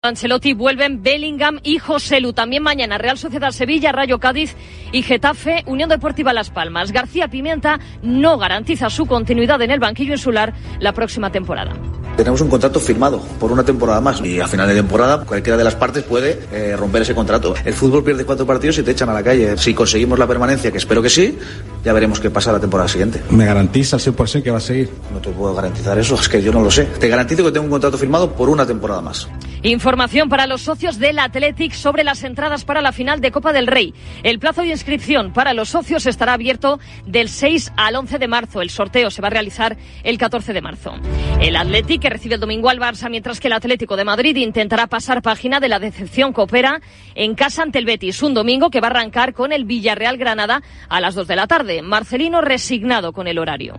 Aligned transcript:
Ancelotti 0.00 0.52
vuelven 0.52 1.02
Bellingham 1.02 1.58
y 1.64 1.80
Joselu. 1.80 2.32
También 2.32 2.62
mañana 2.62 2.98
Real 2.98 3.18
Sociedad 3.18 3.50
Sevilla, 3.50 3.90
Rayo 3.90 4.20
Cádiz 4.20 4.54
y 4.92 5.02
Getafe, 5.02 5.64
Unión 5.66 5.88
Deportiva 5.88 6.32
Las 6.32 6.50
Palmas. 6.50 6.92
García 6.92 7.26
Pimienta 7.26 7.80
no 8.00 8.38
garantiza 8.38 8.90
su 8.90 9.06
continuidad 9.06 9.60
en 9.60 9.72
el 9.72 9.80
banquillo 9.80 10.12
insular 10.12 10.54
la 10.78 10.92
próxima 10.92 11.32
temporada. 11.32 11.72
Tenemos 12.18 12.40
un 12.40 12.48
contrato 12.48 12.80
firmado 12.80 13.20
por 13.38 13.52
una 13.52 13.62
temporada 13.62 14.00
más 14.00 14.20
y 14.22 14.40
a 14.40 14.48
final 14.48 14.66
de 14.66 14.74
temporada 14.74 15.24
cualquiera 15.24 15.56
de 15.56 15.62
las 15.62 15.76
partes 15.76 16.02
puede 16.02 16.40
eh, 16.50 16.74
romper 16.76 17.02
ese 17.02 17.14
contrato. 17.14 17.54
El 17.64 17.74
fútbol 17.74 18.02
pierde 18.02 18.24
cuatro 18.24 18.44
partidos 18.44 18.76
y 18.78 18.82
te 18.82 18.90
echan 18.90 19.08
a 19.08 19.12
la 19.12 19.22
calle. 19.22 19.56
Si 19.56 19.72
conseguimos 19.72 20.18
la 20.18 20.26
permanencia, 20.26 20.72
que 20.72 20.78
espero 20.78 21.00
que 21.00 21.10
sí, 21.10 21.38
ya 21.84 21.92
veremos 21.92 22.18
qué 22.18 22.28
pasa 22.28 22.50
la 22.50 22.58
temporada 22.58 22.88
siguiente. 22.88 23.22
¿Me 23.30 23.46
garantiza 23.46 23.94
al 23.94 24.02
100% 24.02 24.42
que 24.42 24.50
va 24.50 24.58
a 24.58 24.60
seguir? 24.60 24.90
No 25.12 25.20
te 25.20 25.30
puedo 25.30 25.54
garantizar 25.54 25.96
eso, 25.96 26.16
es 26.16 26.28
que 26.28 26.42
yo 26.42 26.50
no 26.52 26.60
lo 26.60 26.72
sé. 26.72 26.86
Te 26.98 27.06
garantizo 27.06 27.44
que 27.44 27.52
tengo 27.52 27.66
un 27.66 27.70
contrato 27.70 27.96
firmado 27.96 28.32
por 28.32 28.48
una 28.48 28.66
temporada 28.66 29.00
más. 29.00 29.28
Información 29.62 30.28
para 30.28 30.48
los 30.48 30.62
socios 30.62 30.98
del 30.98 31.20
Athletic 31.20 31.72
sobre 31.72 32.02
las 32.02 32.24
entradas 32.24 32.64
para 32.64 32.80
la 32.80 32.90
final 32.90 33.20
de 33.20 33.30
Copa 33.30 33.52
del 33.52 33.68
Rey. 33.68 33.94
El 34.24 34.40
plazo 34.40 34.62
de 34.62 34.68
inscripción 34.68 35.32
para 35.32 35.54
los 35.54 35.68
socios 35.68 36.06
estará 36.06 36.32
abierto 36.32 36.80
del 37.06 37.28
6 37.28 37.72
al 37.76 37.94
11 37.94 38.18
de 38.18 38.28
marzo. 38.28 38.60
El 38.60 38.70
sorteo 38.70 39.10
se 39.10 39.22
va 39.22 39.28
a 39.28 39.30
realizar 39.30 39.76
el 40.02 40.18
14 40.18 40.52
de 40.52 40.60
marzo. 40.60 40.94
El 41.40 41.54
Athletic 41.54 42.07
recibe 42.10 42.34
el 42.34 42.40
domingo 42.40 42.68
al 42.68 42.78
Barça, 42.78 43.10
mientras 43.10 43.40
que 43.40 43.48
el 43.48 43.52
Atlético 43.52 43.96
de 43.96 44.04
Madrid 44.04 44.36
intentará 44.36 44.86
pasar 44.86 45.22
página 45.22 45.60
de 45.60 45.68
la 45.68 45.78
decepción 45.78 46.32
que 46.32 46.40
opera 46.40 46.80
en 47.14 47.34
casa 47.34 47.62
ante 47.62 47.78
el 47.78 47.84
Betis. 47.84 48.22
Un 48.22 48.34
domingo 48.34 48.70
que 48.70 48.80
va 48.80 48.88
a 48.88 48.90
arrancar 48.90 49.34
con 49.34 49.52
el 49.52 49.64
Villarreal 49.64 50.16
Granada 50.16 50.62
a 50.88 51.00
las 51.00 51.14
2 51.14 51.28
de 51.28 51.36
la 51.36 51.46
tarde. 51.46 51.82
Marcelino 51.82 52.40
resignado 52.40 53.12
con 53.12 53.26
el 53.26 53.38
horario. 53.38 53.74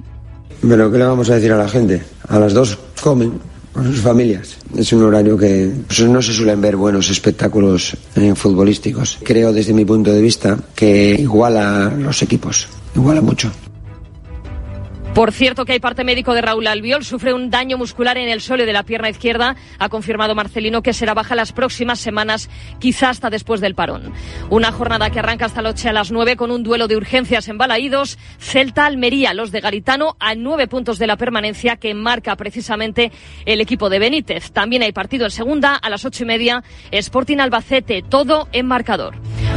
Pero, 0.61 0.91
¿qué 0.91 0.97
le 0.97 1.05
vamos 1.05 1.29
a 1.29 1.35
decir 1.35 1.51
a 1.51 1.57
la 1.57 1.69
gente? 1.69 2.03
A 2.27 2.39
las 2.39 2.53
2 2.53 2.77
comen 3.01 3.39
con 3.73 3.85
sus 3.85 4.01
familias. 4.01 4.57
Es 4.75 4.91
un 4.93 5.03
horario 5.03 5.37
que 5.37 5.71
pues, 5.87 6.01
no 6.01 6.21
se 6.21 6.33
suelen 6.33 6.59
ver 6.61 6.75
buenos 6.75 7.09
espectáculos 7.09 7.95
eh, 8.15 8.33
futbolísticos. 8.35 9.19
Creo 9.23 9.53
desde 9.53 9.73
mi 9.73 9.85
punto 9.85 10.11
de 10.11 10.21
vista 10.21 10.57
que 10.75 11.15
iguala 11.17 11.93
los 11.97 12.21
equipos, 12.21 12.67
iguala 12.95 13.21
mucho. 13.21 13.51
Por 15.19 15.33
cierto 15.33 15.65
que 15.65 15.73
hay 15.73 15.81
parte 15.81 16.05
médico 16.05 16.33
de 16.33 16.41
Raúl 16.41 16.65
Albiol, 16.65 17.03
sufre 17.03 17.33
un 17.33 17.49
daño 17.49 17.77
muscular 17.77 18.17
en 18.17 18.29
el 18.29 18.39
suelo 18.39 18.65
de 18.65 18.71
la 18.71 18.83
pierna 18.83 19.09
izquierda. 19.09 19.57
Ha 19.77 19.89
confirmado 19.89 20.33
Marcelino 20.33 20.81
que 20.81 20.93
será 20.93 21.13
baja 21.13 21.35
las 21.35 21.51
próximas 21.51 21.99
semanas, 21.99 22.49
quizá 22.79 23.09
hasta 23.09 23.29
después 23.29 23.59
del 23.59 23.75
parón. 23.75 24.13
Una 24.49 24.71
jornada 24.71 25.09
que 25.09 25.19
arranca 25.19 25.47
hasta 25.47 25.61
la 25.61 25.71
noche 25.71 25.89
a 25.89 25.91
las 25.91 26.09
nueve 26.09 26.37
con 26.37 26.51
un 26.51 26.63
duelo 26.63 26.87
de 26.87 26.95
urgencias 26.95 27.49
en 27.49 27.57
Balaídos. 27.57 28.17
Celta 28.39 28.85
Almería, 28.85 29.33
los 29.33 29.51
de 29.51 29.59
Garitano, 29.59 30.15
a 30.21 30.35
nueve 30.35 30.69
puntos 30.69 30.97
de 30.99 31.07
la 31.07 31.17
permanencia 31.17 31.75
que 31.75 31.93
marca 31.93 32.37
precisamente 32.37 33.11
el 33.45 33.59
equipo 33.59 33.89
de 33.89 33.99
Benítez. 33.99 34.51
También 34.53 34.83
hay 34.83 34.93
partido 34.93 35.25
en 35.25 35.31
segunda 35.31 35.75
a 35.75 35.89
las 35.89 36.05
ocho 36.05 36.23
y 36.23 36.27
media. 36.27 36.63
Sporting 36.91 37.39
Albacete, 37.39 38.03
todo 38.03 38.47
en 38.53 38.67
marcador. 38.67 39.15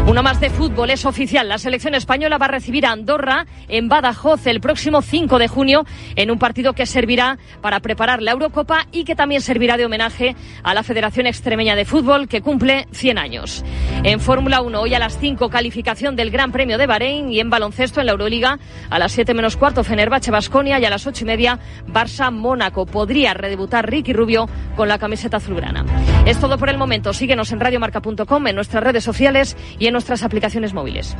Una 0.08 0.22
más 0.22 0.40
de 0.40 0.50
fútbol 0.50 0.90
es 0.90 1.06
oficial. 1.06 1.48
La 1.48 1.58
selección 1.58 1.94
española 1.94 2.36
va 2.36 2.46
a 2.46 2.48
recibir 2.48 2.84
a 2.84 2.90
Andorra 2.90 3.46
en 3.68 3.88
Badajoz 3.88 4.48
el 4.48 4.60
próximo 4.60 5.00
5 5.00 5.38
de 5.38 5.51
junio 5.52 5.84
en 6.16 6.30
un 6.30 6.38
partido 6.38 6.72
que 6.72 6.86
servirá 6.86 7.38
para 7.60 7.80
preparar 7.80 8.22
la 8.22 8.32
Eurocopa 8.32 8.86
y 8.90 9.04
que 9.04 9.14
también 9.14 9.42
servirá 9.42 9.76
de 9.76 9.84
homenaje 9.84 10.34
a 10.62 10.74
la 10.74 10.82
Federación 10.82 11.26
Extremeña 11.26 11.76
de 11.76 11.84
Fútbol 11.84 12.26
que 12.26 12.40
cumple 12.40 12.88
100 12.90 13.18
años. 13.18 13.64
En 14.02 14.18
Fórmula 14.18 14.62
1 14.62 14.80
hoy 14.80 14.94
a 14.94 14.98
las 14.98 15.18
5 15.18 15.50
calificación 15.50 16.16
del 16.16 16.30
Gran 16.30 16.50
Premio 16.50 16.78
de 16.78 16.86
Bahrein 16.86 17.30
y 17.30 17.38
en 17.38 17.50
baloncesto 17.50 18.00
en 18.00 18.06
la 18.06 18.12
Euroliga 18.12 18.58
a 18.90 18.98
las 18.98 19.12
7 19.12 19.34
menos 19.34 19.56
cuarto 19.56 19.84
Fenerbahce 19.84 20.30
Basconia 20.30 20.80
y 20.80 20.84
a 20.84 20.90
las 20.90 21.06
8 21.06 21.24
y 21.24 21.26
media 21.26 21.58
Barça 21.86 22.32
Mónaco. 22.32 22.86
Podría 22.86 23.34
redebutar 23.34 23.88
Ricky 23.88 24.12
Rubio 24.12 24.48
con 24.74 24.88
la 24.88 24.98
camiseta 24.98 25.36
azulgrana. 25.36 25.84
Es 26.26 26.40
todo 26.40 26.58
por 26.58 26.70
el 26.70 26.78
momento. 26.78 27.12
Síguenos 27.12 27.52
en 27.52 27.60
radiomarca.com, 27.60 28.46
en 28.46 28.56
nuestras 28.56 28.82
redes 28.82 29.04
sociales 29.04 29.56
y 29.78 29.86
en 29.86 29.92
nuestras 29.92 30.22
aplicaciones 30.22 30.72
móviles. 30.72 31.16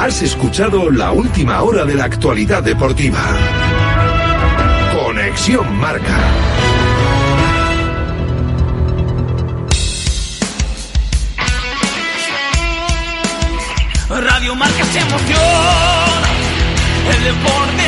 Has 0.00 0.22
escuchado 0.22 0.92
la 0.92 1.10
última 1.10 1.60
hora 1.60 1.84
de 1.84 1.96
la 1.96 2.04
actualidad 2.04 2.62
deportiva. 2.62 3.18
Conexión 4.94 5.76
Marca. 5.76 6.16
Radio 14.08 14.54
Marca 14.54 14.84
se 14.84 15.00
emoción. 15.00 16.22
El 17.12 17.24
deporte 17.24 17.87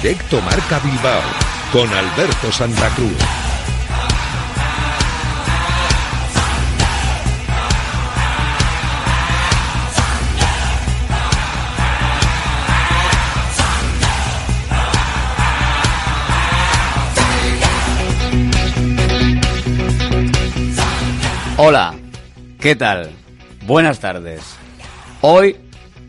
Directo 0.00 0.40
Marca 0.42 0.78
Bilbao 0.78 1.20
con 1.72 1.92
Alberto 1.92 2.52
Santa 2.52 2.88
Cruz. 2.90 3.16
Hola, 21.56 21.92
¿qué 22.60 22.76
tal? 22.76 23.10
Buenas 23.66 23.98
tardes. 23.98 24.42
Hoy 25.22 25.56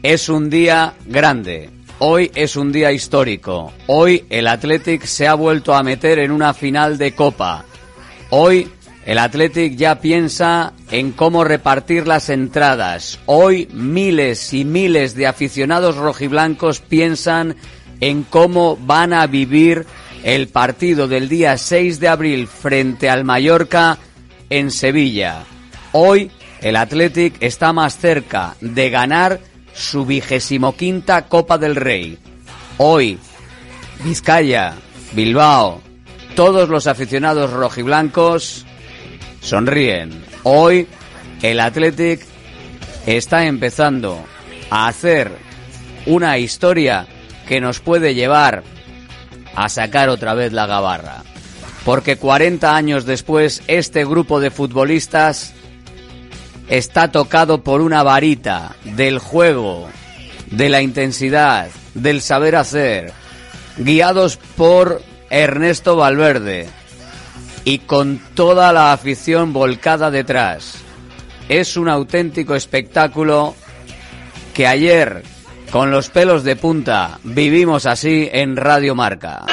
es 0.03 0.29
un 0.29 0.51
día 0.51 0.93
grande. 1.07 1.78
Hoy 2.01 2.31
es 2.33 2.55
un 2.55 2.71
día 2.71 2.93
histórico. 2.93 3.73
Hoy 3.87 4.23
el 4.29 4.47
Athletic 4.47 5.03
se 5.03 5.27
ha 5.27 5.33
vuelto 5.33 5.73
a 5.73 5.83
meter 5.83 6.19
en 6.19 6.31
una 6.31 6.53
final 6.53 6.97
de 6.97 7.13
Copa. 7.13 7.65
Hoy 8.29 8.69
el 9.05 9.17
Athletic 9.17 9.75
ya 9.75 9.99
piensa 9.99 10.71
en 10.91 11.11
cómo 11.11 11.43
repartir 11.43 12.07
las 12.07 12.29
entradas. 12.29 13.19
Hoy 13.25 13.67
miles 13.73 14.53
y 14.53 14.63
miles 14.63 15.13
de 15.13 15.27
aficionados 15.27 15.97
rojiblancos 15.97 16.79
piensan 16.79 17.57
en 17.99 18.23
cómo 18.23 18.77
van 18.77 19.11
a 19.11 19.27
vivir 19.27 19.85
el 20.23 20.47
partido 20.47 21.09
del 21.09 21.27
día 21.27 21.57
6 21.57 21.99
de 21.99 22.07
abril 22.07 22.47
frente 22.47 23.09
al 23.09 23.25
Mallorca 23.25 23.97
en 24.49 24.71
Sevilla. 24.71 25.43
Hoy 25.91 26.31
el 26.61 26.77
Athletic 26.77 27.35
está 27.41 27.73
más 27.73 27.97
cerca 27.97 28.55
de 28.61 28.89
ganar 28.89 29.48
su 29.79 30.05
vigésimo 30.05 30.75
quinta 30.75 31.25
Copa 31.27 31.57
del 31.57 31.75
Rey. 31.75 32.17
Hoy, 32.77 33.17
Vizcaya, 34.03 34.75
Bilbao, 35.13 35.81
todos 36.35 36.69
los 36.69 36.85
aficionados 36.85 37.51
rojiblancos 37.51 38.65
sonríen. 39.41 40.23
Hoy 40.43 40.87
el 41.41 41.59
Athletic 41.59 42.21
está 43.05 43.45
empezando 43.45 44.19
a 44.69 44.87
hacer 44.87 45.31
una 46.05 46.37
historia 46.37 47.07
que 47.47 47.61
nos 47.61 47.79
puede 47.79 48.13
llevar 48.13 48.63
a 49.55 49.69
sacar 49.69 50.09
otra 50.09 50.33
vez 50.33 50.51
la 50.51 50.67
gabarra. 50.67 51.23
Porque 51.85 52.17
40 52.17 52.75
años 52.75 53.05
después 53.05 53.63
este 53.67 54.05
grupo 54.05 54.39
de 54.39 54.51
futbolistas 54.51 55.53
está 56.69 57.11
tocado 57.11 57.63
por 57.63 57.81
una 57.81 58.03
varita 58.03 58.75
del 58.83 59.19
juego, 59.19 59.89
de 60.51 60.69
la 60.69 60.81
intensidad, 60.81 61.69
del 61.93 62.21
saber 62.21 62.55
hacer, 62.55 63.11
guiados 63.77 64.37
por 64.55 65.01
Ernesto 65.29 65.95
Valverde 65.95 66.67
y 67.65 67.79
con 67.79 68.19
toda 68.35 68.71
la 68.71 68.93
afición 68.93 69.51
volcada 69.51 70.11
detrás. 70.11 70.75
Es 71.49 71.77
un 71.77 71.89
auténtico 71.89 72.55
espectáculo 72.55 73.55
que 74.53 74.67
ayer, 74.67 75.23
con 75.71 75.91
los 75.91 76.09
pelos 76.09 76.43
de 76.43 76.55
punta, 76.55 77.19
vivimos 77.23 77.85
así 77.85 78.29
en 78.31 78.55
Radio 78.55 78.93
Marca. 78.93 79.45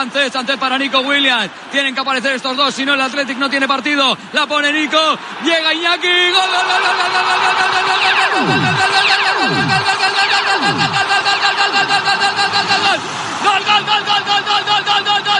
Vuelta 0.00 0.12
Sánchez, 0.12 0.32
Sánchez 0.32 0.56
para 0.58 0.78
Nico 0.78 1.00
Williams. 1.00 1.50
Tienen 1.70 1.94
que 1.94 2.00
aparecer 2.00 2.34
estos 2.34 2.56
dos, 2.56 2.74
si 2.74 2.84
no 2.84 2.94
el 2.94 3.00
Athletic 3.00 3.36
no 3.38 3.50
tiene 3.50 3.68
partido. 3.68 4.16
La 4.32 4.46
pone 4.46 4.72
Nico, 4.72 5.18
llega 5.44 5.74
Iñaki. 5.74 6.30
¡Gol, 6.30 6.48
gol, 6.50 6.64
gol, 6.68 6.82
gol, 6.90 7.10
gol, 7.12 7.20
gol, 7.20 7.70
gol, 7.70 7.80
gol, 7.80 8.00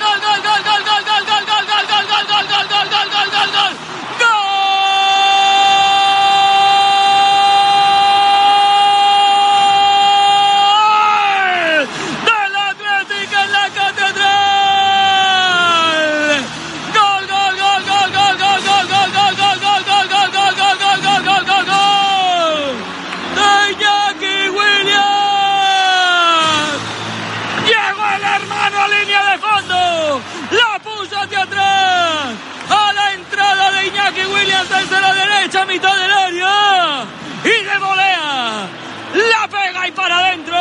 y 39.86 39.92
para 39.92 40.18
adentro. 40.18 40.56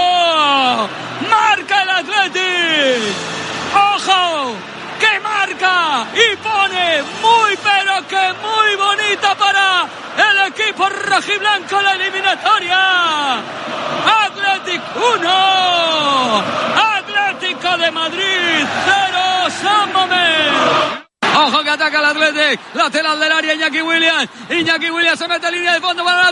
Marca 1.30 1.81
el 1.83 1.89
Athletic. 1.89 3.13
¡Ojo! 3.74 4.56
Que 5.00 5.19
marca 5.19 6.06
y 6.13 6.36
pone 6.38 7.04
muy 7.22 7.57
pero 7.57 8.07
que 8.07 8.33
muy 8.42 8.75
bonita 8.75 9.36
para 9.36 9.86
el 10.30 10.51
equipo 10.51 10.88
rojiblanco 10.88 11.81
la 11.81 11.94
eliminatoria. 11.94 13.39
Athletic 14.25 14.81
1, 14.95 16.44
Atlético 16.98 17.77
de 17.77 17.92
Madrid 17.92 18.66
0, 18.86 19.50
San. 19.62 19.86
Ojo 21.38 21.63
que 21.63 21.69
ataca 21.69 22.00
el 22.00 22.06
Athletic, 22.06 22.60
lateral 22.75 23.19
del 23.19 23.31
área 23.31 23.54
Iñaki 23.54 23.81
Williams, 23.81 24.30
Iñaki 24.50 24.89
Williams 24.89 25.19
se 25.19 25.27
mete 25.27 25.48
en 25.48 25.54
línea 25.56 25.74
de 25.74 25.81
fondo 25.81 26.04
para 26.04 26.31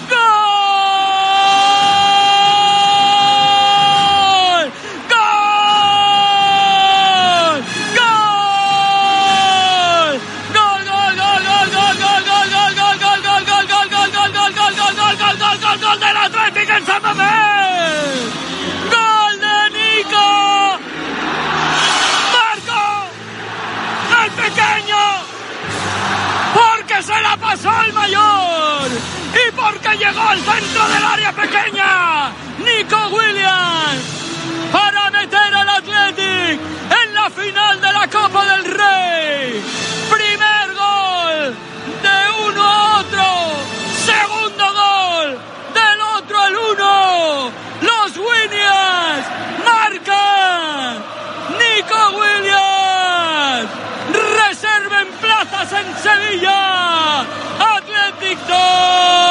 al 30.31 30.39
centro 30.39 30.87
del 30.87 31.03
área 31.03 31.33
pequeña 31.33 32.31
Nico 32.59 32.97
Williams 33.09 34.03
para 34.71 35.11
meter 35.11 35.53
al 35.53 35.69
Athletic 35.69 36.57
en 37.03 37.13
la 37.13 37.29
final 37.29 37.81
de 37.81 37.91
la 37.91 38.07
Copa 38.07 38.45
del 38.45 38.63
Rey. 38.63 39.61
Primer 40.09 40.73
gol 40.73 41.55
de 42.05 42.17
uno 42.47 42.63
a 42.63 42.99
otro, 43.01 43.25
segundo 44.05 44.65
gol 44.81 45.37
del 45.73 46.01
otro 46.17 46.39
al 46.39 46.55
uno. 46.55 47.51
Los 47.81 48.15
Williams 48.15 49.25
marcan. 49.65 51.03
Nico 51.59 52.01
Williams 52.21 53.69
reserven 54.39 55.07
plazas 55.19 55.73
en 55.73 55.87
Sevilla. 55.97 57.25
Athletic 57.59 58.39
2, 58.47 59.30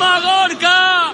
Gorka. 0.00 1.12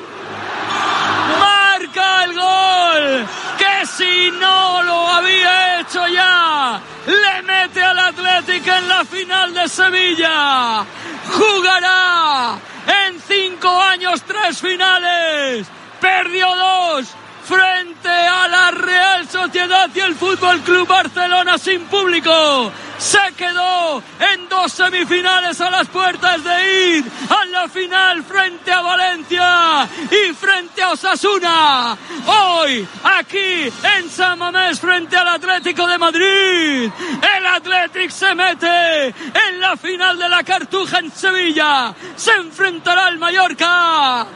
Marca 1.40 2.24
el 2.24 2.34
gol 2.34 3.26
que 3.58 3.86
si 3.86 4.30
no 4.30 4.82
lo 4.82 5.08
había 5.08 5.80
hecho 5.80 6.06
ya, 6.06 6.80
le 7.06 7.42
mete 7.42 7.82
al 7.82 7.98
Atlético 7.98 8.70
en 8.70 8.88
la 8.88 9.04
final 9.04 9.54
de 9.54 9.68
Sevilla. 9.68 10.84
Jugará 11.32 12.58
en 12.86 13.20
cinco 13.20 13.80
años 13.82 14.22
tres 14.22 14.60
finales. 14.60 15.66
Perdió 16.00 16.54
dos 16.54 17.06
frente 17.46 18.08
a 18.08 18.48
la 18.48 18.70
Real 18.72 19.28
Sociedad 19.28 19.88
y 19.94 20.00
el 20.00 20.16
Fútbol 20.16 20.60
Club 20.62 20.88
Barcelona 20.88 21.56
sin 21.58 21.84
público. 21.84 22.72
Se 22.98 23.20
quedó 23.36 24.02
en 24.32 24.48
dos 24.48 24.72
semifinales 24.72 25.60
a 25.60 25.70
las 25.70 25.86
puertas 25.88 26.42
de 26.42 26.96
ir 26.96 27.04
a 27.28 27.44
la 27.46 27.68
final 27.68 28.24
frente 28.24 28.72
a 28.72 28.80
Valencia 28.80 29.88
y 30.10 30.32
frente 30.32 30.82
a 30.82 30.92
Osasuna. 30.92 31.96
Hoy, 32.26 32.88
aquí 33.04 33.70
en 33.98 34.10
San 34.10 34.38
Mamés, 34.38 34.80
frente 34.80 35.16
al 35.16 35.28
Atlético 35.28 35.86
de 35.86 35.98
Madrid, 35.98 36.90
el 37.36 37.46
Atlético 37.46 38.10
se 38.10 38.34
mete 38.34 39.06
en 39.08 39.60
la 39.60 39.76
final 39.76 40.18
de 40.18 40.28
la 40.28 40.42
Cartuja 40.42 40.98
en 40.98 41.10
Sevilla. 41.12 41.94
Se 42.16 42.32
enfrentará 42.32 43.06
al 43.06 43.18
Mallorca. 43.18 44.26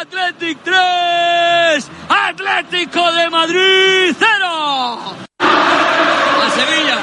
Atlético 0.00 0.60
3, 0.64 1.90
Atlético 2.08 2.55
de 2.62 3.28
Madrid 3.28 4.16
0. 4.18 5.16
A 6.42 6.50
Sevilla. 6.50 6.98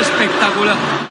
Espectacular. 0.00 1.03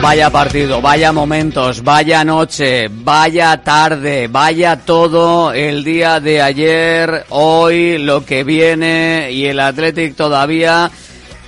Vaya 0.00 0.30
partido, 0.30 0.80
vaya 0.80 1.12
momentos, 1.12 1.82
vaya 1.82 2.24
noche, 2.24 2.88
vaya 2.88 3.62
tarde, 3.62 4.28
vaya 4.28 4.76
todo 4.76 5.52
el 5.52 5.84
día 5.84 6.20
de 6.20 6.40
ayer, 6.40 7.26
hoy, 7.30 7.98
lo 7.98 8.24
que 8.24 8.44
viene 8.44 9.30
y 9.32 9.46
el 9.46 9.60
Athletic 9.60 10.14
todavía 10.14 10.90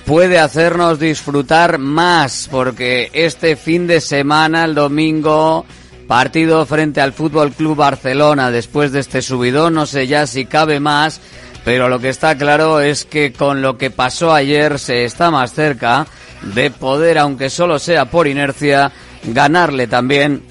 puede 0.05 0.39
hacernos 0.41 0.99
disfrutar 0.99 1.79
más 1.79 2.49
porque 2.51 3.09
este 3.13 3.55
fin 3.55 3.87
de 3.87 4.01
semana, 4.01 4.65
el 4.65 4.75
domingo, 4.75 5.65
partido 6.09 6.67
frente 6.67 7.01
al 7.01 7.13
Fútbol 7.13 7.53
Club 7.53 7.77
Barcelona 7.77 8.51
después 8.51 8.91
de 8.91 8.99
este 8.99 9.23
subidón, 9.23 9.75
no 9.75 9.87
sé 9.87 10.09
ya 10.09 10.27
si 10.27 10.45
cabe 10.45 10.81
más, 10.81 11.21
pero 11.71 11.89
lo 11.89 12.01
que 12.01 12.09
está 12.09 12.37
claro 12.37 12.81
es 12.81 13.05
que 13.05 13.33
con 13.33 13.63
lo 13.63 13.79
que 13.79 13.93
pasó 13.93 14.35
ayer 14.35 14.77
se 14.81 15.05
está 15.05 15.31
más 15.31 15.53
cerca 15.55 16.05
de 16.43 16.73
poder, 16.73 17.17
aunque 17.17 17.49
solo 17.49 17.79
sea 17.79 18.07
por 18.07 18.27
inercia, 18.27 18.91
ganarle 19.23 19.87
también 19.87 20.43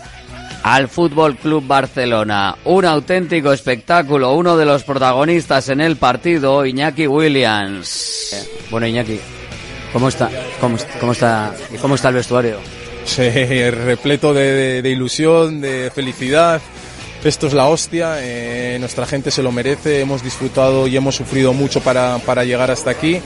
al 0.63 0.87
Fútbol 0.87 1.35
Club 1.35 1.67
Barcelona. 1.67 2.55
Un 2.63 2.85
auténtico 2.85 3.51
espectáculo, 3.51 4.31
uno 4.31 4.55
de 4.55 4.65
los 4.65 4.83
protagonistas 4.85 5.67
en 5.67 5.81
el 5.81 5.97
partido, 5.97 6.65
Iñaki 6.65 7.05
Williams. 7.05 8.47
Bueno, 8.71 8.87
Iñaki, 8.87 9.19
¿cómo 9.91 10.07
está, 10.07 10.29
cómo, 10.61 10.77
cómo 11.01 11.11
está, 11.11 11.51
cómo 11.81 11.95
está 11.95 12.07
el 12.07 12.15
vestuario? 12.15 12.59
Sí, 13.03 13.69
repleto 13.71 14.33
de, 14.33 14.53
de- 14.53 14.81
de 14.81 14.89
ilusión, 14.89 15.59
de 15.59 15.91
felicidad. 15.93 16.61
Esto 17.23 17.47
es 17.47 17.53
la 17.53 17.67
hostia, 17.67 18.15
eh, 18.19 18.77
nuestra 18.79 19.05
gente 19.05 19.29
se 19.29 19.43
lo 19.43 19.51
merece, 19.51 19.99
hemos 19.99 20.23
disfrutado 20.23 20.87
y 20.87 20.95
hemos 20.95 21.15
sufrido 21.15 21.51
mucho 21.51 21.81
para, 21.81 22.17
para 22.19 22.45
llegar 22.45 22.71
hasta 22.71 22.91
aquí. 22.91 23.19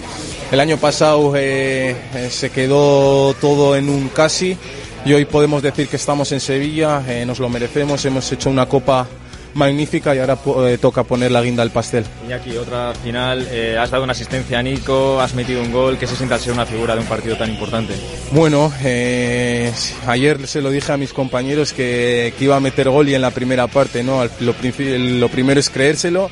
El 0.51 0.59
año 0.59 0.77
pasado 0.77 1.33
eh, 1.35 1.95
eh, 2.15 2.29
se 2.31 2.49
quedó 2.49 3.35
todo 3.35 3.75
en 3.75 3.89
un 3.89 4.09
casi 4.09 4.57
y 5.05 5.13
hoy 5.13 5.25
podemos 5.25 5.61
decir 5.61 5.87
que 5.87 5.97
estamos 5.97 6.31
en 6.31 6.39
Sevilla, 6.39 7.03
nos 7.27 7.37
lo 7.37 7.49
merecemos, 7.49 8.03
hemos 8.05 8.31
hecho 8.31 8.49
una 8.49 8.65
copa 8.65 9.07
magnífica 9.53 10.15
y 10.15 10.19
ahora 10.19 10.37
eh, 10.67 10.77
toca 10.79 11.03
poner 11.03 11.31
la 11.31 11.41
guinda 11.41 11.63
al 11.63 11.71
pastel. 11.71 12.05
Iñaki, 12.25 12.57
otra 12.57 12.93
final, 13.03 13.47
eh, 13.51 13.77
has 13.79 13.91
dado 13.91 14.03
una 14.03 14.13
asistencia 14.13 14.59
a 14.59 14.63
Nico, 14.63 15.19
has 15.21 15.33
metido 15.33 15.61
un 15.61 15.71
gol, 15.71 15.97
¿qué 15.97 16.07
se 16.07 16.15
siente 16.15 16.33
al 16.33 16.39
ser 16.39 16.53
una 16.53 16.65
figura 16.65 16.95
de 16.95 17.01
un 17.01 17.07
partido 17.07 17.35
tan 17.37 17.49
importante? 17.49 17.93
Bueno, 18.31 18.71
eh, 18.83 19.71
ayer 20.07 20.47
se 20.47 20.61
lo 20.61 20.71
dije 20.71 20.91
a 20.91 20.97
mis 20.97 21.13
compañeros 21.13 21.73
que, 21.73 22.33
que 22.37 22.45
iba 22.45 22.55
a 22.55 22.59
meter 22.59 22.89
gol 22.89 23.09
y 23.09 23.15
en 23.15 23.21
la 23.21 23.31
primera 23.31 23.67
parte, 23.67 24.03
¿no? 24.03 24.23
Lo 24.39 24.53
primero 25.29 25.59
es 25.59 25.69
creérselo. 25.69 26.29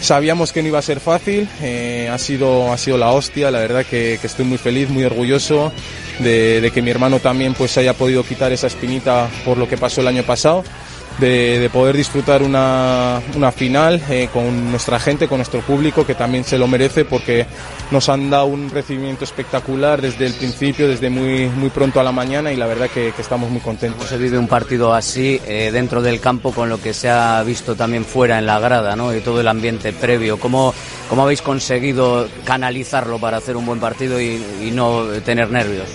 Sabíamos 0.00 0.52
que 0.52 0.60
no 0.60 0.68
iba 0.68 0.78
a 0.78 0.82
ser 0.82 1.00
fácil, 1.00 1.48
eh, 1.62 2.10
ha, 2.12 2.18
sido, 2.18 2.70
ha 2.70 2.76
sido 2.76 2.98
la 2.98 3.12
hostia, 3.12 3.50
la 3.50 3.60
verdad 3.60 3.82
que, 3.82 4.18
que 4.20 4.26
estoy 4.26 4.44
muy 4.44 4.58
feliz, 4.58 4.90
muy 4.90 5.04
orgulloso 5.04 5.72
de, 6.18 6.60
de 6.60 6.70
que 6.70 6.82
mi 6.82 6.90
hermano 6.90 7.18
también 7.18 7.54
pues 7.54 7.78
haya 7.78 7.94
podido 7.94 8.22
quitar 8.22 8.52
esa 8.52 8.66
espinita 8.66 9.30
por 9.46 9.56
lo 9.56 9.66
que 9.66 9.78
pasó 9.78 10.02
el 10.02 10.08
año 10.08 10.22
pasado. 10.22 10.64
De, 11.18 11.58
de 11.58 11.70
poder 11.70 11.96
disfrutar 11.96 12.42
una, 12.42 13.22
una 13.34 13.50
final 13.50 14.02
eh, 14.10 14.28
con 14.30 14.70
nuestra 14.70 15.00
gente, 15.00 15.28
con 15.28 15.38
nuestro 15.38 15.60
público, 15.60 16.04
que 16.04 16.14
también 16.14 16.44
se 16.44 16.58
lo 16.58 16.68
merece 16.68 17.06
porque 17.06 17.46
nos 17.90 18.10
han 18.10 18.28
dado 18.28 18.46
un 18.46 18.68
recibimiento 18.68 19.24
espectacular 19.24 20.02
desde 20.02 20.26
el 20.26 20.34
principio, 20.34 20.88
desde 20.88 21.08
muy, 21.08 21.46
muy 21.46 21.70
pronto 21.70 22.00
a 22.00 22.02
la 22.02 22.12
mañana 22.12 22.52
y 22.52 22.56
la 22.56 22.66
verdad 22.66 22.90
que, 22.90 23.12
que 23.12 23.22
estamos 23.22 23.50
muy 23.50 23.60
contentos. 23.60 23.98
¿Cómo 23.98 24.08
se 24.10 24.18
vive 24.18 24.36
un 24.36 24.48
partido 24.48 24.92
así 24.92 25.40
eh, 25.46 25.70
dentro 25.72 26.02
del 26.02 26.20
campo 26.20 26.52
con 26.52 26.68
lo 26.68 26.80
que 26.80 26.92
se 26.92 27.08
ha 27.08 27.42
visto 27.42 27.74
también 27.74 28.04
fuera 28.04 28.38
en 28.38 28.46
la 28.46 28.58
grada 28.58 28.94
¿no? 28.96 29.14
y 29.14 29.20
todo 29.20 29.40
el 29.40 29.48
ambiente 29.48 29.92
previo? 29.92 30.38
¿Cómo, 30.38 30.74
cómo 31.08 31.22
habéis 31.22 31.40
conseguido 31.40 32.28
canalizarlo 32.44 33.18
para 33.18 33.38
hacer 33.38 33.56
un 33.56 33.64
buen 33.64 33.80
partido 33.80 34.20
y 34.20 34.70
no 34.72 35.04
tener 35.24 35.50
nervios? 35.50 35.88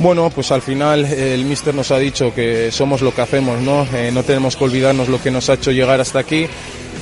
Bueno, 0.00 0.28
pues 0.30 0.50
al 0.50 0.60
final 0.60 1.04
eh, 1.04 1.34
el 1.34 1.44
míster 1.44 1.74
nos 1.74 1.90
ha 1.90 1.98
dicho 1.98 2.34
que 2.34 2.70
somos 2.72 3.00
lo 3.00 3.14
que 3.14 3.22
hacemos, 3.22 3.60
¿no? 3.60 3.86
Eh, 3.94 4.10
no 4.12 4.22
tenemos 4.24 4.56
que 4.56 4.64
olvidarnos 4.64 5.08
lo 5.08 5.22
que 5.22 5.30
nos 5.30 5.48
ha 5.48 5.54
hecho 5.54 5.70
llegar 5.70 6.00
hasta 6.00 6.18
aquí 6.18 6.48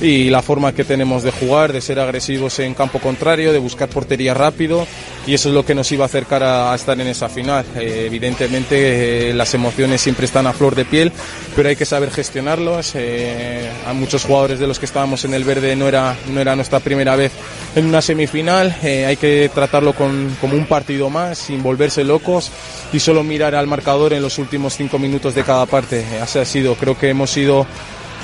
y 0.01 0.29
la 0.29 0.41
forma 0.41 0.73
que 0.73 0.83
tenemos 0.83 1.23
de 1.23 1.31
jugar, 1.31 1.71
de 1.73 1.81
ser 1.81 1.99
agresivos 1.99 2.59
en 2.59 2.73
campo 2.73 2.99
contrario, 2.99 3.53
de 3.53 3.59
buscar 3.59 3.89
portería 3.89 4.33
rápido 4.33 4.85
y 5.25 5.33
eso 5.33 5.49
es 5.49 5.55
lo 5.55 5.65
que 5.65 5.75
nos 5.75 5.91
iba 5.91 6.03
a 6.03 6.07
acercar 6.07 6.43
a, 6.43 6.75
estar 6.75 6.99
en 6.99 7.07
esa 7.07 7.29
final. 7.29 7.65
Eh, 7.75 8.03
evidentemente 8.07 9.29
eh, 9.29 9.33
las 9.33 9.53
emociones 9.53 10.01
siempre 10.01 10.25
están 10.25 10.47
a 10.47 10.53
flor 10.53 10.75
de 10.75 10.85
piel, 10.85 11.11
pero 11.55 11.69
hay 11.69 11.75
que 11.75 11.85
saber 11.85 12.11
gestionarlos. 12.11 12.93
Eh, 12.95 13.69
a 13.87 13.93
muchos 13.93 14.25
jugadores 14.25 14.59
de 14.59 14.67
los 14.67 14.79
que 14.79 14.85
estábamos 14.85 15.23
en 15.25 15.33
el 15.33 15.43
verde 15.43 15.75
no 15.75 15.87
era, 15.87 16.15
no 16.29 16.41
era 16.41 16.55
nuestra 16.55 16.79
primera 16.79 17.15
vez 17.15 17.31
en 17.75 17.85
una 17.85 18.01
semifinal, 18.01 18.75
hay 18.83 19.15
que 19.17 19.49
tratarlo 19.53 19.93
con, 19.93 20.35
como 20.39 20.55
un 20.55 20.65
partido 20.65 21.09
más, 21.09 21.37
sin 21.37 21.63
volverse 21.63 22.03
locos 22.03 22.51
y 22.91 22.99
solo 22.99 23.23
mirar 23.23 23.55
al 23.55 23.67
marcador 23.67 24.13
en 24.13 24.21
los 24.21 24.37
últimos 24.37 24.75
cinco 24.75 24.99
minutos 24.99 25.33
de 25.33 25.43
cada 25.43 25.65
parte. 25.65 26.05
Así 26.21 26.39
ha 26.39 26.45
sido, 26.45 26.75
creo 26.75 26.97
que 26.97 27.09
hemos 27.09 27.31
sido 27.31 27.65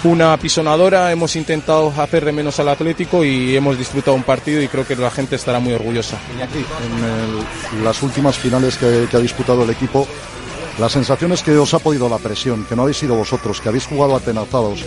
una 0.03 0.38
pisonadora, 0.38 1.12
hemos 1.12 1.36
intentado 1.36 1.94
hacer 1.98 2.24
de 2.24 2.32
menos 2.32 2.60
al 2.60 2.70
Atlético 2.70 3.24
y 3.25 3.56
hemos 3.56 3.77
disfrutado 3.77 4.15
un 4.15 4.24
partido 4.24 4.62
y 4.62 4.68
creo 4.68 4.88
que 4.88 4.96
la 4.96 5.12
gente 5.12 5.36
estará 5.36 5.60
muy 5.60 5.74
orgullosa. 5.74 6.18
en 6.41 7.77
el- 7.79 7.84
las 7.84 8.01
últimas 8.01 8.38
finales 8.38 8.77
que, 8.77 9.08
que 9.12 9.18
ha 9.18 9.20
disputado 9.20 9.63
el 9.63 9.70
equipo, 9.70 10.08
las 10.79 10.94
sensaciones 10.94 11.44
que 11.44 11.58
os 11.58 11.74
ha 11.74 11.79
podido 11.79 12.08
la 12.08 12.18
presión, 12.18 12.65
que 12.68 12.75
no 12.75 12.84
habéis 12.84 12.98
sido 12.98 13.15
vosotros, 13.15 13.60
que 13.60 13.68
habéis 13.70 13.86
jugado 13.88 14.15
atenazados, 14.15 14.79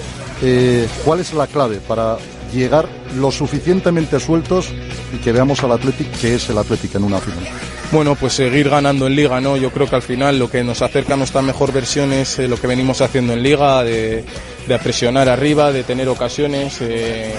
eh, 0.42 0.88
¿cuál 1.04 1.20
es 1.20 1.34
la 1.34 1.46
clave 1.46 1.76
para 1.86 2.16
llegar 2.52 2.88
lo 3.16 3.30
suficientemente 3.30 4.18
sueltos 4.20 4.68
y 5.14 5.18
que 5.18 5.32
veamos 5.32 5.62
al 5.62 5.72
Athletic 5.72 6.10
que 6.20 6.34
es 6.36 6.48
el 6.48 6.56
Athletic 6.58 6.94
en 6.94 7.04
una 7.04 7.18
final? 7.18 7.44
Bueno, 7.92 8.14
pues 8.14 8.32
seguir 8.32 8.70
ganando 8.70 9.06
en 9.06 9.14
liga, 9.14 9.38
¿no? 9.42 9.58
Yo 9.58 9.70
creo 9.70 9.86
que 9.86 9.96
al 9.96 10.02
final 10.02 10.38
lo 10.38 10.50
que 10.50 10.64
nos 10.64 10.80
acerca 10.80 11.12
a 11.12 11.16
nuestra 11.18 11.42
mejor 11.42 11.72
versión 11.72 12.10
es 12.14 12.38
eh, 12.38 12.48
lo 12.48 12.56
que 12.56 12.66
venimos 12.66 13.02
haciendo 13.02 13.34
en 13.34 13.42
liga, 13.42 13.84
de, 13.84 14.24
de 14.66 14.78
presionar 14.78 15.28
arriba, 15.28 15.72
de 15.72 15.82
tener 15.84 16.08
ocasiones. 16.08 16.78
eh, 16.80 17.34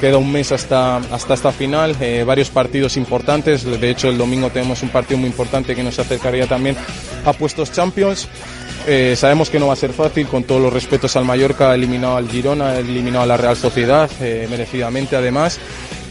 queda 0.00 0.16
un 0.16 0.30
mes 0.30 0.52
hasta, 0.52 0.98
hasta 0.98 1.34
esta 1.34 1.50
final, 1.50 1.96
eh, 2.00 2.22
varios 2.24 2.50
partidos 2.50 2.96
importantes. 2.96 3.64
De 3.64 3.90
hecho, 3.90 4.08
el 4.08 4.16
domingo 4.16 4.48
tenemos 4.50 4.82
un 4.82 4.90
partido 4.90 5.18
muy 5.18 5.28
importante 5.28 5.74
que 5.74 5.82
nos 5.82 5.98
acercaría 5.98 6.46
también 6.46 6.76
a 7.24 7.32
puestos 7.32 7.72
Champions. 7.72 8.28
Eh, 8.86 9.16
sabemos 9.16 9.50
que 9.50 9.58
no 9.58 9.66
va 9.66 9.72
a 9.72 9.76
ser 9.76 9.92
fácil, 9.92 10.28
con 10.28 10.44
todos 10.44 10.62
los 10.62 10.72
respetos 10.72 11.16
al 11.16 11.24
Mallorca, 11.24 11.74
eliminado 11.74 12.16
al 12.16 12.28
Girona, 12.28 12.78
eliminado 12.78 13.24
a 13.24 13.26
la 13.26 13.36
Real 13.36 13.56
Sociedad, 13.56 14.08
merecidamente 14.48 15.16
además. 15.16 15.58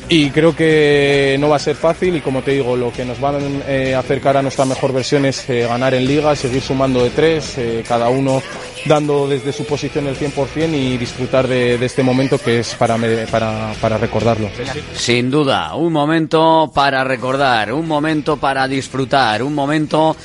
Y 0.09 0.29
creo 0.31 0.55
que 0.55 1.35
no 1.37 1.49
va 1.49 1.57
a 1.57 1.59
ser 1.59 1.75
fácil 1.75 2.15
y 2.15 2.21
como 2.21 2.41
te 2.41 2.51
digo, 2.51 2.77
lo 2.77 2.93
que 2.93 3.03
nos 3.03 3.21
va 3.21 3.31
a 3.31 3.39
eh, 3.67 3.93
acercar 3.93 4.37
a 4.37 4.41
nuestra 4.41 4.63
mejor 4.63 4.93
versión 4.93 5.25
es 5.25 5.49
eh, 5.49 5.67
ganar 5.67 5.93
en 5.93 6.07
liga, 6.07 6.33
seguir 6.33 6.61
sumando 6.61 7.03
de 7.03 7.09
tres, 7.09 7.57
eh, 7.57 7.83
cada 7.85 8.07
uno 8.07 8.41
dando 8.85 9.27
desde 9.27 9.51
su 9.51 9.65
posición 9.65 10.07
el 10.07 10.15
100% 10.15 10.73
y 10.73 10.97
disfrutar 10.97 11.47
de, 11.47 11.75
este 11.83 12.03
momento 12.03 12.37
que 12.37 12.59
es 12.59 12.73
para, 12.75 12.97
para, 13.29 13.73
para 13.81 13.97
recordarlo. 13.97 14.49
Sin 14.93 15.29
duda, 15.29 15.75
un 15.75 15.91
momento 15.91 16.71
para 16.73 17.03
recordar, 17.03 17.73
un 17.73 17.85
momento 17.85 18.37
para 18.37 18.65
disfrutar, 18.69 19.43
un 19.43 19.53
momento 19.53 20.15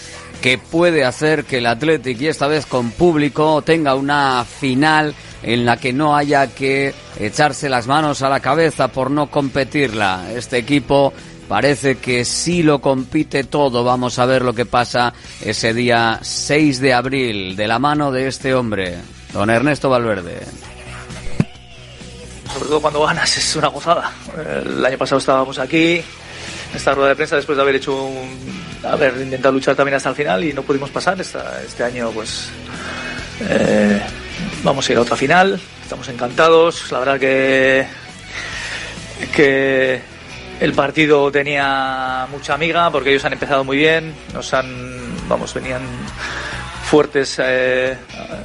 que 0.40 0.58
puede 0.58 1.04
hacer 1.04 1.44
que 1.44 1.58
el 1.58 1.66
Athletic, 1.66 2.20
y 2.20 2.28
esta 2.28 2.46
vez 2.46 2.66
con 2.66 2.92
público, 2.92 3.62
tenga 3.62 3.96
una 3.96 4.44
final 4.44 5.14
en 5.42 5.64
la 5.64 5.76
que 5.76 5.92
no 5.92 6.16
haya 6.16 6.46
que 6.48 6.94
echarse 7.18 7.68
las 7.68 7.86
manos 7.86 8.22
a 8.22 8.28
la 8.28 8.40
cabeza 8.40 8.88
por 8.88 9.10
no 9.10 9.30
competirla. 9.30 10.30
Este 10.34 10.58
equipo 10.58 11.12
parece 11.48 11.96
que 11.98 12.24
sí 12.24 12.62
lo 12.62 12.80
compite 12.80 13.44
todo. 13.44 13.84
Vamos 13.84 14.18
a 14.18 14.26
ver 14.26 14.42
lo 14.42 14.52
que 14.54 14.64
pasa 14.66 15.12
ese 15.44 15.74
día 15.74 16.18
6 16.22 16.80
de 16.80 16.94
abril 16.94 17.56
de 17.56 17.66
la 17.68 17.78
mano 17.78 18.10
de 18.12 18.28
este 18.28 18.54
hombre, 18.54 18.96
don 19.32 19.50
Ernesto 19.50 19.90
Valverde. 19.90 20.40
Sobre 22.52 22.66
todo 22.66 22.80
cuando 22.80 23.02
ganas 23.06 23.36
es 23.36 23.56
una 23.56 23.68
gozada. 23.68 24.12
El 24.64 24.84
año 24.84 24.98
pasado 24.98 25.18
estábamos 25.18 25.58
aquí, 25.58 26.02
esta 26.74 26.94
rueda 26.94 27.10
de 27.10 27.16
prensa, 27.16 27.36
después 27.36 27.56
de 27.56 27.62
haber 27.62 27.76
hecho 27.76 28.04
un, 28.04 28.38
haber 28.84 29.16
intentado 29.22 29.52
luchar 29.54 29.74
también 29.74 29.96
hasta 29.96 30.10
el 30.10 30.14
final 30.14 30.44
y 30.44 30.52
no 30.52 30.62
pudimos 30.62 30.90
pasar. 30.90 31.18
Esta- 31.20 31.62
este 31.66 31.82
año, 31.82 32.10
pues, 32.10 32.48
eh, 33.48 34.02
vamos 34.62 34.88
a 34.88 34.92
ir 34.92 34.98
a 34.98 35.02
otra 35.02 35.16
final. 35.16 35.60
Estamos 35.82 36.08
encantados. 36.08 36.90
La 36.92 36.98
verdad 36.98 37.18
que, 37.20 37.86
que 39.34 40.00
el 40.60 40.72
partido 40.72 41.30
tenía 41.32 42.26
mucha 42.30 42.54
amiga 42.54 42.90
porque 42.90 43.10
ellos 43.10 43.24
han 43.24 43.32
empezado 43.32 43.64
muy 43.64 43.76
bien. 43.76 44.14
Nos 44.32 44.52
han, 44.54 44.68
vamos, 45.28 45.52
venían 45.54 45.82
fuertes 46.92 47.40
eh, 47.42 47.96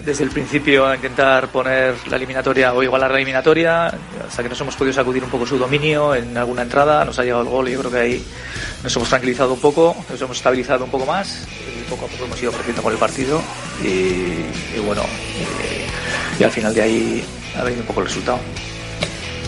desde 0.06 0.24
el 0.24 0.30
principio 0.30 0.88
a 0.88 0.96
intentar 0.96 1.50
poner 1.50 1.96
la 2.10 2.16
eliminatoria 2.16 2.74
o 2.74 2.82
igualar 2.82 3.12
la 3.12 3.18
eliminatoria 3.18 3.88
hasta 4.26 4.42
que 4.42 4.48
nos 4.48 4.62
hemos 4.62 4.74
podido 4.78 4.94
sacudir 4.94 5.22
un 5.22 5.30
poco 5.30 5.46
su 5.46 5.58
dominio 5.58 6.16
en 6.16 6.38
alguna 6.38 6.62
entrada 6.62 7.04
nos 7.04 7.20
ha 7.20 7.24
llegado 7.24 7.42
el 7.42 7.50
gol 7.50 7.68
y 7.68 7.74
yo 7.74 7.80
creo 7.80 7.92
que 7.92 8.00
ahí 8.00 8.26
nos 8.84 8.96
hemos 8.96 9.10
tranquilizado 9.10 9.54
un 9.54 9.60
poco 9.60 9.98
nos 10.10 10.22
hemos 10.22 10.38
estabilizado 10.38 10.86
un 10.86 10.92
poco 10.92 11.06
más 11.06 11.46
y 11.78 11.90
poco 11.90 12.06
a 12.06 12.08
poco 12.08 12.24
hemos 12.24 12.42
ido 12.42 12.54
creciendo 12.54 12.82
con 12.82 12.94
el 12.94 12.98
partido 12.98 13.42
y, 13.84 14.80
bueno 14.80 15.04
y, 15.04 15.87
y 16.40 16.44
al 16.44 16.52
final 16.52 16.74
de 16.74 16.82
ahí 16.82 17.24
ha 17.58 17.64
venido 17.64 17.82
un 17.82 17.88
poco 17.88 18.02
el 18.02 18.08
resultado 18.08 18.40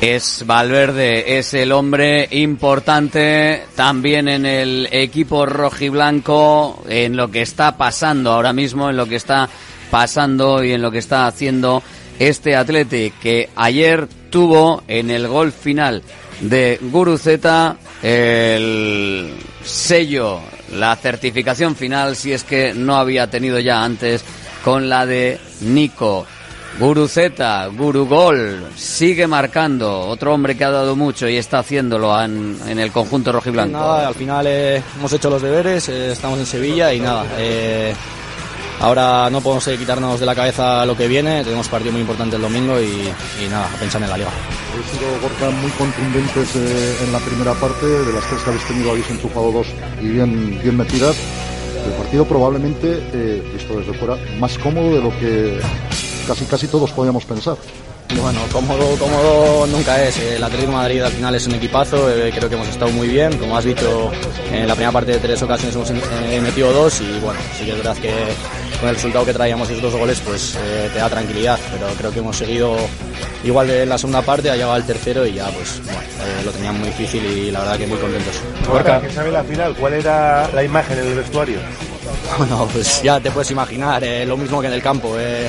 Es 0.02 0.44
Valverde, 0.46 1.38
es 1.38 1.54
el 1.54 1.72
hombre 1.72 2.28
importante 2.32 3.64
también 3.76 4.28
en 4.28 4.46
el 4.46 4.88
equipo 4.92 5.46
rojiblanco, 5.46 6.84
en 6.88 7.16
lo 7.16 7.30
que 7.30 7.42
está 7.42 7.78
pasando 7.78 8.32
ahora 8.32 8.54
mismo, 8.54 8.90
en 8.90 8.98
lo 8.98 9.06
que 9.06 9.18
está 9.18 9.50
pasando 9.92 10.64
y 10.64 10.72
en 10.72 10.82
lo 10.82 10.92
que 10.92 11.00
está 11.00 11.28
haciendo 11.28 11.84
este 12.18 12.56
Athletic, 12.56 13.20
que 13.20 13.50
ayer 13.56 14.08
tuvo 14.30 14.84
en 14.88 15.10
el 15.10 15.28
gol 15.28 15.52
final 15.52 16.04
de 16.42 16.80
Guruceta 16.82 17.78
el 18.02 19.34
sello, 19.64 20.40
la 20.74 20.96
certificación 20.96 21.76
final, 21.76 22.16
si 22.16 22.32
es 22.32 22.44
que 22.44 22.74
no 22.74 22.96
había 22.96 23.30
tenido 23.30 23.60
ya 23.60 23.84
antes, 23.84 24.24
con 24.64 24.90
la 24.90 25.06
de 25.06 25.40
Nico. 25.62 26.26
Guruceta, 26.78 27.68
Gurugol, 27.68 28.68
sigue 28.76 29.28
marcando. 29.28 30.02
Otro 30.02 30.34
hombre 30.34 30.56
que 30.56 30.64
ha 30.64 30.72
dado 30.72 30.96
mucho 30.96 31.28
y 31.28 31.36
está 31.38 31.60
haciéndolo 31.60 32.22
en, 32.22 32.58
en 32.68 32.80
el 32.80 32.92
conjunto 32.92 33.32
rojiblanco. 33.32 33.78
Nada, 33.78 34.08
al 34.08 34.16
final 34.16 34.46
eh, 34.48 34.82
hemos 34.98 35.12
hecho 35.12 35.30
los 35.30 35.42
deberes, 35.42 35.90
eh, 35.90 36.12
estamos 36.12 36.40
en 36.40 36.46
Sevilla 36.46 36.94
y 36.94 37.00
nada. 37.02 37.26
eh, 37.38 37.94
ahora 38.80 39.30
no 39.30 39.42
podemos 39.42 39.68
eh, 39.68 39.78
quitarnos 39.78 40.22
de 40.22 40.26
la 40.26 40.34
cabeza 40.34 40.86
lo 40.86 40.96
que 40.96 41.08
viene, 41.10 41.44
tenemos 41.44 41.68
partido 41.68 41.92
muy 41.92 42.00
importante 42.02 42.38
el 42.38 42.42
domingo 42.42 42.80
y, 42.80 42.86
y 43.44 43.50
nada, 43.50 43.66
a 43.66 43.78
pensar 43.78 44.02
en 44.02 44.10
la 44.10 44.18
liga. 44.18 44.30
Habéis 44.72 44.88
sido, 44.88 45.20
Gorka, 45.22 45.50
muy 45.62 45.72
contundentes 45.72 46.56
eh, 46.56 46.98
en 47.04 47.12
la 47.12 47.20
primera 47.20 47.54
parte. 47.56 47.86
De 47.88 48.14
las 48.14 48.24
tres 48.30 48.42
que 48.42 48.50
habéis 48.52 48.66
tenido 48.68 48.92
habéis 48.92 49.10
empujado 49.10 49.52
dos 49.52 49.68
y 50.02 50.08
bien, 50.08 50.58
bien 50.62 50.78
metidas. 50.78 51.18
El 51.86 51.92
partido 51.94 52.24
probablemente, 52.26 53.02
eh, 53.14 53.44
visto 53.54 53.80
desde 53.80 53.94
fuera, 53.94 54.16
más 54.40 54.58
cómodo 54.60 54.96
de 54.96 55.02
lo 55.02 55.10
que 55.20 55.60
casi 56.30 56.46
casi 56.46 56.68
todos 56.68 56.92
podíamos 56.92 57.26
pensar. 57.26 57.58
Bueno, 58.22 58.40
cómodo, 58.52 58.96
cómodo 58.98 59.68
nunca 59.68 60.04
es. 60.04 60.18
El 60.20 60.44
Atlético 60.44 60.72
de 60.72 60.78
Madrid 60.78 61.02
al 61.02 61.12
final 61.12 61.34
es 61.36 61.46
un 61.48 61.56
equipazo, 61.56 62.10
eh, 62.12 62.32
creo 62.36 62.48
que 62.50 62.56
hemos 62.56 62.68
estado 62.68 62.92
muy 62.92 63.08
bien. 63.08 63.36
Como 63.38 63.58
has 63.58 63.66
dicho, 63.66 64.12
en 64.52 64.68
la 64.68 64.74
primera 64.74 64.92
parte 64.92 65.12
de 65.14 65.20
tres 65.20 65.42
ocasiones 65.42 65.76
hemos 65.76 65.90
eh, 65.92 66.40
metido 66.42 66.72
dos 66.72 67.02
y 67.02 67.20
bueno, 67.20 67.40
sí 67.58 67.66
que 67.66 67.72
es 67.72 67.78
verdad 67.78 67.98
que 67.98 68.12
con 68.80 68.90
el 68.90 68.96
resultado 68.96 69.26
que 69.26 69.34
traíamos 69.34 69.70
esos 69.70 69.82
dos 69.82 69.96
goles 69.96 70.20
pues 70.26 70.56
eh, 70.56 70.90
te 70.94 71.00
da 71.00 71.10
tranquilidad, 71.10 71.60
pero 71.72 71.88
creo 71.98 72.12
que 72.12 72.20
hemos 72.20 72.38
seguido 72.38 72.78
igual 73.44 73.68
de 73.68 73.84
en 73.84 73.90
la 73.90 73.98
segunda 73.98 74.22
parte, 74.22 74.50
ha 74.50 74.54
llegado 74.56 74.74
al 74.74 74.86
tercero 74.86 75.26
y 75.26 75.34
ya 75.34 75.48
pues 75.50 75.82
bueno, 75.84 76.00
eh, 76.00 76.46
lo 76.46 76.52
tenían 76.52 76.80
muy 76.80 76.88
difícil 76.90 77.24
y 77.26 77.52
la 77.52 77.60
verdad 77.60 77.78
que 77.78 77.88
muy 77.88 77.98
contentos. 78.00 78.36
Gorka, 78.68 79.02
que 79.02 79.10
sabe 79.12 79.32
la 79.32 79.44
final, 79.44 79.76
¿cuál 79.76 79.94
era 79.94 80.50
la 80.54 80.64
imagen 80.64 80.98
en 81.00 81.08
el 81.08 81.16
vestuario? 81.16 81.60
Bueno, 82.38 82.68
pues 82.72 83.02
ya 83.02 83.20
te 83.20 83.32
puedes 83.32 83.50
imaginar, 83.52 84.04
eh, 84.04 84.26
lo 84.26 84.38
mismo 84.38 84.62
que 84.62 84.68
en 84.68 84.74
el 84.74 84.82
campo. 84.82 85.16
eh, 85.18 85.48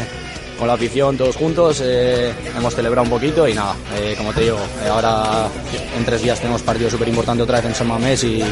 con 0.61 0.68
la 0.68 0.75
afición 0.75 1.16
todos 1.16 1.37
juntos, 1.37 1.81
eh, 1.83 2.35
hemos 2.55 2.75
celebrado 2.75 3.05
un 3.05 3.09
poquito 3.11 3.49
y 3.49 3.55
nada, 3.55 3.75
eh, 3.96 4.14
como 4.16 4.31
te 4.35 4.42
digo, 4.42 4.59
eh, 4.85 4.88
ahora 4.88 5.49
en 5.96 6.05
tres 6.05 6.23
días 6.23 6.38
tenemos 6.38 6.61
partido 6.61 6.90
súper 6.90 7.09
importante 7.09 7.42
otra 7.42 7.57
vez 7.57 7.70
en 7.70 7.75
San 7.75 7.88
Mamés 7.88 8.23
y, 8.25 8.44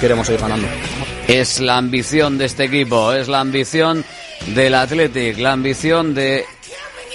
queremos 0.00 0.26
seguir 0.26 0.40
ganando. 0.40 0.66
Es 1.28 1.60
la 1.60 1.76
ambición 1.76 2.36
de 2.36 2.46
este 2.46 2.64
equipo, 2.64 3.12
es 3.12 3.28
la 3.28 3.38
ambición 3.38 4.04
del 4.56 4.74
Athletic, 4.74 5.38
la 5.38 5.52
ambición 5.52 6.14
de 6.14 6.44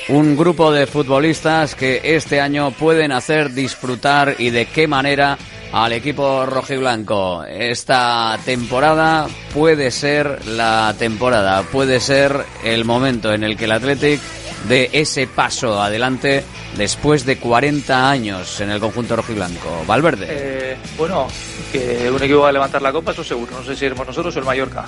un 0.07 0.38
grupo 0.38 0.71
de 0.71 0.88
futbolistas 0.88 1.75
que 1.75 1.99
este 2.01 2.39
año 2.39 2.71
pueden 2.71 3.12
hacer 3.12 3.53
disfrutar 3.53 4.36
y 4.39 4.51
de 4.51 4.67
qué 4.67 4.88
manera 4.88 5.38
al 5.71 5.93
equipo 5.93 6.45
rojiblanco. 6.45 7.43
Esta 7.43 8.38
temporada 8.45 9.27
puede 9.53 9.91
ser 9.91 10.45
la 10.47 10.95
temporada, 10.97 11.63
puede 11.63 11.99
ser 11.99 12.45
el 12.63 12.86
momento 12.86 13.34
en 13.34 13.43
el 13.43 13.58
que 13.58 13.65
el 13.65 13.71
Athletic 13.71 14.21
dé 14.67 14.89
ese 14.93 15.27
paso 15.27 15.82
adelante 15.82 16.43
después 16.77 17.25
de 17.25 17.38
40 17.38 18.10
años 18.10 18.60
en 18.62 18.71
el 18.71 18.80
conjunto 18.80 19.15
rojiblanco. 19.15 19.84
Valverde. 19.86 20.27
Eh, 20.30 20.77
bueno, 20.97 21.27
que 21.71 22.10
un 22.12 22.21
equipo 22.21 22.41
va 22.41 22.49
a 22.49 22.53
levantar 22.53 22.82
la 22.82 22.91
copa, 22.91 23.12
eso 23.12 23.23
seguro. 23.23 23.51
No 23.51 23.63
sé 23.63 23.73
si 23.73 23.80
seremos 23.82 24.08
nosotros 24.08 24.36
o 24.36 24.39
el 24.39 24.45
Mallorca. 24.45 24.86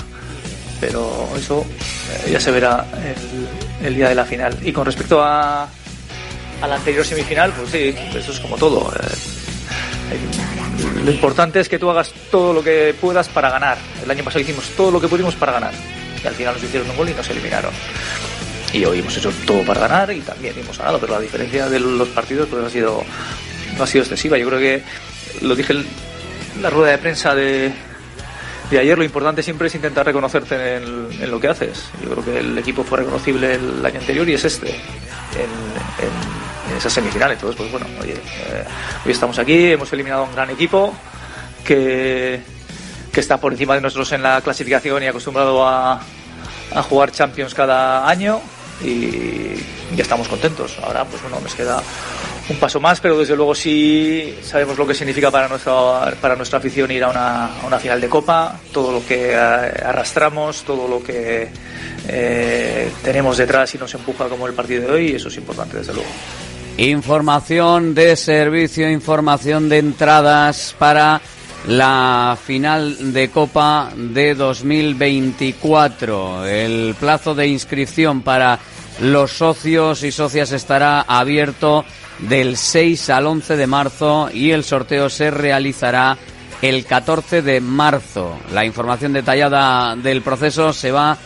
Pero 0.79 1.29
eso 1.35 1.65
eh, 2.25 2.31
ya 2.31 2.39
se 2.39 2.51
verá 2.51 2.85
el, 3.81 3.87
el 3.87 3.95
día 3.95 4.09
de 4.09 4.15
la 4.15 4.25
final. 4.25 4.57
Y 4.63 4.71
con 4.71 4.85
respecto 4.85 5.21
a, 5.21 5.63
a 6.61 6.67
la 6.67 6.75
anterior 6.75 7.05
semifinal, 7.05 7.51
pues 7.51 7.69
sí, 7.69 7.93
eso 8.15 8.31
es 8.31 8.39
como 8.39 8.57
todo. 8.57 8.91
Eh, 8.93 9.07
lo 11.03 11.11
importante 11.11 11.59
es 11.59 11.69
que 11.69 11.79
tú 11.79 11.89
hagas 11.89 12.13
todo 12.31 12.53
lo 12.53 12.63
que 12.63 12.95
puedas 12.99 13.29
para 13.29 13.49
ganar. 13.49 13.77
El 14.03 14.11
año 14.11 14.23
pasado 14.23 14.41
hicimos 14.41 14.69
todo 14.75 14.91
lo 14.91 15.01
que 15.01 15.07
pudimos 15.07 15.35
para 15.35 15.53
ganar. 15.53 15.73
Y 16.23 16.27
al 16.27 16.35
final 16.35 16.53
nos 16.55 16.63
hicieron 16.63 16.89
un 16.89 16.97
gol 16.97 17.09
y 17.09 17.13
nos 17.13 17.29
eliminaron. 17.29 17.71
Y 18.73 18.85
hoy 18.85 18.99
hemos 18.99 19.15
hecho 19.17 19.31
todo 19.45 19.63
para 19.63 19.81
ganar 19.81 20.11
y 20.11 20.19
también 20.19 20.57
hemos 20.57 20.77
ganado, 20.77 20.99
pero 20.99 21.13
la 21.13 21.19
diferencia 21.19 21.67
de 21.69 21.79
los 21.79 22.07
partidos 22.09 22.47
pues, 22.49 22.63
ha 22.63 22.69
sido 22.69 23.03
no 23.77 23.83
ha 23.83 23.87
sido 23.87 24.03
excesiva. 24.03 24.37
Yo 24.37 24.47
creo 24.47 24.59
que 24.59 24.83
lo 25.41 25.55
dije 25.55 25.73
en 25.73 25.85
la 26.61 26.69
rueda 26.69 26.91
de 26.91 26.97
prensa 26.97 27.33
de, 27.33 27.71
de 28.69 28.79
ayer, 28.79 28.97
lo 28.97 29.03
importante 29.03 29.41
siempre 29.41 29.67
es 29.67 29.75
intentar 29.75 30.05
reconocerte 30.05 30.75
en, 30.75 31.07
en 31.19 31.31
lo 31.31 31.39
que 31.39 31.47
haces. 31.47 31.85
Yo 32.03 32.09
creo 32.11 32.25
que 32.25 32.39
el 32.39 32.57
equipo 32.57 32.83
fue 32.83 32.99
reconocible 32.99 33.55
el 33.55 33.83
año 33.85 33.99
anterior 33.99 34.27
y 34.29 34.33
es 34.33 34.45
este, 34.45 34.75
en, 35.35 36.77
esas 36.77 36.93
semifinales. 36.93 37.35
Entonces, 37.37 37.57
pues 37.57 37.71
bueno, 37.71 37.87
eh, 38.05 38.63
hoy 39.05 39.11
estamos 39.11 39.39
aquí, 39.39 39.71
hemos 39.71 39.91
eliminado 39.91 40.23
a 40.23 40.25
un 40.25 40.33
gran 40.33 40.49
equipo 40.51 40.93
que, 41.65 42.41
que 43.11 43.19
está 43.19 43.37
por 43.37 43.51
encima 43.51 43.75
de 43.75 43.81
nosotros 43.81 44.11
en 44.11 44.21
la 44.21 44.39
clasificación 44.41 45.01
y 45.03 45.07
acostumbrado 45.07 45.67
a, 45.67 45.99
a 46.73 46.83
jugar 46.83 47.11
Champions 47.11 47.53
cada 47.53 48.07
año 48.07 48.39
y 48.83 49.55
ya 49.95 50.03
estamos 50.03 50.27
contentos. 50.27 50.77
Ahora, 50.83 51.05
pues 51.05 51.21
bueno, 51.21 51.39
nos 51.41 51.55
queda 51.55 51.81
un 52.49 52.57
paso 52.57 52.79
más, 52.79 52.99
pero 52.99 53.17
desde 53.17 53.35
luego 53.35 53.53
sí 53.53 54.37
sabemos 54.43 54.77
lo 54.77 54.87
que 54.87 54.93
significa 54.93 55.29
para 55.29 55.47
nuestra, 55.47 56.15
para 56.19 56.35
nuestra 56.35 56.59
afición 56.59 56.89
ir 56.91 57.03
a 57.03 57.09
una, 57.09 57.45
a 57.61 57.67
una 57.67 57.77
final 57.77 58.01
de 58.01 58.09
Copa, 58.09 58.59
todo 58.71 58.91
lo 58.91 59.05
que 59.05 59.31
eh, 59.31 59.35
arrastramos, 59.35 60.63
todo 60.63 60.87
lo 60.87 61.03
que 61.03 61.49
eh, 62.11 62.91
tenemos 63.03 63.37
detrás 63.37 63.75
y 63.75 63.77
nos 63.77 63.93
empuja 63.93 64.27
como 64.27 64.47
el 64.47 64.53
partido 64.53 64.87
de 64.87 64.91
hoy, 64.91 65.11
y 65.11 65.15
eso 65.15 65.27
es 65.27 65.37
importante, 65.37 65.77
desde 65.77 65.93
luego. 65.93 66.09
Información 66.77 67.93
de 67.93 68.15
servicio, 68.15 68.89
información 68.89 69.69
de 69.69 69.79
entradas 69.79 70.75
para 70.79 71.21
la 71.67 72.37
final 72.41 73.13
de 73.13 73.29
Copa 73.29 73.91
de 73.95 74.33
2024. 74.33 76.45
El 76.45 76.95
plazo 76.99 77.35
de 77.35 77.47
inscripción 77.47 78.21
para 78.21 78.59
los 79.01 79.31
socios 79.31 80.03
y 80.03 80.11
socias 80.11 80.51
estará 80.51 81.01
abierto 81.01 81.85
del 82.19 82.57
6 82.57 83.09
al 83.09 83.27
11 83.27 83.57
de 83.57 83.67
marzo 83.67 84.29
y 84.33 84.51
el 84.51 84.63
sorteo 84.63 85.09
se 85.09 85.31
realizará 85.31 86.17
el 86.61 86.85
14 86.85 87.41
de 87.41 87.61
marzo. 87.61 88.37
La 88.53 88.65
información 88.65 89.13
detallada 89.13 89.95
del 89.95 90.21
proceso 90.21 90.73
se 90.73 90.91
va 90.91 91.11
a 91.11 91.17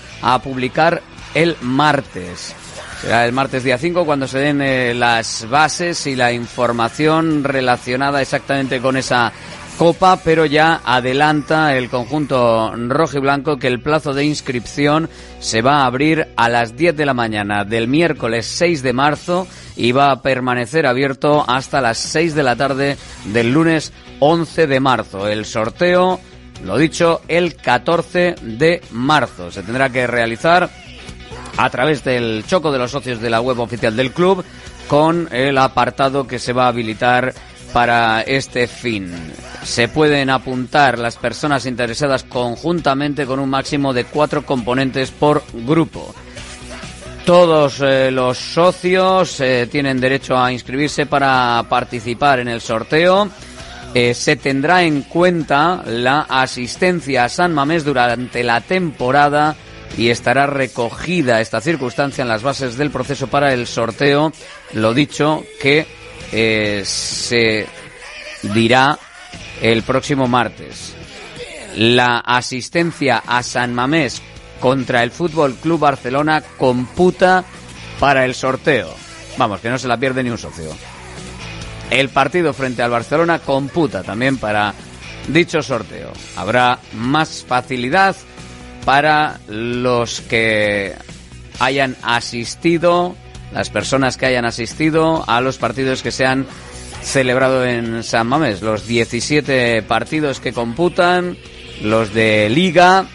publicar 0.41 1.01
el 1.33 1.55
martes. 1.61 2.55
Será 3.01 3.25
el 3.25 3.33
martes 3.33 3.63
día 3.63 3.77
5 3.77 4.05
cuando 4.05 4.27
se 4.27 4.39
den 4.39 4.61
eh, 4.61 4.93
las 4.93 5.47
bases 5.49 6.07
y 6.07 6.15
la 6.15 6.31
información 6.31 7.43
relacionada 7.43 8.21
exactamente 8.21 8.79
con 8.79 8.95
esa 8.95 9.33
Copa, 9.77 10.19
pero 10.23 10.45
ya 10.45 10.81
adelanta 10.85 11.75
el 11.75 11.89
conjunto 11.89 12.73
rojo 12.75 13.17
y 13.17 13.21
blanco 13.21 13.57
que 13.57 13.67
el 13.67 13.81
plazo 13.81 14.13
de 14.13 14.23
inscripción 14.23 15.09
se 15.39 15.63
va 15.63 15.81
a 15.81 15.85
abrir 15.87 16.27
a 16.35 16.47
las 16.47 16.77
10 16.77 16.95
de 16.95 17.05
la 17.07 17.15
mañana 17.15 17.65
del 17.65 17.87
miércoles 17.87 18.45
6 18.45 18.83
de 18.83 18.93
marzo 18.93 19.47
y 19.75 19.91
va 19.91 20.11
a 20.11 20.21
permanecer 20.21 20.85
abierto 20.85 21.43
hasta 21.47 21.81
las 21.81 21.97
6 21.97 22.35
de 22.35 22.43
la 22.43 22.55
tarde 22.55 22.97
del 23.25 23.51
lunes 23.51 23.91
11 24.19 24.67
de 24.67 24.79
marzo. 24.79 25.27
El 25.27 25.43
sorteo, 25.43 26.19
lo 26.63 26.77
dicho, 26.77 27.21
el 27.27 27.55
14 27.55 28.35
de 28.41 28.81
marzo. 28.91 29.51
Se 29.51 29.63
tendrá 29.63 29.89
que 29.89 30.07
realizar 30.07 30.69
a 31.57 31.69
través 31.69 32.03
del 32.03 32.43
choco 32.47 32.71
de 32.71 32.79
los 32.79 32.91
socios 32.91 33.19
de 33.21 33.29
la 33.29 33.41
web 33.41 33.59
oficial 33.59 33.95
del 33.95 34.11
club 34.11 34.43
con 34.87 35.29
el 35.31 35.57
apartado 35.57 36.27
que 36.27 36.39
se 36.39 36.53
va 36.53 36.65
a 36.65 36.69
habilitar 36.69 37.33
para 37.73 38.21
este 38.21 38.67
fin. 38.67 39.11
Se 39.63 39.87
pueden 39.87 40.29
apuntar 40.29 40.99
las 40.99 41.17
personas 41.17 41.65
interesadas 41.65 42.23
conjuntamente 42.23 43.25
con 43.25 43.39
un 43.39 43.49
máximo 43.49 43.93
de 43.93 44.05
cuatro 44.05 44.45
componentes 44.45 45.11
por 45.11 45.43
grupo. 45.53 46.13
Todos 47.25 47.79
eh, 47.81 48.11
los 48.11 48.37
socios 48.37 49.39
eh, 49.39 49.67
tienen 49.71 49.99
derecho 49.99 50.37
a 50.37 50.51
inscribirse 50.51 51.05
para 51.05 51.65
participar 51.69 52.39
en 52.39 52.49
el 52.49 52.59
sorteo. 52.59 53.29
Eh, 53.93 54.13
se 54.13 54.35
tendrá 54.35 54.83
en 54.83 55.03
cuenta 55.03 55.83
la 55.85 56.21
asistencia 56.21 57.25
a 57.25 57.29
San 57.29 57.53
Mamés 57.53 57.83
durante 57.83 58.43
la 58.43 58.61
temporada 58.61 59.55
y 59.97 60.09
estará 60.09 60.47
recogida 60.47 61.41
esta 61.41 61.61
circunstancia 61.61 62.23
en 62.23 62.27
las 62.27 62.41
bases 62.41 62.77
del 62.77 62.89
proceso 62.89 63.27
para 63.27 63.53
el 63.53 63.67
sorteo. 63.67 64.31
Lo 64.73 64.93
dicho 64.93 65.43
que 65.61 65.85
se 66.83 67.67
dirá 68.41 68.97
el 69.61 69.83
próximo 69.83 70.27
martes. 70.27 70.95
La 71.75 72.19
asistencia 72.19 73.23
a 73.25 73.43
San 73.43 73.73
Mamés 73.73 74.21
contra 74.59 75.03
el 75.03 75.11
Fútbol 75.11 75.55
Club 75.55 75.79
Barcelona 75.79 76.41
computa 76.57 77.43
para 77.99 78.25
el 78.25 78.35
sorteo. 78.35 78.93
Vamos, 79.37 79.59
que 79.59 79.69
no 79.69 79.77
se 79.77 79.87
la 79.87 79.97
pierde 79.97 80.23
ni 80.23 80.29
un 80.29 80.37
socio. 80.37 80.73
El 81.89 82.09
partido 82.09 82.53
frente 82.53 82.81
al 82.81 82.91
Barcelona 82.91 83.39
computa 83.39 84.03
también 84.03 84.37
para 84.37 84.73
dicho 85.27 85.61
sorteo. 85.61 86.11
Habrá 86.35 86.79
más 86.93 87.45
facilidad 87.47 88.15
para 88.85 89.39
los 89.47 90.21
que 90.21 90.95
hayan 91.59 91.95
asistido, 92.01 93.15
las 93.53 93.69
personas 93.69 94.17
que 94.17 94.25
hayan 94.25 94.45
asistido 94.45 95.23
a 95.27 95.41
los 95.41 95.57
partidos 95.57 96.01
que 96.01 96.11
se 96.11 96.25
han 96.25 96.45
celebrado 97.01 97.65
en 97.65 98.03
San 98.03 98.27
Mamés. 98.27 98.61
Los 98.61 98.87
17 98.87 99.83
partidos 99.83 100.39
que 100.39 100.53
computan, 100.53 101.37
los 101.81 102.13
de 102.13 102.49
Liga, 102.49 103.05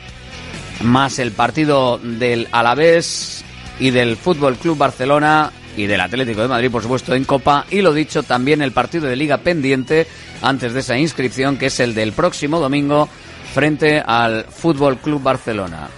más 0.83 1.19
el 1.19 1.33
partido 1.33 1.99
del 1.99 2.49
Alavés 2.53 3.45
y 3.81 3.91
del 3.91 4.17
Fútbol 4.17 4.57
Club 4.57 4.79
Barcelona 4.79 5.53
y 5.77 5.87
del 5.87 6.01
Atlético 6.01 6.43
de 6.43 6.49
Madrid, 6.49 6.71
por 6.71 6.83
supuesto, 6.83 7.15
en 7.15 7.25
Copa. 7.25 7.67
Y 7.71 7.81
lo 7.81 7.93
dicho, 7.93 8.23
también 8.23 8.63
el 8.63 8.73
partido 8.73 9.07
de 9.07 9.17
Liga 9.17 9.39
pendiente 9.39 10.07
antes 10.43 10.73
de 10.73 10.81
esa 10.81 10.99
inscripción, 10.99 11.57
que 11.57 11.67
es 11.67 11.81
el 11.81 11.95
del 11.95 12.13
próximo 12.13 12.59
domingo 12.59 13.09
frente 13.55 14.03
al 14.05 14.45
Fútbol 14.45 14.99
Club 14.99 15.23
Barcelona. 15.23 15.89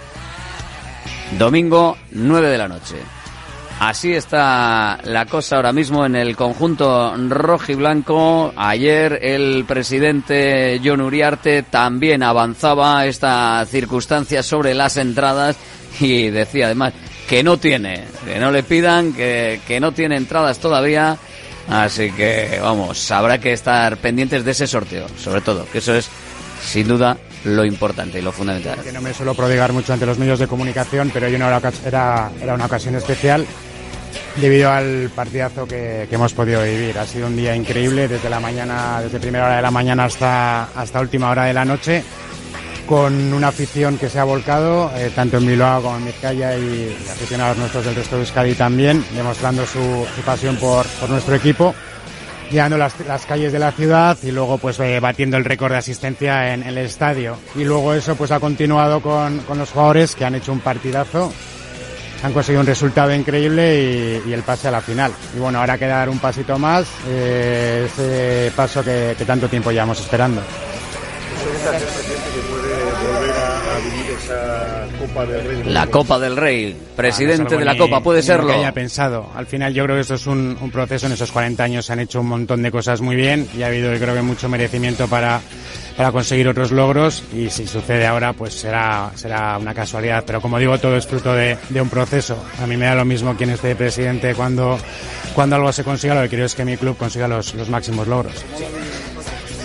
Domingo, 1.37 1.97
9 2.11 2.49
de 2.49 2.57
la 2.57 2.67
noche. 2.67 2.97
Así 3.79 4.13
está 4.13 4.99
la 5.05 5.25
cosa 5.25 5.55
ahora 5.55 5.73
mismo 5.73 6.05
en 6.05 6.15
el 6.15 6.35
conjunto 6.35 7.15
rojo 7.29 7.71
y 7.71 7.75
blanco. 7.75 8.53
Ayer 8.55 9.17
el 9.23 9.65
presidente 9.65 10.79
John 10.83 11.01
Uriarte 11.01 11.63
también 11.63 12.21
avanzaba 12.21 13.07
esta 13.07 13.65
circunstancia 13.65 14.43
sobre 14.43 14.75
las 14.75 14.97
entradas 14.97 15.57
y 15.99 16.29
decía 16.29 16.67
además 16.67 16.93
que 17.31 17.43
no 17.45 17.55
tiene, 17.55 18.03
que 18.25 18.39
no 18.39 18.51
le 18.51 18.61
pidan, 18.61 19.13
que, 19.13 19.61
que 19.65 19.79
no 19.79 19.93
tiene 19.93 20.17
entradas 20.17 20.59
todavía. 20.59 21.17
Así 21.69 22.11
que 22.11 22.59
vamos, 22.61 23.09
habrá 23.09 23.37
que 23.37 23.53
estar 23.53 23.95
pendientes 23.95 24.43
de 24.43 24.51
ese 24.51 24.67
sorteo, 24.67 25.07
sobre 25.17 25.39
todo, 25.39 25.65
que 25.71 25.77
eso 25.77 25.95
es 25.95 26.09
sin 26.61 26.89
duda 26.89 27.15
lo 27.45 27.63
importante 27.63 28.19
y 28.19 28.21
lo 28.21 28.33
fundamental. 28.33 28.81
Que 28.83 28.91
no 28.91 28.99
me 28.99 29.13
suelo 29.13 29.33
prodigar 29.33 29.71
mucho 29.71 29.93
ante 29.93 30.05
los 30.05 30.17
medios 30.17 30.39
de 30.39 30.47
comunicación, 30.47 31.09
pero 31.13 31.27
hoy 31.27 31.35
era, 31.35 31.61
era, 31.85 32.53
una 32.53 32.65
ocasión 32.65 32.95
especial 32.95 33.45
debido 34.35 34.69
al 34.69 35.09
partidazo 35.15 35.65
que, 35.65 36.09
hemos 36.11 36.33
podido 36.33 36.61
vivir. 36.63 36.99
Ha 36.99 37.07
sido 37.07 37.27
un 37.27 37.37
día 37.37 37.55
increíble 37.55 38.09
desde 38.09 38.29
la 38.29 38.41
mañana, 38.41 38.99
desde 39.01 39.21
primera 39.21 39.45
hora 39.45 39.55
de 39.55 39.61
la 39.61 39.71
mañana 39.71 40.03
hasta, 40.03 40.65
hasta 40.65 40.99
última 40.99 41.29
hora 41.29 41.45
de 41.45 41.53
la 41.53 41.63
noche, 41.63 42.03
con 42.87 43.33
una 43.33 43.49
afición 43.49 43.97
que 43.97 44.09
se 44.09 44.19
ha 44.19 44.23
volcado, 44.23 44.91
eh, 44.95 45.11
tanto 45.15 45.37
en 45.37 45.47
Bilbao 45.47 45.81
como 45.81 45.97
en 45.97 46.05
Vizcaya 46.05 46.57
y 46.57 46.95
aficionados 47.09 47.57
nuestros 47.57 47.85
del 47.85 47.95
resto 47.95 48.15
de 48.15 48.21
Euskadi 48.21 48.53
también, 48.53 49.03
demostrando 49.15 49.65
su, 49.65 50.05
pasión 50.25 50.57
por, 50.57 50.85
nuestro 51.09 51.35
equipo 51.35 51.73
llegando 52.49 52.77
las, 52.77 52.99
las, 53.07 53.25
calles 53.25 53.53
de 53.53 53.59
la 53.59 53.71
ciudad 53.71 54.17
y 54.23 54.31
luego 54.31 54.57
pues 54.57 54.77
eh, 54.81 54.99
batiendo 54.99 55.37
el 55.37 55.45
récord 55.45 55.71
de 55.71 55.77
asistencia 55.77 56.53
en, 56.53 56.63
el 56.63 56.77
estadio. 56.79 57.37
Y 57.55 57.63
luego 57.63 57.93
eso 57.93 58.15
pues 58.15 58.31
ha 58.31 58.41
continuado 58.41 58.99
con, 58.99 59.39
con, 59.39 59.57
los 59.57 59.69
jugadores 59.69 60.15
que 60.15 60.25
han 60.25 60.35
hecho 60.35 60.51
un 60.51 60.59
partidazo 60.59 61.31
han 62.23 62.33
conseguido 62.33 62.61
un 62.61 62.67
resultado 62.67 63.13
increíble 63.13 64.21
y, 64.25 64.33
el 64.33 64.43
pase 64.43 64.67
a 64.67 64.71
la 64.71 64.81
final. 64.81 65.11
Y 65.35 65.39
bueno, 65.39 65.59
ahora 65.59 65.77
queda 65.77 65.97
dar 65.97 66.09
un 66.09 66.19
pasito 66.19 66.57
más, 66.59 66.87
eh, 67.07 67.87
ese 67.87 68.51
paso 68.55 68.83
que, 68.83 69.15
tanto 69.25 69.47
tiempo 69.47 69.71
llevamos 69.71 69.99
esperando. 69.99 70.41
La 75.65 75.87
Copa 75.87 76.19
del 76.19 76.37
Rey, 76.37 76.75
presidente 76.95 77.57
de 77.57 77.65
la 77.65 77.77
Copa, 77.77 78.01
puede 78.01 78.21
serlo. 78.21 78.47
Que 78.47 78.59
haya 78.59 78.73
pensado. 78.73 79.29
Al 79.35 79.45
final 79.45 79.73
yo 79.73 79.83
creo 79.83 79.95
que 79.95 80.01
esto 80.01 80.15
es 80.15 80.27
un, 80.27 80.57
un, 80.59 80.71
proceso, 80.71 81.07
en 81.07 81.13
esos 81.13 81.31
40 81.31 81.63
años 81.63 81.85
se 81.85 81.93
han 81.93 81.99
hecho 81.99 82.21
un 82.21 82.27
montón 82.27 82.61
de 82.61 82.71
cosas 82.71 83.01
muy 83.01 83.15
bien 83.15 83.47
y 83.57 83.63
ha 83.63 83.67
habido 83.67 83.91
yo 83.93 83.99
creo 83.99 84.15
que 84.15 84.21
mucho 84.21 84.49
merecimiento 84.49 85.07
para, 85.07 85.41
para 85.97 86.11
conseguir 86.11 86.47
otros 86.47 86.71
logros 86.71 87.23
y 87.33 87.49
si 87.49 87.67
sucede 87.67 88.05
ahora 88.05 88.33
pues 88.33 88.53
será, 88.53 89.11
será 89.15 89.57
una 89.57 89.73
casualidad. 89.73 90.23
Pero 90.25 90.41
como 90.41 90.59
digo, 90.59 90.77
todo 90.77 90.95
es 90.95 91.07
fruto 91.07 91.33
de, 91.33 91.57
un 91.79 91.89
proceso. 91.89 92.43
A 92.61 92.67
mí 92.67 92.77
me 92.77 92.85
da 92.85 92.95
lo 92.95 93.05
mismo 93.05 93.35
quién 93.35 93.49
esté 93.49 93.75
presidente 93.75 94.35
cuando, 94.35 94.77
cuando 95.33 95.55
algo 95.55 95.71
se 95.71 95.83
consiga, 95.83 96.15
lo 96.15 96.21
que 96.23 96.29
quiero 96.29 96.45
es 96.45 96.55
que 96.55 96.65
mi 96.65 96.77
club 96.77 96.97
consiga 96.97 97.27
los, 97.27 97.53
los 97.55 97.69
máximos 97.69 98.07
logros. 98.07 98.43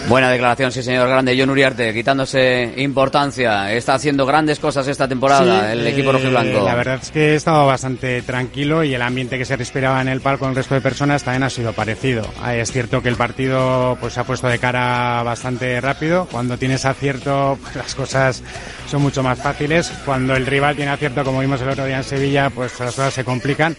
Buena 0.09 0.31
declaración, 0.31 0.71
sí, 0.71 0.85
señor 0.85 1.09
grande. 1.09 1.37
John 1.37 1.51
Uriarte, 1.51 1.93
quitándose 1.93 2.75
importancia. 2.77 3.73
Está 3.73 3.95
haciendo 3.95 4.25
grandes 4.25 4.61
cosas 4.61 4.87
esta 4.87 5.09
temporada 5.09 5.73
el 5.73 5.85
equipo 5.85 6.13
rojo 6.13 6.29
y 6.29 6.31
blanco. 6.31 6.65
La 6.65 6.77
verdad 6.77 7.01
es 7.03 7.11
que 7.11 7.33
he 7.33 7.35
estado 7.35 7.67
bastante 7.67 8.23
tranquilo 8.23 8.85
y 8.85 8.95
el 8.95 9.03
ambiente 9.03 9.37
que 9.37 9.45
se 9.45 9.57
respiraba 9.57 10.01
en 10.01 10.07
el 10.07 10.21
palco 10.21 10.41
con 10.41 10.51
el 10.51 10.57
resto 10.57 10.75
de 10.77 10.81
personas 10.81 11.25
también 11.25 11.43
ha 11.43 11.51
sido 11.51 11.73
parecido. 11.73 12.25
Ah, 12.41 12.55
es 12.55 12.71
cierto 12.71 13.03
que 13.03 13.09
el 13.09 13.17
partido 13.17 13.99
pues 14.01 14.13
se 14.13 14.21
ha 14.21 14.25
puesto 14.25 14.47
de 14.47 14.61
cara 14.61 15.25
bastante 15.25 15.81
rápido. 15.81 16.29
Cuando 16.31 16.57
tienes 16.57 16.85
acierto, 16.85 17.59
pues, 17.61 17.75
las 17.75 17.95
cosas 17.97 18.45
son 18.89 19.03
mucho 19.03 19.25
más 19.25 19.41
fáciles. 19.41 19.91
Cuando 20.05 20.37
el 20.37 20.47
rival 20.47 20.77
tiene 20.77 20.93
acierto, 20.93 21.25
como 21.25 21.41
vimos 21.41 21.61
el 21.63 21.69
otro 21.69 21.85
día 21.85 21.97
en 21.97 22.05
Sevilla, 22.05 22.49
pues 22.51 22.79
las 22.79 22.95
cosas 22.95 23.13
se 23.13 23.25
complican 23.25 23.77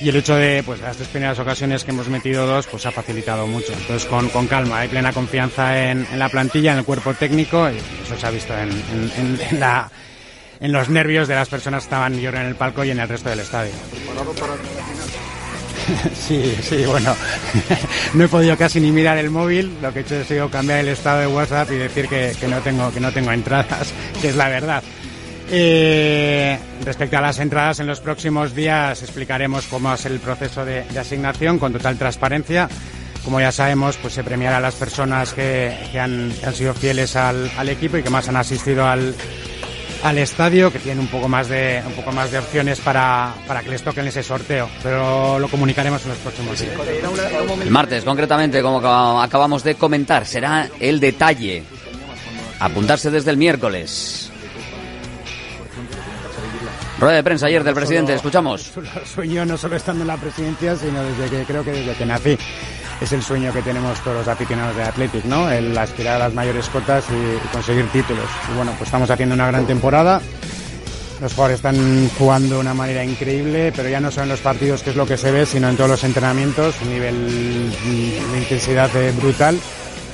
y 0.00 0.08
el 0.08 0.16
hecho 0.16 0.34
de 0.34 0.62
pues 0.64 0.80
las 0.80 0.96
tres 0.96 1.08
primeras 1.08 1.38
ocasiones 1.38 1.84
que 1.84 1.90
hemos 1.90 2.08
metido 2.08 2.46
dos 2.46 2.66
pues 2.66 2.86
ha 2.86 2.90
facilitado 2.90 3.46
mucho. 3.46 3.72
Entonces 3.72 4.08
con, 4.08 4.28
con 4.30 4.46
calma 4.46 4.80
hay 4.80 4.88
plena 4.88 5.12
confianza 5.12 5.90
en, 5.90 6.06
en, 6.10 6.18
la 6.18 6.28
plantilla 6.28 6.72
en 6.72 6.78
el 6.78 6.84
cuerpo 6.84 7.12
técnico 7.14 7.68
y 7.70 7.76
eso 7.76 8.18
se 8.18 8.26
ha 8.26 8.30
visto 8.30 8.56
en, 8.56 8.70
en, 8.70 9.60
la 9.60 9.90
en 10.60 10.72
los 10.72 10.88
nervios 10.88 11.28
de 11.28 11.34
las 11.34 11.48
personas 11.48 11.82
que 11.82 11.86
estaban 11.86 12.18
yo 12.18 12.30
en 12.30 12.36
el 12.36 12.54
palco 12.54 12.84
y 12.84 12.90
en 12.90 13.00
el 13.00 13.08
resto 13.08 13.28
del 13.28 13.40
estadio. 13.40 13.72
Sí, 16.14 16.56
sí, 16.62 16.84
bueno, 16.84 17.16
no 18.14 18.24
he 18.24 18.28
podido 18.28 18.56
casi 18.56 18.78
ni 18.78 18.92
mirar 18.92 19.18
el 19.18 19.28
móvil, 19.28 19.76
lo 19.82 19.92
que 19.92 20.00
he 20.00 20.02
hecho 20.02 20.20
ha 20.20 20.24
sido 20.24 20.48
cambiar 20.48 20.80
el 20.80 20.88
estado 20.88 21.20
de 21.20 21.26
WhatsApp 21.26 21.72
y 21.72 21.76
decir 21.76 22.06
que, 22.06 22.32
que 22.38 22.46
no 22.46 22.60
tengo 22.60 22.92
que 22.92 23.00
no 23.00 23.10
tengo 23.10 23.32
entradas, 23.32 23.92
que 24.22 24.28
es 24.28 24.36
la 24.36 24.48
verdad. 24.48 24.84
Eh, 25.52 26.56
respecto 26.84 27.18
a 27.18 27.20
las 27.20 27.40
entradas, 27.40 27.80
en 27.80 27.88
los 27.88 28.00
próximos 28.00 28.54
días 28.54 29.02
explicaremos 29.02 29.66
cómo 29.66 29.92
es 29.92 30.06
el 30.06 30.20
proceso 30.20 30.64
de, 30.64 30.84
asignación 30.96 31.58
con 31.58 31.72
total 31.72 31.96
transparencia. 31.96 32.68
Como 33.24 33.40
ya 33.40 33.50
sabemos, 33.50 33.96
pues 33.96 34.14
se 34.14 34.22
premiará 34.22 34.58
a 34.58 34.60
las 34.60 34.76
personas 34.76 35.34
que, 35.34 35.74
han, 35.98 36.32
sido 36.54 36.72
fieles 36.72 37.16
al, 37.16 37.68
equipo 37.68 37.96
y 37.96 38.02
que 38.02 38.10
más 38.10 38.28
han 38.28 38.36
asistido 38.36 38.86
al, 38.86 39.14
estadio, 40.16 40.72
que 40.72 40.78
tienen 40.78 41.00
un 41.00 41.08
poco 41.08 41.28
más 41.28 41.48
de, 41.48 41.82
un 41.84 41.92
poco 41.94 42.12
más 42.12 42.30
de 42.30 42.38
opciones 42.38 42.80
para, 42.80 43.34
para 43.46 43.62
que 43.62 43.70
les 43.70 43.82
toquen 43.82 44.06
ese 44.06 44.22
sorteo. 44.22 44.70
Pero 44.82 45.38
lo 45.38 45.48
comunicaremos 45.48 46.02
en 46.04 46.10
los 46.10 46.18
próximos 46.18 46.60
días. 46.60 46.72
El 47.60 47.70
martes, 47.70 48.04
concretamente, 48.04 48.62
como 48.62 49.20
acabamos 49.20 49.64
de 49.64 49.74
comentar, 49.74 50.24
será 50.24 50.70
el 50.78 51.00
detalle. 51.00 51.64
Apuntarse 52.60 53.10
desde 53.10 53.32
el 53.32 53.36
miércoles. 53.36 54.29
Rueda 57.00 57.16
de 57.16 57.22
prensa 57.22 57.46
ayer 57.46 57.64
del 57.64 57.72
presidente, 57.72 58.12
escuchamos. 58.12 58.72
Soy 59.14 59.30
yo 59.30 59.46
no 59.46 59.56
solo 59.56 59.76
estando 59.76 60.02
en 60.02 60.08
la 60.08 60.18
presidencia, 60.18 60.76
sino 60.76 61.02
desde 61.02 61.30
que 61.30 61.44
creo 61.44 61.64
que 61.64 61.72
desde 61.72 61.94
que 61.94 62.04
nací. 62.04 62.36
es 63.00 63.12
el 63.12 63.22
sueño 63.22 63.54
que 63.54 63.62
tenemos 63.62 63.98
todos 64.00 64.18
los 64.18 64.28
aficionados 64.28 64.76
de 64.76 64.82
Athletic, 64.82 65.24
¿no? 65.24 65.50
El 65.50 65.76
aspirar 65.78 66.16
a 66.16 66.26
las 66.26 66.34
mayores 66.34 66.68
cotas 66.68 67.06
y, 67.08 67.48
conseguir 67.54 67.86
títulos. 67.86 68.26
Y 68.52 68.56
bueno, 68.56 68.72
pues 68.76 68.88
estamos 68.88 69.08
haciendo 69.08 69.34
una 69.34 69.46
gran 69.46 69.66
temporada. 69.66 70.20
Los 71.22 71.32
jugadores 71.32 71.56
están 71.56 72.10
jugando 72.18 72.56
de 72.56 72.60
una 72.60 72.74
manera 72.74 73.02
increíble, 73.02 73.72
pero 73.74 73.88
ya 73.88 74.00
no 74.00 74.10
solo 74.10 74.24
en 74.24 74.28
los 74.30 74.40
partidos, 74.40 74.82
que 74.82 74.90
es 74.90 74.96
lo 74.96 75.06
que 75.06 75.16
se 75.16 75.30
ve, 75.30 75.46
sino 75.46 75.70
en 75.70 75.78
todos 75.78 75.88
los 75.88 76.04
entrenamientos, 76.04 76.74
un 76.82 76.90
nivel 76.90 77.72
de 78.32 78.38
intensidad 78.38 78.94
eh, 78.96 79.10
brutal 79.12 79.58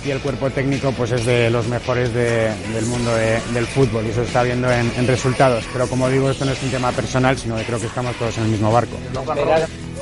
y 0.07 0.11
el 0.11 0.21
cuerpo 0.21 0.49
técnico 0.51 0.93
pues 0.93 1.11
es 1.13 1.25
de 1.27 1.51
los 1.51 1.67
mejores 1.67 2.13
de- 2.15 2.51
del 2.73 2.87
mundo 2.87 3.15
de- 3.15 3.41
del 3.53 3.67
fútbol 3.67 4.05
y 4.07 4.11
eso 4.11 4.21
se 4.23 4.27
está 4.29 4.43
viendo 4.45 4.71
en, 4.71 4.91
en 4.97 5.07
resultados. 5.07 5.65
Pero 5.73 5.89
como 5.89 6.09
digo, 6.09 6.31
esto 6.31 6.45
no 6.45 6.53
es 6.53 6.63
un 6.63 6.71
tema 6.71 6.93
personal, 6.93 7.37
sino 7.39 7.57
que 7.57 7.65
creo 7.65 7.81
que 7.81 7.87
estamos 7.87 8.15
todos 8.17 8.37
en 8.39 8.45
el 8.45 8.51
mismo 8.51 8.71
barco. 8.73 8.97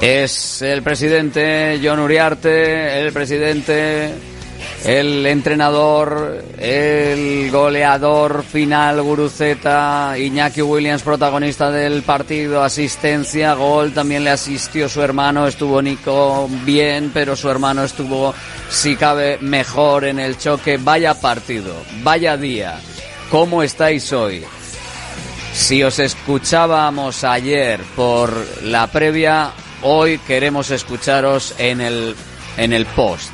Es 0.01 0.61
el 0.63 0.83
presidente 0.83 1.81
John 1.83 1.99
Uriarte, 2.01 3.01
el 3.01 3.13
presidente, 3.13 4.11
el 4.85 5.25
entrenador, 5.27 6.45
el 6.59 7.51
goleador 7.51 8.43
final 8.43 9.01
Guruceta, 9.03 10.15
Iñaki 10.19 10.63
Williams, 10.63 11.03
protagonista 11.03 11.71
del 11.71 12.03
partido, 12.03 12.63
asistencia, 12.63 13.55
gol, 13.55 13.93
también 13.93 14.25
le 14.25 14.31
asistió 14.31 14.89
su 14.89 15.03
hermano, 15.03 15.47
estuvo 15.47 15.81
Nico 15.81 16.49
bien, 16.65 17.11
pero 17.15 17.35
su 17.35 17.49
hermano 17.49 17.85
estuvo, 17.85 18.35
si 18.69 18.97
cabe, 18.97 19.39
mejor 19.41 20.05
en 20.05 20.19
el 20.19 20.39
choque. 20.39 20.77
Vaya 20.77 21.15
partido, 21.21 21.75
vaya 22.03 22.37
día. 22.37 22.79
¿Cómo 23.31 23.63
estáis 23.63 24.13
hoy? 24.13 24.45
Si 25.55 25.83
os 25.83 25.99
escuchábamos 25.99 27.25
ayer 27.25 27.81
por 27.97 28.35
la 28.65 28.87
previa, 28.89 29.53
hoy 29.83 30.19
queremos 30.19 30.71
escucharos 30.71 31.55
en 31.59 31.81
el, 31.81 32.15
en 32.57 32.73
el 32.73 32.87
post. 32.87 33.34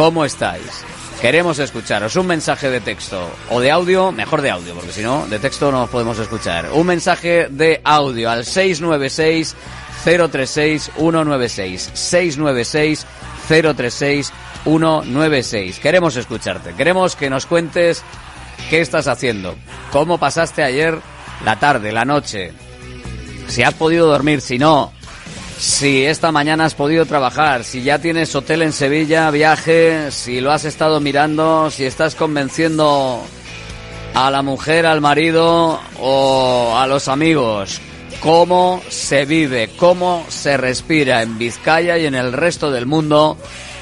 ¿Cómo 0.00 0.24
estáis? 0.24 0.82
Queremos 1.20 1.58
escucharos 1.58 2.16
un 2.16 2.26
mensaje 2.26 2.70
de 2.70 2.80
texto 2.80 3.30
o 3.50 3.60
de 3.60 3.70
audio, 3.70 4.12
mejor 4.12 4.40
de 4.40 4.48
audio, 4.48 4.72
porque 4.72 4.92
si 4.92 5.02
no, 5.02 5.26
de 5.26 5.38
texto 5.38 5.70
no 5.70 5.82
os 5.82 5.90
podemos 5.90 6.18
escuchar. 6.18 6.70
Un 6.72 6.86
mensaje 6.86 7.48
de 7.50 7.82
audio 7.84 8.30
al 8.30 8.46
696 8.46 9.54
036 10.02 10.92
196 10.96 11.90
696 11.92 13.06
036 13.46 14.32
196. 14.64 15.78
Queremos 15.80 16.16
escucharte, 16.16 16.72
queremos 16.72 17.14
que 17.14 17.28
nos 17.28 17.44
cuentes 17.44 18.02
qué 18.70 18.80
estás 18.80 19.06
haciendo, 19.06 19.54
cómo 19.92 20.16
pasaste 20.16 20.62
ayer 20.62 20.98
la 21.44 21.58
tarde, 21.58 21.92
la 21.92 22.06
noche, 22.06 22.54
si 23.48 23.62
has 23.64 23.74
podido 23.74 24.06
dormir, 24.06 24.40
si 24.40 24.58
no, 24.58 24.94
si 25.60 26.06
esta 26.06 26.32
mañana 26.32 26.64
has 26.64 26.74
podido 26.74 27.04
trabajar, 27.04 27.64
si 27.64 27.82
ya 27.82 27.98
tienes 27.98 28.34
hotel 28.34 28.62
en 28.62 28.72
Sevilla, 28.72 29.30
viaje, 29.30 30.10
si 30.10 30.40
lo 30.40 30.52
has 30.52 30.64
estado 30.64 31.00
mirando, 31.00 31.70
si 31.70 31.84
estás 31.84 32.14
convenciendo 32.14 33.22
a 34.14 34.30
la 34.30 34.40
mujer, 34.40 34.86
al 34.86 35.02
marido 35.02 35.78
o 36.00 36.74
a 36.78 36.86
los 36.86 37.08
amigos. 37.08 37.78
Cómo 38.20 38.80
se 38.88 39.26
vive, 39.26 39.68
cómo 39.76 40.24
se 40.28 40.56
respira 40.56 41.20
en 41.20 41.36
Vizcaya 41.36 41.98
y 41.98 42.06
en 42.06 42.14
el 42.14 42.32
resto 42.32 42.70
del 42.70 42.86
mundo, 42.86 43.36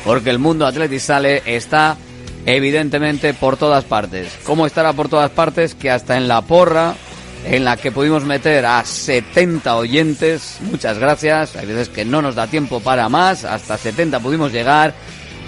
porque 0.05 0.31
el 0.31 0.41
mundo 0.41 0.67
atletizale 0.67 1.43
está 1.47 1.97
evidentemente 2.45 3.35
por 3.35 3.57
todas 3.57 3.85
partes. 3.85 4.37
¿Cómo 4.43 4.67
estará 4.67 4.95
por 4.95 5.09
todas 5.09 5.31
partes? 5.31 5.77
Que 5.77 5.93
hasta 5.93 6.17
en 6.17 6.27
la 6.27 6.43
porra, 6.43 6.97
en 7.44 7.64
la 7.64 7.77
que 7.77 7.92
pudimos 7.92 8.24
meter 8.24 8.66
a 8.66 8.85
70 8.85 9.77
oyentes, 9.77 10.59
muchas 10.61 10.98
gracias, 10.98 11.57
hay 11.57 11.66
veces 11.66 11.88
que 11.88 12.05
no 12.05 12.22
nos 12.22 12.35
da 12.35 12.46
tiempo 12.46 12.81
para 12.81 13.09
más, 13.09 13.44
hasta 13.44 13.79
70 13.79 14.20
pudimos 14.20 14.53
llegar, 14.53 14.94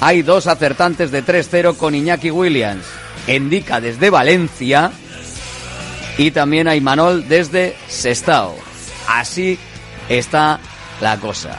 hay 0.00 0.22
dos 0.22 0.46
acertantes 0.46 1.10
de 1.10 1.24
3-0 1.24 1.76
con 1.76 1.94
Iñaki 1.94 2.30
Williams, 2.30 2.84
Endica 3.26 3.80
desde 3.80 4.10
Valencia 4.10 4.92
y 6.16 6.30
también 6.30 6.68
hay 6.68 6.80
Manol 6.80 7.28
desde 7.28 7.76
Sestao. 7.88 8.56
Así 9.08 9.58
está 10.08 10.60
la 11.00 11.16
cosa. 11.18 11.58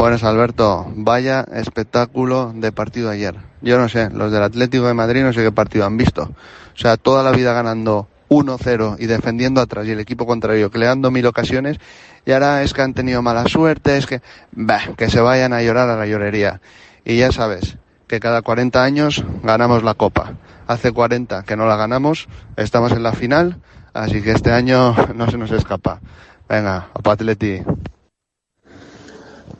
Buenas, 0.00 0.24
Alberto. 0.24 0.90
Vaya 0.96 1.44
espectáculo 1.52 2.54
de 2.54 2.72
partido 2.72 3.10
ayer. 3.10 3.34
Yo 3.60 3.76
no 3.76 3.86
sé, 3.90 4.08
los 4.08 4.32
del 4.32 4.42
Atlético 4.42 4.86
de 4.86 4.94
Madrid 4.94 5.22
no 5.22 5.34
sé 5.34 5.42
qué 5.42 5.52
partido 5.52 5.84
han 5.84 5.98
visto. 5.98 6.22
O 6.22 6.78
sea, 6.78 6.96
toda 6.96 7.22
la 7.22 7.32
vida 7.32 7.52
ganando 7.52 8.08
1-0 8.30 8.96
y 8.98 9.04
defendiendo 9.04 9.60
atrás 9.60 9.86
y 9.86 9.90
el 9.90 10.00
equipo 10.00 10.24
contrario 10.24 10.70
creando 10.70 11.10
mil 11.10 11.26
ocasiones 11.26 11.76
y 12.24 12.32
ahora 12.32 12.62
es 12.62 12.72
que 12.72 12.80
han 12.80 12.94
tenido 12.94 13.20
mala 13.20 13.46
suerte, 13.46 13.98
es 13.98 14.06
que, 14.06 14.22
bah, 14.52 14.80
que 14.96 15.10
se 15.10 15.20
vayan 15.20 15.52
a 15.52 15.62
llorar 15.62 15.90
a 15.90 15.96
la 15.96 16.06
llorería. 16.06 16.62
Y 17.04 17.18
ya 17.18 17.30
sabes 17.30 17.76
que 18.06 18.20
cada 18.20 18.40
40 18.40 18.82
años 18.82 19.22
ganamos 19.42 19.82
la 19.82 19.92
copa. 19.92 20.32
Hace 20.66 20.92
40 20.92 21.42
que 21.42 21.56
no 21.56 21.66
la 21.66 21.76
ganamos, 21.76 22.26
estamos 22.56 22.92
en 22.92 23.02
la 23.02 23.12
final, 23.12 23.58
así 23.92 24.22
que 24.22 24.30
este 24.30 24.50
año 24.50 24.96
no 25.14 25.30
se 25.30 25.36
nos 25.36 25.50
escapa. 25.50 26.00
Venga, 26.48 26.88
a 26.94 27.10
Atleti. 27.10 27.62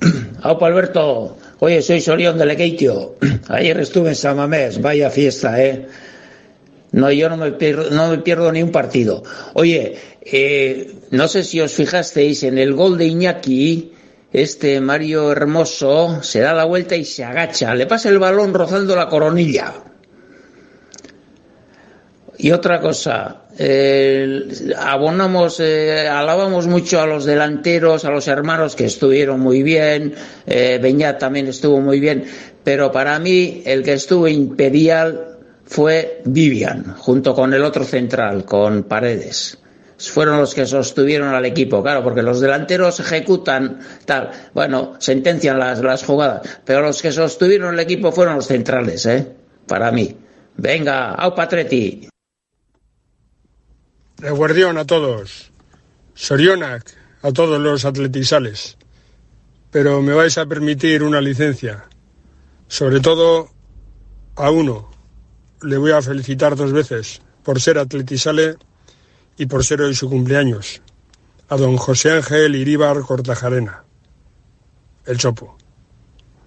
Aupa 0.42 0.66
Alberto, 0.66 1.36
oye, 1.58 1.82
soy 1.82 2.00
Sorión 2.00 2.38
de 2.38 2.46
Lequeitio. 2.46 3.16
Ayer 3.48 3.78
estuve 3.80 4.10
en 4.10 4.16
San 4.16 4.36
Mamés, 4.36 4.80
vaya 4.80 5.10
fiesta, 5.10 5.62
¿eh? 5.62 5.86
No, 6.92 7.10
yo 7.12 7.28
no 7.28 7.36
me 7.36 7.52
pierdo, 7.52 7.90
no 7.90 8.08
me 8.08 8.18
pierdo 8.18 8.50
ni 8.50 8.62
un 8.62 8.72
partido. 8.72 9.22
Oye, 9.54 9.96
eh, 10.22 10.92
no 11.10 11.28
sé 11.28 11.44
si 11.44 11.60
os 11.60 11.72
fijasteis 11.72 12.42
en 12.42 12.58
el 12.58 12.74
gol 12.74 12.98
de 12.98 13.06
Iñaki, 13.06 13.92
este 14.32 14.80
Mario 14.80 15.30
Hermoso 15.30 16.22
se 16.22 16.40
da 16.40 16.52
la 16.52 16.64
vuelta 16.64 16.96
y 16.96 17.04
se 17.04 17.24
agacha, 17.24 17.74
le 17.74 17.86
pasa 17.86 18.08
el 18.08 18.18
balón 18.18 18.54
rozando 18.54 18.96
la 18.96 19.08
coronilla. 19.08 19.74
Y 22.42 22.52
otra 22.52 22.80
cosa, 22.80 23.42
eh, 23.58 24.72
abonamos, 24.78 25.60
eh, 25.60 26.08
alabamos 26.08 26.66
mucho 26.66 26.98
a 26.98 27.06
los 27.06 27.26
delanteros, 27.26 28.06
a 28.06 28.10
los 28.10 28.28
hermanos 28.28 28.74
que 28.74 28.86
estuvieron 28.86 29.40
muy 29.40 29.62
bien, 29.62 30.14
eh, 30.46 30.78
Beñat 30.82 31.18
también 31.18 31.48
estuvo 31.48 31.82
muy 31.82 32.00
bien, 32.00 32.24
pero 32.64 32.90
para 32.90 33.18
mí 33.18 33.62
el 33.66 33.82
que 33.82 33.92
estuvo 33.92 34.26
imperial 34.26 35.36
fue 35.66 36.22
Vivian, 36.24 36.94
junto 36.96 37.34
con 37.34 37.52
el 37.52 37.62
otro 37.62 37.84
central, 37.84 38.46
con 38.46 38.84
Paredes. 38.84 39.58
Fueron 39.98 40.38
los 40.38 40.54
que 40.54 40.64
sostuvieron 40.64 41.34
al 41.34 41.44
equipo, 41.44 41.82
claro, 41.82 42.02
porque 42.02 42.22
los 42.22 42.40
delanteros 42.40 43.00
ejecutan 43.00 43.80
tal, 44.06 44.30
bueno, 44.54 44.94
sentencian 44.98 45.58
las, 45.58 46.04
jugadas, 46.04 46.40
pero 46.64 46.80
los 46.80 47.02
que 47.02 47.12
sostuvieron 47.12 47.74
el 47.74 47.80
equipo 47.80 48.10
fueron 48.12 48.36
los 48.36 48.46
centrales, 48.46 49.04
¿eh? 49.04 49.26
Para 49.66 49.92
mí. 49.92 50.16
Venga, 50.56 51.10
au 51.12 51.34
Patretti. 51.34 52.08
De 54.20 54.30
guardión 54.32 54.76
a 54.76 54.84
todos. 54.84 55.50
Sorionac 56.12 56.94
a 57.22 57.32
todos 57.32 57.58
los 57.58 57.86
atletisales. 57.86 58.76
Pero 59.70 60.02
me 60.02 60.12
vais 60.12 60.36
a 60.36 60.44
permitir 60.44 61.02
una 61.02 61.22
licencia. 61.22 61.86
Sobre 62.68 63.00
todo 63.00 63.48
a 64.36 64.50
uno. 64.50 64.90
Le 65.62 65.78
voy 65.78 65.92
a 65.92 66.02
felicitar 66.02 66.54
dos 66.54 66.70
veces 66.70 67.22
por 67.42 67.62
ser 67.62 67.78
atletisale 67.78 68.56
y 69.38 69.46
por 69.46 69.64
ser 69.64 69.80
hoy 69.80 69.94
su 69.94 70.10
cumpleaños. 70.10 70.82
A 71.48 71.56
don 71.56 71.78
José 71.78 72.10
Ángel 72.12 72.56
Iríbar 72.56 73.00
Cortajarena. 73.00 73.84
El 75.06 75.16
Chopo. 75.16 75.56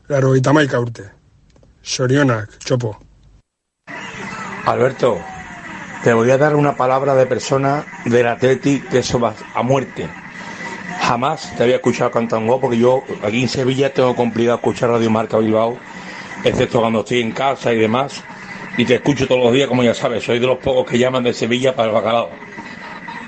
Claro, 0.05 0.35
Itamaica 0.35 0.79
Urte. 0.79 1.09
Sorionac, 1.81 2.59
Chopo. 2.59 2.99
Alberto, 4.65 5.17
te 6.03 6.13
voy 6.13 6.29
a 6.31 6.37
dar 6.37 6.55
una 6.55 6.75
palabra 6.75 7.15
de 7.15 7.25
persona 7.25 7.85
del 8.03 8.27
Atleti 8.27 8.81
que 8.81 8.99
eso 8.99 9.21
va 9.21 9.33
a 9.53 9.63
muerte. 9.63 10.05
Jamás 10.99 11.55
te 11.55 11.63
había 11.63 11.75
escuchado 11.75 12.11
cantar 12.11 12.39
un 12.39 12.47
gol 12.47 12.59
porque 12.59 12.77
yo 12.77 13.03
aquí 13.23 13.41
en 13.41 13.47
Sevilla 13.47 13.93
tengo 13.93 14.13
complicado 14.13 14.57
escuchar 14.57 14.89
Radio 14.89 15.09
Marca 15.09 15.37
Bilbao, 15.37 15.77
excepto 16.43 16.81
cuando 16.81 16.99
estoy 16.99 17.21
en 17.21 17.31
casa 17.31 17.71
y 17.71 17.77
demás. 17.77 18.21
Y 18.77 18.83
te 18.83 18.95
escucho 18.95 19.27
todos 19.27 19.45
los 19.45 19.53
días, 19.53 19.69
como 19.69 19.83
ya 19.83 19.93
sabes, 19.93 20.23
soy 20.23 20.39
de 20.39 20.47
los 20.47 20.57
pocos 20.57 20.89
que 20.89 20.97
llaman 20.97 21.23
de 21.23 21.33
Sevilla 21.33 21.73
para 21.73 21.89
el 21.89 21.93
bacalao. 21.93 22.29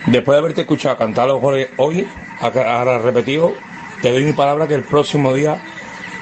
Después 0.08 0.36
de 0.36 0.40
haberte 0.40 0.62
escuchado 0.62 0.98
cantar 0.98 1.28
los 1.28 1.40
goles 1.40 1.70
hoy, 1.78 2.06
ahora 2.42 3.00
repetido, 3.00 3.54
te 4.02 4.12
doy 4.12 4.26
mi 4.26 4.34
palabra 4.34 4.68
que 4.68 4.76
el 4.76 4.84
próximo 4.84 5.34
día 5.34 5.62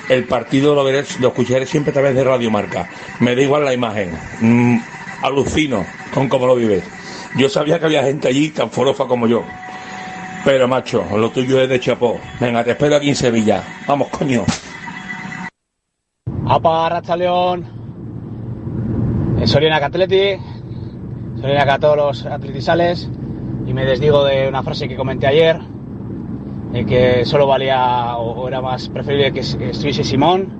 el 0.10 0.26
partido 0.26 0.76
lo 0.76 0.84
veré, 0.84 1.04
lo 1.20 1.30
escucharé 1.30 1.66
siempre 1.66 1.92
a 1.92 1.94
través 1.94 2.14
de 2.14 2.24
Radio 2.24 2.52
Marca. 2.52 2.90
Me 3.20 3.36
da 3.36 3.42
igual 3.42 3.66
la 3.66 3.74
imagen. 3.74 4.12
Alucino 5.24 5.86
con 6.14 6.28
cómo 6.28 6.46
lo 6.46 6.56
vives. 6.56 6.84
Yo 7.38 7.48
sabía 7.48 7.80
que 7.80 7.86
había 7.86 8.04
gente 8.04 8.28
allí 8.28 8.50
tan 8.50 8.70
forofa 8.70 9.08
como 9.08 9.26
yo. 9.26 9.42
Pero 10.44 10.68
macho, 10.68 11.06
lo 11.16 11.30
tuyo 11.30 11.62
es 11.62 11.70
de 11.70 11.80
chapó. 11.80 12.20
Venga, 12.42 12.62
te 12.66 12.72
espero 12.72 12.98
aquí 12.98 13.08
en 13.08 13.16
Sevilla. 13.16 13.64
Vamos, 13.88 14.10
coño. 14.10 14.44
Apa, 16.46 17.02
León. 17.16 17.66
Sorina 19.46 19.78
Atleti. 19.78 20.38
Sorina 21.40 21.74
a 21.74 21.80
todos 21.80 21.96
los 21.96 22.26
atletisales. 22.26 23.10
Y 23.66 23.74
me 23.74 23.86
desdigo 23.86 24.26
de 24.26 24.50
una 24.50 24.62
frase 24.62 24.90
que 24.90 24.98
comenté 24.98 25.28
ayer. 25.28 25.58
De 26.74 26.86
que 26.86 27.24
solo 27.24 27.48
valía 27.48 28.18
o 28.18 28.46
era 28.46 28.62
más 28.62 28.90
preferible 28.90 29.32
que 29.32 29.40
estuviese 29.40 30.04
Simón. 30.04 30.52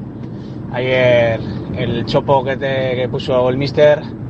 Ayer 0.72 1.42
el 1.76 2.06
chopo 2.06 2.46
que, 2.46 2.56
te, 2.56 2.96
que 2.96 3.10
puso 3.10 3.50
el 3.50 3.58
mister 3.58 4.23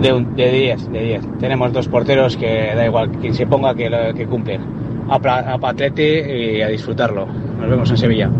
de, 0.00 0.12
un, 0.12 0.36
de 0.36 0.50
10, 0.50 0.90
de 0.90 1.00
10. 1.00 1.38
Tenemos 1.38 1.72
dos 1.72 1.88
porteros 1.88 2.36
que 2.36 2.74
da 2.74 2.84
igual 2.84 3.10
quien 3.12 3.34
se 3.34 3.46
ponga 3.46 3.74
que, 3.74 3.90
que 4.16 4.26
cumplen. 4.26 4.62
A, 5.08 5.16
a 5.16 5.58
Patleti 5.58 6.02
y 6.02 6.62
a 6.62 6.68
disfrutarlo. 6.68 7.26
Nos 7.26 7.70
vemos 7.70 7.90
en 7.90 7.96
Sevilla. 7.96 8.30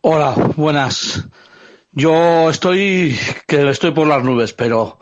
Hola, 0.00 0.34
buenas. 0.56 1.28
Yo 1.92 2.50
estoy 2.50 3.16
que 3.46 3.68
estoy 3.70 3.92
por 3.92 4.06
las 4.06 4.22
nubes, 4.22 4.52
pero 4.52 4.98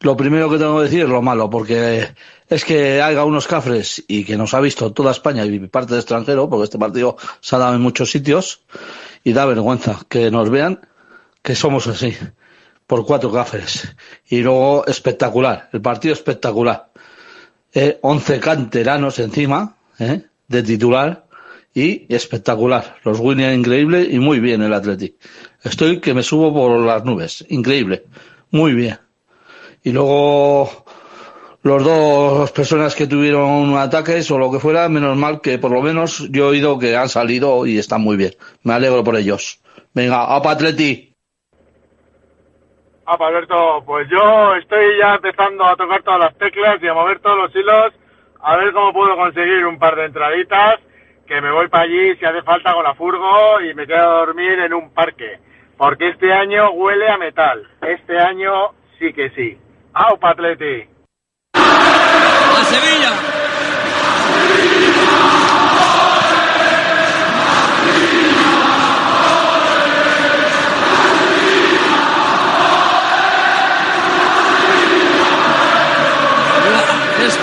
lo 0.00 0.16
primero 0.16 0.48
que 0.48 0.58
tengo 0.58 0.78
que 0.78 0.84
decir 0.84 1.02
es 1.02 1.08
lo 1.08 1.20
malo, 1.20 1.50
porque 1.50 2.08
es 2.48 2.64
que 2.64 3.02
haya 3.02 3.24
unos 3.24 3.46
cafres 3.46 4.04
y 4.06 4.24
que 4.24 4.36
nos 4.36 4.54
ha 4.54 4.60
visto 4.60 4.92
toda 4.92 5.10
España 5.10 5.44
y 5.44 5.58
parte 5.68 5.94
de 5.94 6.00
extranjero, 6.00 6.48
porque 6.48 6.64
este 6.64 6.78
partido 6.78 7.16
se 7.40 7.56
ha 7.56 7.58
dado 7.58 7.74
en 7.74 7.82
muchos 7.82 8.10
sitios, 8.10 8.62
y 9.24 9.32
da 9.32 9.44
vergüenza 9.44 10.00
que 10.08 10.30
nos 10.30 10.48
vean 10.48 10.80
que 11.42 11.54
somos 11.54 11.86
así 11.86 12.16
por 12.88 13.06
cuatro 13.06 13.30
cafés. 13.30 13.94
Y 14.28 14.40
luego 14.40 14.84
espectacular, 14.86 15.68
el 15.72 15.80
partido 15.80 16.14
espectacular. 16.14 16.90
Eh, 17.72 17.98
11 18.00 18.40
canteranos 18.40 19.18
encima, 19.20 19.76
eh, 20.00 20.22
de 20.48 20.62
titular, 20.62 21.26
y 21.74 22.12
espectacular. 22.12 22.96
Los 23.04 23.20
Winnie 23.20 23.54
increíble 23.54 24.08
y 24.10 24.18
muy 24.18 24.40
bien 24.40 24.62
el 24.62 24.72
Athletic. 24.72 25.14
Estoy 25.62 26.00
que 26.00 26.14
me 26.14 26.22
subo 26.22 26.52
por 26.52 26.80
las 26.80 27.04
nubes, 27.04 27.44
increíble, 27.50 28.04
muy 28.50 28.72
bien. 28.72 28.98
Y 29.84 29.92
luego 29.92 30.84
los 31.62 31.84
dos 31.84 32.50
personas 32.52 32.94
que 32.94 33.06
tuvieron 33.06 33.76
ataques 33.76 34.30
o 34.30 34.38
lo 34.38 34.50
que 34.50 34.60
fuera, 34.60 34.88
menos 34.88 35.16
mal 35.16 35.42
que 35.42 35.58
por 35.58 35.70
lo 35.70 35.82
menos 35.82 36.26
yo 36.30 36.46
he 36.46 36.48
oído 36.48 36.78
que 36.78 36.96
han 36.96 37.10
salido 37.10 37.66
y 37.66 37.76
están 37.76 38.00
muy 38.00 38.16
bien. 38.16 38.34
Me 38.62 38.72
alegro 38.72 39.04
por 39.04 39.16
ellos. 39.16 39.60
Venga, 39.92 40.24
a 40.24 40.36
Atleti. 40.38 41.07
Ah, 43.10 43.16
Alberto, 43.18 43.82
pues 43.86 44.06
yo 44.10 44.54
estoy 44.56 44.98
ya 44.98 45.14
empezando 45.14 45.64
a 45.64 45.74
tocar 45.76 46.02
todas 46.02 46.20
las 46.20 46.36
teclas 46.36 46.76
y 46.82 46.88
a 46.88 46.92
mover 46.92 47.20
todos 47.20 47.38
los 47.38 47.56
hilos 47.56 47.94
a 48.42 48.56
ver 48.56 48.70
cómo 48.74 48.92
puedo 48.92 49.16
conseguir 49.16 49.64
un 49.64 49.78
par 49.78 49.96
de 49.96 50.04
entraditas, 50.04 50.78
que 51.26 51.40
me 51.40 51.50
voy 51.50 51.68
para 51.68 51.84
allí 51.84 52.14
si 52.16 52.26
hace 52.26 52.42
falta 52.42 52.74
con 52.74 52.84
la 52.84 52.94
furgo 52.94 53.62
y 53.62 53.72
me 53.72 53.86
quedo 53.86 54.10
a 54.10 54.26
dormir 54.26 54.58
en 54.58 54.74
un 54.74 54.92
parque. 54.92 55.38
Porque 55.78 56.10
este 56.10 56.30
año 56.30 56.68
huele 56.72 57.08
a 57.08 57.16
metal. 57.16 57.66
Este 57.80 58.18
año 58.18 58.74
sí 58.98 59.10
que 59.14 59.30
sí. 59.30 59.56
¡Au, 59.94 60.18
Patleti! 60.18 60.86
¡A 61.54 62.64
Sevilla! 62.64 63.08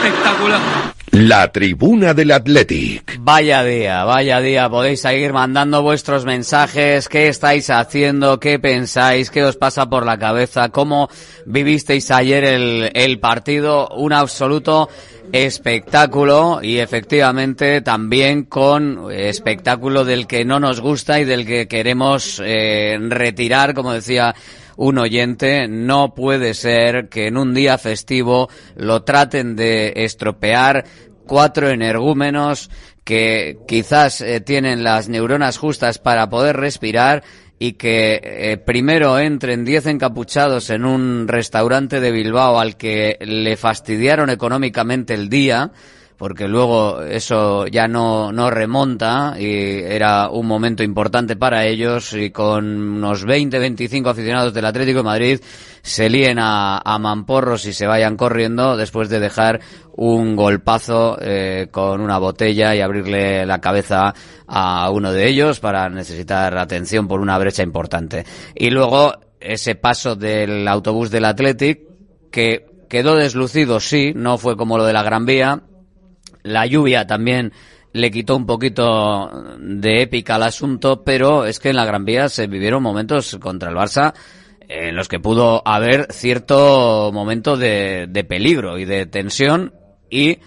Espectacular. 0.06 0.96
La 1.12 1.50
tribuna 1.50 2.14
del 2.14 2.32
Athletic. 2.32 3.18
Vaya 3.22 3.64
día, 3.64 4.04
vaya 4.04 4.42
día. 4.42 4.70
Podéis 4.70 5.02
seguir 5.02 5.32
mandando 5.32 5.82
vuestros 5.82 6.26
mensajes. 6.26 7.08
¿Qué 7.08 7.30
estáis 7.30 7.70
haciendo? 7.70 8.40
¿Qué 8.40 8.60
pensáis? 8.60 9.30
¿Qué 9.30 9.44
os 9.44 9.56
pasa 9.56 9.90
por 9.90 10.06
la 10.06 10.18
cabeza? 10.18 10.70
¿Cómo 10.70 11.10
vivisteis 11.46 12.12
ayer 12.12 12.44
el, 12.44 12.92
el 12.94 13.20
partido? 13.20 13.88
Un 13.96 14.12
absoluto 14.12 14.90
espectáculo 15.32 16.60
y 16.62 16.80
efectivamente 16.80 17.82
también 17.82 18.44
con 18.44 19.10
espectáculo 19.12 20.06
del 20.06 20.28
que 20.28 20.46
no 20.46 20.60
nos 20.60 20.82
gusta 20.82 21.20
y 21.20 21.26
del 21.26 21.46
que 21.46 21.68
queremos 21.68 22.42
eh, 22.44 22.98
retirar, 23.10 23.74
como 23.74 23.94
decía 23.94 24.36
un 24.78 24.98
oyente, 24.98 25.68
no 25.68 26.14
puede 26.14 26.54
ser 26.54 27.10
que 27.10 27.28
en 27.28 27.38
un 27.38 27.54
día 27.54 27.78
festivo 27.78 28.50
lo 28.76 29.04
traten 29.04 29.56
de 29.56 29.94
estropear 29.96 30.86
cuatro 31.26 31.70
energúmenos 31.70 32.70
que 33.04 33.60
quizás 33.68 34.22
eh, 34.22 34.42
tienen 34.42 34.84
las 34.84 35.10
neuronas 35.10 35.58
justas 35.58 36.00
para 36.00 36.30
poder 36.30 36.58
respirar 36.58 37.24
y 37.58 37.74
que 37.74 38.20
eh, 38.22 38.58
primero 38.58 39.18
entren 39.18 39.64
diez 39.64 39.86
encapuchados 39.86 40.70
en 40.70 40.86
un 40.86 41.28
restaurante 41.28 42.02
de 42.02 42.12
Bilbao 42.12 42.60
al 42.60 42.76
que 42.76 43.18
le 43.22 43.56
fastidiaron 43.56 44.30
económicamente 44.30 45.14
el 45.14 45.30
día, 45.30 45.72
porque 46.18 46.48
luego 46.48 47.02
eso 47.02 47.68
ya 47.68 47.88
no, 47.88 48.32
no 48.32 48.50
remonta 48.50 49.36
y 49.38 49.80
era 49.80 50.30
un 50.30 50.48
momento 50.48 50.84
importante 50.84 51.36
para 51.36 51.66
ellos 51.66 52.14
y 52.14 52.32
con 52.32 52.66
unos 52.66 53.26
20, 53.26 53.60
25 53.60 54.10
aficionados 54.10 54.54
del 54.54 54.66
Atlético 54.66 55.00
de 55.00 55.04
Madrid 55.04 55.40
se 55.82 56.10
líen 56.10 56.40
a, 56.40 56.78
a 56.78 56.98
mamporros 57.00 57.66
y 57.66 57.74
se 57.74 57.86
vayan 57.86 58.18
corriendo 58.18 58.78
después 58.78 59.10
de 59.10 59.20
dejar 59.20 59.62
un 59.96 60.36
golpazo 60.36 61.18
eh, 61.22 61.68
con 61.72 62.02
una 62.02 62.18
botella 62.18 62.76
y 62.76 62.82
abrirle 62.82 63.46
la 63.46 63.62
cabeza 63.62 64.14
a 64.48 64.90
uno 64.90 65.12
de 65.12 65.28
ellos 65.28 65.60
para 65.60 65.90
necesitar 65.90 66.58
atención 66.58 67.08
por 67.08 67.20
una 67.20 67.38
brecha 67.38 67.64
importante. 67.64 68.26
Y 68.56 68.70
luego 68.70 69.14
ese 69.40 69.76
paso 69.76 70.16
del 70.16 70.68
autobús 70.68 71.12
del 71.12 71.26
Athletic 71.26 71.82
que 72.32 72.66
quedó 72.90 73.16
deslucido, 73.16 73.80
sí, 73.80 74.14
no 74.16 74.38
fue 74.38 74.58
como 74.58 74.78
lo 74.78 74.86
de 74.86 74.94
la 74.94 75.04
Gran 75.04 75.26
Vía, 75.26 75.62
la 76.46 76.66
lluvia 76.66 77.06
también 77.08 77.52
le 77.92 78.12
quitó 78.12 78.36
un 78.36 78.46
poquito 78.46 79.58
de 79.60 80.02
épica 80.02 80.36
al 80.36 80.44
asunto, 80.44 81.04
pero 81.04 81.46
es 81.46 81.60
que 81.60 81.70
en 81.70 81.76
la 81.76 81.86
Gran 81.86 82.06
Vía 82.06 82.30
se 82.30 82.48
vivieron 82.48 82.84
momentos 82.84 83.38
contra 83.40 83.70
el 83.70 83.76
Barça 83.76 84.14
en 84.68 84.96
los 84.96 85.08
que 85.08 85.20
pudo 85.20 85.62
haber 85.66 86.12
cierto 86.12 87.12
momento 87.14 87.58
de, 87.58 88.26
peligro 88.28 88.78
y 88.78 88.86
de 88.86 89.06
tensión 89.06 89.74
y 90.10 90.40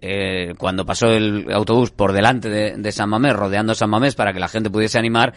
eh, 0.00 0.54
cuando 0.58 0.84
pasó 0.84 1.08
el 1.08 1.50
autobús 1.52 1.90
por 1.90 2.12
delante 2.12 2.48
de, 2.48 2.76
de, 2.76 2.92
San 2.92 3.08
Mamés, 3.08 3.34
rodeando 3.34 3.74
San 3.74 3.90
Mamés 3.90 4.14
para 4.14 4.32
que 4.32 4.40
la 4.40 4.48
gente 4.48 4.70
pudiese 4.70 4.98
animar, 4.98 5.34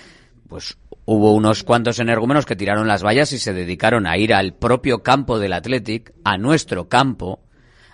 pues 0.47 0.77
hubo 1.05 1.33
unos 1.33 1.63
cuantos 1.63 1.99
energúmenos 1.99 2.45
que 2.45 2.55
tiraron 2.55 2.87
las 2.87 3.03
vallas 3.03 3.31
y 3.33 3.39
se 3.39 3.53
dedicaron 3.53 4.07
a 4.07 4.17
ir 4.17 4.33
al 4.33 4.53
propio 4.53 5.03
campo 5.03 5.39
del 5.39 5.53
Athletic, 5.53 6.13
a 6.23 6.37
nuestro 6.37 6.89
campo, 6.89 7.39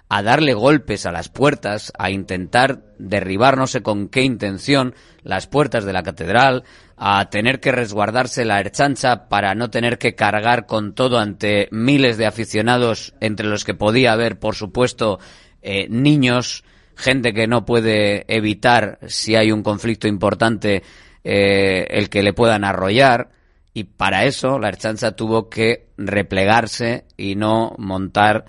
a 0.10 0.22
darle 0.22 0.54
golpes 0.54 1.06
a 1.06 1.12
las 1.12 1.30
puertas, 1.30 1.92
a 1.98 2.12
intentar 2.12 2.84
derribar 3.00 3.58
no 3.58 3.68
sé 3.68 3.82
con 3.82 4.10
qué 4.10 4.22
intención 4.22 4.94
las 5.24 5.48
puertas 5.48 5.86
de 5.86 5.94
la 5.94 6.04
catedral, 6.04 6.64
a 6.98 7.30
tener 7.30 7.60
que 7.60 7.72
resguardarse 7.72 8.46
la 8.46 8.60
herchancha 8.60 9.28
para 9.28 9.56
no 9.56 9.70
tener 9.70 9.98
que 9.98 10.16
cargar 10.16 10.66
con 10.66 10.94
todo 10.94 11.18
ante 11.18 11.68
miles 11.72 12.18
de 12.18 12.26
aficionados, 12.26 13.14
entre 13.20 13.48
los 13.48 13.66
que 13.66 13.74
podía 13.74 14.14
haber, 14.14 14.40
por 14.40 14.56
supuesto, 14.56 15.20
eh, 15.62 15.88
niños, 15.90 16.64
gente 16.96 17.34
que 17.34 17.48
no 17.48 17.66
puede 17.66 18.26
evitar, 18.34 19.00
si 19.08 19.36
hay 19.36 19.52
un 19.52 19.64
conflicto 19.64 20.08
importante, 20.08 20.84
eh, 21.24 21.88
el 21.90 22.10
que 22.10 22.22
le 22.22 22.34
puedan 22.34 22.64
arrollar. 22.64 23.30
Y 23.74 23.86
para 23.86 24.26
eso 24.26 24.60
la 24.60 24.70
herchancha 24.70 25.14
tuvo 25.14 25.50
que 25.50 25.88
replegarse 25.98 27.06
y 27.18 27.36
no 27.36 27.74
montar 27.80 28.46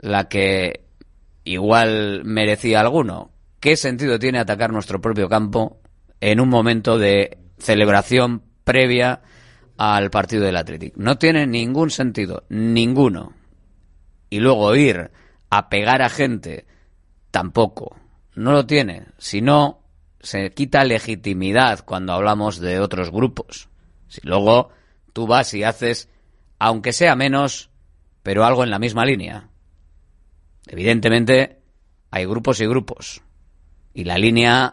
la 0.00 0.28
que 0.28 0.84
igual 1.44 2.22
merecía 2.24 2.80
alguno. 2.80 3.30
¿Qué 3.60 3.76
sentido 3.76 4.18
tiene 4.18 4.38
atacar 4.38 4.72
nuestro 4.72 5.00
propio 5.00 5.28
campo 5.28 5.80
en 6.20 6.40
un 6.40 6.48
momento 6.48 6.98
de 6.98 7.38
celebración 7.58 8.42
previa 8.64 9.22
al 9.76 10.10
partido 10.10 10.44
del 10.44 10.56
Athletic? 10.56 10.96
No 10.96 11.18
tiene 11.18 11.46
ningún 11.46 11.90
sentido, 11.90 12.44
ninguno. 12.48 13.34
Y 14.30 14.40
luego 14.40 14.74
ir 14.74 15.10
a 15.50 15.68
pegar 15.68 16.02
a 16.02 16.08
gente, 16.08 16.66
tampoco. 17.30 17.96
No 18.34 18.52
lo 18.52 18.66
tiene. 18.66 19.06
Si 19.18 19.42
no, 19.42 19.82
se 20.20 20.52
quita 20.52 20.84
legitimidad 20.84 21.84
cuando 21.84 22.12
hablamos 22.12 22.60
de 22.60 22.80
otros 22.80 23.10
grupos. 23.10 23.68
Si 24.08 24.20
luego 24.22 24.70
tú 25.12 25.26
vas 25.26 25.52
y 25.52 25.64
haces, 25.64 26.08
aunque 26.58 26.92
sea 26.92 27.16
menos, 27.16 27.70
pero 28.22 28.44
algo 28.44 28.64
en 28.64 28.70
la 28.70 28.78
misma 28.78 29.04
línea. 29.04 29.49
Evidentemente, 30.70 31.58
hay 32.12 32.26
grupos 32.26 32.60
y 32.60 32.66
grupos. 32.66 33.22
Y 33.92 34.04
la 34.04 34.16
línea, 34.18 34.72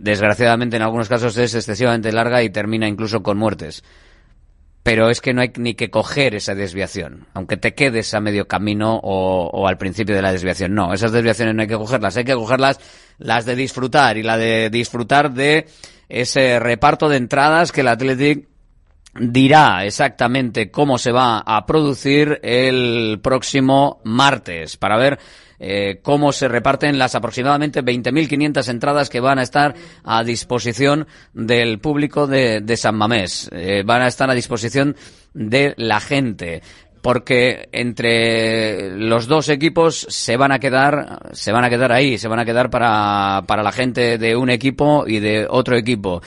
desgraciadamente 0.00 0.76
en 0.76 0.82
algunos 0.82 1.10
casos, 1.10 1.36
es 1.36 1.54
excesivamente 1.54 2.12
larga 2.12 2.42
y 2.42 2.48
termina 2.48 2.88
incluso 2.88 3.22
con 3.22 3.36
muertes. 3.36 3.84
Pero 4.82 5.10
es 5.10 5.20
que 5.20 5.34
no 5.34 5.42
hay 5.42 5.52
ni 5.58 5.74
que 5.74 5.90
coger 5.90 6.34
esa 6.34 6.54
desviación, 6.54 7.26
aunque 7.34 7.58
te 7.58 7.74
quedes 7.74 8.14
a 8.14 8.20
medio 8.20 8.48
camino 8.48 8.98
o, 9.02 9.68
al 9.68 9.76
principio 9.76 10.16
de 10.16 10.22
la 10.22 10.32
desviación. 10.32 10.72
No, 10.74 10.94
esas 10.94 11.12
desviaciones 11.12 11.54
no 11.54 11.60
hay 11.60 11.68
que 11.68 11.76
cogerlas, 11.76 12.16
hay 12.16 12.24
que 12.24 12.34
cogerlas 12.34 12.80
las 13.18 13.44
de 13.44 13.54
disfrutar 13.54 14.16
y 14.16 14.22
la 14.22 14.38
de 14.38 14.70
disfrutar 14.70 15.34
de 15.34 15.66
ese 16.08 16.58
reparto 16.58 17.10
de 17.10 17.18
entradas 17.18 17.70
que 17.70 17.82
el 17.82 17.88
Athletic 17.88 18.48
dirá 19.20 19.84
exactamente 19.84 20.70
cómo 20.70 20.98
se 20.98 21.12
va 21.12 21.40
a 21.40 21.64
producir 21.66 22.40
el 22.42 23.20
próximo 23.22 24.00
martes 24.04 24.76
para 24.76 24.96
ver 24.96 25.18
eh, 25.60 25.98
cómo 26.02 26.32
se 26.32 26.46
reparten 26.46 26.98
las 26.98 27.14
aproximadamente 27.14 27.82
20.500 27.82 28.68
entradas 28.68 29.10
que 29.10 29.20
van 29.20 29.38
a 29.38 29.42
estar 29.42 29.74
a 30.04 30.22
disposición 30.22 31.06
del 31.32 31.80
público 31.80 32.28
de, 32.28 32.76
San 32.76 32.94
Mamés. 32.94 33.50
Eh, 33.52 33.82
van 33.84 34.02
a 34.02 34.06
estar 34.06 34.30
a 34.30 34.34
disposición 34.34 34.96
de 35.34 35.74
la 35.76 36.00
gente 36.00 36.62
porque 37.02 37.68
entre 37.72 38.90
los 38.96 39.28
dos 39.28 39.48
equipos 39.48 40.06
se 40.10 40.36
van 40.36 40.50
a 40.50 40.58
quedar 40.58 41.30
se 41.32 41.52
van 41.52 41.64
a 41.64 41.70
quedar 41.70 41.92
ahí 41.92 42.18
se 42.18 42.26
van 42.26 42.40
a 42.40 42.44
quedar 42.44 42.70
para, 42.70 43.44
para 43.46 43.62
la 43.62 43.70
gente 43.70 44.18
de 44.18 44.34
un 44.34 44.50
equipo 44.50 45.04
y 45.06 45.20
de 45.20 45.46
otro 45.48 45.76
equipo 45.76 46.22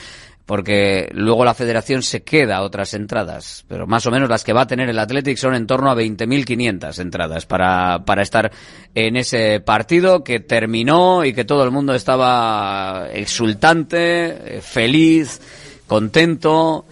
porque 0.46 1.08
luego 1.12 1.44
la 1.44 1.54
federación 1.54 2.02
se 2.02 2.22
queda 2.22 2.62
otras 2.62 2.94
entradas, 2.94 3.64
pero 3.68 3.86
más 3.86 4.04
o 4.06 4.10
menos 4.10 4.28
las 4.28 4.44
que 4.44 4.52
va 4.52 4.62
a 4.62 4.66
tener 4.66 4.88
el 4.88 4.98
Athletic 4.98 5.36
son 5.36 5.54
en 5.54 5.66
torno 5.66 5.90
a 5.90 5.94
20.500 5.94 6.98
entradas 6.98 7.46
para, 7.46 8.04
para 8.04 8.22
estar 8.22 8.50
en 8.94 9.16
ese 9.16 9.60
partido 9.60 10.24
que 10.24 10.40
terminó 10.40 11.24
y 11.24 11.32
que 11.32 11.44
todo 11.44 11.64
el 11.64 11.70
mundo 11.70 11.94
estaba 11.94 13.08
exultante, 13.12 14.60
feliz, 14.62 15.40
contento. 15.86 16.86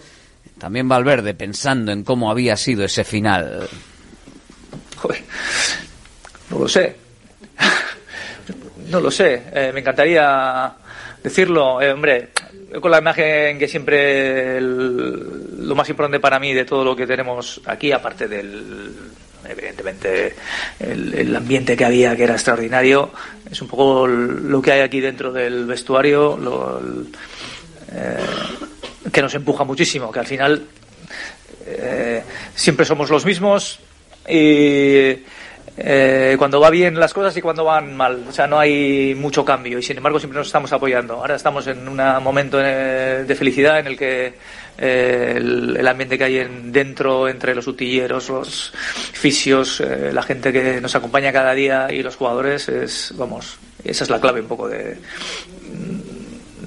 También 0.57 0.87
Valverde 0.87 1.33
pensando 1.33 1.91
en 1.91 2.03
cómo 2.03 2.31
había 2.31 2.55
sido 2.55 2.85
ese 2.85 3.03
final. 3.03 3.67
No 6.49 6.59
lo 6.59 6.67
sé. 6.67 6.95
No 8.89 8.99
lo 8.99 9.09
sé. 9.09 9.43
Eh, 9.53 9.71
me 9.73 9.79
encantaría 9.79 10.73
decirlo. 11.23 11.81
Eh, 11.81 11.91
hombre, 11.91 12.29
con 12.79 12.91
la 12.91 12.99
imagen 12.99 13.59
que 13.59 13.67
siempre 13.67 14.59
lo 14.61 15.75
más 15.75 15.89
importante 15.89 16.19
para 16.19 16.39
mí 16.39 16.53
de 16.53 16.65
todo 16.65 16.83
lo 16.83 16.95
que 16.95 17.07
tenemos 17.07 17.61
aquí, 17.65 17.91
aparte 17.91 18.27
del 18.27 18.93
evidentemente 19.47 20.35
el, 20.79 21.35
ambiente 21.35 21.75
que 21.75 21.85
había 21.85 22.15
que 22.15 22.23
era 22.23 22.33
extraordinario, 22.33 23.11
es 23.49 23.61
un 23.61 23.67
poco 23.67 24.07
lo 24.07 24.61
que 24.61 24.71
hay 24.71 24.81
aquí 24.81 24.99
dentro 24.99 25.31
del 25.31 25.65
vestuario, 25.65 26.37
lo, 26.37 26.79
eh, 27.91 28.17
que 29.11 29.21
nos 29.21 29.33
empuja 29.35 29.63
muchísimo, 29.63 30.11
que 30.11 30.19
al 30.19 30.27
final 30.27 30.63
eh, 31.65 32.23
siempre 32.55 32.85
somos 32.85 33.09
los 33.09 33.25
mismos 33.25 33.79
y 34.29 35.15
eh, 35.77 36.35
cuando 36.37 36.59
va 36.59 36.69
bien 36.69 36.99
las 36.99 37.13
cosas 37.13 37.35
y 37.37 37.41
cuando 37.41 37.63
van 37.63 37.95
mal. 37.95 38.25
O 38.27 38.31
sea, 38.31 38.47
no 38.47 38.59
hay 38.59 39.15
mucho 39.15 39.45
cambio 39.45 39.79
y 39.79 39.83
sin 39.83 39.97
embargo 39.97 40.19
siempre 40.19 40.37
nos 40.37 40.47
estamos 40.47 40.71
apoyando. 40.73 41.15
Ahora 41.15 41.35
estamos 41.35 41.67
en 41.67 41.87
un 41.87 41.97
momento 42.23 42.59
eh, 42.61 43.23
de 43.25 43.35
felicidad 43.35 43.79
en 43.79 43.87
el 43.87 43.97
que 43.97 44.33
eh, 44.77 45.33
el, 45.37 45.87
ambiente 45.87 46.17
que 46.17 46.23
hay 46.23 46.37
en, 46.39 46.71
dentro 46.71 47.27
entre 47.27 47.53
los 47.53 47.67
utilleros, 47.67 48.29
los 48.29 48.73
fisios, 49.13 49.79
eh, 49.81 50.11
la 50.13 50.23
gente 50.23 50.51
que 50.51 50.81
nos 50.81 50.95
acompaña 50.95 51.31
cada 51.31 51.53
día 51.53 51.91
y 51.91 52.01
los 52.01 52.15
jugadores 52.15 52.67
es, 52.69 53.13
vamos, 53.15 53.57
esa 53.83 54.03
es 54.03 54.09
la 54.09 54.19
clave 54.19 54.41
un 54.41 54.47
poco 54.47 54.67
de 54.67 54.97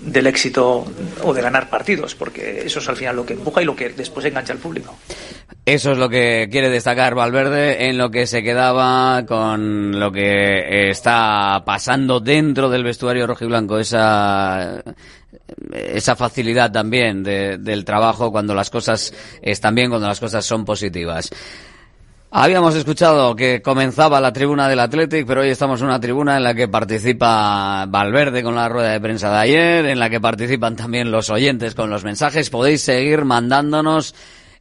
del 0.04 0.26
éxito 0.26 0.84
o 1.22 1.34
de 1.34 1.42
ganar 1.42 1.70
partidos, 1.70 2.14
porque 2.14 2.62
eso 2.64 2.78
es 2.78 2.88
al 2.88 2.96
final 2.96 3.16
lo 3.16 3.26
que 3.26 3.34
empuja 3.34 3.62
y 3.62 3.64
lo 3.64 3.74
que 3.74 3.90
después 3.90 4.24
engancha 4.26 4.52
al 4.52 4.58
público. 4.58 4.96
Eso 5.64 5.92
es 5.92 5.98
lo 5.98 6.08
que 6.08 6.48
quiere 6.50 6.68
destacar 6.68 7.14
Valverde 7.14 7.88
en 7.88 7.96
lo 7.96 8.10
que 8.10 8.26
se 8.26 8.42
quedaba 8.42 9.24
con 9.26 9.98
lo 9.98 10.12
que 10.12 10.90
está 10.90 11.62
pasando 11.64 12.20
dentro 12.20 12.68
del 12.68 12.84
vestuario 12.84 13.26
rojiblanco, 13.26 13.78
esa 13.78 14.82
esa 15.72 16.16
facilidad 16.16 16.72
también 16.72 17.22
de, 17.22 17.58
del 17.58 17.84
trabajo 17.84 18.30
cuando 18.30 18.54
las 18.54 18.70
cosas 18.70 19.12
están 19.42 19.74
bien, 19.74 19.90
cuando 19.90 20.08
las 20.08 20.20
cosas 20.20 20.44
son 20.44 20.64
positivas. 20.64 21.30
Habíamos 22.36 22.74
escuchado 22.74 23.36
que 23.36 23.62
comenzaba 23.62 24.20
la 24.20 24.32
tribuna 24.32 24.68
del 24.68 24.80
Athletic, 24.80 25.24
pero 25.24 25.42
hoy 25.42 25.50
estamos 25.50 25.80
en 25.80 25.86
una 25.86 26.00
tribuna 26.00 26.36
en 26.36 26.42
la 26.42 26.52
que 26.52 26.66
participa 26.66 27.86
Valverde 27.86 28.42
con 28.42 28.56
la 28.56 28.68
rueda 28.68 28.90
de 28.90 29.00
prensa 29.00 29.30
de 29.30 29.38
ayer, 29.38 29.86
en 29.86 30.00
la 30.00 30.10
que 30.10 30.20
participan 30.20 30.74
también 30.74 31.12
los 31.12 31.30
oyentes 31.30 31.76
con 31.76 31.90
los 31.90 32.02
mensajes. 32.02 32.50
Podéis 32.50 32.80
seguir 32.80 33.24
mandándonos 33.24 34.16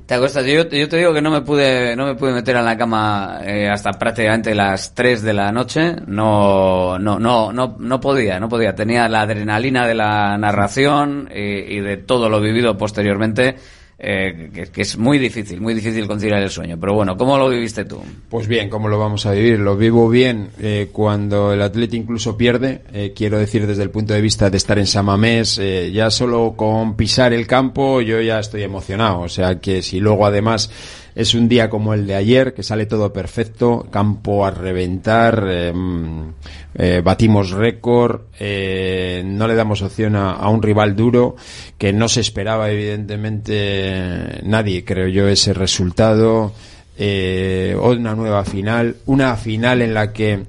te 0.05 0.13
acuestas? 0.13 0.45
Yo, 0.45 0.67
yo 0.69 0.89
te 0.89 0.97
digo 0.97 1.13
que 1.13 1.21
no 1.21 1.31
me 1.31 1.41
pude, 1.41 1.95
no 1.95 2.05
me 2.05 2.15
pude 2.15 2.33
meter 2.33 2.55
en 2.55 2.65
la 2.65 2.77
cama 2.77 3.39
eh, 3.43 3.69
hasta 3.69 3.91
prácticamente 3.91 4.53
las 4.55 4.93
3 4.93 5.21
de 5.21 5.33
la 5.33 5.51
noche. 5.51 5.95
No, 6.07 6.99
no, 6.99 7.19
no, 7.19 7.51
no, 7.51 7.75
no 7.79 7.99
podía, 7.99 8.39
no 8.39 8.49
podía. 8.49 8.75
Tenía 8.75 9.07
la 9.07 9.21
adrenalina 9.21 9.87
de 9.87 9.95
la 9.95 10.37
narración 10.37 11.29
y, 11.33 11.39
y 11.39 11.79
de 11.79 11.97
todo 11.97 12.29
lo 12.29 12.39
vivido 12.41 12.77
posteriormente. 12.77 13.55
Eh, 13.99 14.49
que, 14.53 14.67
que 14.67 14.81
es 14.81 14.97
muy 14.97 15.17
difícil, 15.19 15.59
muy 15.59 15.73
difícil 15.73 16.07
conciliar 16.07 16.41
el 16.41 16.49
sueño. 16.49 16.77
Pero 16.79 16.93
bueno, 16.93 17.17
¿cómo 17.17 17.37
lo 17.37 17.49
viviste 17.49 17.83
tú? 17.85 18.01
Pues 18.29 18.47
bien, 18.47 18.69
¿cómo 18.69 18.87
lo 18.87 18.97
vamos 18.97 19.25
a 19.25 19.31
vivir? 19.31 19.59
Lo 19.59 19.75
vivo 19.75 20.09
bien 20.09 20.49
eh, 20.59 20.89
cuando 20.91 21.53
el 21.53 21.61
atleta 21.61 21.95
incluso 21.95 22.37
pierde. 22.37 22.81
eh, 22.93 23.13
quiero 23.15 23.37
decir 23.37 23.67
desde 23.67 23.83
el 23.83 23.89
punto 23.89 24.13
de 24.13 24.21
vista 24.21 24.49
de 24.49 24.57
estar 24.57 24.79
en 24.79 24.87
Samamés, 24.87 25.57
eh, 25.57 25.91
ya 25.91 26.09
solo 26.09 26.53
con 26.55 26.95
pisar 26.95 27.33
el 27.33 27.45
campo 27.45 28.01
yo 28.01 28.21
ya 28.21 28.39
estoy 28.39 28.63
emocionado. 28.63 29.21
O 29.21 29.29
sea 29.29 29.59
que 29.59 29.81
si 29.81 29.99
luego 29.99 30.25
además 30.25 30.71
es 31.19 31.33
un 31.33 31.49
día 31.49 31.69
como 31.69 31.93
el 31.93 32.07
de 32.07 32.15
ayer, 32.15 32.53
que 32.53 32.63
sale 32.63 32.85
todo 32.85 33.11
perfecto, 33.11 33.85
campo 33.91 34.45
a 34.45 34.51
reventar, 34.51 35.73
mm, 35.73 36.33
eh, 36.75 37.01
batimos 37.03 37.51
récord, 37.51 38.21
eh, 38.39 39.21
no 39.25 39.45
le 39.45 39.55
damos 39.55 39.81
opción 39.81 40.15
a, 40.15 40.31
a 40.31 40.47
un 40.47 40.61
rival 40.61 40.95
duro 40.95 41.35
que 41.77 41.91
no 41.91 42.07
se 42.07 42.21
esperaba 42.21 42.71
evidentemente 42.71 44.39
nadie, 44.43 44.85
creo 44.85 45.09
yo, 45.09 45.27
ese 45.27 45.53
resultado. 45.53 46.53
Eh, 46.97 47.77
una 47.81 48.15
nueva 48.15 48.45
final, 48.45 48.95
una 49.05 49.35
final 49.35 49.81
en 49.81 49.93
la 49.93 50.13
que 50.13 50.45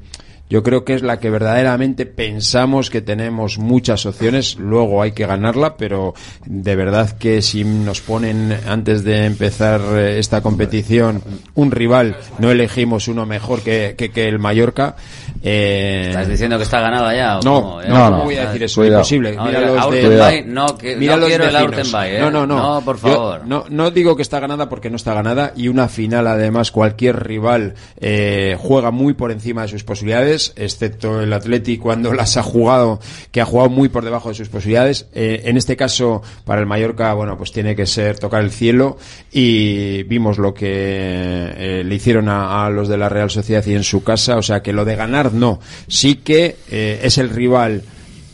yo 0.51 0.63
creo 0.63 0.85
que 0.85 0.95
es 0.95 1.03
la 1.03 1.19
que 1.21 1.31
verdaderamente 1.31 2.05
pensamos 2.05 2.91
que 2.91 3.01
tenemos 3.01 3.57
muchas 3.59 4.05
opciones, 4.05 4.57
luego 4.59 5.01
hay 5.01 5.13
que 5.13 5.25
ganarla, 5.25 5.77
pero 5.77 6.13
de 6.45 6.77
verdad 6.77 7.17
que 7.17 7.41
si 7.41 7.65
nos 7.65 8.01
ponen 8.03 8.53
antes 8.69 9.05
de 9.05 9.25
empezar 9.25 9.81
eh, 9.95 10.19
esta 10.19 10.43
competición 10.43 11.23
un 11.55 11.71
rival, 11.71 12.17
no 12.39 12.51
elegimos 12.51 13.09
uno 13.09 13.25
mejor 13.27 13.61
que, 13.63 13.95
que, 13.97 14.11
que 14.11 14.29
el 14.29 14.39
Mallorca. 14.39 14.97
Eh, 15.43 16.07
¿Estás 16.11 16.29
diciendo 16.29 16.57
que 16.59 16.65
está 16.65 16.81
ganada 16.81 17.15
ya? 17.15 17.39
o 17.39 17.43
no, 17.43 17.55
cómo? 17.63 17.83
no, 17.83 17.89
Ya. 17.89 18.11
¿cómo 18.11 18.25
voy 18.25 18.37
a 18.37 18.47
decir 18.47 18.63
eso? 18.65 18.81
Cuidado. 18.81 18.99
Imposible. 18.99 19.37
No, 19.37 19.45
Mira 19.45 19.59
el 19.61 19.65
los 19.67 19.75
de- 19.75 19.81
Aurtenbay, 19.81 20.45
no, 20.47 20.67
que- 20.77 20.97
Mira 20.97 21.15
no 21.15 21.21
los 21.21 21.29
quiero 21.29 21.45
el 21.45 21.51
vecinos. 21.53 21.75
Aurtenbay, 21.77 22.17
¿eh? 22.17 22.21
No, 22.21 22.31
no, 22.31 22.47
no. 22.47 22.57
No, 22.75 22.81
por 22.85 22.97
Yo 22.97 23.03
favor. 23.09 23.47
no, 23.47 23.65
no 23.71 23.91
digo 23.91 24.17
que 24.17 24.23
está 24.23 24.41
ganada 24.41 24.69
porque 24.69 24.91
no 24.91 24.97
está 24.97 25.15
ganada 25.15 25.53
y 25.57 25.69
una 25.69 25.89
final 25.89 26.27
además 26.27 26.71
cualquier 26.73 27.25
rival 27.25 27.75
eh, 28.01 28.57
juega 28.59 28.91
muy 28.91 29.15
por 29.15 29.31
encima 29.31 29.63
de 29.63 29.69
sus 29.69 29.85
posibilidades, 29.85 30.40
excepto 30.57 31.21
el 31.21 31.33
Atleti 31.33 31.79
cuando 31.79 32.13
las 32.21 32.37
ha 32.37 32.43
jugado, 32.43 33.01
que 33.31 33.41
ha 33.41 33.45
jugado 33.45 33.71
muy 33.71 33.89
por 33.89 34.05
debajo 34.05 34.29
de 34.31 34.35
sus 34.35 34.49
posibilidades. 34.49 35.07
Eh, 35.15 35.43
en 35.45 35.57
este 35.57 35.77
caso, 35.77 36.23
para 36.45 36.61
el 36.61 36.67
Mallorca, 36.67 37.13
bueno, 37.15 37.37
pues 37.37 37.53
tiene 37.53 37.77
que 37.77 37.87
ser 37.87 38.19
tocar 38.19 38.43
el 38.43 38.51
cielo 38.51 38.99
y 39.33 40.03
vimos 40.05 40.39
lo 40.39 40.55
que 40.55 40.69
eh, 40.71 41.83
le 41.85 41.95
hicieron 41.95 42.29
a, 42.29 42.69
los 42.71 42.89
de 42.89 42.99
la 42.99 43.09
Real 43.09 43.31
Sociedad 43.31 43.65
y 43.67 43.75
en 43.75 43.85
su 43.85 44.03
casa, 44.03 44.37
o 44.37 44.43
sea 44.43 44.63
que 44.63 44.73
lo 44.73 44.85
de 44.85 44.97
ganar 44.97 45.33
no. 45.33 45.61
Sí 45.89 46.17
que 46.17 46.57
eh, 46.71 47.01
es 47.03 47.19
el 47.19 47.31
rival 47.31 47.83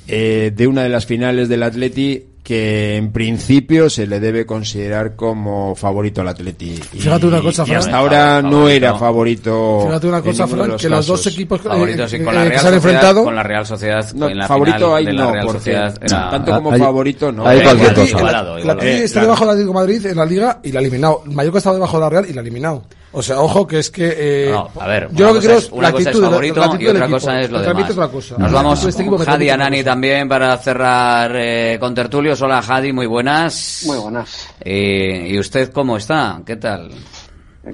de 0.06 0.66
una 0.68 0.84
de 0.84 0.88
las 0.88 1.04
finales 1.04 1.48
del 1.48 1.64
Atleti 1.64 2.22
que 2.46 2.94
en 2.94 3.10
principio 3.10 3.90
se 3.90 4.06
le 4.06 4.20
debe 4.20 4.46
considerar 4.46 5.16
como 5.16 5.74
favorito 5.74 6.20
al 6.20 6.28
Atleti. 6.28 6.74
Y, 6.92 6.98
Fíjate 7.00 7.26
una 7.26 7.40
cosa, 7.40 7.64
y 7.64 7.66
Fran. 7.66 7.78
hasta 7.80 7.96
ahora 7.98 8.40
no 8.40 8.68
era 8.68 8.94
favorito. 8.94 9.80
Fíjate 9.84 10.06
una 10.06 10.22
cosa, 10.22 10.46
Fran, 10.46 10.76
que 10.76 10.88
los 10.88 11.06
dos 11.08 11.18
casos. 11.18 11.32
equipos 11.34 11.58
eh, 11.58 11.62
y 11.64 11.66
eh, 11.66 12.24
con 12.24 12.34
la 12.36 12.44
que 12.44 12.48
Real 12.50 12.60
se 12.60 12.68
han 12.68 12.72
Sociedad, 12.72 12.74
enfrentado. 12.74 13.24
con 13.24 13.34
la 13.34 13.42
Real 13.42 13.66
Sociedad 13.66 14.12
No, 14.14 14.28
en 14.28 14.38
la 14.38 14.46
favorito 14.46 14.76
final 14.76 14.94
ahí 14.94 15.04
de 15.06 15.12
la 15.12 15.24
no, 15.24 15.32
Real 15.32 15.46
porque 15.46 15.58
Sociedad 15.58 15.98
era- 16.00 16.30
tanto 16.30 16.52
como 16.54 16.70
Hay- 16.72 16.78
favorito 16.80 17.32
no. 17.32 17.46
hay 17.48 17.58
Eh, 17.58 17.62
cualquier 17.64 17.94
cosa. 17.94 18.08
Igualado, 18.10 18.52
El 18.54 18.60
igualado. 18.60 18.78
Atleti 18.80 19.00
Eh, 19.00 19.04
está 19.04 19.20
debajo 19.22 19.40
del 19.40 19.50
Atlético 19.50 19.72
de 19.72 19.74
Madrid 19.86 20.06
en 20.06 20.16
la 20.16 20.24
Liga 20.24 20.60
y 20.62 20.70
la 20.70 20.78
ha 20.78 20.82
eliminado. 20.82 21.22
El 21.26 21.32
Mallorca 21.32 21.58
está 21.58 21.72
debajo 21.72 21.96
de 21.96 22.00
la 22.04 22.10
Real 22.10 22.26
y 22.28 22.32
la 22.32 22.40
ha 22.40 22.42
eliminado. 22.42 22.82
O 23.18 23.22
sea, 23.22 23.40
ojo 23.40 23.66
que 23.66 23.78
es 23.78 23.90
que... 23.90 24.12
eh, 24.14 24.50
No, 24.50 24.68
a 24.78 24.86
ver, 24.86 25.08
yo 25.12 25.24
una 25.24 25.34
lo 25.34 25.40
que 25.40 25.46
cosa 25.46 25.46
creo 25.46 25.58
es, 25.58 25.64
es 25.64 25.72
una 25.72 25.82
la 25.82 25.90
cosa 25.92 26.00
es 26.02 26.06
actitud, 26.08 26.22
la- 26.22 26.28
favorito 26.30 26.60
la 26.60 26.66
actitud 26.66 26.82
y 26.84 26.88
otra 26.88 27.04
equipo. 27.04 27.16
cosa 27.16 27.40
es 27.40 27.50
lo 27.50 27.60
demás. 27.62 27.90
es 27.90 27.96
cosa. 27.96 28.34
Nos 28.38 28.52
La 28.52 28.56
vamos 28.62 28.84
este 28.84 29.06
con 29.06 29.18
Jadi 29.24 29.48
Anani 29.50 29.82
también 29.84 30.28
para 30.28 30.56
cerrar 30.58 31.32
eh, 31.34 31.78
con 31.80 31.94
tertulios. 31.94 32.42
Hola 32.42 32.60
Jadi, 32.60 32.92
muy 32.92 33.06
buenas. 33.06 33.84
Muy 33.86 33.96
buenas. 33.96 34.48
Eh, 34.60 35.28
¿Y 35.30 35.38
usted 35.38 35.72
cómo 35.72 35.96
está? 35.96 36.42
¿Qué 36.44 36.56
tal? 36.56 36.90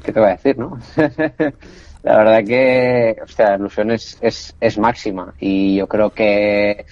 ¿Qué 0.04 0.12
te 0.12 0.20
voy 0.20 0.28
a 0.28 0.32
decir, 0.32 0.56
no? 0.58 0.78
la 2.04 2.16
verdad 2.18 2.44
que, 2.46 3.16
o 3.22 3.26
sea, 3.26 3.50
la 3.50 3.56
ilusión 3.56 3.90
es, 3.90 4.16
es, 4.20 4.54
es 4.60 4.78
máxima 4.78 5.34
y 5.40 5.74
yo 5.76 5.88
creo 5.88 6.10
que, 6.10 6.70
eh, 6.70 6.86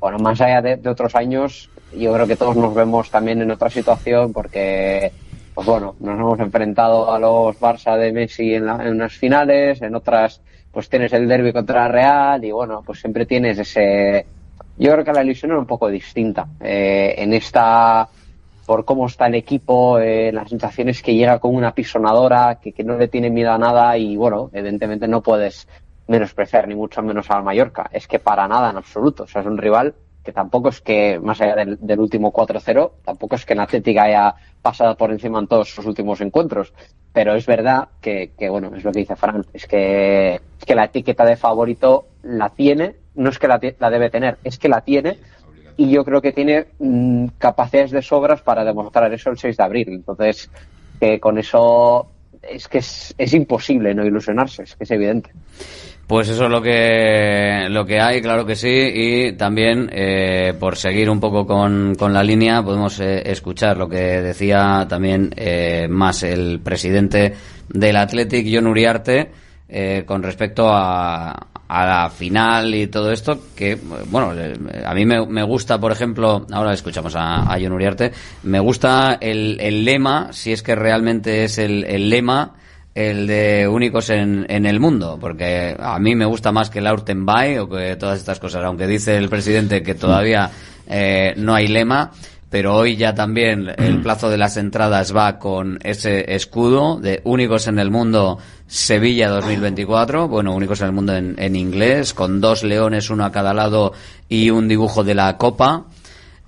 bueno, 0.00 0.18
más 0.18 0.40
allá 0.40 0.62
de, 0.62 0.76
de 0.76 0.88
otros 0.88 1.14
años, 1.14 1.68
yo 1.94 2.12
creo 2.14 2.26
que 2.26 2.36
todos 2.36 2.56
nos 2.56 2.74
vemos 2.74 3.10
también 3.10 3.42
en 3.42 3.50
otra 3.50 3.68
situación 3.70 4.32
porque, 4.32 5.12
pues 5.54 5.66
bueno, 5.66 5.96
nos 6.00 6.18
hemos 6.18 6.40
enfrentado 6.40 7.12
a 7.12 7.18
los 7.18 7.58
Barça 7.60 7.96
de 7.98 8.12
Messi 8.12 8.54
en, 8.54 8.66
la- 8.66 8.82
en 8.84 8.94
unas 8.94 9.12
finales, 9.14 9.82
en 9.82 9.94
otras, 9.94 10.40
pues 10.70 10.88
tienes 10.88 11.12
el 11.12 11.28
derby 11.28 11.52
contra 11.52 11.88
Real 11.88 12.44
y 12.44 12.50
bueno, 12.52 12.82
pues 12.84 13.00
siempre 13.00 13.26
tienes 13.26 13.58
ese... 13.58 14.26
Yo 14.76 14.92
creo 14.92 15.04
que 15.04 15.12
la 15.12 15.22
ilusión 15.22 15.50
era 15.52 15.60
un 15.60 15.66
poco 15.66 15.88
distinta. 15.88 16.46
Eh, 16.60 17.14
en 17.18 17.32
esta 17.34 18.08
por 18.64 18.84
cómo 18.84 19.06
está 19.06 19.26
el 19.26 19.34
equipo, 19.34 19.98
eh, 19.98 20.30
las 20.32 20.48
sensaciones 20.48 21.02
que 21.02 21.14
llega 21.14 21.38
con 21.40 21.54
una 21.54 21.74
pisonadora, 21.74 22.58
que, 22.62 22.72
que 22.72 22.84
no 22.84 22.96
le 22.96 23.08
tiene 23.08 23.28
miedo 23.28 23.50
a 23.52 23.58
nada 23.58 23.96
y 23.98 24.16
bueno, 24.16 24.50
evidentemente 24.52 25.08
no 25.08 25.20
puedes 25.22 25.68
menospreciar 26.06 26.68
ni 26.68 26.74
mucho 26.74 27.02
menos 27.02 27.30
al 27.30 27.42
Mallorca. 27.42 27.88
Es 27.92 28.06
que 28.06 28.18
para 28.20 28.46
nada 28.48 28.70
en 28.70 28.76
absoluto. 28.76 29.24
O 29.24 29.26
sea, 29.26 29.40
es 29.42 29.46
un 29.48 29.58
rival 29.58 29.94
que 30.24 30.32
tampoco 30.32 30.68
es 30.68 30.80
que, 30.80 31.18
más 31.18 31.40
allá 31.40 31.56
del, 31.56 32.00
último 32.00 32.32
4-0, 32.32 32.92
tampoco 33.04 33.34
es 33.34 33.44
que 33.44 33.54
en 33.54 33.60
Atlética 33.60 34.04
haya 34.04 34.34
pasado 34.60 34.96
por 34.96 35.10
encima 35.10 35.40
en 35.40 35.48
todos 35.48 35.70
sus 35.70 35.84
últimos 35.84 36.20
encuentros. 36.20 36.72
Pero 37.12 37.34
es 37.34 37.46
verdad 37.46 37.88
que, 38.00 38.32
que, 38.38 38.48
bueno, 38.48 38.74
es 38.74 38.84
lo 38.84 38.92
que 38.92 39.00
dice 39.00 39.16
Fran, 39.16 39.44
es 39.52 39.66
que, 39.66 40.34
es 40.34 40.64
que 40.64 40.74
la 40.74 40.84
etiqueta 40.84 41.24
de 41.24 41.36
favorito 41.36 42.06
la 42.22 42.48
tiene, 42.50 42.96
no 43.14 43.30
es 43.30 43.38
que 43.38 43.48
la, 43.48 43.60
la 43.78 43.90
debe 43.90 44.10
tener, 44.10 44.38
es 44.44 44.58
que 44.58 44.68
la 44.68 44.80
tiene 44.80 45.18
y 45.76 45.90
yo 45.90 46.04
creo 46.04 46.22
que 46.22 46.32
tiene 46.32 46.66
mm, 46.78 47.26
capacidades 47.38 47.90
de 47.90 48.02
sobras 48.02 48.42
para 48.42 48.64
demostrar 48.64 49.12
eso 49.12 49.30
el 49.30 49.38
6 49.38 49.56
de 49.56 49.62
abril. 49.62 49.88
Entonces, 49.88 50.50
que 51.00 51.18
con 51.18 51.38
eso 51.38 52.08
es 52.42 52.68
que 52.68 52.78
es, 52.78 53.14
es 53.18 53.34
imposible 53.34 53.94
no 53.94 54.04
ilusionarse, 54.04 54.64
es 54.64 54.76
que 54.76 54.84
es 54.84 54.90
evidente. 54.90 55.30
Pues 56.12 56.28
eso 56.28 56.44
es 56.44 56.50
lo 56.50 56.60
que, 56.60 57.68
lo 57.70 57.86
que 57.86 57.98
hay, 57.98 58.20
claro 58.20 58.44
que 58.44 58.54
sí, 58.54 58.68
y 58.68 59.32
también, 59.32 59.88
eh, 59.90 60.52
por 60.60 60.76
seguir 60.76 61.08
un 61.08 61.18
poco 61.18 61.46
con, 61.46 61.94
con 61.94 62.12
la 62.12 62.22
línea, 62.22 62.62
podemos 62.62 63.00
eh, 63.00 63.22
escuchar 63.24 63.78
lo 63.78 63.88
que 63.88 64.20
decía 64.20 64.84
también 64.86 65.32
eh, 65.34 65.86
más 65.88 66.22
el 66.22 66.60
presidente 66.62 67.32
del 67.66 67.96
Athletic, 67.96 68.46
John 68.52 68.66
Uriarte, 68.66 69.30
eh, 69.70 70.04
con 70.04 70.22
respecto 70.22 70.68
a, 70.68 71.30
a 71.66 71.86
la 71.86 72.10
final 72.10 72.74
y 72.74 72.88
todo 72.88 73.10
esto, 73.10 73.46
que, 73.56 73.78
bueno, 74.10 74.34
a 74.84 74.92
mí 74.92 75.06
me, 75.06 75.24
me 75.24 75.42
gusta, 75.44 75.80
por 75.80 75.92
ejemplo, 75.92 76.46
ahora 76.52 76.74
escuchamos 76.74 77.16
a, 77.16 77.50
a 77.50 77.58
John 77.58 77.72
Uriarte, 77.72 78.12
me 78.42 78.60
gusta 78.60 79.16
el, 79.18 79.56
el 79.58 79.82
lema, 79.86 80.28
si 80.32 80.52
es 80.52 80.62
que 80.62 80.74
realmente 80.74 81.44
es 81.44 81.56
el 81.56 82.10
lema, 82.10 82.52
el 82.94 83.26
de 83.26 83.66
únicos 83.68 84.10
en, 84.10 84.46
en 84.48 84.66
el 84.66 84.78
mundo, 84.78 85.18
porque 85.20 85.76
a 85.78 85.98
mí 85.98 86.14
me 86.14 86.26
gusta 86.26 86.52
más 86.52 86.68
que 86.68 86.80
el 86.80 86.86
Aurtenbay 86.86 87.58
o 87.58 87.68
que 87.68 87.96
todas 87.96 88.18
estas 88.18 88.38
cosas, 88.38 88.64
aunque 88.64 88.86
dice 88.86 89.16
el 89.16 89.28
presidente 89.28 89.82
que 89.82 89.94
todavía 89.94 90.50
eh, 90.86 91.32
no 91.36 91.54
hay 91.54 91.68
lema, 91.68 92.10
pero 92.50 92.76
hoy 92.76 92.96
ya 92.96 93.14
también 93.14 93.72
el 93.78 94.02
plazo 94.02 94.28
de 94.28 94.36
las 94.36 94.58
entradas 94.58 95.16
va 95.16 95.38
con 95.38 95.78
ese 95.82 96.34
escudo 96.34 97.00
de 97.00 97.22
únicos 97.24 97.66
en 97.66 97.78
el 97.78 97.90
mundo 97.90 98.38
Sevilla 98.66 99.30
2024, 99.30 100.28
bueno, 100.28 100.54
únicos 100.54 100.82
en 100.82 100.88
el 100.88 100.92
mundo 100.92 101.16
en, 101.16 101.34
en 101.38 101.56
inglés, 101.56 102.12
con 102.12 102.42
dos 102.42 102.62
leones, 102.62 103.08
uno 103.08 103.24
a 103.24 103.32
cada 103.32 103.54
lado 103.54 103.94
y 104.28 104.50
un 104.50 104.68
dibujo 104.68 105.02
de 105.02 105.14
la 105.14 105.38
copa. 105.38 105.86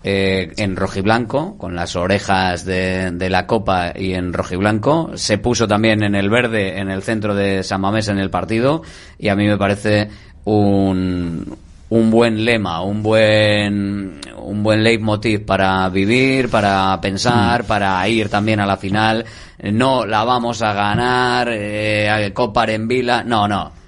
Eh, 0.06 0.52
en 0.58 0.76
rojiblanco, 0.76 1.56
con 1.56 1.74
las 1.74 1.96
orejas 1.96 2.66
de, 2.66 3.10
de 3.10 3.30
la 3.30 3.46
copa 3.46 3.94
y 3.96 4.12
en 4.12 4.34
rojiblanco. 4.34 5.12
Se 5.14 5.38
puso 5.38 5.66
también 5.66 6.02
en 6.02 6.14
el 6.14 6.28
verde 6.28 6.78
en 6.78 6.90
el 6.90 7.02
centro 7.02 7.34
de 7.34 7.62
San 7.62 7.80
Mamés 7.80 8.08
en 8.08 8.18
el 8.18 8.28
partido 8.28 8.82
y 9.18 9.28
a 9.28 9.34
mí 9.34 9.46
me 9.46 9.56
parece 9.56 10.10
un, 10.44 11.56
un 11.88 12.10
buen 12.10 12.44
lema, 12.44 12.82
un 12.82 13.02
buen 13.02 14.20
un 14.36 14.62
buen 14.62 14.84
leitmotiv 14.84 15.46
para 15.46 15.88
vivir, 15.88 16.50
para 16.50 17.00
pensar, 17.00 17.64
para 17.64 18.06
ir 18.06 18.28
también 18.28 18.60
a 18.60 18.66
la 18.66 18.76
final. 18.76 19.24
No 19.72 20.04
la 20.04 20.22
vamos 20.24 20.60
a 20.60 20.74
ganar, 20.74 21.48
eh, 21.50 22.30
Copa 22.34 22.64
en 22.66 22.86
Vila, 22.86 23.24
no, 23.24 23.48
no. 23.48 23.83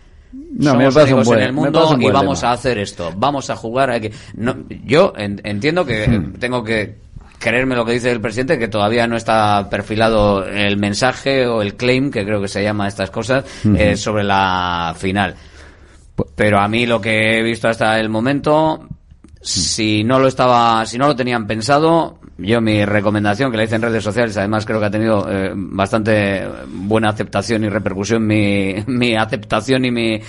No, 0.59 0.74
me 0.74 0.91
Somos 0.91 0.97
únicos 1.05 1.26
buen- 1.26 1.39
en 1.41 1.45
el 1.47 1.53
me 1.53 1.61
mundo 1.61 1.97
y 2.01 2.11
vamos 2.11 2.43
a 2.45 2.53
hacer 2.53 2.78
esto, 2.78 3.12
vamos 3.16 3.51
a 3.51 3.57
jugar 3.57 3.91
aquí. 3.91 4.11
No, 4.34 4.57
yo 4.84 5.12
en- 5.16 5.41
entiendo 5.45 5.84
que 5.84 6.07
Hmm. 6.09 6.32
tengo 6.39 6.64
que 6.64 6.97
creerme 7.39 7.76
lo 7.76 7.84
que 7.84 7.93
dice 7.93 8.11
el 8.11 8.20
presidente, 8.20 8.59
que 8.59 8.68
todavía 8.68 9.07
no 9.07 9.16
está 9.16 9.68
perfilado 9.70 10.47
el 10.47 10.78
mensaje 10.78 11.47
o 11.47 11.61
el 11.62 11.74
claim, 11.74 12.11
que 12.11 12.24
creo 12.24 12.41
que 12.41 12.49
se 12.49 12.62
llama 12.62 12.89
estas 12.89 13.11
cosas, 13.11 13.45
Ujú. 13.64 13.76
eh, 13.76 13.97
sobre 13.97 14.24
la 14.24 14.95
final. 14.99 15.34
Pero 16.34 16.59
a 16.61 16.68
mí 16.68 16.87
lo 16.87 17.01
que 17.01 17.39
he 17.39 17.43
visto 17.43 17.68
hasta 17.68 18.01
el 18.01 18.09
momento, 18.09 18.89
si 19.43 20.03
no 20.05 20.18
lo 20.18 20.28
estaba, 20.28 20.84
si 20.87 20.97
no 20.97 21.07
lo 21.09 21.14
tenían 21.16 21.47
pensado, 21.47 22.18
yo 22.39 22.61
mi 22.61 22.84
recomendación 22.84 23.51
que 23.51 23.57
la 23.57 23.64
hice 23.64 23.76
en 23.76 23.82
redes 23.82 24.05
sociales, 24.05 24.37
además 24.37 24.66
creo 24.66 24.78
que 24.78 24.87
ha 24.87 24.91
tenido 24.91 25.26
eh, 25.30 25.53
bastante 25.55 26.47
buena 26.68 27.09
aceptación 27.09 27.64
y 27.64 27.68
repercusión 27.68 28.26
mi, 28.26 28.74
mi 28.87 29.16
aceptación 29.16 29.84
y 29.84 29.91
mi, 29.91 30.20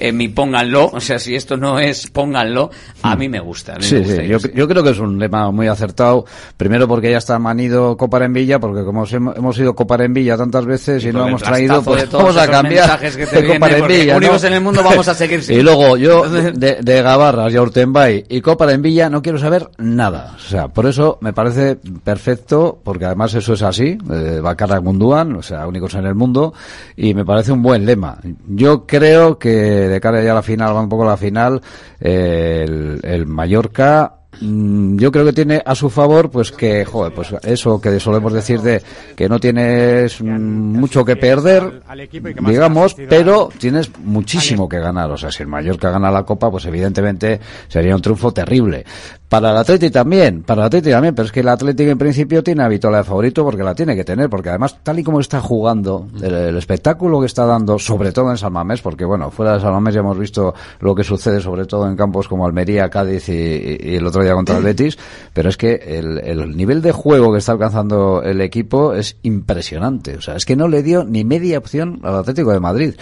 eh, 0.00 0.12
mi 0.12 0.28
pónganlo, 0.28 0.90
o 0.92 1.00
sea, 1.00 1.18
si 1.18 1.34
esto 1.34 1.56
no 1.56 1.78
es 1.78 2.10
pónganlo, 2.10 2.70
a 3.02 3.16
mí 3.16 3.28
me 3.28 3.40
gusta. 3.40 3.74
a 3.74 3.76
mí 3.76 3.82
me 3.82 3.88
Sí, 3.88 3.98
gusta 3.98 4.14
sí, 4.16 4.22
y 4.22 4.56
yo, 4.58 4.68
creo 4.68 4.82
que 4.82 4.90
es 4.90 4.98
un 4.98 5.18
lema 5.18 5.50
muy 5.50 5.68
acertado. 5.68 6.24
Primero 6.56 6.88
porque 6.88 7.10
ya 7.10 7.18
está 7.18 7.38
manido 7.38 7.96
Copar 7.96 8.22
en 8.22 8.32
Villa, 8.32 8.58
porque 8.58 8.84
como 8.84 9.04
hemos, 9.06 9.36
hemos 9.36 9.58
ido 9.58 9.74
Copar 9.74 10.02
en 10.02 10.14
Villa 10.14 10.36
tantas 10.36 10.64
veces 10.64 11.04
y, 11.04 11.08
no 11.08 11.20
con 11.20 11.22
el 11.22 11.28
hemos 11.28 11.42
traído, 11.42 11.82
pues 11.82 12.10
vamos 12.10 12.36
a 12.36 12.48
cambiar 12.48 12.98
que 12.98 13.26
te 13.26 13.46
Copar 13.46 13.72
en. 13.72 14.08
¿no? 14.08 14.16
únicos 14.16 14.44
en 14.44 14.52
el 14.54 14.60
mundo 14.60 14.82
vamos 14.82 15.06
a 15.08 15.14
seguir 15.14 15.40
y 15.48 15.62
luego 15.62 15.96
yo 15.96 16.28
de, 16.28 16.76
de 16.82 17.02
Gabarras 17.02 17.52
y 17.52 17.58
Urtenbay 17.58 18.24
y 18.28 18.40
Copar 18.40 18.70
en 18.70 18.82
Villa 18.82 19.10
no 19.10 19.22
quiero 19.22 19.38
saber 19.38 19.68
nada. 19.78 20.34
O 20.36 20.38
sea, 20.40 20.68
por 20.68 20.86
eso 20.86 21.18
me 21.20 21.32
parece 21.32 21.76
perfecto, 22.04 22.80
porque 22.82 23.04
además 23.04 23.34
eso 23.34 23.54
es 23.54 23.62
así, 23.62 23.98
eh, 24.10 24.40
Bacarra 24.42 24.80
Munduan, 24.80 25.36
o 25.36 25.42
sea, 25.42 25.66
únicos 25.66 25.94
en 25.94 26.06
el 26.06 26.14
mundo, 26.14 26.54
y 26.96 27.14
me 27.14 27.24
parece 27.24 27.52
un 27.52 27.62
buen 27.62 27.84
lema. 27.84 28.18
Yo 28.48 28.86
creo 28.86 29.38
que 29.38 29.88
de 29.90 30.00
cara 30.00 30.22
ya 30.22 30.32
a 30.32 30.36
la 30.36 30.42
final, 30.42 30.74
va 30.74 30.80
un 30.80 30.88
poco 30.88 31.04
a 31.04 31.08
la 31.08 31.16
final, 31.16 31.60
el, 32.00 33.00
el 33.02 33.26
Mallorca 33.26 34.14
mm, 34.40 34.98
yo 34.98 35.10
creo 35.12 35.24
que 35.24 35.32
tiene 35.32 35.62
a 35.64 35.74
su 35.74 35.90
favor 35.90 36.30
pues 36.30 36.52
que 36.52 36.84
joder, 36.84 37.12
pues 37.12 37.34
eso 37.42 37.80
que 37.80 37.98
solemos 38.00 38.32
decir 38.32 38.60
de 38.60 38.82
que 39.16 39.28
no 39.28 39.38
tienes 39.38 40.20
mucho 40.22 41.04
que 41.04 41.16
perder 41.16 41.82
digamos 42.46 42.94
pero 43.08 43.50
tienes 43.58 43.90
muchísimo 43.98 44.68
que 44.68 44.78
ganar. 44.78 45.10
O 45.10 45.16
sea 45.16 45.30
si 45.30 45.42
el 45.42 45.48
Mallorca 45.48 45.90
gana 45.90 46.10
la 46.10 46.24
Copa 46.24 46.50
pues 46.50 46.64
evidentemente 46.66 47.40
sería 47.68 47.94
un 47.94 48.02
triunfo 48.02 48.32
terrible 48.32 48.84
para 49.30 49.52
el 49.52 49.56
Atleti 49.56 49.90
también 49.90 50.42
para 50.42 50.62
el 50.62 50.66
Atleti 50.66 50.90
también 50.90 51.14
pero 51.14 51.24
es 51.24 51.32
que 51.32 51.40
el 51.40 51.48
Atleti 51.48 51.84
en 51.84 51.96
principio 51.96 52.42
tiene 52.42 52.62
a 52.62 52.68
Vitola 52.68 52.98
de 52.98 53.04
favorito 53.04 53.42
porque 53.44 53.62
la 53.62 53.74
tiene 53.74 53.96
que 53.96 54.04
tener 54.04 54.28
porque 54.28 54.50
además 54.50 54.76
tal 54.82 54.98
y 54.98 55.04
como 55.04 55.20
está 55.20 55.40
jugando 55.40 56.08
el, 56.20 56.34
el 56.34 56.56
espectáculo 56.58 57.20
que 57.20 57.26
está 57.26 57.46
dando 57.46 57.78
sobre 57.78 58.12
todo 58.12 58.30
en 58.30 58.36
San 58.36 58.52
Mamés 58.52 58.82
porque 58.82 59.06
bueno 59.06 59.30
fuera 59.30 59.54
de 59.54 59.60
San 59.60 59.72
Mamés 59.72 59.94
ya 59.94 60.00
hemos 60.00 60.18
visto 60.18 60.52
lo 60.80 60.94
que 60.94 61.04
sucede 61.04 61.40
sobre 61.40 61.64
todo 61.64 61.88
en 61.88 61.96
campos 61.96 62.28
como 62.28 62.44
Almería 62.44 62.90
Cádiz 62.90 63.28
y, 63.30 63.78
y 63.80 63.94
el 63.94 64.06
otro 64.06 64.22
día 64.22 64.34
contra 64.34 64.58
el 64.58 64.64
Betis 64.70 64.98
pero 65.32 65.48
es 65.48 65.56
que 65.56 65.74
el, 65.74 66.18
el 66.18 66.56
nivel 66.56 66.82
de 66.82 66.92
juego 66.92 67.32
que 67.32 67.38
está 67.38 67.52
alcanzando 67.52 68.22
el 68.22 68.40
equipo 68.40 68.94
es 68.94 69.16
impresionante. 69.22 70.16
O 70.16 70.20
sea 70.20 70.36
es 70.36 70.44
que 70.44 70.56
no 70.56 70.68
le 70.68 70.82
dio 70.82 71.04
ni 71.04 71.24
media 71.24 71.58
opción 71.58 72.00
al 72.02 72.16
Atlético 72.16 72.52
de 72.52 72.60
Madrid. 72.60 72.94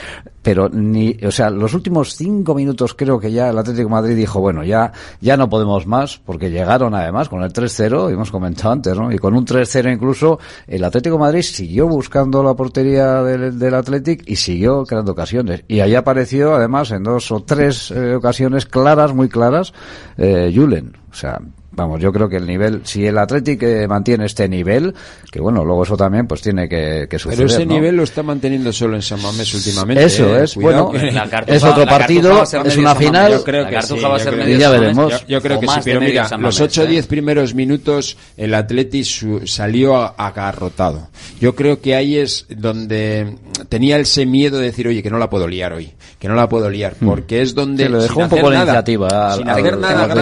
Pero 0.42 0.68
ni 0.68 1.16
o 1.24 1.30
sea 1.30 1.50
los 1.50 1.74
últimos 1.74 2.14
cinco 2.14 2.54
minutos 2.54 2.94
creo 2.94 3.18
que 3.18 3.32
ya 3.32 3.50
el 3.50 3.58
Atlético 3.58 3.88
de 3.88 3.94
Madrid 3.94 4.16
dijo 4.16 4.40
bueno 4.40 4.64
ya 4.64 4.92
ya 5.20 5.36
no 5.36 5.48
podemos 5.48 5.86
más 5.86 6.17
porque 6.24 6.50
llegaron 6.50 6.94
además 6.94 7.28
con 7.28 7.42
el 7.42 7.52
3-0 7.52 8.12
hemos 8.12 8.30
comentado 8.30 8.72
antes 8.72 8.96
¿no? 8.96 9.12
y 9.12 9.18
con 9.18 9.34
un 9.34 9.46
3-0 9.46 9.92
incluso 9.92 10.38
el 10.66 10.84
Atlético 10.84 11.18
Madrid 11.18 11.42
siguió 11.42 11.88
buscando 11.88 12.42
la 12.42 12.54
portería 12.54 13.22
del, 13.22 13.58
del 13.58 13.74
Athletic 13.74 14.22
y 14.26 14.36
siguió 14.36 14.84
creando 14.84 15.12
ocasiones 15.12 15.64
y 15.68 15.80
ahí 15.80 15.94
apareció 15.94 16.54
además 16.54 16.90
en 16.90 17.02
dos 17.02 17.30
o 17.32 17.42
tres 17.42 17.90
eh, 17.90 18.14
ocasiones 18.14 18.66
claras 18.66 19.14
muy 19.14 19.28
claras 19.28 19.72
eh, 20.16 20.52
Julen 20.54 20.96
o 21.10 21.14
sea 21.14 21.40
Vamos, 21.78 22.00
yo 22.00 22.12
creo 22.12 22.28
que 22.28 22.36
el 22.36 22.46
nivel, 22.46 22.80
si 22.84 23.06
el 23.06 23.16
Athletic 23.16 23.62
eh, 23.62 23.86
mantiene 23.86 24.26
este 24.26 24.48
nivel, 24.48 24.92
que 25.30 25.40
bueno, 25.40 25.64
luego 25.64 25.84
eso 25.84 25.96
también 25.96 26.26
pues 26.26 26.42
tiene 26.42 26.68
que, 26.68 27.06
que 27.08 27.18
suceder. 27.18 27.36
Pero 27.46 27.48
ese 27.48 27.64
¿no? 27.64 27.74
nivel 27.74 27.94
lo 27.96 28.02
está 28.02 28.22
manteniendo 28.24 28.72
solo 28.72 28.96
en 28.96 29.02
San 29.02 29.22
Mamés 29.22 29.54
últimamente. 29.54 30.02
Eso 30.04 30.36
eh, 30.36 30.42
es, 30.42 30.56
bueno, 30.56 30.90
Cartuja- 31.30 31.44
es 31.46 31.62
otro 31.62 31.86
partido, 31.86 32.42
es 32.42 32.76
una 32.76 32.94
final. 32.96 33.30
Yo 33.30 33.44
creo 33.44 33.62
La 33.62 33.68
que 33.68 33.74
Cartuja 33.76 34.00
sí, 34.00 34.06
va 34.06 34.14
a 34.14 34.18
yo 34.18 34.24
ser 34.24 34.32
creo 34.34 34.44
medio 34.44 34.58
que 34.58 34.64
San 34.64 34.88
sí. 34.90 34.94
Mamés. 34.96 35.20
Yo, 35.20 35.26
yo 35.28 35.40
creo 35.42 35.60
que 35.60 35.68
sí, 35.68 35.80
pero 35.84 36.00
mira, 36.00 36.22
los 36.22 36.30
Mamés, 36.32 36.60
8 36.60 36.80
o 36.80 36.84
¿eh? 36.84 36.88
10 36.88 37.06
primeros 37.06 37.54
minutos 37.54 38.16
el 38.36 38.54
Atleti 38.54 39.04
su- 39.04 39.46
salió 39.46 39.96
agarrotado. 40.20 41.08
Yo 41.40 41.54
creo 41.54 41.80
que 41.80 41.94
ahí 41.94 42.16
es 42.18 42.46
donde 42.48 43.36
tenía 43.68 43.98
ese 43.98 44.26
miedo 44.26 44.58
de 44.58 44.64
decir, 44.64 44.88
oye, 44.88 45.02
que 45.02 45.10
no 45.10 45.18
la 45.18 45.30
puedo 45.30 45.46
liar 45.46 45.72
hoy, 45.74 45.92
que 46.18 46.26
no 46.28 46.34
la 46.34 46.48
puedo 46.48 46.68
liar, 46.70 46.94
porque 47.04 47.42
es 47.42 47.54
donde 47.54 47.86
Sí, 47.86 47.92
le 47.92 47.98
dejó 47.98 48.14
sin 48.14 48.22
un 48.24 48.28
poco 48.28 48.40
hacer 48.48 48.50
la 48.52 48.58
nada, 48.58 48.72
iniciativa 48.72 49.08
al- 49.32 49.38
sin 49.38 49.48
al- 49.48 49.58
hacer 49.60 49.74
al 49.74 49.80
nada, 49.80 49.92
Atlético 50.02 50.16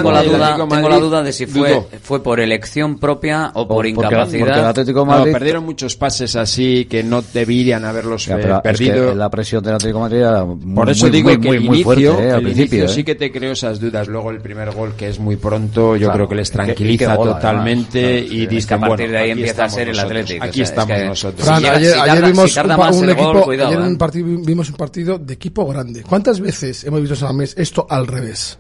tengo 0.69 0.89
la 0.91 0.99
duda 0.99 1.23
de 1.23 1.33
si 1.33 1.46
fue, 1.47 1.87
fue 2.03 2.23
por 2.23 2.41
elección 2.41 2.99
propia 2.99 3.51
o 3.55 3.67
por 3.67 3.77
porque- 3.77 3.89
incapacidad. 3.91 4.41
porque 4.47 4.59
el 4.61 4.65
Atlético 4.67 5.05
de 5.05 5.07
No, 5.07 5.25
perdieron 5.25 5.65
muchos 5.65 5.97
pases 5.97 6.37
así 6.37 6.87
que 6.87 7.03
no 7.03 7.23
deberían 7.23 7.85
haberlos 7.85 8.27
Ya, 8.27 8.37
eh, 8.37 8.41
es 8.55 8.61
perdido. 8.63 9.11
que 9.11 9.15
la 9.15 9.31
presión 9.31 9.63
del 9.63 9.75
Atlético 9.75 9.99
de 9.99 10.03
Madrid 10.03 10.19
era 10.19 10.45
muy, 10.45 10.75
Por 10.75 10.91
eso 10.91 11.05
muy, 11.07 11.11
digo 11.11 11.29
muy, 11.31 11.41
que 11.41 11.49
muy, 11.49 11.57
el 11.57 11.63
muy 11.65 11.77
inicio, 11.81 11.85
fuerte, 12.13 12.29
eh, 12.29 12.31
al 12.33 12.39
el 12.39 12.43
principio. 12.45 12.79
inicio 12.79 12.85
eh. 12.85 12.89
sí 12.95 13.05
que 13.05 13.15
te 13.15 13.33
creó 13.33 13.53
esas 13.53 13.81
dudas. 13.81 14.09
Luego 14.09 14.31
el 14.31 14.41
primer 14.41 14.71
gol, 14.73 14.95
que 14.97 15.09
es 15.09 15.19
muy 15.19 15.37
pronto, 15.37 15.97
yo 15.97 16.07
Claro. 16.09 16.15
creo 16.15 16.29
que 16.29 16.35
les 16.35 16.51
que- 16.51 16.57
que 16.59 16.65
tranquiliza 16.65 17.17
totalmente 17.17 18.05
además. 18.05 18.33
y 18.33 18.43
Es 18.43 18.49
que 18.49 18.55
dicen, 18.55 18.77
a 18.77 18.81
partir 18.81 18.97
bueno, 19.07 19.13
de 19.13 19.19
ahí 19.19 19.31
aquí 19.31 19.41
empieza 19.41 19.51
a 19.63 19.67
estamos 19.67 19.75
ser 19.75 19.89
el 19.89 19.97
nosotros, 19.97 20.11
Atlético. 20.21 20.45
Aquí 20.45 20.51
o 20.51 20.55
sea, 20.55 20.63
es 20.65 20.71
estamos 20.71 20.97
que- 20.97 21.05
nosotros. 21.07 21.47
Fran, 21.47 21.61
Si 21.61 21.67
ayer, 21.67 21.81
si 21.93 21.99
ayer 22.01 22.07
tarda- 22.15 22.27
vimos 22.29 22.53
si 22.53 22.61
un, 22.61 22.67
pa- 22.69 22.77
más 22.77 22.97
un 22.97 23.05
el 23.05 23.11
equipo, 23.11 23.33
gol, 23.33 23.43
cuidado, 23.45 23.69
ayer 23.69 23.81
¿eh? 23.81 23.87
un 23.89 23.99
partido, 23.99 24.27
vimos 24.45 24.71
un 24.71 24.77
partido 24.77 25.19
de 25.19 25.35
equipo 25.35 25.67
grande. 25.67 26.03
¿Cuántas 26.03 26.41
veces 26.41 26.85
hemos 26.85 27.01
visto 27.01 27.15
en 27.15 27.21
San 27.21 27.29
Mamés 27.29 27.55
esto 27.57 27.87
al 27.89 28.07
revés? 28.07 28.59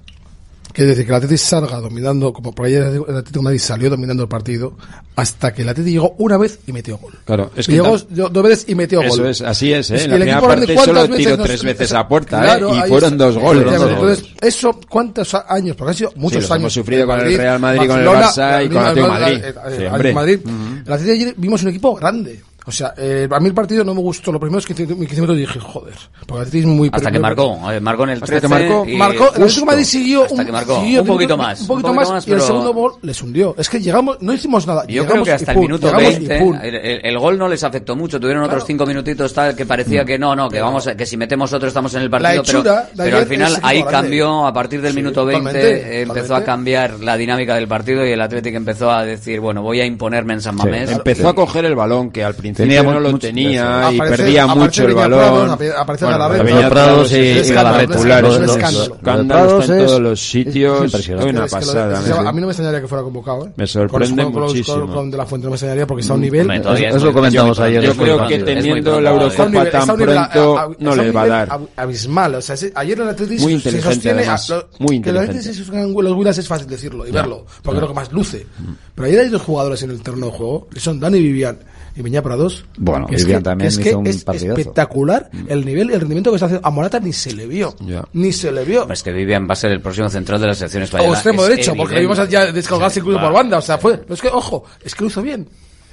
Que 0.77 0.83
es 0.83 0.89
decir, 0.89 1.05
que 1.07 1.11
el 1.11 1.16
Atlético 1.16 1.39
salga 1.39 1.81
dominando, 1.81 2.35
como 2.35 2.53
por 2.55 2.66
ayer 2.66 2.83
el 2.83 3.01
Atlético 3.01 3.39
de 3.39 3.43
Madrid 3.45 3.59
salió 3.61 3.89
dominando 3.89 4.24
el 4.24 4.29
partido, 4.29 4.74
hasta 5.16 5.55
que 5.55 5.62
el 5.62 5.70
Atlético 5.70 5.91
llegó 5.95 6.14
una 6.18 6.37
vez 6.37 6.59
y 6.66 6.72
metió 6.74 6.99
gol. 6.99 7.14
Claro, 7.24 7.51
es 7.57 7.66
que 7.66 7.72
llegó 7.72 7.97
dos 7.97 8.43
veces 8.43 8.66
y 8.68 8.74
metió 8.74 9.01
Eso 9.01 9.16
gol. 9.22 9.29
es, 9.29 9.41
así 9.41 9.72
es, 9.72 9.91
¿eh? 9.91 9.95
En 9.95 10.01
que 10.03 10.09
la 10.09 10.16
primera 10.16 10.41
parte 10.43 10.74
¿cuántas 10.74 10.85
solo 10.85 11.16
tiró 11.16 11.39
tres 11.39 11.62
veces 11.62 11.93
a 11.95 12.07
puerta, 12.07 12.41
¿eh? 12.41 12.43
claro, 12.45 12.74
Y 12.74 12.79
ahí 12.79 12.89
fueron 12.91 13.12
está. 13.14 13.24
dos 13.24 13.39
goles. 13.39 13.64
Entonces, 13.72 14.24
eso, 14.43 14.79
¿cuántos 14.87 15.35
años? 15.49 15.77
Porque 15.77 15.91
han 15.93 15.97
sido 15.97 16.12
muchos 16.16 16.43
los 16.43 16.51
años. 16.51 16.61
hemos 16.61 16.72
sufrido 16.74 17.07
con 17.07 17.16
el 17.16 17.22
Madrid, 17.22 17.37
Real 17.39 17.59
Madrid, 17.59 17.89
con 17.89 17.99
el 18.01 18.07
Barcelona, 18.07 18.29
Barça 18.29 18.64
y 18.64 18.68
con 18.68 18.77
el 18.77 18.85
Atlético 18.87 19.07
de 19.14 19.18
Madrid. 19.20 19.45
eh, 19.45 19.49
eh, 19.49 19.77
Sí, 19.79 19.85
hombre. 19.87 20.12
Madrid. 20.12 20.41
Ujú. 20.45 20.53
El 20.53 20.93
Atlético 20.93 21.05
de 21.07 21.12
ayer 21.14 21.35
vimos 21.39 21.62
un 21.62 21.68
equipo 21.70 21.95
grande. 21.95 22.43
O 22.69 22.73
sea, 22.73 22.95
eh, 22.97 23.29
a 23.31 23.39
mí 23.39 23.47
el 23.47 23.55
partido 23.55 23.85
no 23.85 23.95
me 23.95 24.01
gustó. 24.01 24.33
Los 24.33 24.41
primeros 24.41 24.67
15 24.67 24.87
15 24.87 25.14
minutos 25.14 25.37
dije, 25.37 25.61
joder. 25.61 25.95
Porque 26.27 26.43
el 26.43 26.49
Atlético 26.49 26.71
es 26.71 26.77
muy... 26.77 26.91
Hasta 26.93 27.12
que 27.12 27.19
marcó, 27.21 27.71
eh, 27.73 27.79
marcó 27.81 28.03
en 28.05 28.11
el 28.11 28.14
Hasta 28.17 28.27
13 28.27 28.41
que 28.41 28.49
marcó, 28.49 28.85
y 28.89 28.97
marcó, 28.97 29.25
el 29.25 29.31
Atlético 29.43 29.61
de 29.61 29.67
Madrid 29.67 29.85
siguió, 29.85 30.25
hasta 30.25 30.45
que 30.45 30.51
marcó. 30.53 30.81
siguió 30.81 31.03
un 31.03 31.07
poquito 31.07 31.37
más, 31.37 31.61
un 31.61 31.67
poquito 31.69 31.95
más, 31.95 32.27
y 32.27 32.33
el 32.33 32.41
segundo 32.41 32.75
gol 32.75 32.93
les 33.03 33.23
hundió. 33.23 33.55
Es 33.57 33.69
que 33.69 33.81
llegamos, 33.81 34.17
no 34.21 34.33
hicimos 34.33 34.67
nada. 34.67 34.83
Yo 34.89 35.05
creo 35.05 35.05
llegamos 35.05 35.25
que 35.29 35.33
hasta 35.33 35.53
el 35.53 35.57
pum, 35.59 35.67
minuto 35.67 35.87
llegamos 35.87 36.09
y 36.21 36.27
20 36.27 36.39
pum. 36.41 36.59
el, 36.61 36.75
el- 36.75 37.01
el 37.07 37.19
gol 37.19 37.39
no 37.39 37.49
les 37.49 37.62
afectó 37.62 37.95
mucho. 37.95 38.19
Tuvieron 38.19 38.43
otros 38.43 38.64
cinco 38.67 38.85
minutitos 38.85 39.33
tal 39.33 39.55
que 39.55 39.64
parecía 39.64 40.05
que 40.05 40.19
no, 40.19 40.35
no, 40.35 40.49
que 40.49 40.61
vamos 40.61 40.87
a- 40.89 40.97
que 40.97 41.07
si 41.07 41.17
metemos 41.17 41.53
otro 41.53 41.69
estamos 41.69 41.95
en 41.95 42.03
el 42.03 42.11
partido, 42.11 42.43
pero, 42.45 42.59
hechura 42.59 42.83
de 42.93 43.05
pero 43.05 43.19
al 43.19 43.27
final 43.27 43.53
es 43.53 43.61
ahí 43.62 43.79
grande. 43.83 43.93
cambió 43.93 44.45
a 44.47 44.53
partir 44.53 44.83
del 44.83 44.91
Sí, 44.93 44.97
minuto 44.97 45.25
20 45.25 45.41
totalmente, 45.53 45.99
eh, 45.99 46.01
empezó 46.03 46.21
totalmente. 46.23 46.43
a 46.43 46.53
cambiar 46.53 47.01
la 47.01 47.17
dinámica 47.17 47.55
del 47.55 47.69
partido 47.69 48.05
y 48.05 48.11
el 48.11 48.21
Atlético 48.21 48.57
empezó 48.57 48.91
a 48.91 49.05
decir, 49.05 49.39
bueno, 49.39 49.62
voy 49.62 49.81
a 49.81 49.87
imponerme 49.87 50.33
en 50.35 50.41
San 50.41 50.57
Mamés. 50.57 50.91
Empezó 50.91 51.29
a 51.29 51.35
coger 51.37 51.64
el 51.64 51.77
balón, 51.77 52.11
que 52.11 52.25
al 52.25 52.35
principio 52.35 52.56
Tenía 52.57 52.83
no 52.83 53.01
lo 53.01 53.19
tenía 53.19 53.91
y 53.93 53.97
Aparece- 53.99 54.17
perdía 54.17 54.45
aparece 54.45 54.61
mucho 54.65 54.85
el 54.89 54.95
balón. 54.95 55.51
Aparece 55.51 56.05
Bueno, 56.07 56.29
Peña 56.45 56.69
Prados 56.71 56.71
Prados 56.71 57.13
y- 57.13 57.17
y 57.17 57.53
Galarreta. 57.53 57.83
espectacular, 57.83 58.23
Lo- 58.23 58.29
es 58.29 58.35
lo- 58.35 58.41
un 58.41 58.47
lo- 58.47 58.53
escándalo, 58.53 58.97
Prados 59.29 59.63
está 59.63 59.77
en 59.81 59.87
todos 59.87 60.01
los 60.01 60.21
sitios. 60.21 60.95
una 61.27 61.47
pasada. 61.47 61.99
es 61.99 62.05
que 62.05 62.11
¿no? 62.11 62.29
a 62.29 62.33
mí 62.33 62.41
no 62.41 62.47
me 62.47 62.53
extrañaría 62.53 62.81
que 62.81 62.89
fuera 62.89 63.03
convocado. 63.05 63.47
¿eh? 63.47 63.51
Me 63.57 63.67
sorprende 63.67 64.23
con, 64.25 64.25
los- 64.25 64.33
con 64.33 64.43
los- 64.43 64.53
muchísimo. 64.53 64.95
con 64.95 65.11
de 65.11 65.17
la 65.17 65.27
fuente 65.27 65.45
no 65.47 65.51
me 65.51 65.55
extrañaría 65.57 65.87
porque 65.87 66.01
está 66.03 66.13
a 66.13 66.17
un 66.17 66.23
nivel. 66.23 66.41
Hombre, 66.43 66.61
todavía 66.61 66.89
Eso 66.91 67.13
comentamos 67.13 67.61
ayer 67.61 67.83
Yo 67.83 67.95
creo 67.95 68.27
que 68.27 68.39
teniendo 68.39 69.01
la 69.01 69.11
Eurocopa 69.11 69.45
nivel- 69.49 69.71
tan 69.71 69.87
nivel 69.89 70.07
pronto 70.07 70.77
no 70.79 70.91
está 70.91 71.01
a 71.01 71.05
le 71.05 71.11
un 71.11 71.17
va 71.17 71.21
a 71.21 71.25
nivel 71.25 71.29
dar. 71.29 71.49
ab- 71.49 71.69
Abismal. 71.77 72.35
O 72.37 72.43
sea, 72.43 72.57
ayer 72.75 73.01
el 73.01 73.09
Atlético 73.09 73.43
Muy 73.43 73.53
se- 73.53 73.69
inteligente, 73.69 74.11
además. 74.11 74.49
lo- 74.49 74.57
Muy 74.79 75.01
que 75.01 75.11
Atlético 75.11 75.39
inteligente. 75.39 76.03
los 76.03 76.13
Willas 76.13 76.39
es 76.39 76.49
fácil 76.49 76.67
decirlo 76.69 77.07
y 77.07 77.11
verlo, 77.11 77.45
porque 77.63 77.77
es 77.79 77.83
lo 77.83 77.89
que 77.89 77.95
más 77.95 78.13
luce. 78.13 78.47
Pero 78.95 79.07
ayer 79.09 79.21
hay 79.21 79.29
dos 79.29 79.43
jugadores 79.43 79.83
en 79.83 79.91
el 79.91 80.03
terreno 80.03 80.27
de 80.27 80.33
juego, 80.33 80.69
que 80.73 80.81
son 80.81 80.99
Dani 81.01 81.19
y 81.19 81.23
Vivian, 81.23 81.59
y 81.97 82.03
Viña 82.03 82.23
para 82.23 82.37
dos. 82.37 82.65
Bueno, 82.77 83.07
es 83.11 83.25
Vivian 83.25 83.41
que- 83.41 83.45
también 83.45 83.69
que 83.71 83.75
es 83.75 83.79
hizo 83.81 83.89
que 83.91 83.97
un 83.97 84.07
es 84.07 84.23
partidazo. 84.25 84.59
espectacular 84.61 85.31
el 85.49 85.65
nivel, 85.65 85.91
el 85.91 86.01
rendimiento 86.01 86.31
que 86.31 86.37
está 86.37 86.47
haciendo. 86.47 86.67
A 86.67 86.71
Morata 86.71 87.01
ni 87.01 87.13
se 87.13 87.33
le 87.33 87.47
vio. 87.47 87.75
Ni 88.13 88.33
se 88.33 88.53
le 88.53 88.65
vio. 88.65 88.89
Es 88.91 89.03
que 89.03 89.13
Vivian 89.13 89.49
va 89.49 89.55
a 89.55 89.57
ser 89.57 89.73
el 89.73 89.81
próximo 89.81 90.09
central 90.09 90.41
de 90.41 90.47
la 90.49 90.55
selección 90.55 90.83
O 90.83 90.85
española. 90.85 91.13
extremo 91.15 91.43
Es 91.45 91.49
derecho, 91.49 91.75
porque 91.75 91.95
lo 91.95 92.01
evidente. 92.01 92.15
vimos 92.23 92.29
ya 92.31 92.53
descolgarse 92.53 93.01
incluso 93.01 93.21
por 93.21 93.33
banda. 93.33 93.59
O 93.59 93.63
sea, 93.63 93.79
fue. 93.79 93.99
pero 93.99 94.15
es 94.15 94.21
que, 94.23 94.29
ojo, 94.29 94.65
es 94.85 94.95
que 94.95 95.05
lo 95.05 95.09
hizo 95.09 95.23
bien. 95.23 95.49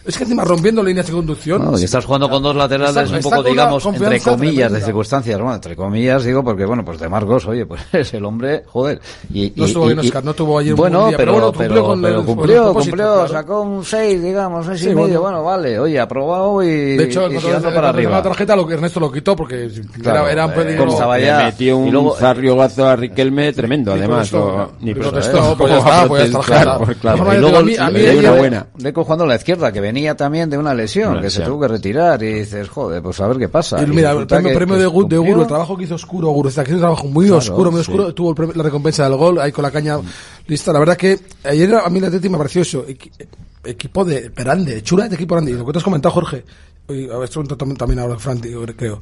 Es 0.06 0.18
que 0.18 0.24
encima 0.24 0.44
rompiendo 0.44 0.84
líneas 0.84 1.08
de 1.08 1.14
conducción. 1.14 1.64
No, 1.64 1.80
y 1.80 1.84
estás 1.86 2.04
jugando 2.06 2.30
con 2.30 2.44
dos 2.44 2.56
laterales 2.56 2.96
Está- 2.98 3.16
un 3.18 3.22
poco, 3.24 3.44
digamos, 3.44 3.86
entre 3.86 4.20
comillas, 4.20 4.72
de 4.72 4.82
circunstancias. 4.82 5.38
Bueno, 5.40 5.56
entre 5.56 5.76
comillas 5.76 6.24
digo 6.26 6.44
porque, 6.44 6.66
bueno, 6.66 6.84
pues 6.84 7.00
de 7.00 7.08
Marcos, 7.08 7.46
oye, 7.48 7.66
pues 7.66 7.82
es 7.94 8.14
el 8.14 8.26
hombre, 8.26 8.64
joder. 8.68 9.00
Y, 9.34 9.54
No 9.56 9.64
y- 9.64 9.68
estuvo 9.68 9.86
y- 9.86 9.94
bien, 9.94 10.04
y- 10.04 10.08
Oscar, 10.08 10.26
no 10.26 10.34
tuvo 10.34 10.60
ayer 10.60 10.74
un 10.74 10.78
Bueno, 10.78 11.00
buen 11.00 11.10
día, 11.12 11.18
pero, 11.18 11.32
pero 11.32 11.34
bueno, 11.34 11.48
cumplió 11.54 11.70
pero- 11.74 11.86
con 11.88 12.02
pero 12.02 12.20
el- 12.20 12.26
con 12.26 12.36
cumplió, 12.36 12.68
el 12.68 12.74
cumplió, 12.74 12.96
claro. 13.14 13.28
sacó 13.30 13.62
un 13.62 13.86
6, 13.86 14.22
digamos, 14.24 14.66
6 14.66 14.80
Sí, 14.80 14.86
y 14.86 14.90
medio. 14.90 15.22
bueno. 15.22 15.24
Bueno, 15.24 15.44
vale, 15.46 15.80
oye, 15.80 16.00
aprobado 16.00 16.62
y, 16.64 16.68
De 16.98 17.04
hecho, 17.06 17.32
y 17.32 17.38
para 17.74 17.90
arriba. 17.90 18.12
la 18.12 18.24
tarjeta, 18.24 18.56
lo 18.58 18.68
que 18.68 18.74
Ernesto 18.74 19.00
lo 19.00 19.12
quitó 19.12 19.36
porque 19.38 19.70
Claro, 20.02 20.24
era, 20.24 20.32
era 20.34 20.46
un 20.48 20.52
eh, 20.52 20.56
peligro. 20.56 20.86
Le 21.18 21.44
metió 21.46 21.78
un 21.78 21.92
luego- 21.92 22.16
zarriogazo 22.18 22.88
a 22.88 22.96
Riquelme 22.98 23.54
tremendo, 23.54 23.94
Ni 23.94 24.00
además. 24.00 24.30
ni 24.82 24.94
protestó, 24.94 25.32
protestó. 25.32 25.58
pues 25.58 25.72
ya 25.72 25.78
¿Cómo 25.78 25.90
va 25.90 25.94
está, 25.94 26.02
a 26.04 26.08
pues 26.08 26.32
tarjeta. 26.32 27.36
Y 27.36 27.40
luego 27.40 27.58
a 27.58 27.64
mí- 27.64 27.76
jugando 29.06 29.24
a 29.24 29.28
la 29.28 29.36
izquierda, 29.36 29.72
que 29.72 29.80
venía 29.94 30.16
también 30.18 30.50
de 30.50 30.58
una 30.58 30.74
lesión, 30.74 31.12
Una 31.14 31.22
que 31.22 31.30
se 31.30 31.40
lesión. 31.40 31.56
tuvo 31.56 31.62
que 31.62 31.68
retirar. 31.70 32.22
Y 32.24 32.34
dices, 32.34 32.68
joder, 32.70 33.02
pues 33.02 33.20
a 33.22 33.28
ver 33.28 33.38
qué 33.38 33.48
pasa. 33.50 33.82
Y 33.82 33.86
mira, 33.88 34.12
el 34.12 34.26
premio, 34.28 34.50
que- 34.50 34.56
premio 34.58 34.78
de, 34.78 34.88
Gu- 34.88 35.08
de. 35.08 35.18
Guru, 35.18 35.42
el 35.42 35.48
trabajo 35.48 35.78
que 35.78 35.84
hizo 35.84 35.96
oscuro, 35.96 36.30
Guru, 36.30 36.50
está 36.50 36.62
haciendo 36.62 36.78
un 36.80 36.82
trabajo 36.96 37.08
muy 37.08 37.26
Claro, 37.28 37.38
oscuro, 37.38 37.72
muy 37.72 37.84
sí. 37.84 37.92
oscuro, 37.92 38.14
tuvo 38.14 38.30
el 38.32 38.36
pre- 38.36 38.56
la 38.56 38.64
recompensa 38.64 39.04
del 39.08 39.16
gol, 39.18 39.40
ahí 39.40 39.52
con 39.52 39.64
la 39.64 39.72
caña 39.72 40.00
lista. 40.48 40.74
La 40.74 40.80
verdad 40.80 40.98
que 40.98 41.20
ayer 41.44 41.74
a 41.76 41.90
mí 41.90 42.00
el 42.00 42.06
Atleti 42.06 42.30
me 42.30 42.38
pareció 42.38 42.62
eso, 42.64 42.86
equi- 42.88 43.12
equipo 43.64 44.04
de 44.04 44.30
grande, 44.36 44.82
chula 44.84 45.08
de 45.08 45.16
equipo 45.16 45.36
grande. 45.36 45.52
Y 45.52 45.56
lo 45.56 45.66
que 45.66 45.72
te 45.74 45.78
has 45.78 45.84
comentado, 45.84 46.14
Jorge, 46.16 46.44
y 46.90 47.10
a 47.10 47.16
ver, 47.18 47.24
esto 47.26 47.44
también, 47.56 47.78
también 47.78 48.00
ahora 48.00 48.18
Fran, 48.20 48.40
creo. 48.40 49.02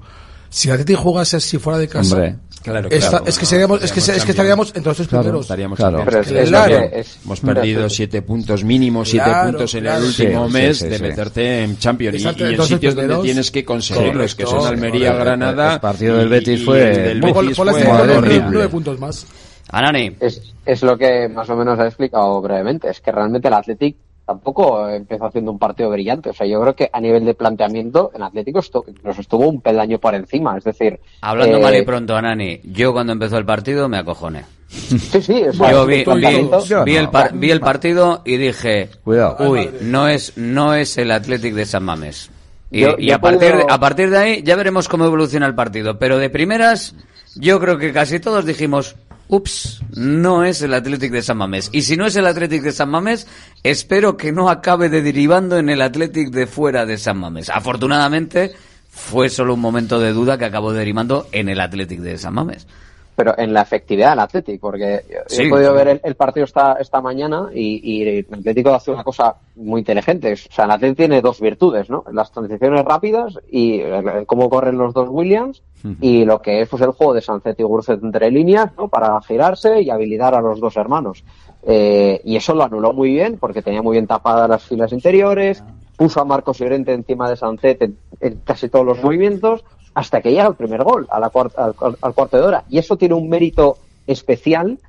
Si 0.53 0.67
el 0.67 0.73
Atleti 0.73 0.93
jugase 0.95 1.37
así 1.37 1.57
fuera 1.57 1.79
de 1.79 1.87
casa, 1.87 2.13
Hombre, 2.13 2.35
claro, 2.61 2.89
esta- 2.91 3.09
claro, 3.09 3.25
es 3.25 3.37
que 3.37 3.43
no, 3.43 3.49
seríamos, 3.49 3.83
es 3.83 3.91
que, 3.93 3.99
estaríamos 3.99 4.17
es 4.21 4.25
que 4.25 4.31
estaríamos 4.31 4.67
entre 4.75 4.83
los 4.89 4.95
tres 4.97 5.07
Claro, 5.07 5.23
primeros. 5.23 5.41
Estaríamos. 5.45 5.79
Pero 5.79 6.19
es- 6.19 6.31
es 6.31 6.49
Claro. 6.49 6.89
Hemos 7.25 7.39
perdido 7.39 7.89
siete 7.89 8.21
puntos 8.21 8.63
mínimo, 8.65 9.05
siete 9.05 9.25
Claro, 9.29 9.49
puntos 9.49 9.73
en 9.75 9.81
claro. 9.83 9.99
el 9.99 10.05
último 10.07 10.47
Sí, 10.47 10.53
mes 10.53 10.77
sí, 10.77 10.83
sí, 10.83 10.89
de 10.89 10.97
sí. 10.97 11.03
meterte 11.03 11.63
en 11.63 11.77
Champions. 11.79 12.13
Y, 12.15 12.17
Exacto, 12.17 12.43
y 12.43 12.45
en 12.47 12.51
entonces 12.51 12.75
sitios 12.75 12.95
donde 12.95 13.07
primeros- 13.07 13.23
tienes 13.23 13.51
que 13.51 13.63
conseguirlos, 13.65 14.35
que 14.35 14.45
son 14.45 14.67
Almería, 14.67 15.07
correcto. 15.11 15.23
Granada. 15.25 15.73
El 15.75 15.79
partido 15.79 16.17
del 16.17 16.27
y- 16.27 16.29
Betis 16.29 16.59
y 16.59 16.63
fue- 16.65 16.79
del 16.79 17.21
Betis 17.21 17.55
fue 17.55 17.73
mía. 17.73 18.47
nueve 18.51 18.67
puntos 18.69 18.99
más. 18.99 19.25
Anani, 19.69 20.17
Es, 20.19 20.41
es 20.65 20.81
lo 20.83 20.97
que 20.97 21.29
más 21.29 21.49
o 21.49 21.55
menos 21.55 21.79
ha 21.79 21.87
explicado 21.87 22.41
brevemente. 22.41 22.89
Es 22.89 22.99
que 22.99 23.09
realmente 23.13 23.47
el 23.47 23.53
Athletic 23.53 23.95
tampoco 24.25 24.87
empezó 24.89 25.25
haciendo 25.25 25.51
un 25.51 25.59
partido 25.59 25.89
brillante. 25.89 26.29
O 26.29 26.33
sea, 26.33 26.47
yo 26.47 26.61
creo 26.61 26.75
que 26.75 26.89
a 26.91 26.99
nivel 27.01 27.25
de 27.25 27.33
planteamiento, 27.33 28.11
el 28.15 28.23
Atlético 28.23 28.61
nos 29.03 29.19
estuvo 29.19 29.47
un 29.47 29.61
peldaño 29.61 29.99
por 29.99 30.15
encima. 30.15 30.57
Es 30.57 30.63
decir, 30.63 30.99
hablando 31.21 31.57
eh, 31.57 31.61
mal 31.61 31.75
y 31.75 31.81
pronto, 31.83 32.15
Anani, 32.15 32.59
yo 32.63 32.93
cuando 32.93 33.13
empezó 33.13 33.37
el 33.37 33.45
partido 33.45 33.89
me 33.89 33.97
acojoné. 33.97 34.43
Sí, 34.69 35.21
sí, 35.21 35.43
o 35.43 35.51
sea, 35.53 35.71
Yo 35.71 35.85
vi, 35.85 36.03
el 36.07 36.49
vi- 36.85 36.95
el 36.95 37.09
par- 37.09 37.33
vi 37.33 37.51
el 37.51 37.59
partido 37.59 38.21
y 38.23 38.37
dije, 38.37 38.89
Cuidado. 39.03 39.49
uy, 39.49 39.69
no 39.81 40.07
es, 40.07 40.37
no 40.37 40.73
es 40.75 40.97
el 40.97 41.11
Athletic 41.11 41.53
de 41.53 41.65
San 41.65 41.83
Mamés. 41.83 42.31
Y, 42.71 42.79
Yo- 42.81 42.95
y 42.97 43.07
yo 43.07 43.15
a, 43.15 43.19
partir 43.19 43.51
puedo- 43.51 43.69
a 43.69 43.79
partir 43.81 44.09
de 44.09 44.17
ahí 44.17 44.43
ya 44.43 44.55
veremos 44.55 44.87
cómo 44.87 45.03
evoluciona 45.03 45.45
el 45.45 45.55
partido. 45.55 45.99
Pero 45.99 46.17
de 46.19 46.29
primeras, 46.29 46.95
yo 47.35 47.59
creo 47.59 47.77
que 47.77 47.91
casi 47.91 48.21
todos 48.21 48.45
dijimos, 48.45 48.95
ups, 49.31 49.81
no 49.95 50.43
es 50.43 50.61
el 50.61 50.73
Athletic 50.73 51.11
de 51.11 51.21
San 51.21 51.37
Mamés. 51.37 51.69
Y 51.71 51.83
si 51.83 51.95
no 51.95 52.05
es 52.05 52.15
el 52.17 52.27
Athletic 52.27 52.61
de 52.61 52.73
San 52.73 52.89
Mamés, 52.89 53.27
espero 53.63 54.17
que 54.17 54.31
no 54.33 54.49
acabe 54.49 54.89
de 54.89 55.01
derivando 55.01 55.57
en 55.57 55.69
el 55.69 55.81
Athletic 55.81 56.31
de 56.31 56.47
fuera 56.47 56.85
de 56.85 56.97
San 56.97 57.17
Mamés. 57.17 57.49
Afortunadamente, 57.49 58.53
fue 58.89 59.29
solo 59.29 59.53
un 59.53 59.61
momento 59.61 59.99
de 59.99 60.11
duda 60.11 60.37
que 60.37 60.45
acabó 60.45 60.73
derivando 60.73 61.27
en 61.31 61.47
el 61.47 61.61
Athletic 61.61 62.01
de 62.01 62.17
San 62.17 62.33
Mamés. 62.33 62.67
Pero 63.23 63.37
en 63.37 63.53
la 63.53 63.61
efectividad 63.61 64.09
del 64.09 64.19
Atlético, 64.19 64.69
porque 64.69 65.01
Sí, 65.27 65.43
he 65.43 65.49
podido 65.49 65.69
sí. 65.73 65.77
ver 65.77 65.87
el, 65.89 66.01
el 66.03 66.15
partido 66.15 66.45
esta, 66.45 66.73
esta 66.79 67.01
mañana 67.01 67.49
y, 67.53 67.79
y 67.83 68.01
el 68.17 68.25
Atlético 68.33 68.73
hace 68.73 68.89
una 68.89 69.03
cosa 69.03 69.35
muy 69.57 69.81
inteligente. 69.81 70.33
O 70.33 70.35
sea, 70.35 70.65
el 70.65 70.71
Atlético 70.71 70.97
tiene 70.97 71.21
dos 71.21 71.39
virtudes, 71.39 71.87
¿no? 71.87 72.03
Las 72.11 72.31
transiciones 72.31 72.83
rápidas 72.83 73.37
y 73.51 73.79
cómo 74.25 74.49
corren 74.49 74.75
los 74.79 74.91
dos 74.95 75.07
Williams 75.11 75.61
y 75.99 76.25
lo 76.25 76.41
que 76.41 76.61
es 76.61 76.69
pues 76.69 76.81
el 76.81 76.91
juego 76.93 77.13
de 77.13 77.21
Sancet 77.21 77.59
y 77.59 77.63
Gurcet 77.63 78.01
entre 78.03 78.31
líneas, 78.31 78.71
¿no? 78.75 78.87
Para 78.87 79.21
girarse 79.21 79.79
y 79.83 79.91
habilitar 79.91 80.33
a 80.33 80.41
los 80.41 80.59
dos 80.59 80.75
hermanos. 80.77 81.23
Eh, 81.61 82.21
y 82.23 82.37
eso 82.37 82.55
lo 82.55 82.63
anuló 82.63 82.91
muy 82.91 83.11
bien 83.11 83.37
porque 83.39 83.61
tenía 83.61 83.83
muy 83.83 83.93
bien 83.97 84.07
tapadas 84.07 84.49
las 84.49 84.63
filas 84.63 84.91
interiores, 84.93 85.63
puso 85.95 86.19
a 86.21 86.25
Marcos 86.25 86.57
Llorente 86.57 86.91
encima 86.91 87.29
de 87.29 87.35
Sancet 87.35 87.83
en, 87.83 87.97
en 88.19 88.39
casi 88.43 88.67
todos 88.67 88.83
los 88.85 89.03
movimientos 89.03 89.63
hasta 89.93 90.21
que 90.21 90.31
llega 90.31 90.47
el 90.47 90.55
primer 90.55 90.83
gol 90.83 91.07
a 91.09 91.19
la 91.19 91.29
cuarta- 91.29 91.65
al, 91.65 91.75
al- 92.01 92.13
cuarto 92.13 92.37
de 92.37 92.43
hora. 92.43 92.63
Y 92.69 92.77
eso 92.77 92.97
tiene 92.97 93.15
un 93.15 93.27
mérito 93.29 93.77
especial 94.07 94.79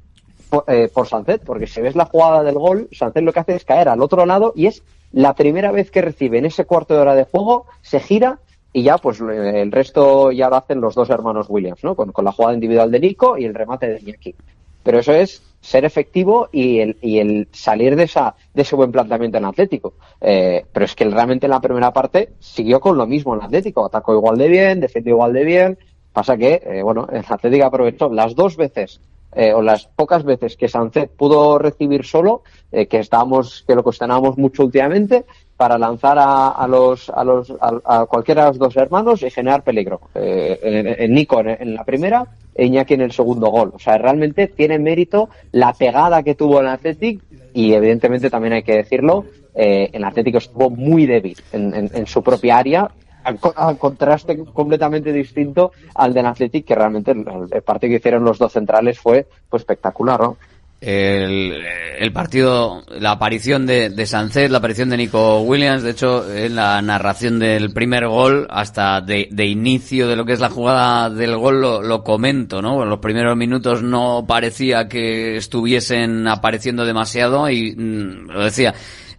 por, 0.49 0.65
eh, 0.69 0.89
por 0.93 1.07
Sancet, 1.09 1.43
porque 1.45 1.67
si 1.67 1.81
ves 1.81 1.97
la 1.97 2.05
jugada 2.07 2.43
del 2.43 2.55
gol, 2.57 2.89
Sancet 2.93 3.23
lo 3.25 3.33
que 3.33 3.41
hace 3.41 3.55
es 3.57 3.65
caer 3.65 3.89
al 3.89 4.03
otro 4.03 4.27
lado 4.27 4.53
y 4.55 4.67
es 4.67 4.83
la 5.13 5.35
primera 5.35 5.73
vez 5.73 5.91
que 5.91 6.03
recibe 6.03 6.39
en 6.39 6.47
ese 6.47 6.65
cuarto 6.65 6.95
de 6.95 7.01
hora 7.01 7.15
de 7.15 7.25
juego, 7.25 7.67
se 7.83 8.01
gira 8.01 8.39
y 8.73 8.83
ya 8.85 8.97
pues 8.99 9.21
el 9.21 9.71
resto 9.71 10.33
ya 10.33 10.49
lo 10.49 10.57
hacen 10.57 10.81
los 10.81 10.95
dos 10.95 11.11
hermanos 11.11 11.47
Williams, 11.51 11.85
¿no? 11.85 11.95
Con, 11.95 12.13
con 12.13 12.25
la 12.25 12.33
jugada 12.33 12.55
individual 12.55 12.91
de 12.91 13.01
Nico 13.01 13.37
y 13.37 13.45
el 13.45 13.55
remate 13.55 13.89
de 13.89 14.01
Iñaki. 14.01 14.35
Pero 14.83 14.99
eso 14.99 15.13
es 15.13 15.43
ser 15.61 15.85
efectivo 15.85 16.49
y 16.51 16.81
el, 16.81 16.97
y 17.01 17.19
el 17.19 17.49
salir 17.53 17.95
de 17.95 18.05
esa 18.05 18.35
de 18.53 18.63
ese 18.63 18.75
buen 18.75 18.91
planteamiento 18.91 19.39
en 19.39 19.45
Atlético. 19.45 19.95
Eh, 20.21 20.65
pero 20.73 20.85
es 20.85 20.95
que 20.95 21.05
realmente 21.05 21.47
en 21.47 21.51
la 21.51 21.61
primera 21.61 21.93
parte 21.93 22.33
siguió 22.41 22.81
con 22.81 22.97
lo 22.97 23.07
mismo 23.07 23.35
en 23.35 23.43
Atlético. 23.43 23.85
Atacó 23.85 24.15
igual 24.15 24.37
de 24.39 24.49
bien, 24.49 24.81
defendió 24.81 25.15
igual 25.15 25.33
de 25.33 25.45
bien. 25.45 25.79
Pasa 26.13 26.37
que, 26.37 26.63
eh, 26.65 26.83
bueno, 26.83 27.09
el 27.11 27.25
Atlético 27.27 27.65
aprovechó 27.65 28.13
las 28.13 28.35
dos 28.35 28.57
veces 28.57 29.01
eh, 29.35 29.55
o 29.55 29.63
las 29.63 29.87
pocas 29.87 30.25
veces 30.25 30.57
que 30.57 30.69
Sancet 30.69 31.11
pudo 31.11 31.59
recibir 31.59 32.05
solo, 32.05 32.43
eh, 32.71 32.87
que 32.87 32.99
estábamos, 32.99 33.65
que 33.67 33.75
lo 33.75 33.83
cuestionábamos 33.83 34.37
mucho 34.37 34.65
últimamente, 34.65 35.25
para 35.57 35.79
lanzar 35.79 36.19
a, 36.19 36.49
a 36.51 36.67
los, 36.69 37.09
a 37.09 37.25
los, 37.25 37.51
a, 37.61 37.81
a 37.85 38.07
cualquiera 38.07 38.43
de 38.43 38.49
los 38.49 38.59
dos 38.59 38.77
hermanos 38.77 39.23
y 39.23 39.31
generar 39.31 39.63
peligro. 39.63 40.01
Eh, 40.15 41.07
Nico 41.09 41.41
en, 41.41 41.75
la 41.75 41.85
primera, 41.85 42.27
Iñaki 42.57 42.95
en 42.95 43.01
el 43.03 43.13
segundo 43.13 43.49
gol. 43.49 43.73
O 43.75 43.79
sea, 43.79 43.99
realmente 43.99 44.47
tiene 44.47 44.79
mérito 44.79 45.29
la 45.53 45.73
pegada 45.73 46.23
que 46.23 46.35
tuvo 46.35 46.61
el 46.61 46.69
Athletic 46.69 47.21
y 47.55 47.73
evidentemente 47.75 48.31
también 48.31 48.55
hay 48.55 48.63
que 48.63 48.77
decirlo, 48.77 49.25
eh, 49.55 49.91
el 49.93 50.05
Atlético 50.05 50.39
estuvo 50.39 50.71
muy 50.71 51.07
débil 51.07 51.37
en, 51.53 52.07
su 52.07 52.23
propia 52.23 52.59
área, 52.59 52.91
al, 53.25 53.39
co- 53.39 53.53
al 53.55 53.77
contraste 53.79 54.37
completamente 54.53 55.13
distinto 55.13 55.73
al 55.95 56.13
del 56.15 56.27
Athletic, 56.27 56.65
que 56.65 56.75
realmente 56.75 57.13
el 57.13 57.63
partido 57.63 57.91
que 57.91 57.97
hicieron 57.97 58.25
los 58.25 58.39
dos 58.39 58.53
centrales 58.53 58.99
fue 58.99 59.27
pues, 59.49 59.61
espectacular, 59.63 60.21
¿no? 60.21 60.37
El, 60.83 61.65
el 61.99 62.13
partido, 62.13 62.83
la 62.89 63.13
aparición 63.13 63.67
de, 63.67 63.89
de 63.89 64.05
Sancet, 64.05 64.51
la 64.51 64.59
aparición 64.59 64.91
de 64.91 64.97
Nico 64.97 65.41
Williams, 65.43 65.85
de 65.85 65.93
hecho, 65.93 66.29
en 66.35 66.57
la 66.57 66.83
narración 66.83 67.39
del 67.39 67.73
primer 67.73 68.09
gol, 68.09 68.49
hasta 68.51 69.01
de, 69.01 69.29
de 69.31 69.47
inicio 69.47 70.09
de 70.09 70.17
lo 70.17 70.25
que 70.25 70.33
es 70.33 70.41
la 70.41 70.51
jugada 70.51 71.09
del 71.09 71.37
gol, 71.37 71.61
lo, 71.61 71.83
lo 71.83 72.03
comento, 72.03 72.61
¿no? 72.61 72.83
En 72.83 72.91
los 72.91 72.99
primeros 72.99 73.37
minutos 73.37 73.85
no 73.85 74.25
parecía 74.27 74.89
que 74.89 75.37
estuviesen 75.37 76.27
apareciendo 76.27 76.85
demasiado 76.85 77.49
y 77.49 77.77
mm, 77.77 78.31
lo 78.33 78.45
decía. 78.45 78.75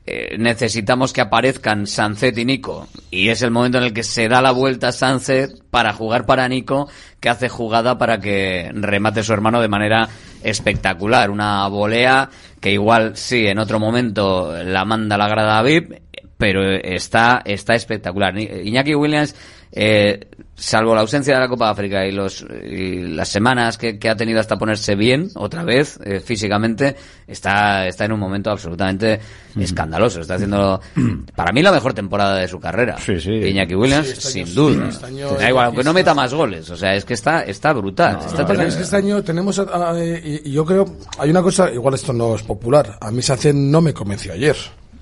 Eh, 0.05 0.35
necesitamos 0.37 1.13
que 1.13 1.21
aparezcan 1.21 1.87
Sancet 1.87 2.37
y 2.37 2.45
Nico. 2.45 2.87
Y 3.09 3.29
es 3.29 3.41
el 3.41 3.51
momento 3.51 3.77
en 3.77 3.85
el 3.85 3.93
que 3.93 4.03
se 4.03 4.27
da 4.27 4.41
la 4.41 4.51
vuelta 4.51 4.91
Sancet 4.91 5.63
para 5.69 5.93
jugar 5.93 6.25
para 6.25 6.47
Nico 6.49 6.89
que 7.19 7.29
hace 7.29 7.47
jugada 7.47 7.97
para 7.97 8.19
que 8.19 8.69
remate 8.73 9.23
su 9.23 9.31
hermano 9.31 9.61
de 9.61 9.69
manera 9.69 10.09
espectacular. 10.43 11.29
Una 11.29 11.67
volea 11.69 12.29
que 12.59 12.71
igual 12.71 13.15
sí 13.15 13.47
en 13.47 13.59
otro 13.59 13.79
momento 13.79 14.53
la 14.63 14.83
manda 14.83 15.17
la 15.17 15.29
grada 15.29 15.59
a 15.59 15.63
VIP 15.63 16.01
pero 16.37 16.69
está 16.69 17.41
está 17.45 17.73
espectacular. 17.73 18.37
Iñaki 18.37 18.95
Williams 18.95 19.33
eh, 19.71 20.27
salvo 20.55 20.93
la 20.93 21.01
ausencia 21.01 21.33
de 21.33 21.39
la 21.39 21.47
Copa 21.47 21.65
de 21.65 21.71
África 21.71 22.05
y 22.05 22.11
los 22.11 22.45
y 22.63 23.01
las 23.07 23.29
semanas 23.29 23.77
que, 23.77 23.97
que 23.97 24.09
ha 24.09 24.15
tenido 24.15 24.39
hasta 24.39 24.57
ponerse 24.57 24.95
bien 24.95 25.29
otra 25.35 25.63
vez 25.63 25.99
eh, 26.03 26.19
físicamente 26.19 26.95
está 27.27 27.87
está 27.87 28.05
en 28.05 28.11
un 28.11 28.19
momento 28.19 28.51
absolutamente 28.51 29.19
escandaloso. 29.59 30.21
Está 30.21 30.35
haciendo 30.35 30.79
para 31.35 31.51
mí 31.51 31.61
la 31.61 31.71
mejor 31.71 31.93
temporada 31.93 32.37
de 32.37 32.47
su 32.47 32.59
carrera. 32.59 32.97
Iñaki 33.07 33.75
Williams 33.75 34.07
Sí, 34.07 34.13
este 34.13 34.29
sin 34.29 34.45
año 34.45 34.53
duda. 34.53 34.83
sí, 34.83 34.89
este 34.89 35.05
año 35.07 35.31
da 35.31 35.49
igual 35.49 35.65
aunque 35.67 35.83
no 35.83 35.93
meta 35.93 36.13
más 36.13 36.33
goles 36.33 36.69
o 36.69 36.75
sea 36.75 36.95
es 36.95 37.05
que 37.05 37.13
está 37.13 37.41
está 37.43 37.73
brutal. 37.73 38.19
Está 38.25 38.43
es 38.63 38.75
que 38.75 38.83
este 38.83 38.95
año 38.95 39.23
tenemos, 39.23 39.59
ah, 39.59 39.93
eh, 39.97 40.41
y, 40.43 40.49
y 40.49 40.51
yo 40.53 40.65
creo, 40.65 40.85
hay 41.17 41.29
una 41.29 41.41
cosa, 41.41 41.71
igual 41.71 41.95
esto 41.95 42.13
no 42.13 42.35
es 42.35 42.43
popular, 42.43 42.97
a 43.01 43.11
mí 43.11 43.21
Sánchez 43.21 43.53
no 43.55 43.81
me 43.81 43.93
convenció 43.93 44.33
ayer. 44.33 44.55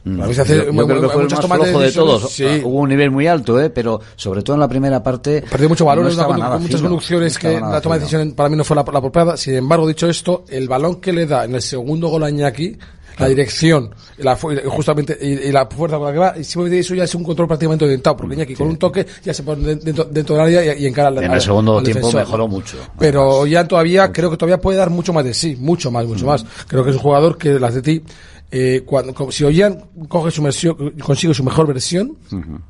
Mm. 0.04 0.20
Pues 0.24 0.38
yo, 0.38 0.44
yo, 0.44 0.88
creo 0.88 1.02
que 1.02 1.10
fue 1.10 1.24
el 1.24 1.30
más 1.30 1.46
flojo 1.46 1.80
de, 1.80 1.92
todos. 1.92 2.32
Sí. 2.32 2.46
Hubo 2.64 2.80
un 2.80 2.90
nivel 2.90 3.12
muy 3.12 3.28
alto, 3.28 3.62
¿eh? 3.62 3.70
pero 3.70 4.02
sobre 4.16 4.42
todo 4.42 4.56
en 4.56 4.62
la 4.62 4.68
primera 4.68 5.04
parte. 5.04 5.44
Perdió 5.50 5.70
mucho 5.70 5.86
valor, 5.86 6.06
no 6.06 6.34
en 6.34 6.40
la 6.40 6.58
muchas 6.58 6.82
conducciones 6.82 7.38
que 7.38 7.60
la 7.60 7.80
toma 7.82 7.96
de 7.96 8.02
decisión 8.02 8.32
para 8.34 8.50
mí 8.50 8.56
no 8.56 8.64
fue 8.64 8.76
la, 8.76 8.82
apropiada. 8.82 9.38
Sin 9.38 9.56
embargo, 9.56 9.88
dicho 9.88 10.08
esto, 10.08 10.44
el 10.50 10.68
balón 10.68 10.96
que 10.96 11.14
le 11.14 11.28
da 11.28 11.46
en 11.46 11.56
el 11.56 11.62
segundo 11.62 12.08
gol 12.08 12.24
a 12.24 12.30
Iñaki, 12.32 12.78
la 13.20 13.28
dirección, 13.28 13.94
la, 14.18 14.36
justamente, 14.36 15.16
y, 15.22 15.52
la 15.52 15.68
fuerza 15.68 15.98
con 15.98 16.08
la 16.08 16.14
que 16.14 16.20
va, 16.20 16.34
y 16.40 16.44
simplemente 16.44 16.80
eso 16.80 16.96
ya 16.96 17.04
es 17.04 17.14
un 17.14 17.24
control 17.24 17.48
prácticamente 17.48 17.86
orientado, 17.86 18.18
porque 18.18 18.34
Iñaki 18.34 18.56
con 18.56 18.70
un 18.70 18.78
toque 18.78 19.06
ya 19.24 19.34
se 19.36 19.44
pone 19.44 19.76
dentro, 19.76 20.06
dentro 20.06 20.36
del 20.36 20.46
área 20.46 20.76
y, 20.76 20.84
y 20.84 20.88
encara 20.88 21.10
al 21.10 21.24
En 21.24 21.32
el 21.32 21.42
segundo 21.42 21.84
tiempo 21.84 22.12
mejoró 22.12 22.48
mucho. 22.48 22.78
Pero 22.98 23.46
ya 23.46 23.68
todavía, 23.68 24.12
creo 24.12 24.32
que 24.32 24.38
todavía 24.38 24.60
puede 24.60 24.80
dar 24.80 24.90
mucho 24.90 25.14
más 25.14 25.24
de 25.24 25.36
sí, 25.36 25.56
mucho 25.60 25.92
más, 25.92 26.08
mucho 26.08 26.26
mm. 26.26 26.30
más. 26.30 26.46
Creo 26.68 26.84
que 26.84 26.90
es 26.90 26.96
un 26.96 27.02
jugador 27.04 27.38
que 27.38 27.60
las 27.60 27.76
de 27.76 27.82
ti 27.84 28.04
eh, 28.52 28.84
cuando, 28.86 29.14
como, 29.14 29.32
si 29.32 29.44
Ollán 29.44 29.86
coge 30.08 30.32
su 30.32 30.44
versión, 30.44 30.94
consigue 31.02 31.34
su 31.34 31.44
mejor 31.44 31.68
versión, 31.68 32.18
uh 32.32 32.36
-huh. 32.36 32.62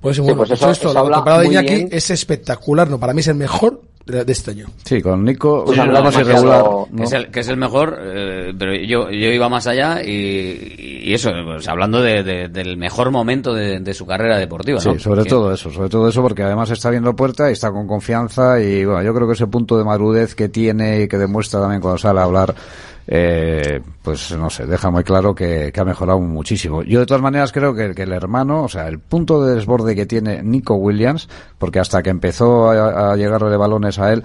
Pues 0.00 0.18
bueno, 0.18 0.38
pues 0.38 0.50
eso, 0.52 0.70
esto, 0.70 0.94
la 0.94 1.02
temporada 1.02 1.40
de 1.40 1.46
Iñaki 1.48 1.74
bien. 1.74 1.88
es 1.92 2.10
espectacular, 2.10 2.88
no, 2.88 2.98
para 2.98 3.12
mí 3.12 3.20
es 3.20 3.28
el 3.28 3.34
mejor 3.34 3.82
de, 4.06 4.24
de 4.24 4.32
este 4.32 4.52
año. 4.52 4.66
Sí, 4.82 5.02
con 5.02 5.22
Nico 5.22 5.64
pues 5.66 5.78
hablamos 5.78 6.14
irregular. 6.18 6.62
¿no? 6.62 6.88
Que, 6.96 7.02
es 7.02 7.12
el, 7.12 7.30
que 7.30 7.40
es 7.40 7.48
el 7.48 7.58
mejor, 7.58 7.98
eh, 8.00 8.54
pero 8.58 8.74
yo, 8.74 9.10
yo 9.10 9.28
iba 9.28 9.50
más 9.50 9.66
allá 9.66 10.02
y, 10.02 11.02
y 11.04 11.12
eso, 11.12 11.30
pues 11.44 11.68
hablando 11.68 12.00
de, 12.00 12.22
de, 12.22 12.48
del 12.48 12.78
mejor 12.78 13.10
momento 13.10 13.52
de, 13.52 13.92
su 13.92 14.06
carrera 14.06 14.38
deportiva. 14.38 14.80
¿no? 14.82 14.94
Sí, 14.94 14.98
sobre 14.98 15.26
todo 15.26 15.52
eso, 15.52 15.70
sobre 15.70 15.90
todo 15.90 16.08
eso, 16.08 16.22
porque 16.22 16.44
además 16.44 16.70
está 16.70 16.88
viendo 16.88 17.14
puerta 17.14 17.50
y 17.50 17.52
está 17.52 17.70
con 17.70 17.86
confianza 17.86 18.58
y 18.58 18.86
bueno, 18.86 19.02
yo 19.02 19.12
creo 19.12 19.26
que 19.26 19.34
ese 19.34 19.48
punto 19.48 19.76
de 19.76 19.84
madurez 19.84 20.34
que 20.34 20.48
tiene 20.48 21.02
y 21.02 21.08
que 21.08 21.18
demuestra 21.18 21.60
también 21.60 21.82
cuando 21.82 21.98
sale 21.98 22.20
a 22.20 22.22
hablar 22.22 22.54
eh, 23.12 23.80
pues 24.02 24.30
no 24.36 24.48
sé, 24.50 24.66
deja 24.66 24.88
muy 24.88 25.02
claro 25.02 25.34
que, 25.34 25.72
que, 25.74 25.80
ha 25.80 25.84
mejorado 25.84 26.20
muchísimo. 26.20 26.84
Yo 26.84 27.00
de 27.00 27.06
todas 27.06 27.20
maneras 27.20 27.50
creo 27.50 27.74
que, 27.74 27.92
que, 27.92 28.04
el 28.04 28.12
hermano, 28.12 28.62
o 28.62 28.68
sea, 28.68 28.86
el 28.86 29.00
punto 29.00 29.44
de 29.44 29.56
desborde 29.56 29.96
que 29.96 30.06
tiene 30.06 30.44
Nico 30.44 30.74
Williams, 30.74 31.28
porque 31.58 31.80
hasta 31.80 32.04
que 32.04 32.10
empezó 32.10 32.70
a, 32.70 33.10
a 33.10 33.16
llegarle 33.16 33.56
balones 33.56 33.98
a 33.98 34.12
él, 34.12 34.22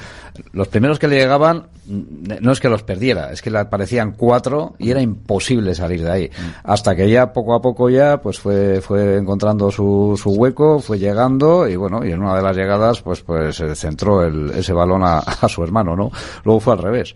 los 0.54 0.68
primeros 0.68 1.00
que 1.00 1.08
le 1.08 1.16
llegaban 1.16 1.66
no 1.88 2.52
es 2.52 2.60
que 2.60 2.70
los 2.70 2.84
perdiera, 2.84 3.32
es 3.32 3.42
que 3.42 3.52
le 3.52 3.60
aparecían 3.60 4.14
cuatro 4.14 4.76
y 4.80 4.92
era 4.92 5.02
imposible 5.02 5.76
salir 5.76 6.04
de 6.04 6.12
ahí. 6.12 6.32
Hasta 6.64 6.96
que 6.96 7.10
ya 7.10 7.32
poco 7.34 7.56
a 7.56 7.62
poco 7.62 7.90
ya 7.90 8.22
pues 8.22 8.40
fue, 8.40 8.82
fue 8.82 9.18
encontrando 9.18 9.72
su, 9.72 10.20
su 10.22 10.32
hueco, 10.32 10.80
fue 10.80 10.98
llegando 10.98 11.68
y 11.68 11.76
bueno, 11.76 12.06
y 12.06 12.12
en 12.12 12.22
una 12.22 12.36
de 12.36 12.42
las 12.42 12.56
llegadas 12.56 13.02
pues 13.02 13.22
pues 13.22 13.56
se 13.56 13.76
centró 13.76 14.24
el, 14.24 14.52
ese 14.52 14.74
balón 14.74 15.04
a, 15.06 15.22
su 15.48 15.64
hermano, 15.64 15.96
¿no? 15.96 16.12
Luego 16.44 16.60
fue 16.60 16.74
al 16.74 16.80
revés. 16.80 17.14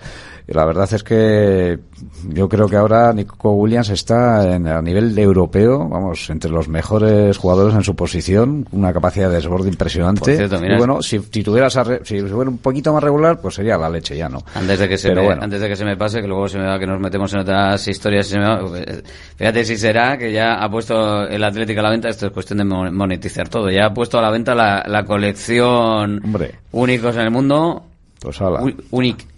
Y 0.47 0.53
la 0.53 0.65
verdad 0.65 0.91
es 0.91 1.03
que 1.03 1.77
yo 2.27 2.49
creo 2.49 2.67
que 2.67 2.75
ahora 2.75 3.13
Nico 3.13 3.51
Williams 3.51 3.89
está 3.89 4.55
en, 4.55 4.67
a 4.67 4.81
nivel 4.81 5.13
de 5.13 5.21
europeo, 5.21 5.87
vamos, 5.87 6.27
entre 6.31 6.49
los 6.49 6.67
mejores 6.67 7.37
jugadores 7.37 7.75
en 7.75 7.83
su 7.83 7.95
posición, 7.95 8.65
una 8.71 8.91
capacidad 8.91 9.29
de 9.29 9.35
desborde 9.35 9.69
impresionante. 9.69 10.43
Y 10.43 10.77
bueno, 10.77 11.03
si, 11.03 11.19
si 11.19 11.43
tuvieras 11.43 11.77
si 12.03 12.21
fuera 12.21 12.49
un 12.49 12.57
poquito 12.57 12.91
más 12.91 13.03
regular, 13.03 13.39
pues 13.39 13.55
sería 13.55 13.77
la 13.77 13.89
leche 13.89 14.17
ya, 14.17 14.27
¿no? 14.27 14.43
Antes 14.59 14.79
de 14.79 14.89
que 14.89 14.97
se, 14.97 15.13
me, 15.13 15.31
antes 15.31 15.61
de 15.61 15.67
que 15.67 15.75
se 15.75 15.85
me 15.85 15.95
pase, 15.97 16.21
que 16.21 16.27
luego 16.27 16.47
se 16.47 16.57
me 16.59 16.65
va, 16.65 16.77
que 16.77 16.85
nos 16.85 16.99
metemos 16.99 17.33
en 17.33 17.39
otras 17.39 17.87
historias. 17.87 18.27
Se 18.27 18.37
me 18.39 18.45
va. 18.45 18.59
Pues, 18.59 18.81
eh, 18.85 19.03
fíjate 19.35 19.65
si 19.65 19.77
será 19.77 20.17
que 20.17 20.31
ya 20.31 20.55
ha 20.63 20.69
puesto 20.69 21.27
el 21.27 21.43
Atlético 21.43 21.79
a 21.79 21.83
la 21.83 21.89
venta, 21.91 22.09
esto 22.09 22.27
es 22.27 22.31
cuestión 22.31 22.59
de 22.59 22.65
monetizar 22.65 23.47
todo, 23.49 23.69
ya 23.69 23.85
ha 23.87 23.93
puesto 23.93 24.19
a 24.19 24.21
la 24.21 24.29
venta 24.29 24.53
la, 24.53 24.83
la 24.87 25.03
colección 25.03 26.21
Hombre. 26.23 26.55
únicos 26.71 27.15
en 27.15 27.21
el 27.21 27.31
mundo. 27.31 27.85
Pues 28.21 28.41
ala. 28.41 28.61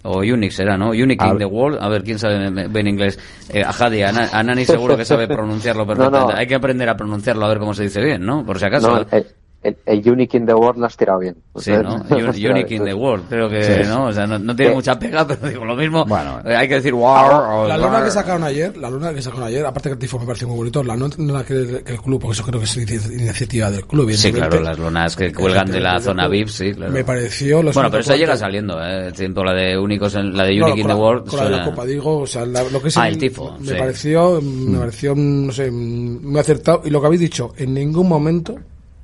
O 0.02 0.18
Unix 0.18 0.56
será, 0.56 0.76
¿no? 0.76 0.90
Unique 0.90 1.24
in 1.24 1.38
the 1.38 1.44
world. 1.44 1.78
A 1.80 1.88
ver, 1.88 2.02
¿quién 2.02 2.18
sabe 2.18 2.46
en 2.46 2.86
inglés? 2.88 3.16
Eh, 3.48 3.62
Ajadi, 3.62 4.02
Ana, 4.02 4.28
Anani 4.32 4.64
seguro 4.64 4.96
que 4.96 5.04
sabe 5.04 5.28
pronunciarlo 5.28 5.86
perfectamente. 5.86 6.34
Hay 6.36 6.48
que 6.48 6.56
aprender 6.56 6.88
a 6.88 6.96
pronunciarlo, 6.96 7.46
a 7.46 7.48
ver 7.48 7.58
cómo 7.58 7.74
se 7.74 7.84
dice 7.84 8.02
bien, 8.02 8.26
¿no? 8.26 8.44
Por 8.44 8.58
si 8.58 8.64
acaso. 8.64 9.06
Eh, 9.12 9.24
el, 9.62 9.76
el 9.86 10.10
Unique 10.10 10.36
in 10.36 10.46
the 10.46 10.54
World 10.54 10.80
lo 10.80 10.86
has 10.86 10.96
tirado 10.96 11.20
bien. 11.20 11.36
Sí, 11.56 11.70
¿no? 11.70 12.04
Unique 12.10 12.74
in 12.74 12.84
the 12.84 12.94
World, 12.94 13.28
creo 13.28 13.48
que, 13.48 13.84
¿no? 13.86 14.06
O 14.06 14.12
sea, 14.12 14.26
no, 14.26 14.56
tiene 14.56 14.72
eh, 14.72 14.74
mucha 14.74 14.98
pega, 14.98 15.26
pero 15.28 15.48
digo 15.48 15.64
lo 15.64 15.76
mismo. 15.76 16.04
Bueno, 16.04 16.40
eh, 16.44 16.56
hay 16.56 16.68
que 16.68 16.74
decir 16.74 16.92
wow. 16.92 17.06
Ah, 17.06 17.64
la 17.68 17.78
luna 17.78 18.02
que 18.02 18.10
sacaron 18.10 18.42
ayer, 18.42 18.76
la 18.76 18.90
luna 18.90 19.14
que 19.14 19.22
sacaron 19.22 19.46
ayer, 19.46 19.64
aparte 19.64 19.90
que 19.90 19.92
el 19.94 19.98
tifo 19.98 20.18
me 20.18 20.26
pareció 20.26 20.48
muy 20.48 20.56
bonito, 20.56 20.82
la 20.82 20.96
luna 20.96 21.44
que, 21.44 21.54
el, 21.54 21.84
que 21.84 21.92
el 21.92 22.00
club, 22.00 22.20
porque 22.20 22.34
eso 22.34 22.44
creo 22.44 22.58
que 22.58 22.64
es 22.64 22.76
iniciativa 22.76 23.70
del 23.70 23.86
club. 23.86 24.10
Sí, 24.12 24.32
claro, 24.32 24.60
las 24.60 24.78
lunas 24.78 25.14
que 25.14 25.32
cuelgan 25.32 25.70
de 25.70 25.80
la 25.80 26.00
zona 26.00 26.26
VIP, 26.26 26.48
sí, 26.48 26.72
claro. 26.72 26.92
Me 26.92 27.04
pareció... 27.04 27.62
Bueno, 27.62 27.90
pero 27.90 28.00
esa 28.00 28.16
llega 28.16 28.36
saliendo, 28.36 28.82
¿eh? 28.82 29.12
Siento 29.14 29.44
la 29.44 29.52
de 29.52 29.78
únicos, 29.78 30.14
la 30.14 30.44
de 30.44 30.60
Unique 30.60 30.80
in 30.80 30.86
the 30.88 30.94
World. 30.94 31.28
Con 31.28 31.38
la 31.38 31.44
de 31.44 31.50
la 31.50 31.64
Copa, 31.64 31.84
digo, 31.84 32.20
o 32.20 32.26
sea, 32.26 32.44
lo 32.44 32.82
que 32.82 32.88
es... 32.88 32.96
Ah, 32.96 33.08
el, 33.08 33.18
tifo, 33.18 33.56
Me 33.60 33.68
sí. 33.68 33.74
pareció, 33.78 34.40
me 34.40 34.76
mm. 34.76 34.78
pareció, 34.78 35.14
no 35.14 35.52
sé, 35.52 35.70
muy 35.70 36.40
acertado. 36.40 36.82
Y 36.84 36.90
lo 36.90 37.00
que 37.00 37.06
habéis 37.06 37.20
dicho, 37.20 37.52
en 37.56 37.74
ningún 37.74 38.08
momento 38.08 38.56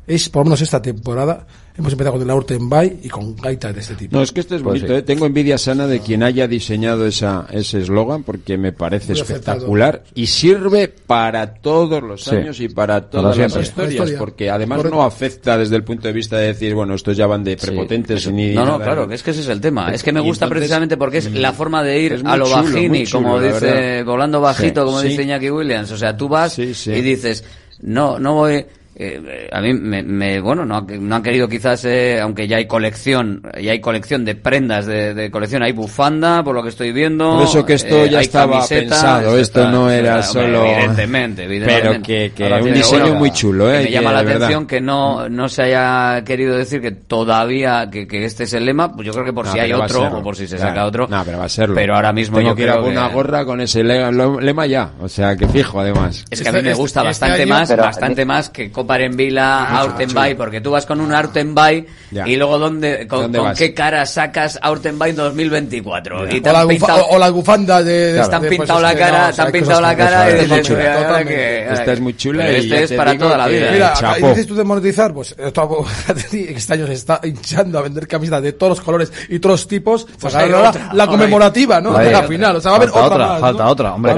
es, 0.09 0.29
por 0.31 0.41
lo 0.41 0.45
menos 0.47 0.63
esta 0.63 0.81
temporada, 0.81 1.47
hemos 1.77 1.93
empezado 1.93 2.15
con 2.15 2.23
el 2.23 2.31
Aurten 2.31 2.69
Bay 2.69 3.01
y 3.03 3.09
con 3.11 3.37
gaitas 3.37 3.75
de 3.75 3.81
este 3.83 3.95
tipo. 3.95 4.17
No, 4.17 4.23
es 4.23 4.33
que 4.33 4.41
esto 4.41 4.57
es 4.57 4.63
pues 4.63 4.81
bonito, 4.81 4.97
¿eh? 4.97 5.03
tengo 5.03 5.27
envidia 5.27 5.59
sana 5.59 5.87
de 5.87 6.01
quien 6.01 6.23
haya 6.23 6.49
diseñado 6.49 7.07
esa, 7.07 7.47
ese 7.53 7.81
eslogan 7.81 8.25
porque 8.25 8.57
me 8.57 8.73
parece 8.73 9.13
espectacular 9.13 10.03
y 10.15 10.27
sirve 10.27 10.89
para 10.89 11.55
todos 11.55 12.03
los 12.03 12.27
años 12.29 12.59
y 12.61 12.71
para 12.71 13.03
todas 13.03 13.37
las 13.37 13.57
historias, 13.57 14.13
porque 14.13 14.51
además 14.51 14.83
no 14.85 15.03
afecta 15.03 15.59
desde 15.59 15.77
el 15.77 15.85
punto 15.85 16.09
de 16.09 16.15
vista 16.15 16.39
de 16.39 16.49
decir, 16.49 16.75
bueno, 16.75 16.95
estos 16.95 17.17
ya 17.17 17.27
van 17.27 17.45
de 17.45 17.57
prepotentes 17.57 18.33
ni 18.33 18.55
No, 18.55 18.65
no, 18.65 18.79
claro, 18.79 19.11
es 19.13 19.23
que 19.23 19.33
ese 19.33 19.43
es 19.43 19.49
el 19.49 19.61
tema. 19.61 19.93
Es 19.93 20.03
que 20.03 20.13
me 20.13 20.21
gusta 20.21 20.49
precisamente 20.49 20.97
porque 20.97 21.19
es 21.19 21.31
mm, 21.31 21.35
la 21.35 21.53
forma 21.53 21.83
de 21.83 22.01
ir 22.01 22.23
a 22.25 22.37
lo 22.37 22.49
bajini, 22.49 23.07
como 23.07 23.39
dice, 23.39 24.03
volando 24.05 24.41
bajito, 24.41 24.87
como 24.87 25.03
dice 25.03 25.23
Iñaki 25.23 25.51
Williams. 25.51 25.93
O 25.93 25.99
sea, 25.99 26.17
tú 26.17 26.29
vas 26.29 26.59
y 26.59 26.73
dices, 27.03 27.45
no, 27.83 28.19
no 28.19 28.35
voy 28.35 28.65
eh, 29.01 29.49
a 29.53 29.61
mí 29.61 29.75
me, 29.75 30.03
me 30.03 30.41
bueno 30.41 30.65
no, 30.65 30.85
han 31.15 31.23
querido 31.23 31.49
quizás 31.49 31.85
eh, 31.85 32.19
aunque 32.21 32.49
ya 32.49 32.57
hay 32.57 32.67
colección 32.67 33.43
ya 33.63 33.71
hay 33.71 33.81
colección 33.81 34.25
de 34.25 34.35
prendas 34.35 34.87
de, 34.87 35.31
colección 35.31 35.63
hay 35.63 35.71
bufanda 35.71 36.43
por 36.43 36.53
lo 36.53 36.65
que 36.65 36.71
estoy 36.71 36.91
viendo 36.91 37.37
por 37.37 37.45
eso 37.45 37.65
que 37.65 37.75
esto 37.75 38.05
eh, 38.05 38.11
ya 38.11 38.21
estaba 38.21 38.55
camiseta, 38.55 38.81
pensado 38.81 39.39
esto 39.39 39.71
no 39.71 39.89
era 39.89 40.21
solo 40.25 40.65
evidentemente, 40.65 41.45
evidentemente, 41.45 41.89
pero 41.89 42.03
que, 42.03 42.33
que 42.35 42.69
un 42.69 42.75
diseño 42.75 43.15
muy 43.15 43.31
chulo 43.31 43.73
eh, 43.73 43.85
me 43.85 43.91
llama 43.93 44.13
la 44.13 44.19
atención 44.19 44.67
que 44.67 44.81
no 44.81 45.29
no 45.29 45.49
se 45.49 45.63
haya 45.63 46.25
querido 46.25 46.57
decir 46.57 46.81
que 46.81 46.91
todavía 46.91 47.89
que, 47.93 48.09
que 48.09 48.25
este 48.25 48.45
es 48.45 48.53
el 48.55 48.65
lema 48.65 48.93
pues 48.93 49.07
yo 49.07 49.13
creo 49.13 49.25
que 49.25 49.33
por 49.33 49.47
si 49.47 49.61
hay 49.61 49.73
otro 49.73 50.09
o 50.09 50.23
por 50.25 50.35
si 50.35 50.49
se 50.49 50.59
saca 50.59 50.85
otro 50.85 51.07
no 51.09 51.25
pero 51.25 51.39
va 51.39 51.45
a 51.45 51.49
serlo. 51.49 51.77
pero 51.77 51.95
ahora 51.95 52.13
mismo 52.13 52.39
Tengo 52.39 52.57
yo 52.57 52.57
que 52.57 52.89
una 52.89 53.07
gorra 53.11 53.45
con 53.45 53.61
ese 53.61 53.85
lema, 53.85 54.67
ya 54.67 54.91
o 54.99 55.09
sea 55.09 55.37
que 55.37 55.47
fijo 55.47 55.79
además. 55.79 56.25
Es 56.31 56.43
que 56.43 56.49
a 56.49 56.53
mí 56.53 56.63
me 56.63 56.75
gusta 56.75 57.05
bastante 57.05 57.47
más 57.47 57.77
bastante 57.77 58.25
más 58.25 58.51
que 58.51 58.73
Parenvila, 58.89 59.79
Aurtenbay, 59.79 60.35
porque 60.35 60.61
tú 60.61 60.73
vas 60.73 60.85
con 60.85 61.01
un 61.01 61.15
Aurtenbay 61.15 61.87
y 62.11 62.35
luego 62.35 62.59
dónde, 62.59 63.07
con, 63.07 63.23
¿Dónde 63.23 63.39
con 63.39 63.55
qué 63.55 63.73
cara 63.73 64.05
sacas 64.07 64.59
Aurtenbay 64.61 65.13
2024. 65.13 66.29
Y 66.29 66.39
o, 66.39 66.53
la 66.53 66.67
pintado, 66.67 67.07
o, 67.11 67.19
las 67.19 67.31
bufandas 67.31 67.85
de, 67.85 68.19
están 68.19 68.41
pues, 68.41 68.51
pintado 68.51 68.85
este, 68.85 68.99
la 68.99 69.07
cara, 69.07 69.33
te 69.33 69.43
han 69.43 69.53
pintado 69.53 69.81
la 69.81 69.97
cara 69.97 70.31
y 70.31 70.35
dices, 70.35 70.71
esta 70.71 71.21
eh, 71.23 71.93
es 71.93 72.01
muy 72.01 72.17
chula 72.17 72.51
y 72.51 72.57
este 72.57 72.83
es 72.85 72.93
para 72.93 73.17
toda 73.17 73.37
la 73.37 73.47
vida. 73.47 73.67
Eh. 73.67 73.69
Eh". 73.69 73.73
Mira, 73.75 74.29
dices 74.31 74.47
tú 74.47 74.55
de 74.57 74.65
monetizar, 74.65 75.13
pues 75.13 75.35
esto 75.39 75.87
este 76.33 76.73
año 76.73 76.87
se 76.87 76.95
está 76.95 77.21
hinchando 77.23 77.79
a 77.79 77.83
vender 77.83 78.09
camisetas 78.09 78.43
de 78.43 78.53
todos 78.55 78.79
los 78.79 78.81
colores 78.81 79.13
y 79.29 79.39
todos 79.39 79.61
los 79.61 79.69
tipos, 79.69 80.05
pues, 80.05 80.17
pues 80.21 80.35
ahora 80.35 80.73
la 80.95 81.07
conmemorativa, 81.07 81.81
¿no? 81.81 81.97
De 81.99 82.11
la 82.11 82.23
final, 82.23 82.57
o 82.57 82.61
sea, 82.61 82.73
va 82.73 82.79
a 82.79 82.81
haber 82.81 82.91
otra, 82.91 83.39
falta 83.39 83.67
otra, 83.69 83.95
hombre, 83.95 84.15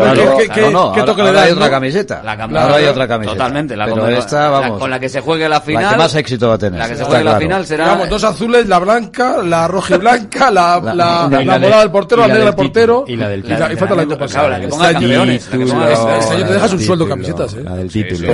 ¿Qué 0.95 1.03
toque 1.03 1.23
le 1.23 1.33
da? 1.33 1.53
otra 1.53 1.71
camiseta. 1.71 2.23
Ahora 2.25 2.77
hay 2.77 2.85
otra 2.87 3.09
camiseta. 3.09 3.37
Totalmente, 3.37 3.77
la 3.77 3.87
Pero 3.87 4.09
esta 4.09 4.51
va 4.51 4.60
vamos. 4.61 4.77
La, 4.77 4.81
con 4.81 4.91
la 4.91 5.01
que 5.01 5.09
se 5.09 5.21
juegue 5.21 5.49
la 5.49 5.61
final. 5.61 5.83
La 5.85 5.91
que 5.91 5.97
más 5.97 6.15
éxito 6.15 6.49
va 6.49 6.55
a 6.55 6.59
tener. 6.59 6.79
La 6.79 6.89
que 6.89 6.97
se 6.97 7.05
juegue 7.05 7.23
claro. 7.23 7.39
la 7.39 7.41
final 7.41 7.67
será. 7.67 7.87
Vamos, 7.87 8.09
dos 8.09 8.25
azules, 8.25 8.67
la 8.69 8.79
blanca, 8.79 9.43
la 9.43 9.69
roja 9.69 9.95
y 9.95 9.99
blanca, 10.01 10.51
la, 10.51 10.81
la, 10.81 10.95
la, 10.95 11.29
la, 11.29 11.45
la 11.45 11.59
morada 11.59 11.81
del 11.81 11.91
portero, 11.91 12.23
la 12.23 12.29
negra 12.29 12.45
del 12.47 12.55
portero. 12.55 13.05
Y 13.07 13.17
la 13.17 13.29
del 13.29 13.43
título. 13.43 13.73
Y 13.73 13.77
falta 13.77 13.95
la 13.95 14.07
copa. 14.07 14.27
Claro, 14.27 14.49
la 14.49 14.61
que 14.61 14.69
ponga 14.69 14.93
campeones. 14.93 15.49
Este 15.53 16.35
año 16.35 16.47
te 16.47 16.53
dejas 16.53 16.73
un 16.73 16.81
sueldo 16.81 17.09
camisetas, 17.09 17.55
¿eh? 17.55 17.63
La 17.63 17.77
del 17.77 17.91
título. 17.91 18.31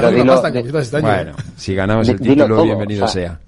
Este 0.79 1.01
bueno, 1.01 1.33
si 1.57 1.75
ganamos 1.75 2.09
el 2.09 2.21
título, 2.21 2.63
bienvenido 2.63 3.07
sea. 3.09 3.39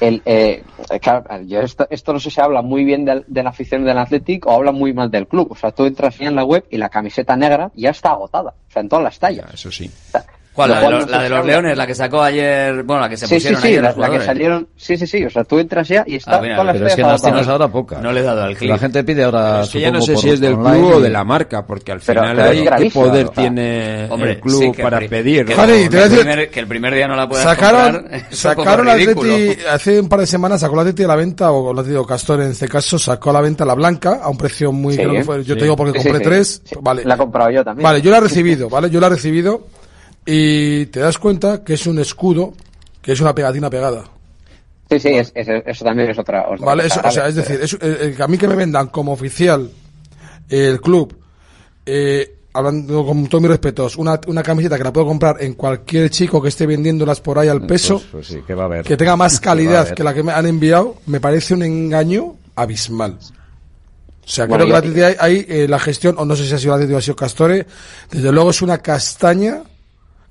El, 0.00 0.20
eh, 0.24 0.64
eh 0.90 1.00
claro, 1.00 1.24
yo 1.46 1.60
esto, 1.60 1.86
esto, 1.88 2.12
no 2.12 2.18
sé 2.18 2.28
si 2.28 2.40
habla 2.40 2.60
muy 2.60 2.82
bien 2.82 3.04
del, 3.04 3.24
de 3.28 3.42
la 3.44 3.50
afición 3.50 3.84
del 3.84 3.96
Athletic 3.98 4.44
o 4.46 4.50
habla 4.50 4.72
muy 4.72 4.92
mal 4.92 5.12
del 5.12 5.28
club. 5.28 5.52
O 5.52 5.54
sea, 5.54 5.70
tú 5.70 5.84
entras 5.84 6.20
en 6.20 6.34
la 6.34 6.44
web 6.44 6.64
y 6.70 6.76
la 6.76 6.88
camiseta 6.88 7.36
negra 7.36 7.70
ya 7.76 7.90
está 7.90 8.10
agotada. 8.10 8.50
O 8.50 8.72
sea, 8.72 8.82
en 8.82 8.88
todas 8.88 9.04
las 9.04 9.18
tallas. 9.20 9.54
Eso 9.54 9.70
sí. 9.70 9.88
O 10.08 10.10
sea, 10.10 10.24
¿Cuál? 10.54 10.70
La 11.08 11.22
de, 11.22 11.28
los 11.30 11.46
leones, 11.46 11.78
la 11.78 11.86
que 11.86 11.94
sacó 11.94 12.22
ayer, 12.22 12.82
bueno, 12.82 13.00
la 13.00 13.08
que 13.08 13.16
se 13.16 13.26
sí, 13.26 13.36
pusieron 13.36 13.62
sí, 13.62 13.68
sí, 13.68 13.74
ayer 13.78 13.96
la, 13.96 14.10
que 14.10 14.20
salieron, 14.20 14.68
sí, 14.76 14.98
sí, 14.98 15.06
sí, 15.06 15.24
o 15.24 15.30
sea, 15.30 15.44
tú 15.44 15.58
entras 15.58 15.88
ya 15.88 16.04
y 16.06 16.16
está 16.16 16.36
ah, 16.36 16.42
mira, 16.42 16.62
la 16.62 16.72
Pero 16.74 16.86
es 16.88 16.94
que 16.94 17.02
las 17.02 17.22
tienes 17.22 17.48
ahora 17.48 17.68
pocas. 17.68 18.02
No 18.02 18.12
le 18.12 18.20
he 18.20 18.22
dado 18.22 18.42
al 18.42 18.54
clic. 18.54 18.70
La 18.70 18.76
gente 18.76 19.02
pide 19.02 19.24
ahora, 19.24 19.64
supongo, 19.64 19.82
ya 19.82 19.90
no 19.90 20.02
sé 20.02 20.16
si 20.16 20.28
es 20.28 20.40
del 20.40 20.56
club 20.56 20.96
o 20.96 21.00
de 21.00 21.08
la 21.08 21.24
marca, 21.24 21.64
porque 21.64 21.92
al 21.92 22.00
final 22.00 22.36
pero 22.36 22.74
hay 22.74 22.90
poder 22.90 23.30
tiene 23.30 24.04
el 24.04 24.40
club 24.40 24.76
para 24.76 25.00
pedir. 25.00 25.46
Que, 25.46 25.52
el 25.54 25.88
primer, 25.88 26.50
que, 26.50 26.60
el 26.60 26.66
primer, 26.66 26.94
día 26.94 27.08
no 27.08 27.16
la 27.16 27.26
puedas 27.26 27.44
sacaron, 27.44 28.06
Sacaron 28.30 28.86
la 28.86 28.92
Atleti, 28.92 29.56
hace 29.70 30.00
un 30.00 30.08
par 30.08 30.20
de 30.20 30.26
semanas 30.26 30.60
sacó 30.60 30.76
la 30.76 30.82
Atleti 30.82 31.04
a 31.04 31.08
la 31.08 31.16
venta, 31.16 31.50
o 31.50 31.72
la 31.72 31.80
Atleti 31.80 31.98
Castor 32.06 32.42
en 32.42 32.50
este 32.50 32.68
caso, 32.68 32.98
sacó 32.98 33.30
a 33.30 33.32
la 33.32 33.40
venta 33.40 33.64
la 33.64 33.74
blanca 33.74 34.20
a 34.22 34.28
un 34.28 34.36
precio 34.36 34.70
muy, 34.70 34.96
yo 34.96 35.56
te 35.56 35.62
digo 35.62 35.76
porque 35.76 35.98
compré 35.98 36.20
tres, 36.20 36.62
vale. 36.82 37.04
La 37.06 37.14
he 37.14 37.18
comprado 37.18 37.50
yo 37.50 37.64
también. 37.64 37.84
Vale, 37.84 38.02
yo 38.02 38.10
la 38.10 38.18
he 38.18 38.20
recibido, 38.20 38.68
vale, 38.68 38.90
yo 38.90 39.00
la 39.00 39.06
he 39.06 39.10
recibido 39.10 39.62
te 40.24 41.00
das 41.00 41.18
cuenta 41.18 41.62
que 41.64 41.74
es 41.74 41.86
un 41.86 41.98
escudo, 41.98 42.54
que 43.00 43.12
es 43.12 43.20
una 43.20 43.34
pegatina 43.34 43.68
pegada. 43.70 44.04
Sí, 44.90 45.00
sí, 45.00 45.08
es- 45.08 45.32
es- 45.34 45.48
eso 45.66 45.84
también 45.84 46.10
es 46.10 46.18
otra. 46.18 46.46
otra 46.48 46.66
Vale, 46.66 46.82
cosa 46.84 47.00
eso, 47.00 47.08
o 47.08 47.10
sea, 47.12 47.28
es 47.28 47.34
decir, 47.34 47.60
es- 47.62 47.78
el- 47.80 48.14
el- 48.14 48.22
a 48.22 48.28
mí 48.28 48.36
que 48.38 48.46
me 48.48 48.54
vendan 48.56 48.88
como 48.88 49.12
oficial 49.12 49.70
el 50.48 50.80
club 50.80 51.16
eh, 51.86 52.36
hablando 52.52 53.04
con 53.06 53.26
todos 53.26 53.40
mis 53.42 53.50
respetos, 53.50 53.96
una, 53.96 54.20
una 54.26 54.42
camiseta 54.42 54.76
que 54.78 54.84
la 54.84 54.92
puedo 54.92 55.06
comprar 55.06 55.36
en 55.42 55.54
cualquier 55.54 56.10
chico 56.10 56.40
que 56.42 56.48
esté 56.48 56.66
vendiéndolas 56.66 57.20
por 57.20 57.38
ahí 57.38 57.48
al 57.48 57.66
peso, 57.66 57.94
Pues, 57.98 58.06
pues 58.12 58.26
sí, 58.28 58.38
que 58.46 58.54
va 58.54 58.64
a 58.64 58.66
haber. 58.66 58.84
que 58.84 58.96
tenga 58.96 59.16
más 59.16 59.40
calidad 59.40 59.88
que 59.94 60.04
la 60.04 60.12
que 60.14 60.22
me 60.22 60.30
han 60.32 60.46
enviado, 60.46 60.96
me 61.06 61.18
parece 61.18 61.54
un 61.54 61.62
engaño 61.62 62.36
abismal. 62.54 63.18
O 64.24 64.28
sea, 64.28 64.46
Bueno, 64.46 64.66
creo 64.66 64.80
que 64.82 65.00
la 65.00 65.14
ahí, 65.18 65.44
eh, 65.48 65.66
la 65.68 65.78
gestión, 65.80 66.14
o 66.18 66.24
no 66.24 66.36
sé 66.36 66.46
si 66.46 66.54
ha 66.54 66.58
sido 66.58 66.76
la 66.78 66.98
ha 66.98 67.00
sido 67.00 67.16
Castore, 67.16 67.66
desde 68.10 68.30
luego 68.30 68.50
es 68.50 68.62
una 68.62 68.78
castaña, 68.78 69.62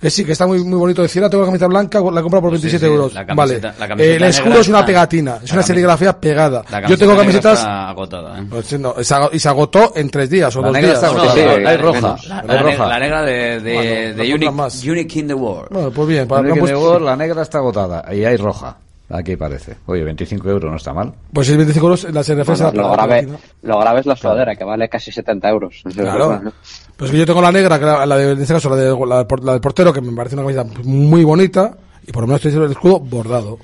que 0.02 0.10
sí, 0.10 0.26
que 0.26 0.32
está 0.32 0.48
muy, 0.48 0.64
muy 0.64 0.80
bonito 0.80 1.02
decir, 1.04 1.24
ah, 1.24 1.30
tengo 1.30 1.44
la 1.44 1.48
camiseta 1.48 1.68
blanca, 1.68 2.00
la 2.12 2.22
compro 2.22 2.42
por 2.42 2.50
Pues 2.50 2.62
sí, 2.62 2.68
27 2.68 2.86
sí, 2.86 2.92
euros. 2.92 3.14
la 3.14 3.24
vale. 3.36 3.36
camiseta- 3.62 3.76
la 3.80 3.88
camiseta 3.88 4.16
el 4.16 4.24
escudo 4.24 4.46
negra 4.50 4.62
es 4.62 4.68
una 4.70 4.86
pegatina, 4.86 5.40
es 5.44 5.52
una 5.54 5.62
serigrafía 5.64 6.20
pegada. 6.20 6.64
La 6.72 6.88
Yo 6.88 6.98
tengo 6.98 7.16
camisetas, 7.16 7.60
está 7.60 7.90
agotada, 7.90 8.40
¿eh? 8.40 8.44
pues 8.50 8.80
no, 8.80 8.96
y 9.32 9.40
se 9.40 9.48
agotó 9.50 9.94
en 9.96 10.10
tres 10.10 10.30
días 10.30 10.56
o 10.56 10.62
La 10.62 10.68
dos 10.68 10.74
negra 10.74 10.90
días. 10.90 11.04
está 11.04 11.08
agotada. 11.16 11.34
Sí, 11.36 11.66
hay 11.66 11.78
roja. 11.78 12.16
La, 12.28 12.36
la 12.44 12.62
roja. 12.62 12.64
negra, 12.72 12.88
la 12.88 13.00
negra 13.00 13.22
de, 13.24 13.60
de, 13.60 13.74
Bueno, 13.74 14.24
de 14.24 14.34
Unique. 14.34 14.90
Unique 14.92 15.20
in 15.20 15.28
the 15.28 15.34
World. 15.34 15.68
Bueno, 15.72 15.92
pues 15.92 16.08
bien, 16.08 16.28
para- 16.28 16.42
Tiene 16.42 16.50
han 16.50 16.56
que 16.56 16.72
puesto- 16.74 16.88
negar, 16.88 17.02
la 17.02 17.16
negra 17.16 17.42
está 17.44 17.58
agotada 17.60 18.06
y 18.14 18.26
hay 18.26 18.38
roja. 18.38 18.78
Aquí 19.14 19.36
parece. 19.36 19.76
Oye, 19.88 20.04
25 20.04 20.50
euros 20.50 20.72
no 20.72 20.78
está 20.78 20.94
mal. 20.94 21.14
Pues 21.34 21.50
el 21.50 21.58
25 21.58 21.86
euros 21.86 22.04
la 22.14 22.24
serigrafía 22.24 22.66
Bueno, 22.68 22.82
la 22.82 22.88
lo, 22.88 22.94
grave, 22.94 23.22
¿no? 23.24 23.38
lo 23.64 23.80
grave 23.80 24.00
es 24.00 24.06
la 24.06 24.16
sudadera, 24.16 24.56
que 24.56 24.64
vale 24.64 24.88
casi 24.90 25.12
70 25.12 25.50
euros. 25.50 25.76
Eso 25.80 25.90
es 25.90 25.96
Claro. 25.96 26.30
verdad, 26.30 26.44
¿no? 26.44 26.54
Pues 26.98 27.12
que 27.12 27.18
yo 27.18 27.26
tengo 27.26 27.42
la 27.42 27.52
negra, 27.52 27.78
que 27.80 27.86
la, 27.86 28.06
la 28.06 28.18
de, 28.18 28.32
en 28.32 28.42
este 28.42 28.54
caso 28.54 28.70
la, 28.70 28.76
de, 28.76 28.90
la, 29.06 29.26
la 29.44 29.52
del 29.54 29.62
portero, 29.62 29.92
que 29.92 30.02
me 30.02 30.12
parece 30.16 30.36
una 30.36 30.44
camiseta 30.44 30.82
muy 30.84 31.24
bonita, 31.24 31.76
y 32.08 32.12
por 32.12 32.24
lo 32.24 32.28
menos 32.28 32.46
estoy 32.46 32.64
el 32.64 32.72
escudo 32.72 33.00
bordado. 33.00 33.58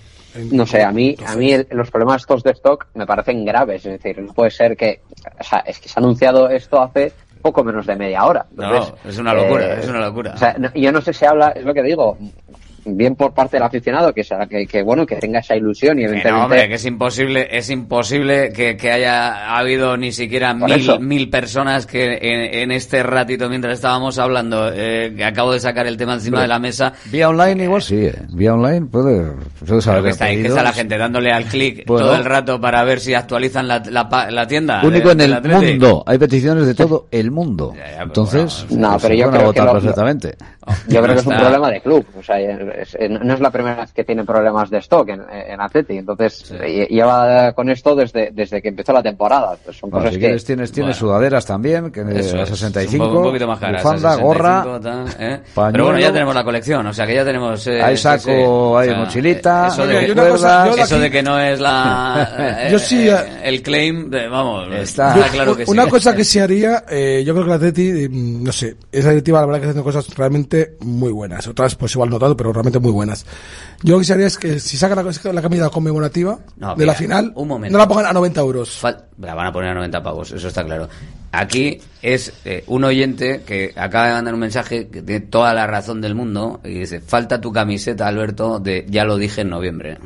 No 0.51 0.65
sé, 0.67 0.83
a 0.83 0.91
mí, 0.91 1.15
a 1.25 1.35
mí 1.35 1.51
el- 1.51 1.67
los 1.71 1.89
problemas 1.89 2.21
estos 2.21 2.43
de 2.43 2.51
stock 2.51 2.85
me 2.93 3.05
parecen 3.07 3.43
graves. 3.45 3.85
Es 3.85 4.01
decir, 4.01 4.21
no 4.21 4.33
puede 4.33 4.51
ser 4.51 4.77
que. 4.77 5.01
O 5.39 5.43
sea, 5.43 5.59
es 5.59 5.79
que 5.79 5.89
se 5.89 5.99
ha 5.99 6.03
anunciado 6.03 6.47
esto 6.49 6.79
hace 6.81 7.11
poco 7.41 7.63
menos 7.63 7.87
de 7.87 7.95
media 7.95 8.23
hora. 8.25 8.45
No, 8.55 8.87
es 9.05 9.17
una 9.17 9.33
locura, 9.33 9.75
eh, 9.75 9.79
es 9.81 9.87
una 9.87 10.01
locura. 10.01 10.33
O 10.35 10.37
sea, 10.37 10.55
no- 10.59 10.71
yo 10.75 10.91
no 10.91 11.01
sé 11.01 11.13
si 11.13 11.25
habla, 11.25 11.49
es 11.51 11.63
lo 11.65 11.73
que 11.73 11.81
digo, 11.81 12.17
bien 12.95 13.15
por 13.15 13.33
parte 13.33 13.57
del 13.57 13.63
aficionado, 13.63 14.13
que, 14.13 14.23
sea- 14.23 14.45
que, 14.47 14.65
que, 14.65 14.81
bueno, 14.83 15.05
que 15.05 15.15
tenga 15.17 15.39
esa 15.39 15.55
ilusión 15.55 15.97
y 15.97 16.01
Que 16.01 16.05
evidentemente. 16.07 16.37
no, 16.39 16.43
hombre, 16.45 16.67
que 16.69 16.75
es 16.75 16.85
imposible, 16.85 17.47
es 17.51 17.69
imposible 17.69 18.51
que, 18.53 18.77
que 18.77 18.91
haya 18.91 19.57
habido 19.57 19.97
ni 19.97 20.11
siquiera 20.11 20.53
mil, 20.53 20.99
mil 20.99 21.29
personas 21.29 21.85
que 21.85 22.13
en, 22.21 22.53
en 22.61 22.71
este 22.71 23.03
ratito 23.03 23.49
mientras 23.49 23.73
estábamos 23.73 24.17
hablando, 24.19 24.71
eh, 24.73 25.13
que 25.15 25.25
acabo 25.25 25.53
de 25.53 25.59
sacar 25.59 25.87
el 25.87 25.97
tema 25.97 26.13
encima 26.13 26.41
de 26.41 26.47
la 26.47 26.59
mesa, 26.59 26.93
Vía 27.11 27.29
online 27.29 27.63
igual 27.63 27.81
sí, 27.81 28.05
¿eh? 28.05 28.13
Vía 28.29 28.53
online 28.53 28.85
puede, 28.85 29.31
puede 29.65 29.81
saber 29.81 30.01
Pero 30.01 30.03
que 30.03 30.09
está, 30.11 30.25
ahí, 30.25 30.41
que 30.41 30.47
está 30.47 30.63
la 30.63 30.73
gente 30.73 30.97
dándole 30.97 31.31
al 31.31 31.45
clic 31.45 31.83
Bueno. 31.87 32.05
todo 32.07 32.15
el 32.15 32.25
rato 32.25 32.59
para 32.61 32.83
ver 32.83 32.99
si 32.99 33.13
actualizan 33.13 33.67
la, 33.67 33.81
la, 33.89 34.07
pa- 34.09 34.29
la 34.31 34.47
tienda. 34.47 34.81
Único 34.83 35.13
de- 35.15 35.25
en 35.25 35.31
el 35.33 35.41
mundo. 35.41 36.03
Hay 36.05 36.17
peticiones 36.17 36.65
de 36.67 36.75
todo 36.75 37.07
el 37.11 37.31
mundo. 37.31 37.73
Entonces, 37.99 38.65
No, 38.69 38.91
pues, 38.91 39.03
pero 39.03 39.15
yo 39.15 39.27
creo 39.29 39.31
que 39.31 39.43
agotar 39.43 39.65
lo- 39.65 39.71
perfectamente. 39.73 40.35
Yo 40.87 41.01
creo 41.01 41.13
que 41.15 41.21
es 41.21 41.25
un 41.25 41.35
problema 41.37 41.69
de 41.71 41.81
club. 41.81 42.05
O 42.19 42.21
sea, 42.23 42.39
es- 42.81 42.95
es- 42.95 43.09
no 43.09 43.33
es 43.33 43.39
la 43.39 43.51
primera 43.51 43.81
vez 43.81 43.91
que 43.93 44.03
tienen 44.03 44.25
problemas 44.25 44.69
de 44.69 44.77
stock 44.79 45.09
en, 45.09 45.21
en 45.29 45.59
Atleti. 45.61 45.97
Entonces, 45.97 46.51
lle- 46.53 46.87
lleva 46.87 47.51
con 47.53 47.69
esto 47.69 47.95
desde, 47.95 48.31
desde 48.31 48.61
que 48.61 48.69
empezó 48.69 48.93
la 48.93 49.03
temporada. 49.03 49.55
Pues 49.63 49.77
son 49.77 49.89
Bueno, 49.89 50.03
cosas 50.05 50.13
si 50.13 50.19
que. 50.19 50.25
quieres 50.25 50.45
tienes, 50.45 50.71
tienes 50.71 50.97
sudaderas 50.97 51.45
también, 51.45 51.91
que 51.91 52.03
de 52.03 52.19
Eso 52.19 52.37
a 52.37 52.43
es, 52.43 52.49
65, 52.49 53.05
un, 53.05 53.11
po- 53.11 53.17
un 53.19 53.23
poquito 53.25 53.47
más 53.47 53.59
caras. 53.59 53.83
bufanda, 53.83 54.09
a 54.09 54.15
65, 54.15 54.27
gorra, 54.27 54.79
tal, 54.81 55.07
¿eh? 55.19 55.39
Pero 55.71 55.83
bueno, 55.85 55.99
ya 55.99 56.11
tenemos 56.11 56.35
la 56.35 56.43
colección, 56.43 56.85
o 56.87 56.93
sea 56.93 57.05
que 57.07 57.15
ya 57.15 57.25
tenemos... 57.25 57.65
eh, 57.67 57.81
Hay 57.81 57.97
sí, 57.97 58.03
saco, 58.03 58.23
sí. 58.23 58.31
O 58.45 58.77
hay 58.77 58.89
sea, 58.89 58.97
mochilita, 58.99 59.65
eh, 59.65 59.67
Eso, 59.69 59.81
hay 59.83 59.87
de, 59.87 60.05
que- 60.05 60.11
una 60.11 60.29
cosa, 60.29 60.67
yo 60.67 60.73
eso 60.83 60.95
aquí- 60.95 61.01
de 61.03 61.11
que 61.11 61.23
no 61.23 61.39
es 61.39 61.59
la... 61.59 62.29
eh, 62.37 62.67
Yo 62.71 62.79
sí, 62.79 63.07
eh, 63.09 63.13
eh, 63.15 63.39
el 63.43 63.61
claim, 63.61 64.09
de- 64.09 64.27
vamos, 64.27 64.67
Está- 64.73 65.15
está 65.15 65.29
claro 65.29 65.55
que 65.55 65.65
sí. 65.65 65.71
Una 65.71 65.87
cosa 65.87 66.15
que 66.15 66.23
se 66.23 66.41
haría, 66.41 66.83
eh, 66.89 67.23
yo 67.25 67.33
creo 67.33 67.43
que 67.45 67.49
la 67.49 67.55
Atleti, 67.55 67.89
eh, 67.89 68.09
no 68.11 68.51
sé, 68.51 68.75
esa 68.91 69.09
directiva 69.09 69.39
la 69.41 69.45
verdad 69.47 69.59
que 69.61 69.65
está 69.67 69.79
haciendo 69.79 69.83
cosas 69.83 70.15
realmente 70.17 70.77
muy 70.81 71.11
buenas. 71.11 71.47
Otras 71.47 71.75
pues 71.75 71.93
igual 71.95 72.09
no 72.09 72.19
tanto, 72.19 72.35
pero 72.37 72.53
realmente 72.57 72.79
muy 72.79 72.91
buenas. 72.91 73.25
Yo 73.83 73.97
lo 73.97 74.03
que 74.03 74.11
haría 74.13 74.27
es 74.27 74.37
que 74.37 74.59
si 74.59 74.75
sacan 74.77 74.97
la, 75.05 75.31
la 75.33 75.41
camiseta 75.41 75.69
conmemorativa 75.69 76.39
No, 76.57 76.75
de 76.75 76.85
la 76.85 76.93
final, 76.93 77.31
un 77.35 77.47
momento. 77.47 77.73
no 77.73 77.77
la 77.79 77.87
pongan 77.87 78.07
a 78.07 78.13
90 78.13 78.41
euros. 78.41 78.81
Fal- 78.83 79.03
la 79.19 79.33
van 79.35 79.47
a 79.47 79.51
poner 79.53 79.69
a 79.71 79.73
90 79.75 80.01
pavos, 80.03 80.31
eso 80.31 80.47
está 80.47 80.63
claro. 80.65 80.89
Aquí 81.31 81.79
es 82.01 82.33
eh, 82.45 82.63
un 82.67 82.83
oyente 82.83 83.41
que 83.45 83.73
acaba 83.75 84.07
de 84.07 84.13
mandar 84.13 84.33
un 84.33 84.39
mensaje 84.39 84.87
que 84.87 85.01
tiene 85.01 85.25
toda 85.25 85.53
la 85.53 85.67
razón 85.67 85.99
del 85.99 86.15
mundo 86.15 86.61
y 86.63 86.79
dice, 86.79 87.01
falta 87.01 87.41
tu 87.41 87.51
camiseta, 87.51 88.07
Alberto, 88.07 88.59
de 88.59 88.85
ya 88.87 89.03
lo 89.03 89.17
dije 89.17 89.41
en 89.41 89.49
noviembre. 89.49 89.97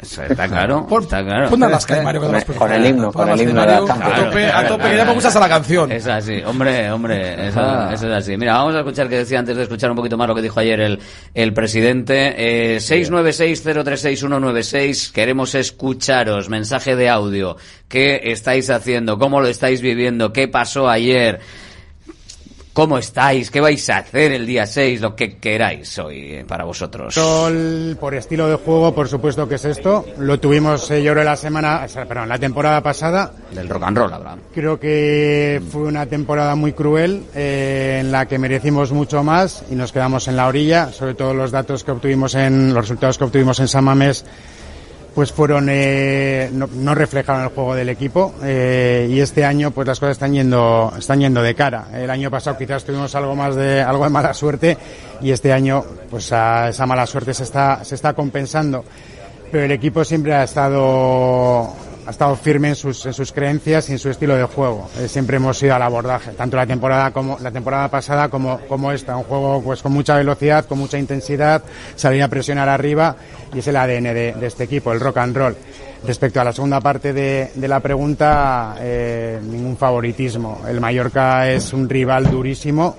Eso 0.00 0.24
está 0.24 0.48
claro, 0.48 0.88
está 1.00 1.24
claro. 1.24 1.50
pon 1.50 1.62
a 1.62 1.68
las 1.68 1.86
que 1.86 1.94
hay, 1.94 2.04
Mario, 2.04 2.22
que 2.22 2.26
Con, 2.26 2.34
las 2.34 2.44
con 2.44 2.72
el 2.72 2.86
himno, 2.86 3.12
con 3.12 3.28
a 3.28 3.34
el 3.34 3.42
himno 3.42 3.66
de 3.66 3.74
a 3.74 3.78
tope, 3.78 4.46
a 4.46 4.66
tope, 4.66 4.90
que 4.90 4.96
ya 4.96 5.04
me 5.04 5.14
gustas 5.14 5.36
a 5.36 5.40
la 5.40 5.48
canción. 5.48 5.92
Es 5.92 6.06
así, 6.06 6.42
hombre, 6.44 6.90
hombre, 6.90 7.48
eso, 7.48 7.90
eso 7.90 8.08
es 8.08 8.12
así. 8.12 8.36
Mira, 8.36 8.54
vamos 8.54 8.74
a 8.74 8.78
escuchar 8.78 9.08
que 9.08 9.18
decía 9.18 9.38
antes 9.38 9.56
de 9.56 9.62
escuchar 9.62 9.90
un 9.90 9.96
poquito 9.96 10.16
más 10.16 10.26
lo 10.26 10.34
que 10.34 10.42
dijo 10.42 10.58
ayer 10.60 10.80
el, 10.80 10.98
el 11.34 11.52
presidente. 11.52 12.74
Eh, 12.74 12.78
696-036-196, 12.78 15.12
queremos 15.12 15.54
escucharos, 15.54 16.48
mensaje 16.48 16.96
de 16.96 17.08
audio. 17.08 17.56
¿Qué 17.88 18.32
estáis 18.32 18.70
haciendo? 18.70 19.18
¿Cómo 19.18 19.40
lo 19.40 19.46
estáis 19.46 19.80
viviendo? 19.80 20.32
¿Qué 20.32 20.48
pasó 20.64 20.88
ayer? 20.88 21.40
¿Cómo 22.72 22.96
estáis? 22.96 23.50
¿Qué 23.50 23.60
vais 23.60 23.88
a 23.90 23.98
hacer 23.98 24.32
el 24.32 24.46
día 24.46 24.66
6? 24.66 25.02
Lo 25.02 25.14
que 25.14 25.36
queráis 25.36 25.96
hoy 25.98 26.32
eh, 26.32 26.44
para 26.48 26.64
vosotros. 26.64 27.14
Sol, 27.14 27.98
por 28.00 28.14
estilo 28.14 28.48
de 28.48 28.56
juego, 28.56 28.94
por 28.94 29.06
supuesto 29.06 29.46
que 29.46 29.56
es 29.56 29.64
esto. 29.66 30.06
Lo 30.18 30.40
tuvimos, 30.40 30.90
eh, 30.90 31.02
yo 31.02 31.12
creo, 31.12 31.22
la 31.22 31.36
semana, 31.36 31.86
perdón, 32.08 32.30
la 32.30 32.38
temporada 32.38 32.80
pasada. 32.80 33.30
Del 33.52 33.68
rock 33.68 33.82
and 33.82 33.98
roll, 33.98 34.12
Abraham. 34.14 34.40
Creo 34.54 34.80
que 34.80 35.60
fue 35.70 35.82
una 35.82 36.06
temporada 36.06 36.54
muy 36.54 36.72
cruel 36.72 37.24
eh, 37.34 37.98
en 38.00 38.10
la 38.10 38.26
que 38.26 38.38
merecimos 38.38 38.90
mucho 38.90 39.22
más 39.22 39.64
y 39.70 39.74
nos 39.74 39.92
quedamos 39.92 40.28
en 40.28 40.36
la 40.36 40.46
orilla. 40.48 40.90
Sobre 40.92 41.14
todo 41.14 41.34
los 41.34 41.50
datos 41.50 41.84
que 41.84 41.90
obtuvimos 41.90 42.34
en 42.34 42.72
los 42.72 42.88
resultados 42.88 43.18
que 43.18 43.24
obtuvimos 43.24 43.60
en 43.60 43.68
San 43.68 43.84
Mamés, 43.84 44.24
pues 45.14 45.32
fueron 45.32 45.68
eh, 45.70 46.50
no, 46.52 46.66
no 46.66 46.94
reflejaron 46.94 47.42
el 47.42 47.48
juego 47.48 47.74
del 47.74 47.88
equipo 47.88 48.34
eh, 48.42 49.08
y 49.08 49.20
este 49.20 49.44
año 49.44 49.70
pues 49.70 49.86
las 49.86 50.00
cosas 50.00 50.16
están 50.16 50.32
yendo 50.32 50.92
están 50.98 51.20
yendo 51.20 51.42
de 51.42 51.54
cara. 51.54 51.86
El 51.94 52.10
año 52.10 52.30
pasado 52.30 52.58
quizás 52.58 52.84
tuvimos 52.84 53.14
algo 53.14 53.36
más 53.36 53.54
de 53.54 53.80
algo 53.80 54.04
de 54.04 54.10
mala 54.10 54.34
suerte 54.34 54.76
y 55.20 55.30
este 55.30 55.52
año 55.52 55.84
pues 56.10 56.32
a 56.32 56.70
esa 56.70 56.86
mala 56.86 57.06
suerte 57.06 57.32
se 57.32 57.44
está 57.44 57.84
se 57.84 57.94
está 57.94 58.12
compensando. 58.12 58.84
Pero 59.52 59.64
el 59.64 59.70
equipo 59.70 60.04
siempre 60.04 60.34
ha 60.34 60.42
estado 60.42 61.72
ha 62.06 62.10
estado 62.10 62.36
firme 62.36 62.68
en 62.68 62.76
sus, 62.76 63.04
en 63.06 63.12
sus 63.12 63.32
creencias 63.32 63.88
y 63.88 63.92
en 63.92 63.98
su 63.98 64.10
estilo 64.10 64.36
de 64.36 64.44
juego. 64.44 64.88
Eh, 64.98 65.08
siempre 65.08 65.36
hemos 65.36 65.62
ido 65.62 65.74
al 65.74 65.82
abordaje, 65.82 66.32
tanto 66.32 66.56
la 66.56 66.66
temporada 66.66 67.10
como 67.12 67.38
la 67.40 67.50
temporada 67.50 67.88
pasada 67.88 68.28
como, 68.28 68.60
como 68.68 68.92
esta, 68.92 69.16
un 69.16 69.24
juego 69.24 69.62
pues 69.62 69.82
con 69.82 69.92
mucha 69.92 70.16
velocidad, 70.16 70.66
con 70.66 70.78
mucha 70.78 70.98
intensidad, 70.98 71.62
salir 71.96 72.22
a 72.22 72.28
presionar 72.28 72.68
arriba 72.68 73.16
y 73.54 73.58
es 73.60 73.66
el 73.66 73.76
ADN 73.76 74.04
de, 74.04 74.34
de 74.38 74.46
este 74.46 74.64
equipo, 74.64 74.92
el 74.92 75.00
rock 75.00 75.18
and 75.18 75.36
roll. 75.36 75.56
Respecto 76.06 76.38
a 76.38 76.44
la 76.44 76.52
segunda 76.52 76.80
parte 76.80 77.14
de, 77.14 77.50
de 77.54 77.68
la 77.68 77.80
pregunta, 77.80 78.76
eh, 78.78 79.40
ningún 79.42 79.76
favoritismo. 79.78 80.60
El 80.68 80.78
Mallorca 80.78 81.50
es 81.50 81.72
un 81.72 81.88
rival 81.88 82.30
durísimo. 82.30 82.96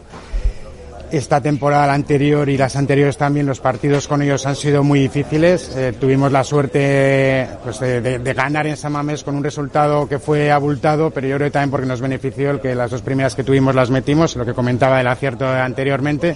Esta 1.15 1.39
temporada, 1.39 1.87
la 1.87 1.93
anterior 1.93 2.49
y 2.49 2.57
las 2.57 2.75
anteriores 2.75 3.15
también, 3.15 3.45
los 3.45 3.61
partidos 3.61 4.05
con 4.05 4.21
ellos 4.21 4.45
han 4.45 4.57
sido 4.57 4.83
muy 4.83 4.99
difíciles. 4.99 5.71
Eh, 5.73 5.93
tuvimos 5.97 6.29
la 6.29 6.43
suerte 6.43 7.47
pues, 7.63 7.79
de, 7.79 8.33
ganar 8.35 8.67
en 8.67 8.75
Samamés 8.75 9.23
con 9.23 9.37
un 9.37 9.41
resultado 9.41 10.09
que 10.09 10.19
fue 10.19 10.51
abultado, 10.51 11.11
pero 11.11 11.25
yo 11.25 11.37
creo 11.37 11.47
que 11.47 11.51
también 11.51 11.71
porque 11.71 11.85
nos 11.85 12.01
benefició 12.01 12.51
el 12.51 12.59
que 12.59 12.75
las 12.75 12.91
dos 12.91 13.01
primeras 13.01 13.33
que 13.33 13.45
tuvimos 13.45 13.73
las 13.73 13.89
metimos, 13.91 14.35
lo 14.35 14.45
que 14.45 14.53
comentaba 14.53 14.97
del 14.97 15.07
acierto 15.07 15.47
anteriormente, 15.47 16.35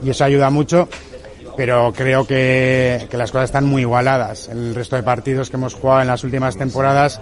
y 0.00 0.10
eso 0.10 0.22
ayuda 0.22 0.48
mucho. 0.48 0.88
Pero 1.56 1.92
creo 1.92 2.24
que, 2.24 3.08
que 3.10 3.16
las 3.16 3.32
cosas 3.32 3.46
están 3.46 3.66
muy 3.66 3.82
igualadas. 3.82 4.48
El 4.48 4.76
resto 4.76 4.94
de 4.94 5.02
partidos 5.02 5.50
que 5.50 5.56
hemos 5.56 5.74
jugado 5.74 6.02
en 6.02 6.06
las 6.06 6.22
últimas 6.22 6.56
temporadas 6.56 7.20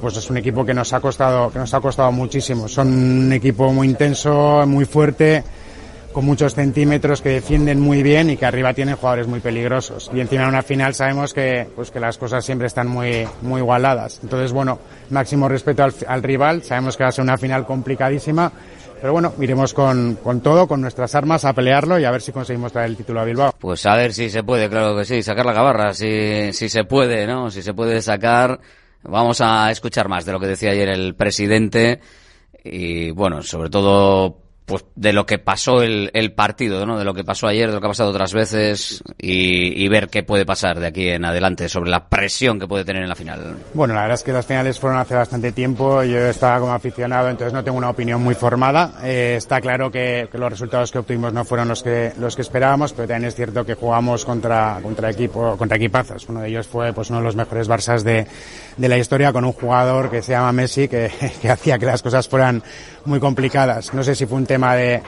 pues 0.00 0.16
es 0.16 0.30
un 0.30 0.36
equipo 0.36 0.64
que 0.64 0.74
nos 0.74 0.92
ha 0.92 1.00
costado 1.00 1.50
que 1.50 1.58
nos 1.58 1.74
ha 1.74 1.80
costado 1.80 2.12
muchísimo. 2.12 2.68
Son 2.68 2.86
un 2.86 3.32
equipo 3.32 3.72
muy 3.72 3.88
intenso, 3.88 4.64
muy 4.66 4.84
fuerte, 4.84 5.42
con 6.14 6.24
muchos 6.24 6.54
centímetros 6.54 7.20
que 7.20 7.30
defienden 7.30 7.80
muy 7.80 8.02
bien 8.02 8.30
y 8.30 8.36
que 8.36 8.46
arriba 8.46 8.72
tienen 8.72 8.94
jugadores 8.94 9.26
muy 9.26 9.40
peligrosos. 9.40 10.10
Y 10.14 10.20
encima 10.20 10.44
en 10.44 10.50
una 10.50 10.62
final 10.62 10.94
sabemos 10.94 11.34
que 11.34 11.66
pues 11.74 11.90
que 11.90 11.98
las 11.98 12.16
cosas 12.16 12.44
siempre 12.44 12.68
están 12.68 12.86
muy 12.86 13.26
muy 13.42 13.60
igualadas. 13.60 14.20
Entonces, 14.22 14.52
bueno, 14.52 14.78
máximo 15.10 15.48
respeto 15.48 15.82
al, 15.82 15.92
al 16.06 16.22
rival, 16.22 16.62
sabemos 16.62 16.96
que 16.96 17.02
va 17.02 17.08
a 17.08 17.12
ser 17.12 17.24
una 17.24 17.36
final 17.36 17.66
complicadísima. 17.66 18.50
Pero 19.00 19.12
bueno, 19.12 19.34
iremos 19.40 19.74
con, 19.74 20.14
con 20.22 20.40
todo, 20.40 20.66
con 20.66 20.80
nuestras 20.80 21.14
armas 21.14 21.44
a 21.44 21.52
pelearlo 21.52 21.98
y 21.98 22.04
a 22.04 22.10
ver 22.10 22.22
si 22.22 22.32
conseguimos 22.32 22.72
traer 22.72 22.88
el 22.88 22.96
título 22.96 23.20
a 23.20 23.24
Bilbao. 23.24 23.52
Pues 23.58 23.84
a 23.84 23.96
ver 23.96 24.14
si 24.14 24.30
se 24.30 24.44
puede, 24.44 24.70
claro 24.70 24.96
que 24.96 25.04
sí, 25.04 25.22
sacar 25.22 25.44
la 25.44 25.52
gabarra, 25.52 25.92
si, 25.92 26.52
si 26.52 26.70
se 26.70 26.84
puede, 26.84 27.26
¿no? 27.26 27.50
Si 27.50 27.60
se 27.60 27.74
puede 27.74 28.00
sacar. 28.00 28.60
Vamos 29.02 29.42
a 29.42 29.70
escuchar 29.70 30.08
más 30.08 30.24
de 30.24 30.32
lo 30.32 30.40
que 30.40 30.46
decía 30.46 30.70
ayer 30.70 30.88
el 30.88 31.14
presidente 31.14 32.00
y, 32.62 33.10
bueno, 33.10 33.42
sobre 33.42 33.68
todo 33.68 34.43
pues 34.66 34.84
de 34.94 35.12
lo 35.12 35.26
que 35.26 35.38
pasó 35.38 35.82
el, 35.82 36.10
el 36.14 36.32
partido, 36.32 36.86
¿no? 36.86 36.98
De 36.98 37.04
lo 37.04 37.12
que 37.12 37.22
pasó 37.22 37.46
ayer, 37.46 37.68
de 37.68 37.74
lo 37.74 37.80
que 37.80 37.86
ha 37.86 37.90
pasado 37.90 38.10
otras 38.10 38.32
veces 38.32 39.02
y, 39.18 39.86
ver 39.88 40.08
qué 40.08 40.22
puede 40.22 40.46
pasar 40.46 40.80
de 40.80 40.86
aquí 40.86 41.08
en 41.10 41.24
adelante 41.24 41.68
sobre 41.68 41.90
la 41.90 42.08
presión 42.08 42.58
que 42.58 42.66
puede 42.66 42.84
tener 42.84 43.02
en 43.02 43.08
la 43.08 43.14
final. 43.14 43.56
Bueno, 43.74 43.94
la 43.94 44.00
verdad 44.00 44.14
es 44.14 44.22
que 44.22 44.32
las 44.32 44.46
finales 44.46 44.80
fueron 44.80 44.98
hace 44.98 45.14
bastante 45.14 45.52
tiempo. 45.52 46.02
Yo 46.02 46.18
estaba 46.18 46.58
como 46.58 46.72
aficionado, 46.72 47.28
entonces 47.28 47.52
no 47.52 47.62
tengo 47.62 47.76
una 47.76 47.90
opinión 47.90 48.22
muy 48.22 48.34
formada. 48.34 48.94
Eh, 49.04 49.34
está 49.36 49.60
claro 49.60 49.90
que, 49.90 50.28
que 50.32 50.38
los 50.38 50.50
resultados 50.50 50.90
que 50.90 50.98
obtuvimos 50.98 51.32
no 51.32 51.44
fueron 51.44 51.68
los 51.68 51.82
que 51.82 52.12
los 52.18 52.34
que 52.34 52.42
esperábamos, 52.42 52.92
pero 52.92 53.06
también 53.06 53.28
es 53.28 53.34
cierto 53.34 53.64
que 53.64 53.74
jugamos 53.74 54.24
contra 54.24 54.80
contra 54.82 55.10
equipo 55.10 55.56
contra 55.58 55.76
equipazos. 55.76 56.26
Uno 56.28 56.40
de 56.40 56.48
ellos 56.48 56.66
fue 56.66 56.92
pues 56.92 57.10
uno 57.10 57.18
de 57.18 57.24
los 57.26 57.36
mejores 57.36 57.68
Barças 57.68 58.02
de, 58.02 58.26
de 58.76 58.88
la 58.88 58.96
historia 58.96 59.32
con 59.32 59.44
un 59.44 59.52
jugador 59.52 60.10
que 60.10 60.22
se 60.22 60.32
llama 60.32 60.52
Messi 60.52 60.88
que, 60.88 61.10
que 61.42 61.50
hacía 61.50 61.78
que 61.78 61.86
las 61.86 62.02
cosas 62.02 62.26
fueran 62.28 62.62
muy 63.04 63.20
complicadas. 63.20 63.92
No 63.94 64.02
sé 64.02 64.14
si 64.14 64.26
fue 64.26 64.38
un 64.38 64.46
tema 64.54 64.76
de, 64.76 65.02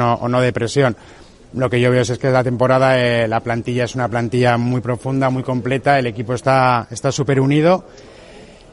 o, 0.00 0.14
o 0.14 0.28
no 0.28 0.40
de 0.40 0.52
presión. 0.52 0.96
Lo 1.54 1.70
que 1.70 1.80
yo 1.80 1.90
veo 1.92 2.02
es 2.02 2.18
que 2.18 2.30
la 2.30 2.42
temporada 2.42 2.98
eh, 2.98 3.28
la 3.28 3.38
plantilla 3.38 3.84
es 3.84 3.94
una 3.94 4.08
plantilla 4.08 4.56
muy 4.56 4.80
profunda, 4.80 5.30
muy 5.30 5.44
completa, 5.44 5.98
el 6.00 6.06
equipo 6.06 6.34
está 6.34 6.88
está 6.90 7.12
súper 7.12 7.38
unido 7.40 7.84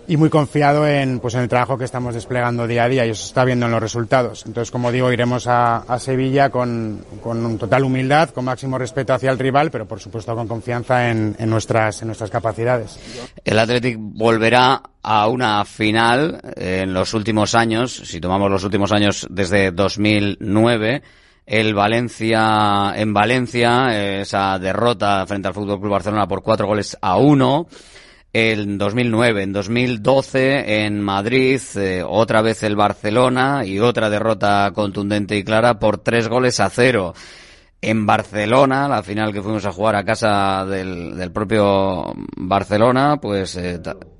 y 0.10 0.18
muy 0.18 0.32
confiado 0.32 0.88
en, 0.88 1.20
pues, 1.20 1.36
en 1.36 1.42
el 1.42 1.48
trabajo 1.48 1.78
que 1.78 1.86
estamos 1.86 2.16
desplegando 2.16 2.66
día 2.66 2.86
a 2.86 2.90
día 2.90 3.06
y 3.06 3.12
eso 3.12 3.24
está 3.24 3.46
viendo 3.46 3.68
en 3.68 3.72
los 3.72 3.80
resultados. 3.80 4.44
Entonces, 4.48 4.72
como 4.72 4.92
digo, 4.92 5.12
iremos 5.12 5.46
a, 5.46 5.78
a 5.78 6.00
Sevilla 6.00 6.50
con, 6.50 7.06
con 7.22 7.60
total 7.60 7.84
humildad, 7.84 8.32
con 8.32 8.46
máximo 8.46 8.80
respeto 8.80 9.14
hacia 9.14 9.30
el 9.30 9.38
rival, 9.38 9.70
pero 9.70 9.88
por 9.88 10.00
supuesto 10.00 10.36
con 10.36 10.48
confianza 10.48 11.12
en, 11.12 11.36
en 11.38 11.48
nuestras, 11.48 12.02
en 12.02 12.08
nuestras 12.08 12.32
capacidades. 12.32 12.98
El 13.46 13.60
Athletic 13.60 13.98
volverá 14.00 14.82
a 15.04 15.28
una 15.28 15.64
final 15.64 16.42
en 16.56 16.92
los 16.92 17.14
últimos 17.14 17.54
años, 17.54 17.94
si 17.94 18.20
tomamos 18.20 18.50
los 18.50 18.64
últimos 18.64 18.92
años 18.92 19.28
desde 19.30 19.70
2009, 19.70 21.04
el 21.46 21.76
Valencia 21.76 22.94
en 22.96 23.14
Valencia, 23.14 24.22
esa 24.22 24.58
derrota 24.58 25.24
frente 25.28 25.50
al 25.50 25.54
Fútbol 25.54 25.80
Club 25.80 25.92
Barcelona 25.92 26.28
por 26.28 26.42
cuatro 26.42 26.66
goles 26.66 26.98
a 27.00 27.18
uno. 27.18 27.68
En 28.32 28.78
2009, 28.78 29.42
en 29.42 29.54
2012 29.54 30.86
en 30.86 31.02
Madrid, 31.02 31.60
eh, 31.76 32.04
otra 32.06 32.44
vez 32.44 32.62
el 32.62 32.76
Barcelona 32.76 33.66
y 33.66 33.80
otra 33.80 34.10
derrota 34.12 34.72
contundente 34.76 35.36
y 35.36 35.44
clara 35.44 35.80
por 35.80 35.98
tres 35.98 36.28
goles 36.28 36.60
a 36.60 36.70
cero. 36.70 37.16
En 37.82 38.06
Barcelona, 38.06 38.88
la 38.88 39.02
final 39.02 39.34
que 39.34 39.42
fuimos 39.42 39.66
a 39.66 39.72
jugar 39.72 39.96
a 39.96 40.04
casa 40.04 40.64
del, 40.66 41.18
del 41.18 41.32
propio 41.32 42.14
Barcelona, 42.38 43.18
pues 43.20 43.56
eh, 43.56 43.80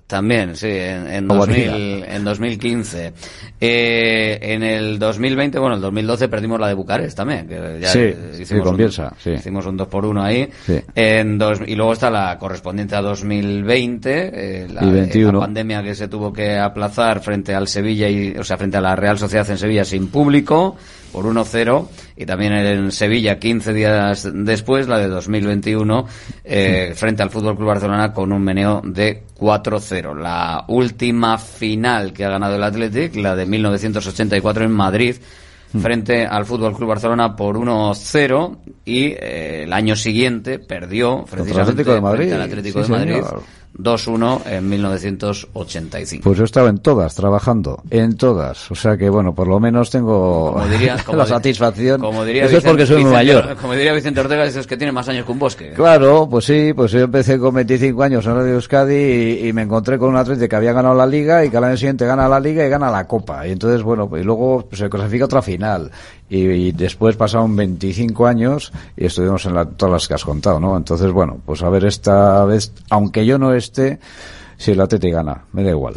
también, 0.10 0.56
sí, 0.56 0.66
en, 0.68 1.06
en, 1.08 1.28
2000, 1.28 2.04
en 2.04 2.24
2015. 2.24 3.14
Eh, 3.62 4.40
en 4.42 4.64
el 4.64 4.98
2020, 4.98 5.60
bueno, 5.60 5.76
el 5.76 5.82
2012 5.82 6.28
perdimos 6.28 6.60
la 6.60 6.68
de 6.68 6.74
Bucarest 6.74 7.16
también. 7.16 7.48
Que 7.48 7.78
ya 7.80 7.90
Sí, 7.90 8.00
eh, 8.00 8.18
sí, 8.34 8.42
hicimos 8.42 8.64
con 8.72 8.82
un- 8.82 8.92
sí. 8.92 9.30
Hicimos 9.30 9.66
un 9.68 9.78
2 9.78 9.88
por 9.88 10.06
1 10.08 10.24
ahí. 10.24 10.50
Sí. 10.66 10.80
En 10.96 11.38
dos, 11.38 11.60
y 11.64 11.76
luego 11.76 11.94
está 11.94 12.10
la 12.10 12.40
correspondiente 12.40 12.96
a 12.96 13.02
2020, 13.02 14.64
eh, 14.64 14.68
la, 14.68 14.84
Y 14.84 14.90
21. 14.92 15.34
la 15.34 15.40
pandemia 15.46 15.84
que 15.84 15.94
se 15.94 16.08
tuvo 16.08 16.34
que 16.34 16.58
aplazar 16.58 17.20
frente 17.22 17.54
al 17.54 17.68
Sevilla, 17.68 18.10
y, 18.10 18.32
o 18.36 18.44
sea, 18.44 18.58
frente 18.58 18.78
a 18.78 18.82
la 18.82 18.96
Real 18.96 19.20
Sociedad 19.20 19.48
en 19.52 19.60
Sevilla 19.60 19.86
sin 19.86 20.08
público, 20.08 20.76
por 21.14 21.26
1-0. 21.26 21.88
Y 22.18 22.26
también 22.26 22.54
en 22.54 22.92
Sevilla, 22.92 23.38
15 23.38 23.74
días 23.74 24.28
después, 24.34 24.88
la 24.88 24.98
de 24.98 25.08
2021, 25.08 26.08
eh, 26.44 26.94
frente 26.96 27.22
al 27.22 27.30
Fútbol 27.30 27.56
Club 27.56 27.68
Barcelona 27.68 28.12
con 28.12 28.32
un 28.32 28.42
meneo 28.44 28.82
de 28.84 29.24
4-0. 29.40 30.16
La 30.16 30.66
última 30.68 31.38
final 31.38 32.12
que 32.14 32.26
ha 32.26 32.30
ganado 32.30 32.56
el 32.56 32.64
Athletic, 32.64 33.16
la 33.16 33.36
de 33.36 33.46
1984 33.46 34.66
en 34.66 34.72
Madrid, 34.72 35.16
frente 35.82 36.26
al 36.26 36.46
Fútbol 36.46 36.76
Club 36.76 36.90
Barcelona 36.90 37.36
por 37.36 37.56
1-0 37.56 38.58
y 38.86 39.06
eh, 39.08 39.64
el 39.64 39.74
año 39.74 39.96
siguiente 39.96 40.58
perdió 40.60 41.26
precisamente 41.30 41.82
Atlético 41.84 41.94
de 41.94 42.02
Madrid. 42.02 42.18
frente 42.18 42.36
al 42.36 42.42
Atlético 42.42 42.84
Sí, 42.84 42.92
de 42.92 42.98
Madrid. 42.98 43.24
2-1 43.78 44.42
en 44.48 44.68
1985. 44.70 46.24
Pues 46.24 46.38
yo 46.38 46.44
estaba 46.44 46.70
en 46.70 46.80
todas, 46.80 47.16
trabajando, 47.16 47.82
en 47.90 48.18
todas. 48.18 48.70
O 48.72 48.76
sea 48.76 48.98
que, 48.98 49.10
bueno, 49.10 49.34
por 49.34 49.48
lo 49.48 49.60
menos 49.60 49.90
tengo 49.90 50.54
Como 50.54 50.68
diría- 50.68 50.98
como 51.06 51.18
la 51.20 51.26
satisfacción. 51.26 52.02
Como 52.02 52.26
diría 52.26 52.46
Eso 52.46 52.58
es 52.58 52.64
porque 52.64 52.86
soy 52.86 53.04
muy 53.04 53.12
mayor. 53.14 53.56
Como 53.62 53.74
diría 53.74 53.94
Vicente 53.94 54.20
Ortega, 54.20 54.46
es 54.46 54.68
que 54.68 54.78
tiene 54.78 54.92
más 54.92 55.08
años 55.08 55.26
que 55.26 55.32
un 55.32 55.40
bosque. 55.40 55.72
Claro, 55.76 56.28
pues 56.30 56.46
sí, 56.46 56.74
pues 56.76 56.92
yo 56.92 57.00
empecé 57.02 57.40
con 57.40 57.54
25 57.56 58.04
años 58.04 58.26
en 58.26 58.36
Radio 58.36 58.54
Euskadi 58.56 58.96
y, 58.96 59.48
y 59.48 59.54
me 59.54 59.62
encontré 59.64 59.98
con 59.98 60.10
un 60.10 60.18
atleta 60.18 60.48
que 60.48 60.56
había 60.56 60.74
ganado 60.74 60.96
la 60.96 61.06
liga 61.06 61.46
y 61.46 61.50
que 61.50 61.58
al 61.58 61.64
año 61.64 61.78
siguiente 61.78 62.06
gana 62.06 62.28
la 62.28 62.40
liga 62.40 62.66
y 62.66 62.70
gana 62.70 62.92
la 62.92 63.08
copa. 63.08 63.48
Y 63.48 63.52
entonces, 63.52 63.82
bueno, 63.84 64.10
pues 64.10 64.26
luego 64.26 64.68
se 64.74 64.90
clasifica 64.90 65.26
otra 65.26 65.42
final. 65.42 65.92
Y, 66.30 66.42
y 66.44 66.72
después 66.74 67.16
pasaron 67.16 67.56
25 67.56 68.28
años 68.28 68.72
y 68.96 69.06
estuvimos 69.06 69.46
en 69.46 69.56
la- 69.56 69.66
todas 69.66 69.92
las 69.94 70.08
que 70.08 70.14
has 70.14 70.24
contado, 70.26 70.60
¿no? 70.60 70.78
Entonces, 70.78 71.12
bueno, 71.12 71.40
pues 71.46 71.64
a 71.64 71.70
ver 71.70 71.86
esta 71.86 72.46
vez, 72.46 72.72
aunque 72.90 73.26
yo 73.26 73.38
no 73.40 73.54
esté, 73.54 74.00
si 74.62 74.72
el 74.72 74.82
Atleti 74.82 75.10
gana, 75.10 75.46
me 75.54 75.64
da 75.64 75.70
igual. 75.70 75.94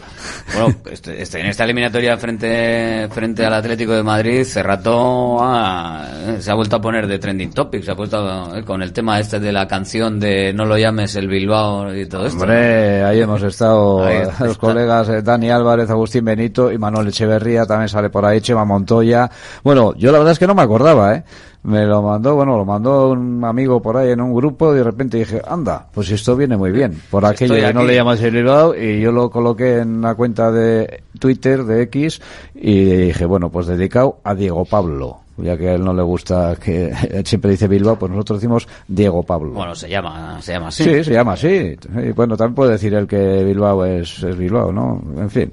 Bueno, 0.54 0.72
este, 0.88 1.20
este- 1.20 1.40
en 1.40 1.46
esta 1.46 1.64
eliminatoria 1.64 2.16
frente 2.16 3.08
frente 3.10 3.44
al 3.44 3.54
Atlético 3.54 3.92
de 3.92 4.04
Madrid, 4.04 4.44
Cerrato 4.44 5.38
ah, 5.40 6.06
se 6.38 6.48
ha 6.48 6.54
vuelto 6.54 6.76
a 6.76 6.80
poner 6.80 7.08
de 7.08 7.18
trending 7.18 7.52
topic, 7.52 7.82
se 7.82 7.90
ha 7.90 7.96
puesto 7.96 8.56
eh, 8.56 8.62
con 8.64 8.80
el 8.80 8.92
tema 8.92 9.18
este 9.18 9.40
de 9.40 9.50
la 9.50 9.66
canción 9.66 10.20
de 10.20 10.52
No 10.52 10.64
lo 10.64 10.78
llames 10.78 11.16
el 11.16 11.26
Bilbao 11.26 11.92
y 11.92 12.06
todo 12.06 12.26
esto. 12.26 12.38
Hombre, 12.40 13.02
ahí 13.02 13.20
hemos 13.20 13.42
estado 13.42 14.04
Ahí 14.04 14.18
eh, 14.18 14.22
está. 14.22 14.44
los 14.44 14.58
colegas 14.58 15.08
eh, 15.08 15.22
Dani 15.22 15.50
Álvarez, 15.50 15.90
Agustín 15.90 16.24
Benito 16.24 16.70
y 16.70 16.78
Manuel 16.78 17.08
Echeverría, 17.08 17.66
también 17.66 17.88
sale 17.88 18.10
por 18.10 18.24
ahí, 18.24 18.40
Chema 18.40 18.64
Montoya. 18.64 19.28
Bueno, 19.64 19.92
yo 19.96 20.12
la 20.12 20.18
verdad 20.18 20.34
es 20.34 20.38
que 20.38 20.46
no 20.46 20.54
me 20.54 20.62
acordaba, 20.62 21.16
¿eh? 21.16 21.24
Me 21.64 21.86
lo 21.86 22.02
mandó, 22.02 22.34
bueno, 22.34 22.56
lo 22.56 22.64
mandó 22.64 23.10
un 23.10 23.44
amigo 23.44 23.80
por 23.80 23.96
ahí 23.96 24.10
en 24.10 24.20
un 24.20 24.34
grupo 24.34 24.72
y 24.72 24.78
de 24.78 24.84
repente 24.84 25.18
dije, 25.18 25.40
anda, 25.46 25.86
pues 25.92 26.10
esto 26.10 26.34
viene 26.34 26.56
muy 26.56 26.72
bien. 26.72 27.00
Por 27.08 27.24
aquello 27.24 27.54
que 27.54 27.72
no 27.72 27.84
le 27.84 27.94
llamas 27.94 28.20
el 28.20 28.34
Bilbao 28.34 28.74
y 28.74 29.00
yo 29.00 29.12
lo 29.12 29.30
coloqué 29.30 29.78
en 29.78 30.00
la 30.00 30.16
cuenta 30.16 30.50
de 30.50 31.04
Twitter, 31.20 31.62
de 31.62 31.82
X, 31.82 32.20
y 32.56 32.84
dije, 32.84 33.24
bueno, 33.26 33.48
pues 33.50 33.68
dedicado 33.68 34.18
a 34.24 34.34
Diego 34.34 34.64
Pablo. 34.64 35.20
Ya 35.36 35.56
que 35.56 35.70
a 35.70 35.74
él 35.74 35.84
no 35.84 35.94
le 35.94 36.02
gusta 36.02 36.56
que 36.56 36.92
él 37.10 37.24
siempre 37.24 37.52
dice 37.52 37.68
Bilbao, 37.68 37.96
pues 37.96 38.10
nosotros 38.10 38.40
decimos 38.40 38.66
Diego 38.88 39.22
Pablo. 39.22 39.52
Bueno, 39.52 39.76
se 39.76 39.88
llama, 39.88 40.42
se 40.42 40.52
llama 40.54 40.68
así. 40.68 40.82
Sí, 40.82 41.04
se 41.04 41.12
llama 41.12 41.34
así. 41.34 41.76
Y 41.96 42.10
bueno, 42.10 42.36
también 42.36 42.56
puede 42.56 42.72
decir 42.72 42.92
el 42.94 43.06
que 43.06 43.44
Bilbao 43.44 43.84
es, 43.84 44.20
es 44.22 44.36
Bilbao, 44.36 44.72
¿no? 44.72 45.00
En 45.16 45.30
fin. 45.30 45.52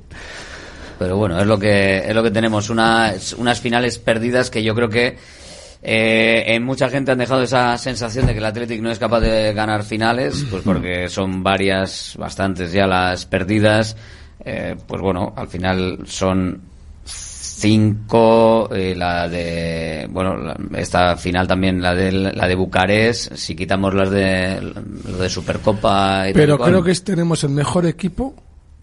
Pero 0.97 1.15
bueno, 1.15 1.39
es 1.39 1.47
lo 1.47 1.57
que 1.57 1.99
es 1.99 2.13
lo 2.13 2.21
que 2.21 2.31
tenemos 2.31 2.69
unas 2.69 3.31
unas 3.33 3.61
finales 3.61 3.99
perdidas 3.99 4.49
que 4.49 4.61
yo 4.61 4.75
creo 4.75 4.89
que 4.89 5.17
eh, 5.81 6.43
en 6.47 6.63
mucha 6.63 6.89
gente 6.89 7.11
han 7.11 7.17
dejado 7.19 7.41
esa 7.43 7.77
sensación 7.77 8.25
de 8.25 8.33
que 8.33 8.39
el 8.39 8.45
Athletic 8.45 8.81
no 8.81 8.91
es 8.91 8.99
capaz 8.99 9.21
de 9.21 9.53
ganar 9.53 9.83
finales, 9.83 10.45
pues 10.49 10.63
porque 10.63 11.07
son 11.09 11.41
varias, 11.43 12.15
bastantes 12.17 12.71
ya 12.71 12.85
las 12.87 13.25
perdidas. 13.25 13.95
Eh, 14.43 14.75
pues 14.87 15.01
bueno, 15.01 15.33
al 15.35 15.47
final 15.47 15.99
son 16.05 16.61
cinco, 17.05 18.69
eh, 18.73 18.95
la 18.95 19.27
de, 19.27 20.07
bueno, 20.09 20.37
la- 20.37 20.57
esta 20.77 21.17
final 21.17 21.47
también, 21.47 21.81
la 21.81 21.93
de, 21.93 22.11
la 22.11 22.47
de 22.47 22.55
Bucarest, 22.55 23.33
si 23.35 23.55
quitamos 23.55 23.93
las 23.93 24.09
de, 24.09 24.61
lo 24.61 25.17
de 25.17 25.29
Supercopa 25.29 26.29
y 26.29 26.33
tal 26.33 26.41
Pero 26.41 26.57
cual. 26.57 26.69
creo 26.71 26.83
que 26.83 26.93
tenemos 26.95 27.43
el 27.43 27.49
mejor 27.51 27.85
equipo 27.85 28.33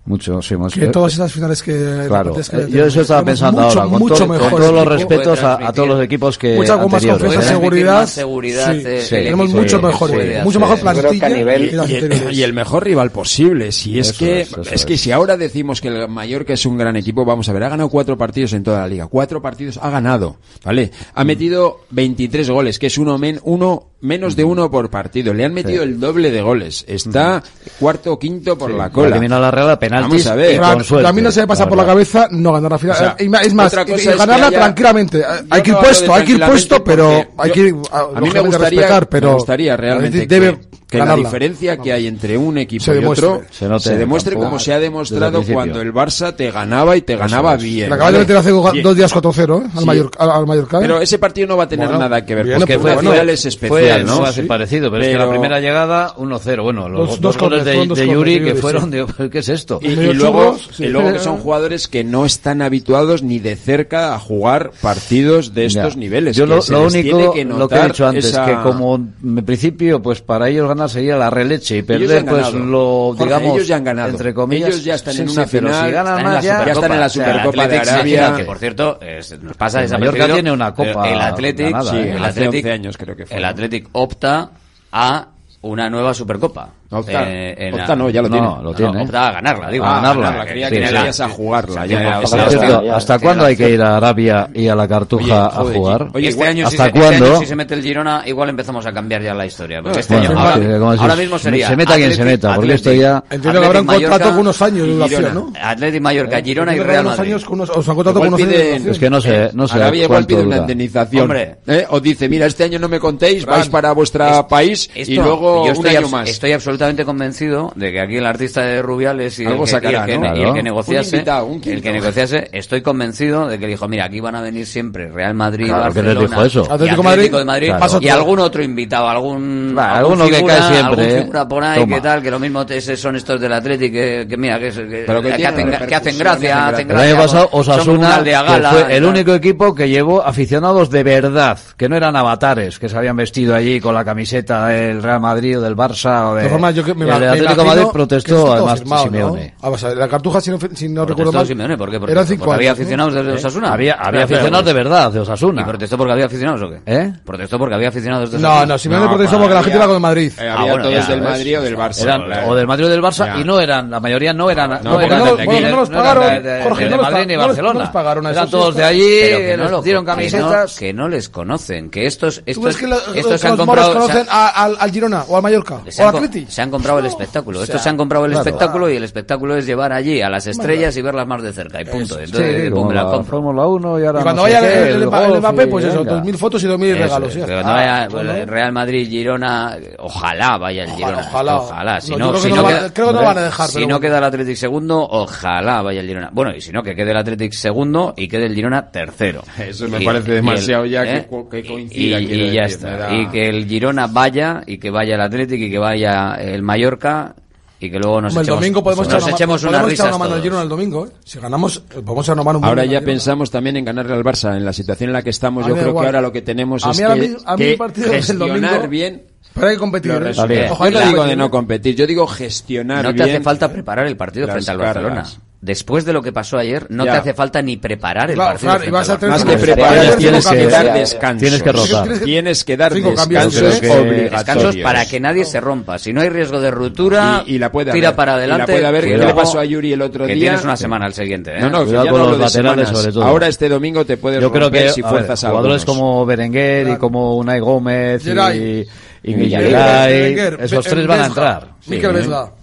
Mucho, 0.06 0.40
sí, 0.40 0.56
mucho. 0.56 0.78
que 0.80 0.86
todas 0.86 1.12
esas 1.14 1.32
finales 1.32 1.60
que 1.62 2.04
Claro, 2.06 2.32
que 2.34 2.40
eh, 2.40 2.66
yo 2.70 2.86
eso 2.86 3.00
estaba 3.00 3.20
tenemos 3.22 3.24
pensando 3.40 3.62
mucho, 3.62 3.78
ahora, 3.80 3.90
con, 3.90 3.98
mucho 4.00 4.14
todo- 4.14 4.26
con 4.28 4.36
mejor 4.38 4.60
todos 4.60 4.72
los 4.74 4.86
respetos 4.86 5.42
a, 5.42 5.66
a 5.68 5.72
todos 5.72 5.88
los 5.88 6.02
equipos 6.04 6.38
que 6.38 6.54
Mucha 6.56 6.74
con 6.78 6.90
más 6.92 7.04
confianza, 7.04 7.42
seguridad. 7.42 7.94
más 8.02 8.10
seguridad, 8.10 8.72
sí, 8.74 8.82
eh, 8.86 9.00
sí, 9.02 9.10
tenemos 9.10 9.50
mucho 9.50 9.82
mejor, 9.82 10.10
mucho 10.44 10.60
mejor 10.60 10.78
plantilla 10.80 11.26
a 11.26 11.30
nivel- 11.30 12.32
y, 12.32 12.42
el 12.42 12.52
mejor 12.52 12.84
rival 12.84 13.10
posible. 13.10 13.72
Si 13.72 13.98
es 13.98 14.10
Eso 14.10 14.18
que 14.18 14.40
es, 14.42 14.48
eso 14.52 14.60
es, 14.62 14.72
es. 14.72 14.84
que 14.86 14.96
si 14.96 15.10
ahora 15.10 15.36
decimos 15.36 15.80
que 15.80 15.88
el 15.88 16.08
Mallorca 16.08 16.52
es 16.52 16.64
un 16.66 16.78
gran 16.78 16.94
equipo, 16.96 17.24
vamos 17.24 17.48
a 17.48 17.52
ver, 17.52 17.64
ha 17.64 17.68
ganado 17.68 17.88
cuatro 17.88 18.16
partidos 18.16 18.52
en 18.52 18.62
toda 18.62 18.80
la 18.80 18.88
liga. 18.88 19.08
Cuatro 19.08 19.42
partidos 19.42 19.78
ha 19.82 19.90
ganado, 19.90 20.36
¿vale? 20.64 20.92
Ha 21.14 21.24
Mm. 21.24 21.26
metido 21.26 21.80
23 21.90 22.48
goles, 22.48 22.78
que 22.78 22.86
es 22.86 22.96
uno, 22.96 23.18
men- 23.18 23.40
uno 23.42 23.88
menos 24.02 24.36
de 24.36 24.44
uno 24.44 24.70
por 24.70 24.88
partido. 24.88 25.34
Le 25.34 25.44
han 25.44 25.52
metido 25.54 25.82
Sí. 25.82 25.88
el 25.88 25.98
doble 25.98 26.30
de 26.30 26.42
goles. 26.42 26.84
Está 26.86 27.42
cuarto 27.80 28.12
o 28.12 28.18
quinto 28.18 28.56
por 28.56 28.70
la 28.70 28.90
cola. 28.90 29.08
La 29.08 29.14
que 29.16 29.20
vino 29.20 29.36
a 29.36 29.40
la 29.40 29.50
Real 29.50 29.70
penaltis 29.96 30.24
Vamos 30.24 30.26
a 30.26 30.34
ver. 30.36 30.50
y 30.50 30.56
con 30.56 30.64
Claro, 30.64 30.84
suerte, 30.84 31.08
a 31.08 31.12
mí 31.12 31.22
no 31.22 31.30
se 31.32 31.40
me 31.40 31.46
pasa 31.46 31.64
la 31.64 31.68
por 31.68 31.78
la 31.78 31.86
cabeza 31.86 32.28
no 32.30 32.52
ganar 32.52 32.70
la 32.72 32.78
final. 32.78 32.96
O 32.96 32.98
sea, 32.98 33.16
Eh, 33.18 33.24
es 33.42 33.54
más, 33.54 33.72
y- 33.74 33.90
y 33.90 33.94
es 33.94 34.18
ganarla 34.18 34.46
haya- 34.48 34.58
tranquilamente. 34.58 35.22
Hay 35.50 35.62
que 35.62 35.70
ir 35.70 35.76
puesto, 35.76 36.14
hay 36.14 36.24
que 36.24 36.32
ir 36.32 36.40
puesto, 36.46 36.84
pero 36.84 37.24
hay 37.38 37.50
que 37.50 37.60
ir, 37.60 37.74
a 37.92 38.20
mí 38.20 38.30
me 38.30 38.40
gustaría, 38.40 38.80
respetar, 38.80 39.08
pero 39.08 39.28
me 39.28 39.34
gustaría 39.34 39.76
realmente 39.76 40.26
debe- 40.26 40.58
que, 40.58 40.75
que 40.88 40.98
Ganarla. 40.98 41.22
la 41.22 41.28
diferencia 41.28 41.76
que 41.78 41.92
hay 41.92 42.06
entre 42.06 42.38
un 42.38 42.58
equipo 42.58 42.84
se 42.84 43.00
y 43.00 43.04
otro 43.04 43.42
se, 43.50 43.78
se 43.80 43.96
demuestre 43.96 44.34
campo. 44.34 44.46
como 44.46 44.58
se 44.60 44.72
ha 44.72 44.78
demostrado 44.78 45.42
cuando 45.42 45.80
el 45.80 45.92
Barça 45.92 46.34
te 46.34 46.50
ganaba 46.52 46.96
y 46.96 47.02
te 47.02 47.16
ganaba 47.16 47.56
bien. 47.56 47.88
Le 47.88 47.94
acabas 47.96 48.12
de 48.12 48.18
meter 48.20 48.36
hace 48.36 48.52
bien. 48.52 48.82
dos 48.84 48.96
días 48.96 49.12
4-0 49.12 49.62
¿eh? 49.62 49.70
al, 49.72 49.80
sí. 49.80 49.84
Mallorca, 49.84 50.22
al, 50.22 50.46
Mallorca. 50.46 50.78
¿eh? 50.78 50.80
Pero 50.82 51.00
ese 51.00 51.18
partido 51.18 51.48
no 51.48 51.56
va 51.56 51.64
a 51.64 51.68
tener 51.68 51.86
bueno, 51.86 52.00
nada 52.00 52.24
que 52.24 52.36
ver, 52.36 52.46
bien, 52.46 52.58
porque 52.58 52.74
pues 52.74 52.82
fue, 52.82 52.94
bueno, 52.94 53.10
final 53.10 53.30
es 53.30 53.46
especial, 53.46 54.02
fue, 54.02 54.04
¿no? 54.04 54.16
Fue 54.18 54.32
sí. 54.32 54.42
parecido, 54.42 54.90
pero, 54.90 55.02
pero, 55.02 55.04
es 55.04 55.10
que 55.10 55.18
la 55.18 55.30
primera 55.30 55.60
llegada 55.60 56.14
1-0. 56.16 56.62
Bueno, 56.62 56.88
los, 56.88 57.20
dos, 57.20 57.36
goles, 57.36 57.64
de, 57.64 57.86
de, 57.86 58.08
Yuri 58.08 58.44
que 58.44 58.54
fueron 58.54 58.90
de, 58.90 59.06
¿qué 59.32 59.38
es 59.40 59.48
esto? 59.48 59.80
Y, 59.82 59.88
y 59.88 60.14
luego, 60.14 60.56
sí. 60.70 60.84
y 60.84 60.88
luego 60.88 61.12
que 61.12 61.18
son 61.18 61.38
jugadores 61.38 61.88
que 61.88 62.04
no 62.04 62.24
están 62.24 62.62
habituados 62.62 63.24
ni 63.24 63.40
de 63.40 63.56
cerca 63.56 64.14
a 64.14 64.20
jugar 64.20 64.70
partidos 64.80 65.52
de 65.52 65.66
estos 65.66 65.96
niveles. 65.96 66.36
Yo 66.36 66.46
lo 66.46 66.60
único, 66.82 67.34
lo 67.44 67.68
que 67.68 67.76
he 67.76 67.86
dicho 67.86 68.06
antes, 68.06 68.38
que 68.38 68.56
como 68.62 68.94
en 68.96 69.44
principio, 69.44 70.00
pues 70.00 70.20
para 70.20 70.48
ellos 70.48 70.75
Sería 70.88 71.16
la 71.16 71.30
releche 71.30 71.78
y 71.78 71.82
perder 71.82 72.24
pues 72.24 72.52
lo 72.52 73.14
digamos 73.18 73.66
ya 73.66 73.76
han 73.76 73.84
ganado. 73.84 74.10
entre 74.10 74.32
comillas 74.32 74.68
ellos 74.68 74.84
ya 74.84 74.94
están 74.94 75.16
en 75.16 75.28
una 75.28 75.46
final, 75.46 75.86
si 75.86 75.92
ganan 75.92 76.24
la 76.24 76.40
ya, 76.40 76.62
están 76.64 76.92
en 76.92 77.00
la 77.00 77.08
Supercopa 77.08 77.68
de 77.68 77.78
Arabia. 77.78 78.34
que 78.36 78.44
por 78.44 78.58
cierto 78.58 78.98
nos 79.42 79.56
pasa 79.56 79.82
el 79.82 79.90
Mallorca 79.90 80.26
tiene 80.28 80.52
una 80.52 80.72
copa 80.74 81.08
el 81.08 81.20
Athletic 81.20 81.66
el 81.66 82.24
Athletic 82.24 82.66
¿eh? 82.66 83.26
el 83.30 83.88
opta 83.92 84.50
a 84.92 85.28
una 85.62 85.90
nueva 85.90 86.14
Supercopa. 86.14 86.70
Opta, 86.88 87.24
eh, 87.26 87.72
opta 87.74 87.96
no, 87.96 88.08
ya 88.08 88.22
lo 88.22 88.28
no, 88.28 88.36
tiene. 88.36 88.62
Lo 88.62 88.74
tiene 88.74 88.92
no. 88.92 89.02
Opta 89.02 89.28
a 89.28 89.32
ganarla, 89.32 89.70
digo. 89.70 89.84
Ah, 89.84 89.90
a 89.90 89.94
ganarla. 89.96 90.22
ganarla. 90.22 90.46
Creía 90.46 90.70
que 90.70 91.12
sí, 91.12 91.22
a 91.22 91.28
jugarla. 91.28 91.86
Ya, 91.86 92.18
hasta, 92.18 92.46
hasta, 92.46 92.82
ya, 92.84 92.96
¿hasta 92.96 93.18
cuándo 93.18 93.44
hay 93.44 93.56
que 93.56 93.70
ir 93.70 93.82
a 93.82 93.96
Arabia 93.96 94.48
y 94.54 94.68
a 94.68 94.76
la 94.76 94.86
Cartuja 94.86 95.48
oye, 95.48 95.70
a 95.72 95.74
jugar? 95.74 96.08
Oye, 96.14 96.28
este 96.28 96.46
año, 96.46 96.66
¿Hasta 96.68 96.84
si 96.84 96.90
se, 96.90 96.98
cuándo? 96.98 97.10
Este 97.10 97.26
año, 97.26 97.40
si 97.40 97.46
se 97.46 97.56
mete 97.56 97.74
el 97.74 97.82
Girona, 97.82 98.22
igual 98.26 98.50
empezamos 98.50 98.86
a 98.86 98.92
cambiar 98.92 99.20
ya 99.20 99.34
la 99.34 99.46
historia. 99.46 99.82
Porque 99.82 99.98
este 99.98 100.14
bueno, 100.14 100.30
año, 100.30 100.38
ahora, 100.38 100.96
si, 100.96 101.02
ahora, 101.02 101.16
mismo 101.16 101.38
sería... 101.40 101.68
Se 101.68 101.76
meta 101.76 101.94
Atleti, 101.94 102.06
quien 102.06 102.16
se 102.16 102.24
meta, 102.24 102.54
porque 102.54 102.72
Atleti, 102.72 102.88
esto 102.88 103.02
ya... 103.02 103.24
Entiendo 103.30 103.60
que 103.60 103.64
eh, 103.64 103.68
habrá 103.68 103.80
un 103.80 103.86
contrato 103.86 104.28
con 104.28 104.38
unos 104.38 104.62
años 104.62 104.86
de 104.86 104.92
duración, 104.94 105.34
¿no? 105.34 105.52
Atlético, 105.60 106.02
Mallorca, 106.04 106.40
Girona 106.40 106.76
y 106.76 106.78
Real 106.78 107.04
Madrid. 107.04 107.34
O 107.34 107.82
sea, 107.82 107.94
contrato 107.94 108.20
con 108.20 108.28
unos 108.28 108.40
años 108.40 108.86
Es 108.86 108.98
que 109.00 109.10
no 109.10 109.20
sé, 109.20 109.44
eh, 109.46 109.50
no 109.54 109.66
sé 109.66 109.74
Arabia 109.74 110.04
igual 110.04 110.24
pide 110.24 110.42
una 110.42 110.58
indemnización. 110.58 111.32
Eh, 111.34 111.84
os 111.90 112.00
dice, 112.00 112.28
mira, 112.28 112.46
este 112.46 112.62
año 112.62 112.78
no 112.78 112.88
me 112.88 113.00
contéis, 113.00 113.44
vais 113.44 113.68
para 113.68 113.90
vuestro 113.90 114.46
país 114.46 114.88
y 114.94 115.16
luego 115.16 115.64
un 115.64 115.86
año 115.86 116.08
más. 116.08 116.28
Estoy 116.28 116.52
absolutamente 116.52 116.75
absolutamente 116.76 117.04
convencido 117.06 117.72
de 117.74 117.90
que 117.90 118.00
aquí 118.00 118.16
el 118.16 118.26
artista 118.26 118.60
de 118.60 118.82
Rubiales 118.82 119.38
y, 119.38 119.44
el, 119.44 119.52
que, 119.52 120.62
negociase, 120.62 121.24
el 121.64 121.82
que 121.82 121.92
negociase, 121.92 122.48
estoy 122.52 122.82
convencido 122.82 123.48
de 123.48 123.58
que 123.58 123.66
dijo, 123.66 123.88
mira, 123.88 124.04
aquí 124.04 124.20
van 124.20 124.34
a 124.36 124.42
venir 124.42 124.66
siempre 124.66 125.08
Real 125.08 125.34
Madrid, 125.34 125.70
Barcelona, 125.70 126.36
Atlético, 126.70 127.38
de 127.38 127.44
Madrid, 127.44 127.72
y 128.00 128.08
algún 128.08 128.40
otro 128.40 128.62
invitado, 128.62 129.08
algún, 129.08 129.74
algún 129.78 130.20
alguno 130.20 130.24
figura, 130.26 130.54
que 130.54 130.60
cae 130.60 130.72
siempre, 130.72 131.18
algún 131.18 131.48
por 131.48 131.64
ahí, 131.64 131.86
que 131.86 132.00
tal, 132.00 132.22
que 132.22 132.30
lo 132.30 132.38
mismo 132.38 132.66
son 132.96 133.16
estos 133.16 133.40
del 133.40 133.52
Atlético, 133.52 133.94
que, 134.28 134.36
mira, 134.36 134.58
que, 134.58 134.68
hacen, 134.68 136.18
gracia, 136.18 136.68
hacen 136.68 136.88
gracia. 136.88 137.04
El 137.04 137.14
año 137.14 137.16
pasado 137.16 137.48
Osasuna, 137.52 138.22
fue 138.70 138.96
el 138.96 139.04
único 139.04 139.34
equipo 139.34 139.74
que 139.74 139.88
llevó 139.88 140.22
aficionados 140.22 140.90
de 140.90 141.02
verdad, 141.02 141.58
que 141.76 141.88
no 141.88 141.96
eran 141.96 142.16
avatares, 142.16 142.78
que 142.78 142.88
se 142.88 142.98
habían 142.98 143.16
vestido 143.16 143.54
allí 143.54 143.80
con 143.80 143.94
la 143.94 144.04
camiseta 144.04 144.66
del 144.66 145.02
Real 145.02 145.20
Madrid 145.20 145.58
o 145.58 145.62
del 145.62 145.74
Barça 145.76 146.32
o 146.32 146.34
de 146.34 146.65
además, 146.66 146.74
yo 146.74 146.84
que 146.84 146.94
me, 146.94 147.04
el 147.04 147.12
Atlético 147.12 147.62
me 147.62 147.68
Madrid 147.68 147.84
protestó, 147.92 148.52
además, 148.52 149.02
Simeone. 149.02 149.46
¿no? 149.46 149.52
Ah, 149.62 149.70
o 149.70 149.78
sea, 149.78 149.94
la 149.94 150.08
cartuja, 150.08 150.40
si 150.40 150.50
no, 150.50 150.58
si 150.74 150.88
no 150.88 151.04
recuerdo 151.04 151.32
mal. 151.32 151.46
Simeone, 151.46 151.76
¿por 151.76 151.90
qué? 151.90 151.98
Porque, 151.98 152.12
eran 152.12 152.26
cinco 152.26 152.52
había 152.52 152.72
aficionados 152.72 153.14
de 153.14 153.32
Osasuna. 153.32 153.72
Había, 153.72 153.94
había 153.94 154.24
aficionados 154.24 154.66
de 154.66 154.72
verdad 154.72 155.12
de 155.12 155.20
Osasuna. 155.20 155.62
¿Y 155.62 155.64
protestó 155.64 155.96
porque 155.96 156.12
había 156.12 156.26
aficionados 156.26 156.62
o 156.62 156.70
qué? 156.70 156.80
¿Eh? 156.86 157.12
Protestó 157.24 157.58
porque 157.58 157.74
había 157.74 157.88
aficionados 157.88 158.30
de 158.30 158.36
Osasuna. 158.36 158.60
No, 158.60 158.66
no, 158.66 158.78
Simeone 158.78 159.08
protestó 159.08 159.38
porque 159.38 159.54
la 159.54 159.62
gente 159.62 159.76
iba 159.76 159.86
con 159.86 159.94
el 159.96 160.00
Madrid. 160.00 160.32
Eh, 160.38 160.48
ah, 160.48 160.56
había 160.58 160.82
todos 160.82 161.08
del 161.08 161.22
Madrid 161.22 161.58
o 161.58 161.62
del 161.62 161.76
Barça. 161.76 162.46
O 162.46 162.54
del 162.54 162.66
Madrid 162.66 162.86
o 162.86 162.88
del 162.88 163.02
Barça, 163.02 163.40
y 163.40 163.44
no 163.44 163.60
eran, 163.60 163.90
la 163.90 164.00
mayoría 164.00 164.32
no 164.32 164.50
eran. 164.50 164.82
No 164.82 165.00
los 165.00 165.90
pagaron, 165.90 166.42
Jorge, 166.62 166.90
no 166.90 167.24
ni 167.26 167.36
Barcelona. 167.36 167.90
Eran 168.30 168.50
todos 168.50 168.76
de 168.76 168.84
allí, 168.84 169.56
nos 169.56 169.84
dieron 169.84 170.04
camisetas. 170.04 170.76
Que 170.76 170.92
no 170.92 171.08
les 171.08 171.28
conocen, 171.28 171.90
que 171.90 172.06
estos 172.06 172.42
estos, 172.46 172.76
que 172.76 173.20
estos 173.20 173.40
que 173.40 173.46
han 173.46 173.56
los 173.56 173.66
conocen 173.66 174.26
al, 174.30 174.76
al, 174.78 174.90
Girona 174.90 175.24
o 175.28 175.36
al 175.36 175.42
Mallorca 175.42 175.80
o 175.98 176.02
al 176.02 176.16
Atleti? 176.16 176.46
se 176.56 176.62
han 176.62 176.70
comprado 176.70 177.00
el 177.00 177.04
espectáculo. 177.04 177.60
O 177.60 177.62
Estos 177.64 177.82
se 177.82 177.90
han 177.90 177.98
comprado 177.98 178.24
el 178.24 178.32
espectáculo 178.32 178.88
y 178.88 178.96
el 178.96 179.04
espectáculo 179.04 179.58
es 179.58 179.66
llevar 179.66 179.92
allí 179.92 180.22
a 180.22 180.30
las 180.30 180.46
estrellas 180.46 180.96
y 180.96 181.02
verlas 181.02 181.26
más 181.26 181.42
de 181.42 181.52
cerca. 181.52 181.82
Y 181.82 181.84
punto. 181.84 182.18
Entonces, 182.18 182.64
sí, 182.64 182.70
pues 182.70 182.94
la, 182.94 183.04
la 183.04 183.22
Fórmula 183.24 183.66
1 183.66 184.00
y 184.00 184.06
ahora. 184.06 184.22
Cuando 184.22 184.40
vaya 184.40 184.60
el, 184.60 184.88
el, 184.88 185.02
el, 185.02 185.08
Mbappé, 185.08 185.66
pues 185.66 185.84
eso, 185.84 186.02
2.000 186.02 186.36
fotos 186.38 186.64
y 186.64 186.66
2.000 186.66 186.96
regalos. 186.96 187.36
Es, 187.36 187.44
cuando 187.44 187.62
vaya 187.62 188.08
Real 188.46 188.72
Madrid, 188.72 189.06
Girona, 189.06 189.76
ojalá 189.98 190.56
vaya 190.56 190.84
el 190.84 190.92
Girona. 190.92 191.18
Ojalá. 191.18 191.56
ojalá. 191.56 192.00
Si 192.00 192.16
no, 192.16 192.32
no, 192.32 192.38
si 192.38 192.50
queda, 192.50 192.90
creo 192.90 193.08
que 193.08 193.12
no 193.12 193.22
van 193.22 193.36
a 193.36 193.42
dejar. 193.42 193.68
Si 193.68 193.86
no 193.86 194.00
queda 194.00 194.16
el 194.16 194.24
Athletic 194.24 194.56
segundo, 194.56 195.06
ojalá 195.10 195.82
vaya 195.82 196.00
el 196.00 196.06
Girona. 196.06 196.30
Bueno, 196.32 196.56
y 196.56 196.62
si 196.62 196.72
no, 196.72 196.82
que 196.82 196.96
quede 196.96 197.10
el 197.10 197.18
Athletic 197.18 197.52
segundo 197.52 198.14
y 198.16 198.28
quede 198.28 198.46
el 198.46 198.54
Girona 198.54 198.90
tercero. 198.90 199.42
Eso 199.58 199.88
me 199.88 200.00
parece 200.00 200.32
demasiado 200.32 200.86
ya 200.86 201.04
que, 201.04 201.16
¿eh? 201.18 201.66
coincida. 201.66 202.18
Y, 202.18 202.50
ya 202.50 202.62
está. 202.62 203.14
Y 203.14 203.26
que 203.26 203.46
el 203.50 203.66
Girona 203.66 204.06
vaya 204.06 204.62
y 204.66 204.78
que 204.78 204.88
vaya 204.88 205.16
el 205.16 205.20
Athletic 205.20 205.60
y 205.60 205.70
que 205.70 205.78
vaya 205.78 206.45
el 206.54 206.62
Mallorca 206.62 207.34
y 207.78 207.90
que 207.90 207.98
luego 207.98 208.22
nos 208.22 208.34
el 208.34 208.42
echemos, 208.42 208.60
domingo 208.60 208.82
podemos 208.82 209.06
nos 209.06 209.22
echar, 209.28 209.46
podemos 209.46 209.92
echar 209.92 210.08
una 210.08 210.18
mano 210.18 210.34
al 210.34 210.62
el 210.62 210.68
domingo. 210.68 211.06
¿eh? 211.06 211.10
Si 211.24 211.38
ganamos, 211.38 211.82
eh, 211.90 212.00
podemos 212.02 212.24
echar 212.24 212.34
una 212.34 212.44
mano. 212.44 212.58
Un 212.58 212.64
ahora 212.64 212.84
ya 212.86 213.02
pensamos 213.02 213.50
también 213.50 213.76
en 213.76 213.84
ganarle 213.84 214.14
al 214.14 214.24
Barça. 214.24 214.56
En 214.56 214.64
la 214.64 214.72
situación 214.72 215.10
en 215.10 215.14
la 215.14 215.22
que 215.22 215.30
estamos, 215.30 215.66
yo 215.66 215.74
creo 215.74 215.92
que 215.94 216.06
ahora 216.06 216.20
lo 216.20 216.32
que 216.32 216.42
tenemos 216.42 216.84
a 216.86 216.90
es 216.90 217.00
mí, 217.00 217.04
que, 217.04 217.36
a 217.44 217.56
mí, 217.56 217.76
que 217.76 218.02
gestionar 218.02 218.60
domingo, 218.60 218.88
bien. 218.88 219.26
Pero 219.52 219.68
hay 219.68 219.74
que 219.74 219.80
competir. 219.80 220.10
¿eh? 220.12 220.68
Ojalá 220.70 220.90
yo 220.90 221.00
no 221.00 221.10
digo 221.10 221.24
de 221.24 221.36
no 221.36 221.50
competir, 221.50 221.94
yo 221.96 222.06
digo 222.06 222.26
gestionar 222.26 223.02
bien. 223.02 223.16
No 223.16 223.24
te 223.24 223.30
hace 223.30 223.42
falta 223.42 223.70
preparar 223.70 224.06
el 224.06 224.16
partido 224.16 224.48
frente 224.48 224.70
al 224.70 224.78
Barcelona 224.78 225.24
después 225.66 226.04
de 226.04 226.12
lo 226.12 226.22
que 226.22 226.32
pasó 226.32 226.56
ayer, 226.58 226.86
no 226.88 227.04
ya. 227.04 227.12
te 227.12 227.18
hace 227.18 227.34
falta 227.34 227.60
ni 227.60 227.76
preparar 227.76 228.30
el 228.30 228.36
claro, 228.36 228.52
partido. 228.52 228.72
Claro, 228.72 228.88
y 228.88 228.90
vas 228.90 229.10
a 229.10 229.18
tener 229.18 229.32
Más 229.32 229.44
que 229.44 229.56
preparar, 229.58 230.16
tienes, 230.16 230.46
que, 230.46 230.66
dar 230.68 230.92
descansos. 230.94 231.40
Tienes 231.40 231.62
que 231.62 231.72
rotar. 231.72 232.18
Tienes 232.20 232.64
que 232.64 232.76
dar 232.76 232.94
descansos, 232.94 233.80
descansos 233.82 234.76
para 234.76 235.04
que 235.06 235.18
nadie 235.20 235.44
se 235.44 235.60
rompa. 235.60 235.98
Si 235.98 236.12
no 236.12 236.20
hay 236.20 236.28
riesgo 236.28 236.60
de 236.60 236.70
ruptura, 236.70 237.42
y, 237.44 237.56
y 237.56 237.58
la 237.58 237.72
puede 237.72 237.92
tira 237.92 238.08
haber. 238.08 238.16
para 238.16 238.34
adelante. 238.34 238.62
Y 238.62 238.74
la 238.74 238.78
puede 238.78 238.86
haber. 238.86 239.04
¿Qué 239.04 239.26
le 239.26 239.34
pasó 239.34 239.58
a 239.58 239.64
Yuri 239.64 239.92
el 239.92 240.02
otro 240.02 240.26
que 240.26 240.34
día? 240.34 240.42
tienes 240.44 240.64
una 240.64 240.76
semana 240.76 241.06
al 241.06 241.14
siguiente. 241.14 241.56
¿eh? 241.56 241.60
No, 241.60 241.68
no, 241.68 241.84
que 241.84 241.90
ya 241.92 242.04
no 242.04 242.16
hablo 242.22 242.38
de. 242.38 242.48
Sobre 242.86 243.12
todo. 243.12 243.24
Ahora 243.24 243.48
este 243.48 243.68
domingo 243.68 244.04
te 244.06 244.16
puedes 244.16 244.40
Yo 244.40 244.50
creo 244.52 244.64
romper 244.64 244.86
que, 244.86 244.92
si 244.92 245.02
fuerzas 245.02 245.42
a 245.42 245.48
jugadores 245.48 245.82
algunos. 245.82 245.98
como 245.98 246.26
Berenguer 246.26 246.84
claro. 246.84 246.96
y 246.96 247.00
como 247.00 247.36
Unai 247.36 247.58
Gómez 247.60 248.22
Geray. 248.22 248.86
y, 249.22 249.32
y 249.32 249.50
Geray, 249.50 250.38
esos 250.60 250.84
tres 250.84 251.06
van 251.06 251.20
a 251.22 251.26
entrar. 251.26 251.74
Miquel 251.86 252.12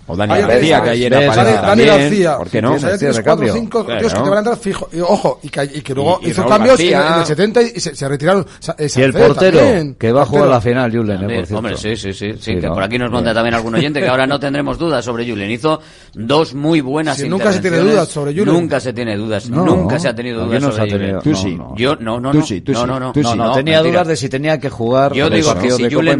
o 0.06 0.18
Dani 0.18 0.34
García, 0.34 0.48
García, 0.48 0.84
que 0.84 0.90
ayer 0.90 1.16
apareció 1.16 1.62
Dani, 1.62 1.86
García. 1.86 2.38
¿Por 2.38 2.50
qué 2.50 2.62
no? 2.62 2.78
Sí, 2.78 2.86
tienes 3.00 3.22
cuatro 3.22 3.46
o 3.46 3.54
cinco 3.54 3.86
claro. 3.86 4.00
tíos 4.02 4.14
que 4.14 4.20
te 4.20 4.30
van 4.30 4.34
a 4.34 4.40
entrar 4.40 4.58
fijo. 4.58 4.90
Y, 4.92 5.00
ojo, 5.00 5.40
y 5.42 5.50
que, 5.50 5.64
y 5.64 5.82
que 5.82 5.96
luego 5.96 6.20
y, 6.22 6.30
hizo 6.30 6.46
cambios 6.46 6.80
en, 6.82 6.94
en, 6.94 7.14
el 7.20 7.26
70 7.26 7.62
y 7.62 7.80
se, 7.80 7.96
se 7.96 8.08
retiraron. 8.10 8.46
Eh, 8.78 8.90
y 8.94 9.02
el 9.02 9.14
portero, 9.14 9.60
también. 9.60 9.96
que 9.96 10.12
va 10.12 10.24
a 10.24 10.26
jugar 10.26 10.50
la 10.50 10.60
final, 10.60 10.92
Julen, 10.92 11.18
eh, 11.18 11.22
por 11.22 11.32
cierto. 11.32 11.58
Hombre, 11.58 11.78
sí, 11.78 11.96
sí, 11.96 12.14
sí. 12.14 12.34
sí, 12.34 12.38
sí 12.40 12.56
que 12.56 12.68
¿no? 12.68 12.74
Por 12.74 12.84
aquí 12.84 12.98
nos 12.98 13.12
manda 13.12 13.34
también 13.34 13.56
algún 13.56 13.76
oyente 13.76 14.02
que 14.02 14.08
ahora 14.08 14.28
no 14.28 14.40
tendremos 14.42 14.78
dudas 14.78 15.06
sobre 15.06 15.30
Julen. 15.30 15.50
Hizo 15.50 15.80
dos 16.14 16.54
muy 16.54 16.82
buenas 16.82 17.18
sí, 17.18 17.30
Nunca 17.30 17.54
se 17.54 17.62
tiene 17.62 17.78
dudas 17.78 18.10
sobre 18.10 18.34
Julen. 18.34 18.54
Nunca 18.54 18.80
se 18.82 18.92
tiene 18.92 19.16
dudas. 19.16 19.50
No, 19.50 19.66
nunca 19.66 20.00
se 20.00 20.10
ha 20.10 20.16
tenido 20.16 20.46
dudas 20.46 20.62
sobre 20.64 20.92
Julen. 20.92 21.20
Tú 21.22 21.34
sí. 21.34 21.58
Yo, 21.76 21.96
no, 21.96 22.20
no, 22.20 22.34
no. 22.34 22.44
No, 22.44 22.86
no, 22.86 23.36
no. 23.36 23.54
Tenía 23.54 23.82
dudas 23.82 24.08
de 24.08 24.18
si 24.18 24.28
tenía 24.28 24.60
que 24.60 24.70
jugar. 24.70 25.14
Yo 25.14 25.30
digo 25.30 25.56
que 25.56 25.72
si 25.72 25.90
Julen 25.90 26.20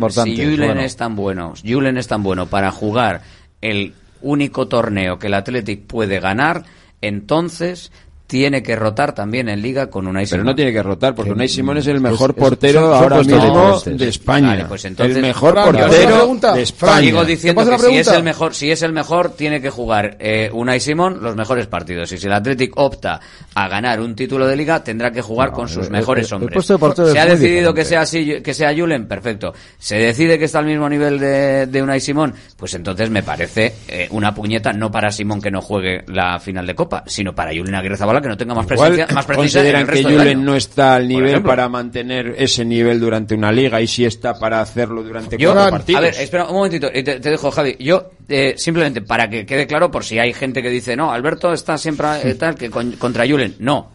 es 0.80 0.96
tan 0.96 1.18
bueno, 1.18 1.54
Julen 1.66 1.98
es 1.98 2.08
tan 2.08 2.24
bueno 2.24 2.46
para 2.46 2.72
jugar 2.72 3.22
el 3.64 3.94
único 4.22 4.68
torneo 4.68 5.18
que 5.18 5.28
el 5.28 5.34
Athletic 5.34 5.82
puede 5.86 6.20
ganar, 6.20 6.64
entonces 7.02 7.92
tiene 8.34 8.64
que 8.64 8.76
rotar 8.76 9.14
también 9.14 9.48
en 9.48 9.62
Liga 9.62 9.92
con 9.92 10.08
Unai 10.08 10.24
Pero 10.26 10.30
Simón. 10.42 10.46
no 10.48 10.56
tiene 10.56 10.74
que 10.74 10.82
rotar, 10.82 11.14
porque 11.14 11.32
Unai 11.34 11.48
Simón 11.48 11.78
es 11.78 11.86
el 11.86 12.02
mejor 12.02 12.32
es- 12.32 12.36
portero 12.36 12.96
ahora 12.96 13.20
mismo 13.20 13.80
de 13.86 14.08
España. 14.10 14.48
Vale, 14.48 14.66
pues 14.66 14.86
entonces- 14.86 15.16
el 15.18 15.22
mejor 15.22 15.52
Fran, 15.54 15.66
¿te 15.66 15.72
puedo 15.74 15.86
hacer 15.86 16.00
portero 16.00 16.18
pregunta? 16.20 16.54
de 16.56 16.62
España. 16.64 17.00
Sigo 17.02 17.26
diciendo 17.26 17.62
¿Te 17.62 17.66
puedo 17.68 17.78
que 17.78 17.94
si 17.94 17.98
es 18.00 18.08
el 18.08 18.24
mejor, 18.24 18.56
si 18.56 18.72
es 18.72 18.82
el 18.82 18.92
mejor, 18.92 19.30
tiene 19.36 19.62
que 19.62 19.70
jugar 19.70 20.18
eh, 20.20 20.50
Unai 20.52 20.80
Simón 20.80 21.20
los 21.22 21.36
mejores 21.36 21.68
partidos. 21.68 22.12
Y 22.12 22.18
si 22.18 22.26
el 22.26 22.34
Athletic 22.34 22.72
opta 22.76 23.20
a 23.54 23.68
ganar 23.68 24.02
un 24.02 24.16
título 24.16 24.48
de 24.48 24.56
liga, 24.56 24.84
tendrá 24.84 25.12
que 25.12 25.22
jugar 25.22 25.52
con 25.52 25.70
sus 25.70 25.86
el- 25.86 25.92
mejores 25.92 26.28
el- 26.32 26.34
hombres. 26.38 26.66
Se 26.66 27.20
ha 27.20 27.26
decidido 27.28 27.72
que 27.72 27.86
sea 27.86 28.02
así, 28.02 28.42
que 28.42 28.54
sea 28.56 28.74
Julen, 28.76 29.08
perfecto. 29.08 29.54
Se 29.78 29.98
decide 29.98 30.40
que 30.40 30.46
está 30.46 30.58
al 30.58 30.66
mismo 30.66 30.90
nivel 30.90 31.20
de, 31.20 31.68
de 31.68 31.82
Unai 31.84 32.00
Simón, 32.02 32.34
pues 32.58 32.74
entonces 32.74 33.12
me 33.12 33.22
parece 33.22 33.76
eh, 33.88 34.08
una 34.10 34.34
puñeta 34.34 34.74
no 34.74 34.90
para 34.90 35.12
Simón 35.12 35.40
que 35.40 35.52
no 35.52 35.62
juegue 35.62 36.04
la 36.08 36.40
final 36.40 36.66
de 36.66 36.74
Copa, 36.74 37.04
sino 37.06 37.36
para 37.36 37.52
Julen 37.52 37.76
Aguirre 37.76 37.98
Zabala 37.98 38.23
que 38.24 38.30
no 38.30 38.38
tenga 38.38 38.56
más 38.56 38.66
presencia, 38.66 39.06
más 39.14 39.26
presencia 39.26 39.60
en 39.62 39.66
consideran 39.76 39.82
el 39.82 39.88
que 39.88 39.94
resto 39.94 40.10
Julen 40.10 40.44
no 40.46 40.56
está 40.56 40.96
al 40.96 41.08
nivel 41.08 41.44
para 41.44 41.70
mantener 41.70 42.34
ese 42.38 42.66
nivel 42.66 43.00
durante 43.00 43.36
una 43.36 43.52
liga 43.52 43.80
y 43.80 43.86
sí 43.88 44.04
está 44.06 44.40
para 44.40 44.60
hacerlo 44.62 45.04
durante 45.04 45.38
Yo, 45.38 45.54
cuatro 45.54 45.70
partidos. 45.72 46.00
a 46.00 46.02
ver, 46.02 46.14
espera 46.16 46.48
un 46.48 46.54
momentito, 46.56 46.88
y 46.94 47.04
te, 47.04 47.20
te 47.20 47.30
dejo, 47.30 47.52
Javi. 47.52 47.76
Yo, 47.80 48.12
eh, 48.28 48.56
simplemente 48.58 49.02
para 49.02 49.30
que 49.30 49.46
quede 49.46 49.68
claro, 49.68 49.92
por 49.92 50.04
si 50.04 50.18
hay 50.18 50.34
gente 50.34 50.62
que 50.64 50.70
dice, 50.70 50.96
no, 50.96 51.12
Alberto 51.12 51.54
está 51.54 51.78
siempre 51.78 52.08
eh, 52.24 52.34
tal, 52.36 52.56
que 52.56 52.70
con- 52.72 52.94
contra 52.94 53.28
Julen. 53.28 53.56
No. 53.60 53.92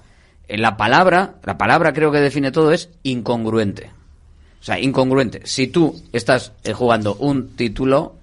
Eh, 0.47 0.57
La 0.57 0.77
palabra, 0.77 1.35
la 1.45 1.59
palabra 1.59 1.93
creo 1.93 2.13
que 2.13 2.21
define 2.21 2.53
todo 2.53 2.71
es 2.73 2.91
incongruente. 3.03 3.91
O 4.61 4.65
sea, 4.65 4.79
incongruente. 4.79 5.41
Si 5.45 5.67
tú 5.69 6.01
estás 6.13 6.53
eh, 6.65 6.73
jugando 6.73 7.15
un 7.17 7.57
título, 7.57 8.15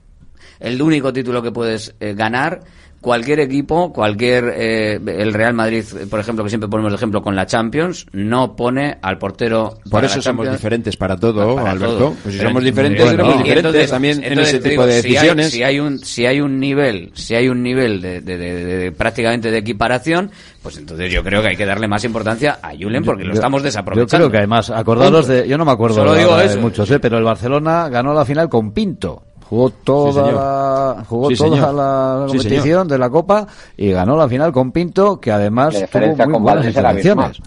el 0.59 0.81
único 0.81 1.11
título 1.13 1.41
que 1.41 1.51
puedes 1.51 1.93
ganar, 1.99 2.61
cualquier 3.05 3.39
equipo, 3.39 3.93
cualquier 3.93 4.51
eh, 4.57 4.95
el 5.05 5.31
Real 5.33 5.53
Madrid, 5.53 5.85
por 6.09 6.19
ejemplo, 6.19 6.43
que 6.43 6.49
siempre 6.49 6.67
ponemos 6.67 6.91
el 6.91 6.95
ejemplo 6.95 7.21
con 7.21 7.35
la 7.35 7.45
Champions, 7.45 8.07
no 8.11 8.55
pone 8.55 8.97
al 9.01 9.19
portero. 9.19 9.77
Por 9.89 10.03
eso 10.03 10.21
somos 10.23 10.51
diferentes 10.51 10.97
para 10.97 11.15
todo, 11.15 11.55
Para 11.55 11.71
Alberto. 11.71 11.97
todo. 11.97 12.15
Pues 12.23 12.35
si 12.35 12.41
somos 12.41 12.63
diferentes, 12.63 13.05
Bueno, 13.05 13.23
diferentes 13.37 13.55
entonces- 13.57 13.89
también 13.91 14.23
en 14.23 14.39
ese 14.39 14.57
tipo 14.57 14.69
digo, 14.69 14.85
de 14.87 15.01
si 15.03 15.07
hay- 15.09 15.13
decisiones. 15.13 15.51
Si 15.51 15.63
hay, 15.63 15.79
un 15.79 15.99
si 15.99 16.25
hay 16.25 16.41
un 16.41 16.59
nivel, 16.59 17.11
si 17.13 17.35
hay 17.35 17.47
un 17.47 17.61
nivel 17.61 18.01
de, 18.01 18.21
de- 18.21 18.37
de- 18.37 18.91
prácticamente 18.91 19.51
de 19.51 19.57
equiparación, 19.59 20.31
pues 20.63 20.77
entonces 20.77 21.13
yo 21.13 21.23
creo 21.23 21.43
que 21.43 21.49
hay 21.49 21.55
que 21.55 21.65
darle 21.67 21.87
más 21.87 22.03
importancia 22.03 22.57
a 22.61 22.71
Julen 22.75 23.03
porque 23.03 23.23
lo 23.23 23.29
Yo- 23.29 23.35
estamos 23.35 23.61
Yo 23.61 23.65
desaprovechando. 23.65 24.25
creo 24.25 24.31
que 24.31 24.37
además, 24.39 24.71
acordaros 24.71 25.27
de. 25.27 25.47
Yo 25.47 25.57
no 25.59 25.65
me 25.65 25.71
acuerdo 25.71 25.97
Solo 25.97 26.15
digo 26.15 26.31
ahora 26.31 26.41
de 26.43 26.49
eso. 26.49 26.59
muchos, 26.59 26.89
¿eh? 26.89 26.99
pero 26.99 27.19
el 27.19 27.23
Barcelona 27.23 27.87
ganó 27.87 28.13
la 28.15 28.25
final 28.25 28.49
con 28.49 28.71
Pinto. 28.73 29.21
Jugó 29.49 29.69
toda 29.69 30.31
la, 30.31 31.05
jugó 31.07 31.29
Sí, 31.29 31.35
toda 31.35 31.71
la 31.71 32.25
competición 32.27 32.87
de 32.87 32.97
la 32.97 33.09
Copa 33.09 33.45
y 33.77 33.91
ganó 33.91 34.17
la 34.17 34.27
final 34.27 34.51
con 34.51 34.71
Pinto, 34.71 35.19
que 35.19 35.31
además 35.31 35.73
La 35.79 35.87
tuvo 35.87 36.15
muy 36.25 36.33
con 36.33 36.43
buenas 36.43 36.65
intervenciones. 36.65 37.37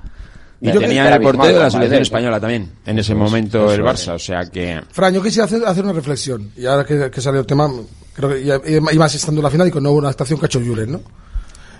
Y 0.60 0.72
Yo 0.72 0.80
tenía 0.80 1.14
el 1.14 1.22
portero 1.22 1.46
de 1.58 1.64
la 1.64 1.70
selección 1.70 2.02
española 2.02 2.40
también, 2.40 2.70
en 2.86 2.98
ese 2.98 3.14
momento 3.14 3.72
el 3.72 3.80
es. 3.80 3.86
Barça, 3.86 4.14
o 4.14 4.18
sea 4.18 4.44
que... 4.46 4.80
Fran, 4.90 5.14
yo 5.14 5.22
quisiera 5.22 5.44
hacer, 5.46 5.64
hacer 5.64 5.84
una 5.84 5.92
reflexión. 5.92 6.50
Y 6.56 6.66
ahora 6.66 6.84
que, 6.84 7.10
que 7.10 7.20
salió 7.20 7.40
el 7.40 7.46
tema, 7.46 7.70
creo 8.14 8.30
que 8.30 8.44
ya, 8.44 8.60
más 8.98 9.14
estando 9.14 9.40
en 9.40 9.44
la 9.44 9.50
final 9.50 9.68
y 9.68 9.70
con 9.70 9.82
no 9.82 9.90
hubo 9.90 9.98
una 9.98 10.08
actuación 10.08 10.38
que 10.40 10.46
ha 10.46 10.48
hecho 10.48 10.60
Julen, 10.60 10.92
¿no? 10.92 11.00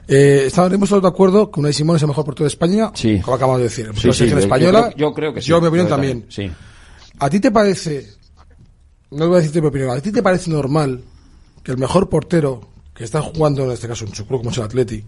Eh, 0.06 0.44
estaremos 0.46 0.88
todos 0.88 1.02
de 1.02 1.08
acuerdo 1.08 1.50
que 1.50 1.60
Unai 1.60 1.72
Simón 1.72 1.96
es 1.96 2.02
el 2.02 2.08
mejor 2.08 2.24
portero 2.24 2.44
de 2.44 2.48
España, 2.48 2.90
Sí. 2.94 3.20
como 3.20 3.36
acabamos 3.36 3.58
de 3.58 3.64
decir. 3.64 3.86
Sí, 3.94 4.00
sí, 4.00 4.12
selección 4.12 4.30
yo 4.30 4.38
española, 4.46 4.90
creo- 4.94 5.08
yo 5.08 5.14
creo 5.14 5.34
que 5.34 5.42
sí. 5.42 5.48
Yo, 5.48 5.60
mi 5.60 5.66
opinión, 5.66 5.88
también. 5.88 6.24
Sí. 6.28 6.50
¿A 7.18 7.28
ti 7.28 7.40
te 7.40 7.50
parece, 7.50 8.06
no 9.10 9.26
voy 9.28 9.36
a 9.36 9.38
decirte 9.38 9.60
mi 9.60 9.68
opinión, 9.68 9.90
¿a 9.90 10.00
ti 10.00 10.12
te 10.12 10.22
parece 10.22 10.50
normal 10.50 11.02
que 11.62 11.72
el 11.72 11.78
mejor 11.78 12.08
portero 12.08 12.60
que 12.94 13.04
está 13.04 13.22
jugando, 13.22 13.64
en 13.64 13.70
este 13.72 13.88
caso 13.88 14.04
en 14.04 14.14
su 14.14 14.26
club 14.26 14.40
como 14.40 14.50
es 14.50 14.58
el 14.58 14.64
Atleti, 14.64 15.04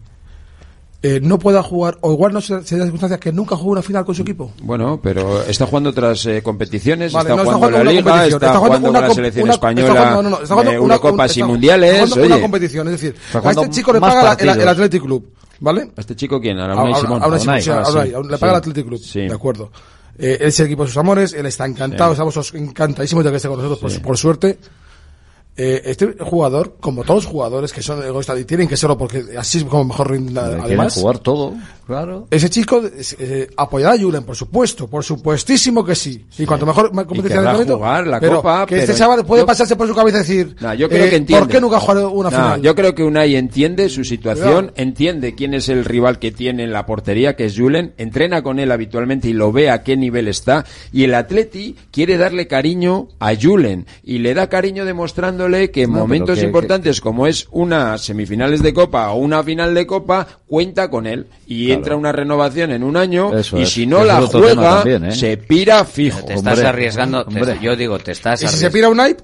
eh, 1.03 1.19
no 1.23 1.39
pueda 1.39 1.63
jugar, 1.63 1.97
o 2.03 2.13
igual 2.13 2.33
no 2.33 2.43
se 2.43 2.63
se 2.63 2.77
da 2.77 2.83
circunstancia 2.85 3.19
que 3.19 3.33
nunca 3.33 3.57
jugó 3.57 3.73
una 3.73 3.81
final 3.83 4.05
con 4.05 4.15
su 4.15 4.21
equipo? 4.23 4.53
Bueno, 4.63 5.01
pero 5.03 5.43
está 5.43 5.65
jugando 5.67 5.91
otras 5.91 6.27
eh, 6.27 6.43
competiciones, 6.43 7.13
Vale, 7.15 7.31
está, 7.31 7.43
no, 7.43 7.51
jugando 7.53 7.79
la 7.85 7.91
Liga, 7.91 8.27
está, 8.27 8.57
jugando 8.59 8.91
una 8.91 8.99
con 9.01 9.09
la 9.09 9.15
selección 9.15 9.45
una- 9.45 9.53
española, 9.55 9.89
está 9.89 10.01
jugando- 10.11 10.23
no, 10.23 10.31
no, 10.31 10.43
está 10.43 10.55
jugando 10.55 10.73
eh, 10.73 10.79
una- 10.79 10.95
Eurocopas 10.97 11.37
y 11.39 11.43
Mundiales, 11.43 12.03
jugando 12.13 12.27
una 12.27 12.41
competición, 12.43 12.89
es 12.89 12.93
decir, 13.01 13.15
a 13.43 13.51
este 13.51 13.71
chico 13.71 13.93
le 13.95 14.01
paga 14.01 14.23
la- 14.25 14.33
el, 14.53 14.61
el 14.61 14.69
Athletic 14.69 15.03
Club, 15.03 15.33
¿vale? 15.61 15.91
¿A 15.97 16.01
este 16.01 16.15
chico 16.17 16.39
quién? 16.39 16.59
A 16.59 16.67
A- 16.67 16.73
a- 16.91 16.95
Simón. 17.01 17.23
a 17.23 17.27
Unai 17.29 17.41
Simón, 17.41 17.55
Unai, 17.55 17.63
sí, 17.63 17.71
a 17.71 17.81
ah, 17.81 17.91
Unai, 17.91 18.07
sí, 18.09 18.13
le 18.29 18.39
paga 18.39 18.39
sí. 18.39 18.45
el 18.45 18.55
Athletic 18.57 18.87
Club, 18.87 19.01
Sí. 19.01 19.21
de 19.21 19.33
acuerdo. 19.35 19.71
Eh, 20.21 20.39
él 20.41 20.49
es 20.49 20.61
el 20.61 20.67
equipo 20.67 20.83
de 20.83 20.89
sus 20.89 20.97
amores, 20.99 21.33
él 21.33 21.47
está 21.47 21.65
encantado, 21.67 22.11
Sí. 22.15 22.21
estamos 22.29 22.55
encantadísimos 22.55 23.25
de 23.25 23.31
que 23.31 23.37
esté 23.37 23.49
con 23.49 23.57
nosotros, 23.61 23.79
por, 23.95 24.03
por 24.03 24.17
suerte. 24.19 24.59
Eh, 25.57 25.83
este 25.85 26.15
jugador, 26.21 26.77
como 26.81 27.03
todos 27.05 27.25
los 27.25 27.33
jugadores 27.33 27.73
que 27.73 27.83
son 27.83 28.03
egoístas 28.03 28.39
y 28.41 28.45
tienen 28.45 28.67
que 28.67 28.77
serlo 28.79 28.97
porque 28.97 29.23
así 29.37 29.59
es 29.59 29.65
como 29.65 29.85
mejor 29.85 30.11
rinda, 30.13 30.45
Quieren 30.47 30.65
además. 30.65 30.95
jugar 30.95 31.19
todo, 31.19 31.53
claro. 31.87 32.27
Ese 32.31 32.49
chico 32.49 32.81
eh, 33.19 33.49
apoyará 33.59 33.95
a 33.95 33.99
Julen, 33.99 34.23
por 34.23 34.37
supuesto, 34.37 34.87
por 34.89 35.05
supuestísimo 35.05 35.85
que 35.85 35.95
sí. 35.95 36.25
Y 36.39 36.47
cuanto 36.47 36.65
mejor 36.65 36.91
competición 36.93 37.45
de 37.45 37.53
momento, 37.53 37.77
jugar 37.77 38.07
la 38.07 38.21
pero 38.21 38.37
Copa, 38.37 38.65
que 38.65 38.77
este 38.77 38.87
pero 38.87 38.99
chaval 38.99 39.27
puede 39.27 39.43
yo- 39.43 39.47
pasarse 39.47 39.77
por 39.77 39.87
su 39.87 39.95
cabeza 39.95 40.19
y 40.19 40.21
decir, 40.21 40.57
No, 40.61 40.73
yo 40.73 40.89
creo 40.89 41.05
eh, 41.05 41.11
que 41.11 41.17
entiende. 41.17 41.45
¿por 41.45 41.53
qué 41.53 41.61
nunca 41.61 41.77
ha 41.77 41.81
jugado 41.81 42.11
una 42.11 42.31
No, 42.31 42.37
final? 42.37 42.63
Yo 42.63 42.75
creo 42.75 42.95
que 42.95 43.03
Unai 43.03 43.35
entiende 43.37 43.89
su 43.91 44.05
situación, 44.05 44.69
Cuidado. 44.69 44.73
entiende 44.77 45.35
quién 45.35 45.53
es 45.53 45.69
el 45.69 45.85
rival 45.85 46.19
que 46.19 46.31
tiene 46.33 46.63
en 46.65 46.73
la 46.73 46.87
portería, 46.87 47.37
que 47.37 47.45
es 47.47 47.59
Julen, 47.59 47.93
entrena 47.99 48.43
con 48.43 48.61
él 48.61 48.73
habitualmente 48.73 49.29
y 49.29 49.35
lo 49.35 49.53
ve 49.53 49.69
a 49.69 49.83
qué 49.83 49.97
nivel 49.99 50.29
está. 50.29 50.65
Y 50.91 51.05
el 51.05 51.15
Atleti 51.15 51.77
quiere 51.91 52.17
darle 52.17 52.47
cariño 52.47 53.09
a 53.19 53.33
Julen 53.35 53.85
y 54.05 54.19
le 54.21 54.33
da 54.33 54.49
cariño 54.49 54.85
que 55.71 55.83
en 55.83 55.93
No, 55.93 55.99
momentos 56.01 56.39
que- 56.39 56.45
importantes 56.45 57.01
como 57.01 57.27
es 57.27 57.47
una 57.51 57.97
semifinales 57.99 58.63
de 58.63 58.75
Copa 58.75 59.11
o 59.11 59.17
una 59.19 59.43
final 59.43 59.75
de 59.75 59.87
Copa, 59.87 60.27
cuenta 60.47 60.91
con 60.91 61.07
él 61.07 61.27
y 61.47 61.67
Claro. 61.67 61.79
entra 61.79 61.97
una 61.97 62.13
renovación 62.13 62.71
en 62.73 62.83
un 62.83 62.97
año 62.97 63.37
Eso 63.37 63.59
y 63.59 63.63
es. 63.63 63.71
si 63.71 63.87
no 63.87 64.05
la 64.05 64.21
juega, 64.23 64.77
también, 64.83 65.05
¿eh? 65.07 65.13
se 65.13 65.37
pira 65.37 65.85
fijo. 65.85 66.25
Te 66.25 66.35
estás 66.35 66.55
Hombre, 66.55 66.69
arriesgando, 66.69 67.25
te- 67.25 67.59
yo 67.63 67.75
digo, 67.77 67.99
te 67.99 68.13
estás 68.13 68.43
¿Y 68.43 68.47
si 68.49 68.57
se 68.57 68.67
arriesgando. 68.67 68.95
pira 68.95 69.05
un 69.05 69.09
hype? 69.09 69.23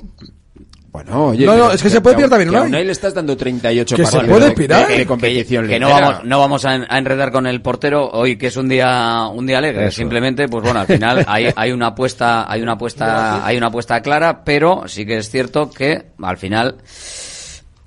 Bueno, 0.97 1.27
oye, 1.27 1.45
No, 1.45 1.53
no, 1.53 1.63
pero 1.65 1.73
es 1.75 1.83
que 1.83 1.91
se 1.91 2.01
puede 2.01 2.17
pillar 2.17 2.31
también 2.31 2.49
Unai. 2.49 2.69
Unai 2.69 2.85
le 2.87 2.93
estás 2.93 3.13
dando 3.13 3.37
38 3.37 3.97
Que 3.97 4.07
se 4.07 4.13
partidos 4.13 4.35
puede 4.39 4.49
de- 4.49 4.55
pirar. 4.57 4.89
de, 4.89 4.97
de 4.97 5.07
competición 5.07 5.69
que 5.69 5.79
no 5.79 5.91
vamos, 5.91 6.25
no 6.25 6.39
vamos 6.39 6.65
a, 6.65 6.75
en- 6.75 6.87
a 6.89 6.97
enredar 6.97 7.31
con 7.31 7.47
el 7.47 7.61
portero 7.61 8.09
hoy 8.13 8.39
que 8.39 8.47
es 8.47 8.57
un 8.57 8.67
día 8.67 9.27
un 9.31 9.47
día 9.47 9.59
alegre 9.59 9.89
Eso. 9.89 9.97
simplemente 9.99 10.49
pues 10.49 10.65
bueno 10.65 10.81
al 10.81 10.87
final 10.87 11.23
hay, 11.29 11.51
hay 11.55 11.71
una 11.73 11.89
apuesta 11.89 12.51
hay 12.51 12.63
una 12.63 12.73
apuesta 12.73 13.45
hay 13.47 13.59
una 13.59 13.67
apuesta 13.67 14.01
clara 14.01 14.43
pero 14.43 14.85
sí 14.87 15.05
que 15.05 15.19
es 15.19 15.29
cierto 15.31 15.71
que 15.71 16.07
al 16.23 16.39
final 16.39 16.77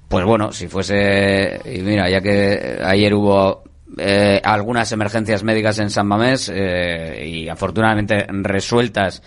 pues 0.08 0.24
bueno 0.26 0.52
si 0.52 0.68
fuese 0.68 1.62
y 1.66 1.80
mira 1.80 2.08
ya 2.12 2.22
que 2.22 2.80
ayer 2.84 3.12
hubo 3.16 3.64
eh, 3.98 4.40
algunas 4.44 4.92
emergencias 4.92 5.44
médicas 5.44 5.80
en 5.80 5.90
San 5.90 6.06
Mamés 6.06 6.52
eh, 6.54 7.24
y 7.26 7.50
afortunadamente 7.50 8.28
resueltas 8.30 9.24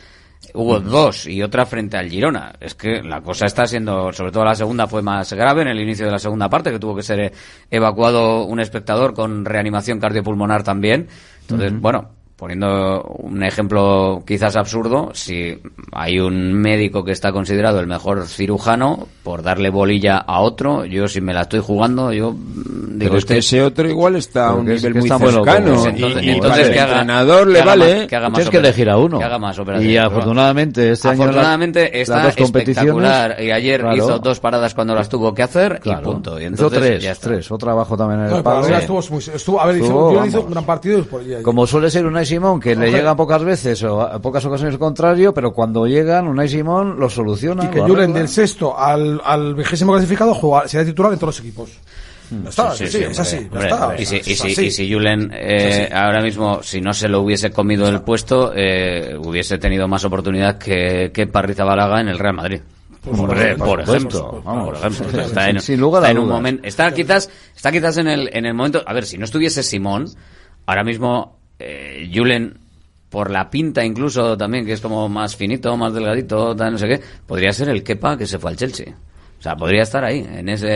Hubo 0.54 0.80
dos 0.80 1.26
y 1.26 1.42
otra 1.42 1.64
frente 1.64 1.96
al 1.96 2.10
Girona. 2.10 2.52
Es 2.60 2.74
que 2.74 3.02
la 3.02 3.20
cosa 3.20 3.46
está 3.46 3.66
siendo, 3.66 4.12
sobre 4.12 4.32
todo 4.32 4.44
la 4.44 4.54
segunda 4.54 4.86
fue 4.86 5.02
más 5.02 5.32
grave 5.32 5.62
en 5.62 5.68
el 5.68 5.80
inicio 5.80 6.04
de 6.04 6.12
la 6.12 6.18
segunda 6.18 6.48
parte, 6.48 6.70
que 6.70 6.78
tuvo 6.78 6.94
que 6.94 7.02
ser 7.02 7.32
evacuado 7.70 8.44
un 8.44 8.60
espectador 8.60 9.14
con 9.14 9.44
reanimación 9.44 9.98
cardiopulmonar 9.98 10.62
también. 10.62 11.08
Entonces, 11.40 11.72
bueno, 11.80 12.10
poniendo 12.42 13.02
un 13.20 13.40
ejemplo 13.44 14.24
quizás 14.26 14.56
absurdo, 14.56 15.10
si 15.14 15.56
hay 15.92 16.18
un 16.18 16.52
médico 16.54 17.04
que 17.04 17.12
está 17.12 17.30
considerado 17.30 17.78
el 17.78 17.86
mejor 17.86 18.26
cirujano, 18.26 19.06
por 19.22 19.44
darle 19.44 19.70
bolilla 19.70 20.16
a 20.18 20.40
otro, 20.40 20.84
yo 20.84 21.06
si 21.06 21.20
me 21.20 21.32
la 21.32 21.42
estoy 21.42 21.60
jugando, 21.60 22.12
yo 22.12 22.32
mm, 22.32 22.98
digo, 22.98 23.10
Pero 23.12 23.18
es 23.18 23.24
que 23.24 23.38
este- 23.38 23.56
ese 23.58 23.62
otro 23.62 23.88
igual 23.88 24.16
está 24.16 24.48
a 24.48 24.54
un 24.54 24.68
es- 24.68 24.82
nivel 24.82 24.92
que 24.94 24.98
muy 24.98 25.08
bueno 25.08 25.30
cercano. 25.44 25.68
y- 25.84 25.88
entonces, 25.88 26.22
y 26.24 26.30
entonces 26.30 26.66
el 26.66 26.72
que 26.72 26.80
haga- 26.80 26.92
entrenador 27.02 27.46
que 27.46 27.52
le 27.52 27.60
haga 27.60 27.70
vale. 27.70 27.96
más- 27.98 28.06
que 28.08 28.16
haga 28.16 28.28
más 28.28 28.34
Tienes 28.38 28.50
que 28.50 28.56
operaciones, 28.58 28.76
elegir 28.76 28.90
a 28.90 28.98
uno. 28.98 29.18
que 29.20 29.24
haga 29.24 29.38
más 29.38 29.58
operaciones, 29.60 29.92
Y 29.94 29.96
afortunadamente 29.98 30.90
este 30.90 31.08
año 31.10 31.22
Afortunadamente 31.22 31.80
las- 31.84 31.92
está 31.94 32.16
las 32.16 32.24
dos 32.24 32.36
competiciones, 32.44 32.88
espectacular 33.04 33.36
y 33.40 33.50
ayer 33.52 33.80
claro, 33.82 33.96
hizo 33.96 34.18
dos 34.18 34.40
paradas 34.40 34.74
cuando 34.74 34.96
las 34.96 35.08
tuvo 35.08 35.32
que 35.32 35.44
hacer 35.44 35.78
claro. 35.78 36.00
y 36.00 36.04
punto. 36.04 36.40
Y 36.40 36.42
Hizo 36.42 36.48
entonces 36.48 36.78
tres, 36.80 37.02
ya 37.04 37.14
tres, 37.14 37.52
otro 37.52 37.70
abajo 37.70 37.96
también 37.96 38.22
en 38.28 38.34
el 38.34 38.42
palo. 38.42 38.62
verdad 38.62 38.80
estuvo 38.80 39.00
muy- 39.10 39.22
estuvo- 39.32 39.60
a 39.60 39.66
ver, 39.66 39.76
hizo, 39.76 39.84
Estuvo, 39.84 40.26
hizo 40.26 40.40
un 40.42 40.50
gran 40.50 40.64
partido. 40.66 41.04
por- 41.04 41.22
Como 41.42 41.68
suele 41.68 41.88
ser 41.88 42.04
Unai 42.04 42.26
Simón, 42.36 42.60
que 42.60 42.74
le 42.74 42.88
Ojo. 42.88 42.96
llegan 42.96 43.16
pocas 43.16 43.42
veces 43.44 43.82
o 43.84 44.00
a 44.02 44.18
pocas 44.20 44.44
ocasiones 44.44 44.74
al 44.74 44.78
contrario, 44.78 45.32
pero 45.34 45.52
cuando 45.52 45.86
llegan, 45.86 46.26
Unai 46.28 46.48
Simón 46.48 46.98
lo 46.98 47.08
soluciona. 47.10 47.64
y 47.64 47.68
que 47.68 47.80
Julen 47.80 48.12
del 48.12 48.28
sexto 48.28 48.78
al, 48.78 49.20
al 49.24 49.54
vigésimo 49.54 49.92
clasificado 49.92 50.34
juega, 50.34 50.66
será 50.68 50.84
titular 50.84 51.12
en 51.12 51.18
todos 51.18 51.34
los 51.36 51.40
equipos. 51.40 51.70
Ya 52.30 52.48
está, 52.48 52.70
Sí, 52.74 52.86
sí, 52.86 52.98
sí, 52.98 53.04
es 53.04 53.18
así, 53.18 53.36
está. 53.36 53.94
Y 53.98 54.06
si, 54.06 54.16
y 54.16 54.18
Es 54.32 54.38
si, 54.38 54.52
así. 54.52 54.64
y 54.66 54.70
si 54.70 54.90
Julen 54.92 55.30
eh, 55.34 55.90
ahora 55.92 56.22
mismo, 56.22 56.62
si 56.62 56.80
no 56.80 56.94
se 56.94 57.06
lo 57.08 57.20
hubiese 57.20 57.50
comido 57.50 57.86
el 57.88 58.00
puesto, 58.00 58.52
eh, 58.56 59.14
hubiese 59.22 59.58
tenido 59.58 59.86
más 59.86 60.04
oportunidad 60.06 60.56
que, 60.56 61.10
que 61.12 61.26
Parrizabalaga 61.26 62.00
en 62.00 62.08
el 62.08 62.18
Real 62.18 62.34
Madrid. 62.34 62.60
Por 63.04 63.16
Por, 63.16 63.28
supuesto, 63.28 63.58
por 63.58 63.66
por 63.66 63.80
ejemplo, 63.80 64.10
supuesto, 64.20 64.42
vamos, 64.44 64.64
por 64.66 64.76
ejemplo. 64.76 65.06
sí, 65.10 65.18
está 65.26 65.50
en, 65.50 65.60
sin 65.60 65.80
lugar 65.80 66.02
está 66.04 66.10
en 66.12 66.18
un 66.20 66.28
momento, 66.28 66.66
está 66.66 66.94
quizás, 66.94 67.28
está 67.54 67.70
quizás 67.72 67.96
en 67.98 68.06
el, 68.08 68.30
en 68.32 68.46
el 68.46 68.54
momento, 68.54 68.80
a 68.86 68.92
ver, 68.94 69.04
si 69.04 69.18
no 69.18 69.24
estuviese 69.24 69.62
Simón, 69.64 70.06
ahora 70.66 70.84
mismo, 70.84 71.36
eh, 71.58 72.10
Julen, 72.12 72.54
por 73.08 73.30
la 73.30 73.50
pinta 73.50 73.84
incluso 73.84 74.36
también, 74.36 74.64
que 74.64 74.72
es 74.72 74.80
como 74.80 75.08
más 75.08 75.36
finito, 75.36 75.76
más 75.76 75.92
delgadito, 75.92 76.56
tal, 76.56 76.72
no 76.72 76.78
sé 76.78 76.88
qué, 76.88 77.00
podría 77.26 77.52
ser 77.52 77.68
el 77.68 77.82
Kepa 77.84 78.16
que 78.16 78.26
se 78.26 78.38
fue 78.38 78.50
al 78.50 78.56
Chelsea. 78.56 78.94
O 79.38 79.42
sea, 79.42 79.56
podría 79.56 79.82
estar 79.82 80.04
ahí, 80.04 80.18
en 80.20 80.48
ese, 80.48 80.68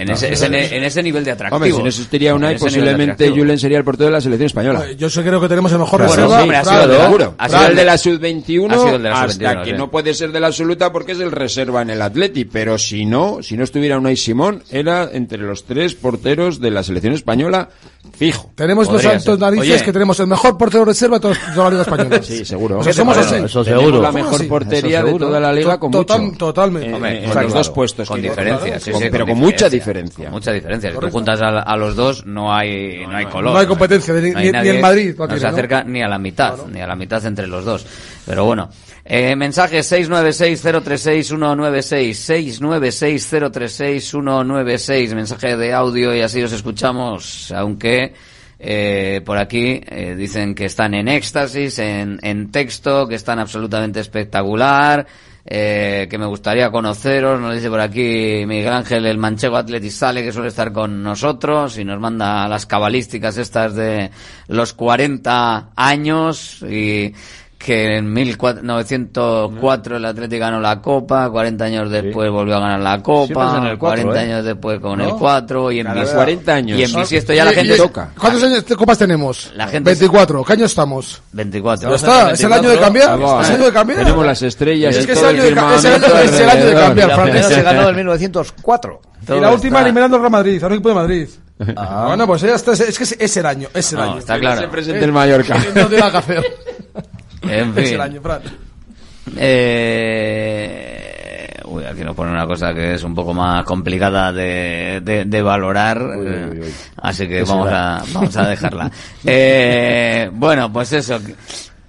en 0.00 0.08
ese, 0.10 0.32
ese- 0.32 0.46
en 0.76 0.84
ese 0.84 1.02
nivel 1.02 1.22
de 1.22 1.32
atractivo. 1.32 1.56
Hombre, 1.56 1.70
si 1.70 1.82
no 1.82 1.88
existiría 1.88 2.32
nivel 2.32 2.54
de 2.54 2.58
posiblemente. 2.58 3.28
Julen 3.28 3.58
sería 3.58 3.76
el 3.76 3.84
portero 3.84 4.06
de 4.06 4.12
la 4.12 4.22
selección 4.22 4.46
española. 4.46 4.90
Yo 4.92 5.10
sé 5.10 5.20
creo 5.22 5.38
que 5.38 5.48
tenemos 5.48 5.70
el 5.70 5.80
mejor 5.80 6.00
Claro, 6.00 6.14
reserva. 6.14 6.36
sí, 6.38 6.42
hombre, 6.44 6.56
ha 6.56 6.64
sido 6.64 6.88
de- 6.88 6.96
seguro. 6.98 7.34
ha 7.36 7.48
sido 7.50 7.68
de- 7.68 7.74
de 7.74 7.84
la 7.84 7.98
sub-21 7.98 8.70
ha 8.72 8.78
sido 8.78 8.96
el 8.96 9.02
de 9.02 9.08
la 9.10 9.20
hasta 9.20 9.32
sub-21, 9.34 9.64
que 9.64 9.70
sí. 9.72 9.76
no 9.76 9.90
puede 9.90 10.14
ser 10.14 10.32
de 10.32 10.40
la 10.40 10.46
absoluta 10.46 10.92
porque 10.92 11.12
es 11.12 11.20
el 11.20 11.30
reserva 11.30 11.82
en 11.82 11.90
el 11.90 12.00
Atleti, 12.00 12.46
pero 12.46 12.78
si 12.78 13.04
no, 13.04 13.42
si 13.42 13.54
no 13.58 13.64
estuviera 13.64 13.98
Unai 13.98 14.16
Simón, 14.16 14.62
era 14.70 15.10
entre 15.12 15.36
los 15.38 15.64
tres 15.64 15.94
porteros 15.94 16.60
de 16.60 16.70
la 16.70 16.82
selección 16.82 17.12
española 17.12 17.68
fijo. 18.12 18.50
Tenemos 18.54 18.90
los 18.90 19.04
altos 19.04 19.38
narices 19.38 19.74
Oye, 19.76 19.84
que 19.84 19.92
tenemos 19.92 20.18
el 20.20 20.26
mejor 20.26 20.56
portero 20.58 20.84
reserva 20.84 21.16
de 21.16 21.20
toda 21.22 21.34
toda 21.54 21.64
la 21.64 21.70
Liga 21.70 21.82
Española. 21.82 22.20
Sí, 22.22 22.44
seguro. 22.44 22.76
Porque 22.76 22.92
somos 22.92 23.16
Bueno, 23.16 23.30
así. 23.30 23.44
eso 23.44 23.64
Tenemos 23.64 23.84
seguro. 23.84 24.02
la 24.02 24.12
mejor 24.12 24.34
así. 24.34 24.44
portería 24.44 25.02
de 25.02 25.14
toda 25.18 25.40
la 25.40 25.52
liga 25.52 25.78
con 25.78 25.90
Total- 25.90 26.20
mucho. 26.22 26.36
totalmente. 26.38 26.88
En- 26.88 26.94
Hombre, 26.94 27.24
en 27.24 27.30
con 27.30 27.42
los 27.42 27.52
di- 27.52 27.58
dos 27.58 27.70
puestos. 27.70 28.08
con 28.08 28.20
quiero 28.20 28.34
diferencia, 28.34 28.64
decir. 28.74 28.82
sí, 28.82 28.90
Con- 28.92 29.02
sí, 29.02 29.08
pero 29.10 29.24
con 29.26 29.34
con 29.34 29.38
mucha 29.42 29.68
diferencia. 29.68 29.78
diferencia. 29.78 30.24
Con 30.24 30.32
mucha 30.32 30.52
diferencia. 30.52 30.92
Si 30.92 30.98
tú 30.98 31.10
juntas 31.10 31.40
a, 31.42 31.48
a 31.60 31.76
los 31.76 31.96
dos, 31.96 32.26
no 32.26 32.54
hay, 32.54 33.04
no 33.06 33.16
hay 33.16 33.26
color. 33.26 33.52
no 33.52 33.58
hay 33.58 33.66
competencia, 33.66 34.14
ni- 34.14 34.30
No 34.30 34.38
hay 34.38 34.44
ni- 34.46 34.52
ni 34.52 34.58
nadie- 34.58 34.74
en 34.76 34.80
Madrid 34.80 35.14
No 35.18 35.24
se 35.24 35.28
tiene, 35.34 35.42
¿no? 35.42 35.48
acerca 35.48 35.84
ni 35.84 36.02
a 36.02 36.08
la 36.08 36.18
mitad, 36.18 36.54
ni 36.72 36.80
a 36.80 36.86
la 36.86 36.96
mitad 36.96 37.24
entre 37.26 37.46
los 37.46 37.64
dos. 37.64 37.86
Pero 38.26 38.44
bueno. 38.44 38.68
Eh, 39.04 39.36
mensaje 39.36 39.78
696-036-196. 39.80 42.60
696-036-196. 42.60 45.14
Mensaje 45.14 45.56
de 45.56 45.72
audio 45.72 46.14
y 46.14 46.20
así 46.20 46.42
os 46.42 46.52
escuchamos. 46.52 47.52
Aunque 47.52 48.12
eh, 48.58 49.20
por 49.24 49.36
aquí 49.36 49.80
eh, 49.86 50.14
dicen 50.16 50.54
que 50.54 50.66
están 50.66 50.94
en 50.94 51.08
éxtasis, 51.08 51.78
en, 51.78 52.18
en 52.22 52.50
texto, 52.50 53.06
que 53.06 53.16
están 53.16 53.38
absolutamente 53.38 54.00
espectacular. 54.00 55.06
Eh, 55.46 56.06
que 56.08 56.16
me 56.16 56.24
gustaría 56.24 56.70
conoceros. 56.70 57.38
Nos 57.38 57.54
dice 57.54 57.68
por 57.68 57.80
aquí 57.80 58.44
Miguel 58.46 58.72
Ángel, 58.72 59.04
el 59.04 59.18
manchego 59.18 59.58
atletizale, 59.58 60.24
que 60.24 60.32
suele 60.32 60.48
estar 60.48 60.72
con 60.72 61.02
nosotros 61.02 61.76
y 61.76 61.84
nos 61.84 62.00
manda 62.00 62.48
las 62.48 62.64
cabalísticas 62.64 63.36
estas 63.36 63.74
de 63.74 64.10
los 64.48 64.72
40 64.72 65.72
años 65.76 66.62
y 66.62 67.12
que 67.64 67.96
en 67.96 68.12
1904 68.12 69.96
el 69.96 70.04
Atlético 70.04 70.40
ganó 70.40 70.60
la 70.60 70.82
Copa, 70.82 71.30
40 71.30 71.64
años 71.64 71.90
después 71.90 72.26
sí. 72.26 72.30
volvió 72.30 72.56
a 72.56 72.60
ganar 72.60 72.80
la 72.80 73.02
Copa, 73.02 73.56
en 73.56 73.78
4, 73.78 73.78
40 73.78 74.14
eh. 74.14 74.18
años 74.18 74.44
después 74.44 74.80
con 74.80 74.98
no. 74.98 75.04
el 75.04 75.14
4 75.14 75.72
y 75.72 75.80
en 75.80 75.86
Cada 75.86 76.00
mis 76.02 76.10
40 76.10 76.54
años. 76.54 76.78
Y 76.78 76.82
en 76.82 76.94
mis 76.94 77.12
ah, 77.12 77.16
esto 77.16 77.32
ya 77.32 77.44
la 77.46 77.52
gente 77.52 77.76
toca. 77.78 78.10
¿Cuántos 78.20 78.42
años 78.42 78.66
de 78.66 78.76
copas 78.76 78.98
tenemos? 78.98 79.50
La 79.54 79.66
gente 79.66 79.90
24, 79.90 80.44
¿qué 80.44 80.52
año 80.52 80.66
estamos? 80.66 81.22
24. 81.32 81.88
Ya 81.88 81.96
está, 81.96 82.24
24? 82.26 82.34
es 82.34 82.44
el 82.44 82.52
año 82.52 82.68
de 82.68 82.78
cambiar, 82.78 83.18
ah, 83.22 83.40
¿Es 83.40 83.48
el 83.48 83.54
año 83.54 83.64
de 83.64 83.72
cambiar. 83.72 83.98
Tenemos 84.00 84.26
las 84.26 84.42
estrellas, 84.42 84.96
es, 84.96 85.06
que 85.06 85.12
es, 85.12 85.18
el, 85.18 85.24
año 85.24 85.42
de, 85.42 85.48
es 85.48 85.84
el, 85.84 86.02
es 86.04 86.40
el 86.40 86.50
año 86.50 86.66
de 86.66 86.74
cambiar, 86.74 87.34
La 87.34 87.42
se 87.42 87.62
ganó 87.62 87.88
en 87.88 87.96
1904. 87.96 89.00
Todo 89.26 89.38
y 89.38 89.40
la 89.40 89.52
última 89.52 89.78
está. 89.78 89.88
eliminando 89.88 90.16
al 90.16 90.22
Real 90.22 90.32
Madrid, 90.32 90.62
al 90.62 90.72
equipo 90.72 90.90
de 90.90 90.94
Madrid. 90.94 91.28
Ah. 91.60 91.72
ah. 91.76 92.04
Bueno, 92.08 92.26
pues 92.26 92.42
ya 92.42 92.54
está, 92.54 92.72
es 92.72 92.98
que 92.98 93.24
es, 93.24 93.36
el 93.38 93.46
año, 93.46 93.68
es 93.72 93.92
el 93.92 93.98
no, 93.98 94.04
año. 94.04 94.18
Está 94.18 94.38
claro. 94.38 94.60
Se 94.60 94.68
presente 94.68 95.02
el 95.02 95.12
Mallorca. 95.12 95.56
No 95.74 95.86
te 95.86 95.98
en 97.48 97.74
fin. 97.74 97.84
Es 97.84 97.92
el 97.92 98.00
año, 98.00 98.20
Fran. 98.20 98.42
Eh... 100.26 100.90
Uy, 101.66 101.84
aquí 101.84 102.02
nos 102.04 102.14
pone 102.14 102.30
una 102.30 102.46
cosa 102.46 102.72
que 102.74 102.94
es 102.94 103.02
un 103.02 103.14
poco 103.14 103.32
más 103.34 103.64
complicada 103.64 104.32
de, 104.32 105.00
de, 105.02 105.24
de 105.24 105.42
valorar, 105.42 106.00
uy, 106.02 106.26
uy, 106.26 106.32
eh, 106.32 106.60
uy. 106.62 106.72
así 106.98 107.26
que 107.26 107.42
vamos 107.42 107.68
a, 107.72 108.02
vamos 108.12 108.36
a 108.36 108.48
dejarla. 108.48 108.90
eh, 109.24 110.28
bueno, 110.32 110.70
pues 110.72 110.92
eso, 110.92 111.18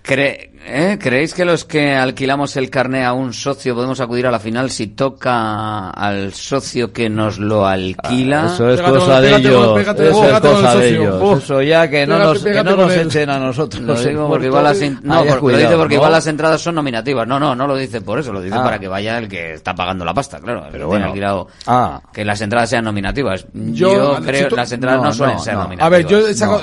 cre 0.02 0.52
¿Eh? 0.68 0.98
¿Creéis 1.00 1.36
que 1.36 1.46
los 1.46 1.64
que 1.64 1.94
alquilamos 1.94 2.58
el 2.58 2.72
carné 2.72 3.06
a 3.06 3.14
un 3.14 3.34
socio 3.34 3.76
podemos 3.76 4.00
acudir 4.00 4.26
a 4.26 4.32
la 4.32 4.40
final 4.40 4.72
si 4.72 4.88
toca 4.88 5.92
al 5.92 6.34
socio 6.34 6.92
que 6.92 7.08
nos 7.08 7.38
lo 7.38 7.68
alquila? 7.68 8.46
Ah, 8.46 8.54
eso 8.54 8.70
es 8.72 8.82
cosa 8.82 9.22
de 9.22 9.36
ellos. 9.36 9.80
Eso 9.80 10.26
es 10.26 10.40
cosa 10.40 10.76
de 10.76 10.90
ellos. 10.90 11.44
Eso 11.44 11.62
ya 11.62 11.88
que 11.88 12.08
no 12.08 12.18
nos, 12.18 12.44
que 12.44 12.64
no 12.64 12.76
nos 12.76 12.92
echen 12.94 13.30
a 13.30 13.38
nosotros. 13.38 13.84
Lo 13.84 13.94
digo 14.02 14.28
porque, 14.28 14.48
igual 14.48 14.64
las, 14.64 14.82
no, 15.04 15.24
lo 15.24 15.58
dice 15.58 15.78
porque 15.78 15.96
igual 15.96 16.12
las 16.12 16.26
entradas 16.26 16.62
son 16.62 16.76
nominativas. 16.76 17.28
No, 17.28 17.40
no, 17.40 17.56
no 17.56 17.68
lo 17.68 17.76
dice 17.76 18.02
por 18.02 18.18
eso. 18.18 18.34
Lo 18.34 18.42
dice 18.42 18.58
ah. 18.58 18.64
para 18.64 18.80
que 18.80 18.88
vaya 18.88 19.20
el 19.20 19.28
que 19.28 19.54
está 19.54 19.76
pagando 19.76 20.04
la 20.04 20.16
pasta, 20.16 20.40
claro. 20.40 20.66
Pero 20.72 20.88
bueno. 20.88 21.06
Alquilado. 21.06 21.48
Ah. 21.68 22.02
Que 22.12 22.26
las 22.26 22.42
entradas 22.42 22.72
sean 22.72 22.86
nominativas. 22.86 23.46
Yo, 23.54 24.18
creo 24.26 24.50
que 24.50 24.56
las 24.56 24.72
entradas 24.72 25.02
no, 25.04 25.14
suelen 25.14 25.40
ser 25.40 25.54
nominativas. 25.54 25.86
A 25.86 25.90
ver, 25.90 26.08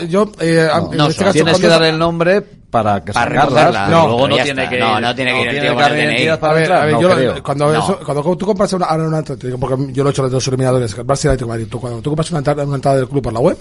yo... 0.09 0.33
en 0.41 1.33
Tienes 1.33 1.59
que 1.61 1.69
dar 1.69 1.83
el 1.85 1.99
nombre 1.99 2.43
para 2.73 3.05
que 3.05 3.13
para 3.13 3.43
sacarlas 3.43 3.91
no, 3.93 4.29
no 4.29 4.37
tiene, 4.43 4.69
que, 4.69 4.79
no, 4.79 5.01
no 5.01 5.15
tiene 5.15 5.33
que. 5.33 5.61
DNI. 5.61 6.39
Para 6.39 6.83
a 6.83 6.85
ver, 6.87 7.01
yo 7.01 7.43
cuando, 7.43 7.73
eso, 7.73 8.01
cuando, 8.05 8.37
tú 8.37 8.47
compras 8.47 8.73
una, 8.73 8.87
ahora 8.87 9.09
una 9.09 9.23
porque 9.23 9.93
yo 9.93 10.03
lo 10.03 10.11
he 10.11 10.13
hecho 10.13 10.27
en 10.27 10.33
los 10.33 10.49
eliminadores, 10.49 11.07
Barcelona 11.07 11.39
y 11.41 11.45
Madrid, 11.45 11.67
tú, 11.71 11.81
cuando 11.81 12.01
tú 12.01 12.11
compras 12.11 12.31
una 12.31 12.39
entrada, 12.39 12.65
una 12.65 12.77
entrada 12.77 12.97
del 12.99 13.09
club 13.09 13.23
por 13.23 13.33
la 13.33 13.41
web, 13.41 13.57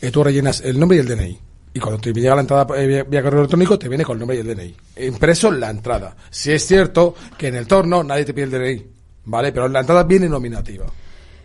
eh, 0.00 0.10
tú 0.10 0.22
rellenas 0.22 0.60
el 0.60 0.78
nombre 0.78 0.98
y 0.98 1.00
el 1.00 1.08
DNI. 1.08 1.38
Y 1.72 1.78
cuando 1.78 2.00
te 2.00 2.12
llega 2.12 2.34
la 2.34 2.40
entrada 2.40 2.66
eh, 2.76 2.86
vía, 2.86 3.04
vía, 3.04 3.22
correo 3.22 3.40
electrónico, 3.40 3.78
te 3.78 3.88
viene 3.88 4.04
con 4.04 4.14
el 4.16 4.18
nombre 4.20 4.36
y 4.36 4.40
el 4.40 4.46
DNI. 4.46 5.06
Impreso 5.06 5.50
la 5.50 5.70
entrada. 5.70 6.16
Si 6.28 6.52
es 6.52 6.66
cierto 6.66 7.14
que 7.38 7.48
en 7.48 7.56
el 7.56 7.66
torno 7.66 8.02
nadie 8.02 8.24
te 8.24 8.34
pide 8.34 8.44
el 8.44 8.50
DNI, 8.50 8.86
¿vale? 9.26 9.52
Pero 9.52 9.68
la 9.68 9.80
entrada 9.80 10.02
viene 10.02 10.28
nominativa. 10.28 10.86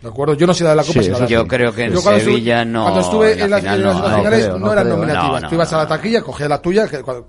¿De 0.06 0.10
acuerdo? 0.10 0.34
Yo 0.34 0.46
no 0.46 0.54
sé 0.54 0.62
la 0.62 0.70
de 0.70 0.76
la 0.76 0.84
Copa. 0.84 1.02
Sí, 1.02 1.10
la 1.10 1.26
yo 1.26 1.48
creo 1.48 1.72
que 1.72 1.86
en 1.86 1.94
cuando 1.94 2.20
Sevilla 2.20 2.62
estuve, 2.62 2.72
no. 2.72 2.82
Cuando 2.84 3.00
estuve 3.00 3.42
en 3.42 3.50
las, 3.50 3.60
final, 3.60 3.80
en 3.80 3.86
las 3.86 3.96
no, 3.96 4.04
finales 4.04 4.22
no, 4.22 4.28
creo, 4.28 4.58
no 4.58 4.72
eran 4.72 4.84
creo, 4.84 4.96
nominativas. 4.96 5.42
No, 5.42 5.48
Tú 5.48 5.54
ibas 5.56 5.72
a 5.72 5.76
la 5.78 5.88
taquilla, 5.88 6.22
cogías 6.22 6.48
la 6.48 6.62
tuya, 6.62 6.86
que, 6.86 7.02
cuando, 7.02 7.26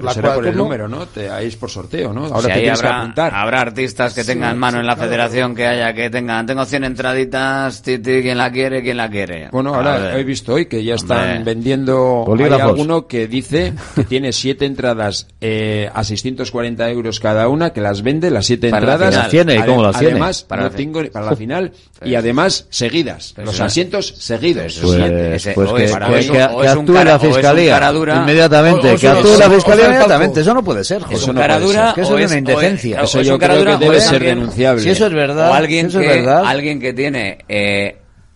la 0.00 0.14
será 0.14 0.34
por 0.34 0.46
el 0.46 0.56
número, 0.56 0.86
¿no? 0.86 1.06
Te, 1.06 1.28
ahí 1.28 1.48
es 1.48 1.56
por 1.56 1.68
sorteo, 1.68 2.12
¿no? 2.12 2.26
Ahora 2.26 2.42
si 2.42 2.46
te 2.46 2.60
tienes 2.60 2.78
habrá, 2.78 2.90
que 2.90 2.96
apuntar. 2.96 3.34
Habrá 3.34 3.60
artistas 3.60 4.14
que 4.14 4.20
sí, 4.22 4.28
tengan 4.28 4.56
mano 4.56 4.76
sí, 4.76 4.80
en 4.82 4.86
la 4.86 4.94
claro, 4.94 5.10
federación 5.10 5.54
que 5.56 5.66
haya 5.66 5.92
que 5.94 6.10
tengan. 6.10 6.46
Tengo 6.46 6.64
100 6.64 6.84
entraditas, 6.84 7.82
titi, 7.82 8.22
quien 8.22 8.38
la 8.38 8.52
quiere, 8.52 8.82
quien 8.82 8.98
la 8.98 9.10
quiere. 9.10 9.48
Bueno, 9.50 9.74
ahora 9.74 10.16
he 10.16 10.22
visto 10.22 10.54
hoy 10.54 10.66
que 10.66 10.84
ya 10.84 10.94
están 10.94 11.38
Hombre. 11.38 11.54
vendiendo. 11.54 12.22
Bolígrafos. 12.24 12.62
Hay 12.62 12.70
alguno 12.70 13.08
que 13.08 13.26
dice 13.26 13.72
que 13.96 14.04
tiene 14.04 14.32
7 14.32 14.64
entradas 14.64 15.26
eh, 15.40 15.90
a 15.92 16.04
640 16.04 16.88
euros 16.88 17.18
cada 17.18 17.48
una, 17.48 17.72
que 17.72 17.80
las 17.80 18.02
vende, 18.02 18.30
las 18.30 18.46
7 18.46 18.68
entradas. 18.68 19.12
¿Las 19.12 19.28
tiene? 19.28 19.66
¿Cómo 19.66 19.82
las 19.82 19.98
tiene? 19.98 20.12
Además, 20.12 20.44
para 20.44 20.62
la 20.62 21.36
final 21.36 21.72
y 22.04 22.14
además 22.14 22.66
seguidas, 22.70 23.34
los 23.36 23.60
asientos 23.60 24.14
seguidos. 24.18 24.78
Pues, 24.82 25.48
pues 25.54 25.72
que, 25.72 25.88
para 25.88 26.18
eso, 26.18 26.32
que, 26.32 26.38
que 26.38 26.68
actúe 26.68 27.04
la 27.04 27.18
fiscalía 27.18 27.92
inmediatamente, 28.16 28.96
que 28.96 29.08
actúe 29.08 29.38
la 29.38 29.50
fiscalía 29.50 29.86
inmediatamente, 29.86 30.40
eso 30.40 30.54
no 30.54 30.62
puede 30.64 30.84
ser. 30.84 31.02
Es 31.10 31.26
una 31.26 31.40
caradura, 31.40 31.94
eso 31.96 32.18
es 32.18 32.30
una 32.30 32.38
indecencia. 32.38 33.02
Eso 33.02 33.22
yo 33.22 33.38
creo 33.38 33.64
que 33.64 33.84
debe 33.84 34.00
ser 34.00 34.22
denunciable. 34.22 34.82
Si 34.82 34.90
eso 34.90 35.06
es 35.06 35.12
verdad, 35.12 35.52
alguien 35.54 35.88
que 35.88 36.28
alguien 36.28 36.80
que 36.80 36.92
tiene 36.92 37.38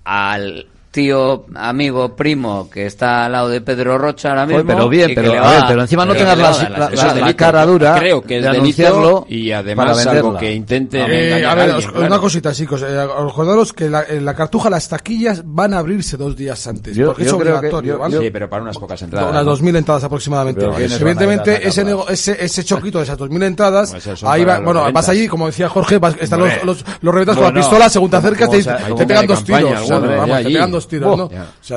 al 0.05 0.67
tío, 0.97 1.45
amigo, 1.55 2.17
primo 2.17 2.71
que 2.71 2.87
está 2.87 3.27
al 3.27 3.33
lado 3.33 3.51
de 3.51 3.61
Pedro 3.61 3.99
Rocha 3.99 4.31
ahora 4.31 4.47
mismo. 4.47 4.65
Pero 4.65 4.89
bien, 4.89 5.13
pero, 5.15 5.83
encima 5.83 6.07
no 6.07 6.15
tengas 6.15 6.39
la, 6.39 6.91
la, 6.91 7.15
la, 7.15 7.37
cara 7.37 7.67
dura 7.67 7.97
creo 7.99 8.23
que 8.23 8.39
es 8.39 8.45
de 8.45 9.25
y 9.29 9.53
además 9.53 10.07
algo 10.07 10.39
que 10.39 10.55
intente. 10.55 11.05
Eh, 11.07 11.45
a 11.45 11.55
ver, 11.55 11.75
una 11.97 12.19
cosita, 12.19 12.53
chicos. 12.53 12.81
Eh, 12.81 13.07
recordaros 13.27 13.75
que 13.75 13.85
en 13.85 14.25
la 14.25 14.35
cartuja 14.35 14.71
las 14.71 14.89
taquillas 14.89 15.43
van 15.45 15.75
a 15.75 15.81
abrirse 15.81 16.17
dos 16.17 16.35
días 16.35 16.67
antes. 16.67 16.99
Porque 16.99 17.25
es 17.25 17.33
obligatorio, 17.33 17.99
¿vale? 17.99 18.19
Sí, 18.19 18.31
pero 18.31 18.49
para 18.49 18.63
unas 18.63 18.79
pocas 18.79 19.03
entradas. 19.03 19.31
Unas 19.31 19.45
2.000 19.45 19.77
entradas 19.77 20.05
aproximadamente. 20.05 20.65
Evidentemente, 20.65 21.69
ese, 21.69 21.85
ese, 22.09 22.43
ese 22.43 22.65
choquito 22.65 22.99
de 22.99 23.05
esas 23.05 23.19
2.000 23.19 23.45
entradas, 23.45 23.95
ahí 24.23 24.47
va, 24.47 24.61
bueno, 24.61 24.91
vas 24.91 25.11
allí, 25.11 25.29
como 25.29 25.45
decía 25.45 25.69
Jorge, 25.69 26.01
están 26.21 26.41
los, 26.41 26.65
los, 26.65 26.85
con 27.03 27.43
la 27.43 27.53
pistola, 27.53 27.91
según 27.91 28.09
te 28.09 28.17
acercas, 28.17 28.49
te 28.49 29.07
pegan 29.07 29.27
dos 29.27 29.45
tiros. 29.45 29.87
Te 29.87 30.45
pegan 30.45 30.71
dos 30.71 30.86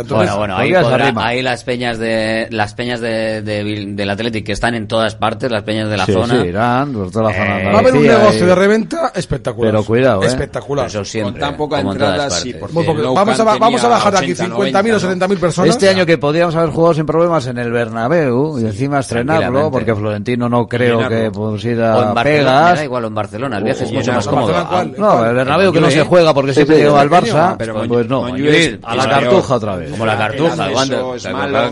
bueno, 0.10 0.38
bueno, 0.38 0.56
ahí, 0.58 1.42
las 1.42 1.64
peñas 1.64 1.98
de 1.98 2.48
las 2.52 2.74
peñas 2.74 3.00
de, 3.02 3.42
de, 3.42 3.86
del 3.90 4.10
Athletic 4.10 4.46
que 4.46 4.52
están 4.52 4.76
en 4.76 4.88
todas 4.88 5.16
partes, 5.16 5.52
las 5.52 5.64
peñas 5.64 5.90
de 5.90 5.98
la 5.98 6.06
zona. 6.06 6.42
Sí, 6.42 6.48
irán, 6.48 6.94
toda 7.12 7.32
la 7.32 7.38
zona 7.38 7.62
eh, 7.62 7.66
va 7.66 7.72
a 7.72 7.80
haber 7.80 7.96
un 7.96 8.08
negocio 8.08 8.46
de 8.46 8.56
reventa 8.56 9.12
espectacular. 9.16 9.72
Pero 9.72 9.84
cuidado. 9.84 10.24
¿eh? 10.24 10.28
Espectacular. 10.28 10.88
Eso 10.88 11.04
siempre, 11.06 11.34
Con 11.34 11.42
tan 11.42 11.58
poca 11.58 11.80
entrada, 11.80 12.30
sí. 12.30 12.54
Porque 12.54 13.02
vamos, 13.02 13.40
a, 13.40 13.44
vamos 13.44 13.84
a 13.84 13.88
bajar 13.88 14.16
80, 14.16 14.44
aquí 14.44 14.52
50.000 14.54 14.94
o 14.94 15.00
70.000 15.00 15.38
personas. 15.38 15.70
Este 15.70 15.90
año 15.90 16.06
que 16.06 16.18
podíamos 16.18 16.56
haber 16.56 16.70
jugado 16.70 16.94
sin 16.94 17.06
problemas 17.06 17.48
en 17.48 17.58
el 17.58 17.72
Bernabéu 17.72 18.60
y 18.60 18.66
encima 18.66 19.00
estrenarlo, 19.00 19.72
porque 19.72 19.96
Florentino 19.96 20.50
no 20.50 20.68
creo 20.68 21.08
que 21.08 21.32
pusiera 21.32 22.14
pegas. 22.14 22.84
igual 22.84 23.06
en 23.06 23.16
Barcelona, 23.16 23.58
el 23.58 23.64
viaje 23.64 23.84
es 23.84 23.92
mucho 23.92 24.14
más 24.14 24.28
cómodo. 24.28 24.54
No, 24.98 25.26
el 25.26 25.36
Bernabéu 25.36 25.72
que 25.72 25.82
no 25.82 25.90
se 25.90 26.04
juega 26.04 26.34
porque 26.34 26.54
siempre 26.54 26.78
llegaba 26.78 27.02
al 27.02 27.10
Barça, 27.10 27.58
pues 27.88 28.08
no. 28.08 28.28
A 28.90 28.96
la 28.96 29.10
cartuja 29.10 29.56
otra 29.56 29.76
vez. 29.76 29.92
Como 29.92 30.06
la 30.06 30.18
cartuja, 30.18 30.72
cuando, 30.72 31.16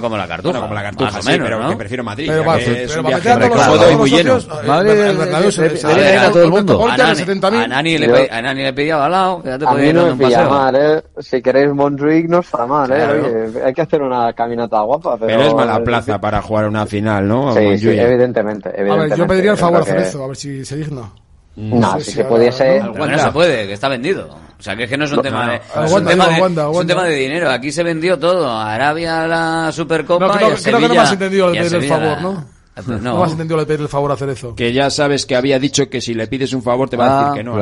como 0.01 0.17
la 0.17 0.27
cartuja. 0.27 0.61
Como 0.61 0.73
la 0.73 0.83
cartuja, 0.83 1.21
sí, 1.21 1.27
menos, 1.29 1.47
pero 1.47 1.63
¿no? 1.63 1.77
prefiero 1.77 2.03
Madrid. 2.03 2.27
Pero, 2.27 2.43
para 2.45 2.57
meter 2.57 3.31
a 3.31 3.49
todos 3.49 4.25
los 4.25 4.47
Madrid, 4.67 4.91
el 4.91 5.17
Bernabéu 5.17 5.51
se 5.51 5.69
le 5.69 6.17
a 6.17 6.31
todo 6.31 6.43
el 6.43 6.49
mundo. 6.49 6.87
A 6.87 7.67
Nani 7.67 7.97
le 7.97 8.73
pedía 8.73 8.97
balao, 8.97 9.41
que 9.41 9.49
ya 9.49 9.57
te 9.57 9.65
podía 9.65 9.89
ir 9.89 9.97
un 9.97 10.17
paseo. 10.17 10.69
¿eh? 10.75 11.03
Si 11.19 11.41
queréis 11.41 11.73
Montjuic 11.73 12.29
no 12.29 12.39
está 12.39 12.65
mal, 12.65 12.91
¿eh? 12.91 13.51
Hay 13.65 13.73
que 13.73 13.81
hacer 13.81 14.01
una 14.01 14.33
caminata 14.33 14.81
guapa. 14.81 15.17
Pero 15.17 15.41
es 15.41 15.53
mala 15.53 15.79
plaza 15.83 16.19
para 16.19 16.41
jugar 16.41 16.67
una 16.67 16.85
final, 16.85 17.27
¿no? 17.27 17.53
Sí, 17.53 17.59
evidentemente. 17.59 18.69
A 18.69 18.95
ver, 18.95 19.15
yo 19.15 19.27
pediría 19.27 19.51
el 19.51 19.57
favor 19.57 19.81
a 19.81 19.85
Cerezo, 19.85 20.23
a 20.23 20.27
ver 20.27 20.35
si 20.35 20.65
se 20.65 20.75
digna. 20.75 21.09
Mm. 21.57 21.79
No, 21.79 21.93
no 21.93 21.99
sé 21.99 22.05
si 22.05 22.11
se 22.11 22.23
puede 22.23 22.51
ser. 22.51 22.83
No, 22.83 22.93
bueno, 22.93 23.17
se 23.17 23.31
puede, 23.31 23.65
que 23.65 23.73
está 23.73 23.89
vendido. 23.89 24.29
O 24.59 24.61
sea, 24.61 24.75
que 24.75 24.83
es 24.83 24.89
que 24.89 24.97
no 24.97 25.05
es 25.05 25.11
un 25.11 25.21
tema 25.23 25.49
de. 25.49 25.55
Es, 25.55 25.91
un 25.91 26.87
tema 26.87 27.03
de 27.03 27.15
dinero. 27.15 27.49
Aquí 27.49 27.71
se 27.71 27.83
vendió 27.83 28.17
todo. 28.17 28.49
Arabia 28.49 29.25
la 29.27 29.71
Supercopa. 29.71 30.37
Creo, 30.37 30.49
y 30.49 30.51
creo 30.51 30.57
Sevilla, 30.57 30.77
que 30.77 30.79
pues 30.79 30.89
no 30.89 30.95
me 30.95 30.99
has 31.01 31.11
entendido 31.11 31.49
el, 31.49 31.57
el 31.57 31.83
favor, 31.83 32.07
la... 32.07 32.21
¿no? 32.21 32.57
No. 32.85 32.99
no 32.99 33.23
has 33.23 33.31
entendido 33.31 33.57
le 33.57 33.65
pedir 33.65 33.81
el 33.81 33.87
favor 33.87 34.11
a 34.11 34.13
hacer 34.13 34.29
eso. 34.29 34.53
Que 34.55 34.71
ya 34.71 34.89
sabes 34.89 35.25
que 35.25 35.35
había 35.35 35.57
dicho 35.57 35.89
que 35.89 35.99
si 35.99 36.13
le 36.13 36.27
pides 36.27 36.53
un 36.53 36.61
favor 36.61 36.89
te 36.89 36.95
va 36.97 37.05
a 37.05 37.09
decir 37.09 37.27
ah, 37.27 37.33
que 37.35 37.43
no. 37.43 37.55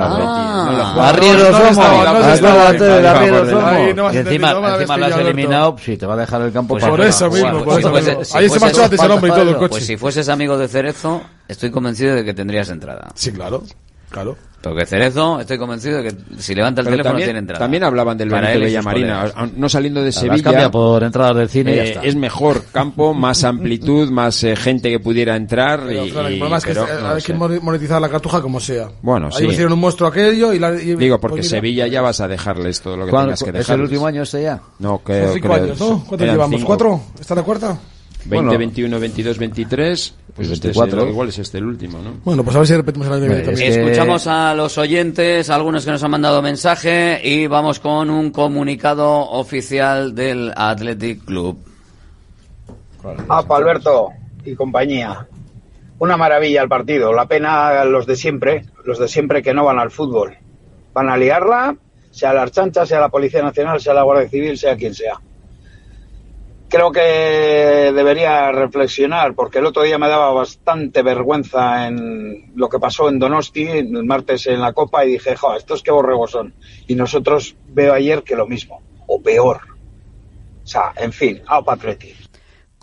Barrieros 0.95 1.73
somos. 1.73 1.77
Y 4.13 4.17
encima, 4.17 4.51
encima 4.75 4.97
lo 4.97 5.05
has 5.05 5.17
eliminado, 5.17 5.75
pues, 5.75 5.85
si 5.85 5.97
te 5.97 6.05
va 6.05 6.15
a 6.15 6.17
dejar 6.17 6.41
el 6.41 6.51
campo 6.51 6.73
pues 6.73 6.83
para 6.83 6.95
Por 6.95 7.05
eso 7.05 7.29
mismo. 7.29 7.63
Ahí 8.33 8.49
se 8.49 8.81
antes 8.83 9.01
el 9.01 9.11
hombre 9.11 9.29
y 9.29 9.33
todo 9.33 9.49
el 9.49 9.55
coche. 9.55 9.69
Pues 9.69 9.85
si 9.85 9.97
fueses 9.97 10.27
amigo 10.27 10.57
de 10.57 10.67
Cerezo, 10.67 11.21
estoy 11.47 11.71
convencido 11.71 12.15
de 12.15 12.25
que 12.25 12.33
tendrías 12.33 12.69
entrada. 12.69 13.07
Sí, 13.15 13.31
claro 13.31 13.63
claro. 14.15 14.35
Porque 14.61 14.83
Cerezo, 14.87 15.39
estoy 15.39 15.59
convencido 15.59 16.01
de 16.01 16.09
que 16.09 16.15
si 16.41 16.55
levanta 16.55 16.81
el 16.81 16.85
Pero 16.85 16.93
teléfono 16.95 17.11
también, 17.11 17.27
tiene 17.27 17.37
entrada. 17.39 17.59
también 17.59 17.83
hablaban 17.83 18.17
del 18.17 18.29
Benito 18.29 18.47
él 18.51 18.57
y 18.57 18.61
sus 18.61 18.65
Villamarina, 18.69 19.19
colegas. 19.19 19.33
a- 19.37 19.49
no 19.59 19.69
saliendo 19.69 20.01
de 20.01 20.11
Sevilla. 20.11 20.43
cambia 20.43 20.71
por 20.71 21.03
entradas 21.03 21.35
del 21.35 21.49
cine 21.49 21.73
y 21.73 21.75
ya 21.75 21.83
eh, 21.83 21.87
está. 21.89 22.01
es 22.01 22.15
mejor 22.15 22.63
campo, 22.71 23.13
más 23.13 23.43
amplitud, 23.43 24.09
más 24.09 24.43
eh, 24.43 24.55
gente 24.55 24.89
que 24.89 24.99
pudiera 24.99 25.35
entrar. 25.35 25.81
Pero, 25.85 26.05
y, 26.07 26.09
claro, 26.09 26.27
el 26.29 26.33
y- 26.33 26.37
problema 26.39 26.57
es 26.57 26.63
que 26.65 26.73
pero, 26.73 26.83
eh, 26.87 26.89
no 26.99 27.09
hay 27.09 27.21
sé. 27.21 27.27
que 27.27 27.33
mon- 27.37 27.59
monetizar 27.63 28.01
la 28.01 28.09
cartuja 28.09 28.41
como 28.41 28.59
sea. 28.59 28.89
Bueno, 29.03 29.27
Ahí 29.27 29.33
sí. 29.41 29.43
me 29.45 29.53
hicieron 29.53 29.73
un 29.73 29.79
monstruo 29.81 30.09
aquello 30.09 30.51
y... 30.51 30.57
La, 30.57 30.73
y- 30.73 30.95
Digo, 30.95 31.19
porque 31.19 31.37
pues 31.41 31.49
Sevilla 31.49 31.85
ya 31.85 32.01
vas 32.01 32.19
a 32.21 32.27
dejarles 32.27 32.81
todo 32.81 32.97
lo 32.97 33.05
que 33.05 33.11
¿Cuándo- 33.11 33.27
tengas 33.35 33.43
que 33.43 33.49
¿Es 33.51 33.53
dejarles. 33.67 33.75
el 33.75 33.81
último 33.83 34.07
año 34.07 34.23
este 34.23 34.41
ya? 34.41 34.61
No, 34.79 34.89
Son 34.89 34.97
creo, 35.03 35.33
cinco 35.33 35.47
creo- 35.49 35.63
años, 35.63 35.79
¿no? 35.79 36.03
¿Cuántos 36.07 36.27
llevamos? 36.27 36.55
cinco. 36.59 36.65
¿Cuatro? 36.67 37.01
¿Esta 37.19 37.33
es 37.35 37.37
la 37.37 37.43
cuarta? 37.43 37.77
20, 38.25 38.35
Bueno. 38.45 38.57
21, 38.57 38.99
22, 38.99 39.37
23. 39.37 40.15
Pues 40.35 40.49
este 40.49 40.69
es 40.71 40.77
24. 40.77 41.03
el- 41.03 41.09
igual 41.11 41.29
es 41.29 41.39
este 41.39 41.57
el 41.59 41.65
último, 41.65 41.99
¿no? 41.99 42.15
Bueno, 42.25 42.43
pues 42.43 42.55
a 42.55 42.59
ver 42.59 42.67
si 42.67 42.75
repetimos 42.75 43.07
el 43.07 43.13
año 43.13 43.27
que 43.27 43.51
viene. 43.51 43.67
Escuchamos 43.67 44.27
a 44.27 44.53
los 44.53 44.77
oyentes, 44.77 45.49
algunos 45.49 45.85
que 45.85 45.91
nos 45.91 46.03
han 46.03 46.11
mandado 46.11 46.41
mensaje 46.41 47.21
y 47.23 47.47
vamos 47.47 47.79
con 47.79 48.09
un 48.09 48.31
comunicado 48.31 49.29
oficial 49.29 50.13
del 50.15 50.51
Athletic 50.55 51.23
Club. 51.25 51.57
Apa, 53.29 53.57
Alberto 53.57 54.09
y 54.43 54.55
compañía. 54.55 55.27
Una 55.99 56.17
maravilla 56.17 56.61
el 56.63 56.67
partido. 56.67 57.13
La 57.13 57.27
pena 57.27 57.85
los 57.85 58.05
de 58.05 58.15
siempre, 58.15 58.65
los 58.83 58.99
de 58.99 59.07
siempre 59.07 59.41
que 59.41 59.53
no 59.53 59.63
van 59.63 59.79
al 59.79 59.91
fútbol. 59.91 60.35
Van 60.93 61.09
a 61.09 61.17
liarla, 61.17 61.75
sea 62.11 62.33
la 62.33 62.41
Archancha, 62.43 62.85
sea 62.85 62.99
la 62.99 63.09
Policía 63.09 63.41
Nacional, 63.43 63.79
sea 63.79 63.93
la 63.93 64.03
Guardia 64.03 64.27
Civil, 64.29 64.57
sea 64.57 64.75
quien 64.75 64.93
sea. 64.93 65.19
Creo 66.67 66.91
que 66.91 67.91
debería 67.95 68.51
reflexionar, 68.51 69.35
porque 69.35 69.59
el 69.59 69.65
otro 69.65 69.83
día 69.83 69.97
me 69.97 70.07
daba 70.07 70.31
bastante 70.31 71.03
vergüenza 71.03 71.87
en 71.87 72.51
lo 72.55 72.69
que 72.69 72.79
pasó 72.79 73.07
en 73.07 73.19
Donosti, 73.19 73.67
el 73.67 74.03
martes 74.03 74.47
en 74.47 74.61
la 74.61 74.73
Copa, 74.73 75.05
y 75.05 75.11
dije, 75.11 75.35
estos 75.57 75.83
qué 75.83 75.91
borregos 75.91 76.31
son. 76.31 76.53
Y 76.87 76.95
nosotros 76.95 77.55
veo 77.67 77.93
ayer 77.93 78.23
que 78.23 78.35
lo 78.35 78.47
mismo, 78.47 78.81
o 79.07 79.21
peor. 79.21 79.61
O 80.63 80.67
sea, 80.67 80.91
en 80.97 81.13
fin, 81.13 81.41
a 81.47 81.61
Atleti. 81.65 82.15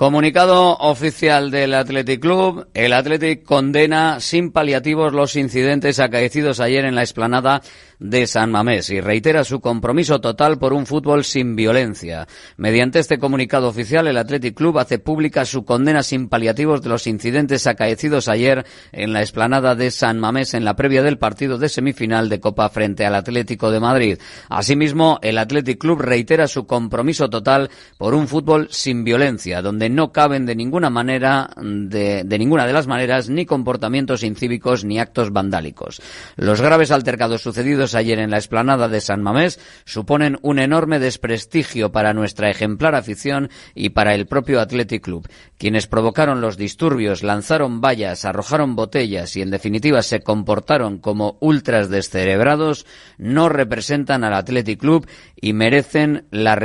Comunicado 0.02 0.76
oficial 0.78 1.50
del 1.50 1.74
Athletic 1.74 2.20
Club. 2.20 2.66
El 2.74 2.92
Athletic 2.92 3.44
condena 3.44 4.18
sin 4.20 4.50
paliativos 4.50 5.12
los 5.12 5.36
incidentes 5.36 6.00
acaecidos 6.00 6.58
ayer 6.58 6.84
en 6.84 6.94
la 6.94 7.02
explanada 7.02 7.62
de 8.02 8.26
San 8.26 8.50
Mamés 8.50 8.90
y 8.90 9.00
reitera 9.00 9.44
su 9.44 9.60
compromiso 9.60 10.20
total 10.20 10.58
por 10.58 10.72
un 10.72 10.86
fútbol 10.86 11.24
sin 11.24 11.54
violencia. 11.54 12.26
Mediante 12.56 12.98
este 12.98 13.18
comunicado 13.18 13.68
oficial, 13.68 14.08
el 14.08 14.16
Athletic 14.16 14.56
Club 14.56 14.78
hace 14.78 14.98
pública 14.98 15.44
su 15.44 15.64
condena 15.64 16.02
sin 16.02 16.28
paliativos 16.28 16.82
de 16.82 16.88
los 16.88 17.06
incidentes 17.06 17.66
acaecidos 17.68 18.28
ayer 18.28 18.66
en 18.90 19.12
la 19.12 19.20
explanada 19.20 19.76
de 19.76 19.92
San 19.92 20.18
Mamés 20.18 20.54
en 20.54 20.64
la 20.64 20.74
previa 20.74 21.02
del 21.02 21.18
partido 21.18 21.58
de 21.58 21.68
semifinal 21.68 22.28
de 22.28 22.40
Copa 22.40 22.68
frente 22.70 23.06
al 23.06 23.14
Atlético 23.14 23.70
de 23.70 23.78
Madrid. 23.78 24.18
Asimismo, 24.48 25.20
el 25.22 25.38
Athletic 25.38 25.78
Club 25.78 26.00
reitera 26.00 26.48
su 26.48 26.66
compromiso 26.66 27.30
total 27.30 27.70
por 27.98 28.14
un 28.14 28.26
fútbol 28.26 28.66
sin 28.70 29.04
violencia, 29.04 29.62
donde 29.62 29.88
no 29.88 30.10
caben 30.10 30.44
de 30.44 30.56
ninguna 30.56 30.90
manera, 30.90 31.50
de, 31.56 32.24
de 32.24 32.38
ninguna 32.38 32.66
de 32.66 32.72
las 32.72 32.88
maneras, 32.88 33.28
ni 33.28 33.46
comportamientos 33.46 34.24
incívicos 34.24 34.84
ni 34.84 34.98
actos 34.98 35.32
vandálicos. 35.32 36.02
Los 36.36 36.60
graves 36.60 36.90
altercados 36.90 37.42
sucedidos 37.42 37.91
ayer 37.94 38.18
en 38.18 38.30
la 38.30 38.38
explanada 38.38 38.88
de 38.88 39.00
San 39.00 39.22
Mamés 39.22 39.60
suponen 39.84 40.38
un 40.42 40.58
enorme 40.58 40.98
desprestigio 40.98 41.92
para 41.92 42.12
nuestra 42.14 42.50
ejemplar 42.50 42.94
afición 42.94 43.50
y 43.74 43.90
para 43.90 44.14
el 44.14 44.26
propio 44.26 44.60
Athletic 44.60 45.02
Club. 45.02 45.28
Quienes 45.58 45.86
provocaron 45.86 46.40
los 46.40 46.56
disturbios, 46.56 47.22
lanzaron 47.22 47.80
vallas, 47.80 48.24
arrojaron 48.24 48.76
botellas 48.76 49.36
y 49.36 49.42
en 49.42 49.50
definitiva 49.50 50.02
se 50.02 50.20
comportaron 50.20 50.98
como 50.98 51.36
ultras 51.40 51.88
descerebrados, 51.88 52.86
no 53.18 53.48
representan 53.48 54.24
al 54.24 54.34
Athletic 54.34 54.80
Club 54.80 55.06
y 55.40 55.52
merecen 55.52 56.26
la, 56.30 56.56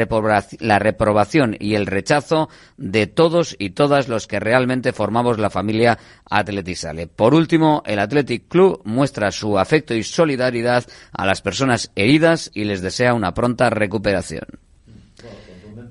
la 0.60 0.80
reprobación 0.80 1.56
y 1.60 1.76
el 1.76 1.86
rechazo 1.86 2.50
de 2.78 3.08
todos 3.08 3.56
y 3.60 3.72
todas 3.72 4.08
los 4.08 4.28
que 4.28 4.40
realmente 4.40 4.94
formamos 4.94 5.40
la 5.40 5.50
familia 5.50 5.98
Atletisale. 6.30 7.08
Por 7.08 7.34
último, 7.34 7.84
el 7.86 8.00
Athletic 8.00 8.48
Club 8.48 8.82
muestra 8.84 9.32
su 9.32 9.58
afecto 9.58 9.94
y 9.94 10.04
solidaridad 10.04 10.86
a 11.18 11.26
las 11.26 11.42
personas 11.42 11.92
heridas 11.96 12.52
y 12.54 12.64
les 12.64 12.82
desea 12.82 13.14
una 13.14 13.34
pronta 13.34 13.70
recuperación. 13.70 14.46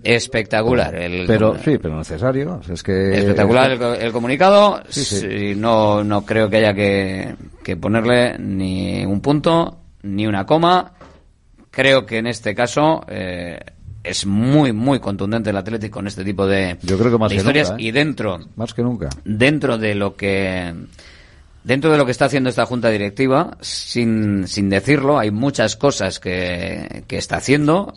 Espectacular. 0.03 0.95
El 0.95 1.27
Pero 1.27 1.57
sí, 1.65 1.79
pero 1.79 1.97
necesario. 1.99 2.61
Es 2.71 2.83
que 2.83 3.19
Espectacular 3.19 3.73
el, 3.73 3.83
el 3.83 4.13
comunicado. 4.13 4.83
Sí, 4.89 5.05
sí. 5.05 5.17
Sí, 5.21 5.55
No, 5.57 6.05
no 6.05 6.25
creo 6.25 6.49
que 6.49 6.59
haya 6.59 6.75
que, 6.75 7.35
que 7.65 7.77
ponerle 7.77 8.39
ni 8.39 9.05
un 9.05 9.21
punto 9.21 9.79
ni 10.03 10.27
una 10.27 10.47
coma. 10.47 10.93
Creo 11.73 12.07
que 12.07 12.19
en 12.19 12.29
este 12.29 12.55
caso 12.55 13.05
eh, 13.09 13.59
es 14.05 14.25
muy, 14.27 14.73
muy 14.73 15.01
contundente 15.01 15.51
el 15.51 15.57
Atlético 15.57 15.95
con 15.99 16.07
este 16.07 16.25
tipo 16.25 16.47
de, 16.47 16.79
Yo 16.83 16.97
creo 16.99 17.11
que 17.11 17.19
más 17.19 17.31
de 17.31 17.35
que 17.37 17.41
historias. 17.41 17.71
nunca, 17.71 17.83
¿eh? 17.83 17.87
Y 17.87 17.91
dentro, 17.91 18.39
Más 18.55 18.73
que 18.75 18.83
nunca. 18.83 19.09
dentro 19.25 19.77
de 19.77 19.95
lo 19.97 20.15
que 20.15 20.73
dentro 21.67 21.91
de 21.91 21.99
lo 21.99 22.07
que 22.07 22.13
está 22.13 22.27
haciendo 22.27 22.49
esta 22.49 22.65
junta 22.65 22.89
directiva 22.91 23.57
sin, 23.61 24.47
sin 24.47 24.71
decirlo 24.71 25.19
hay 25.19 25.33
muchas 25.33 25.77
cosas 25.77 26.21
que, 26.21 27.05
que 27.09 27.19
está 27.19 27.37
haciendo. 27.37 27.93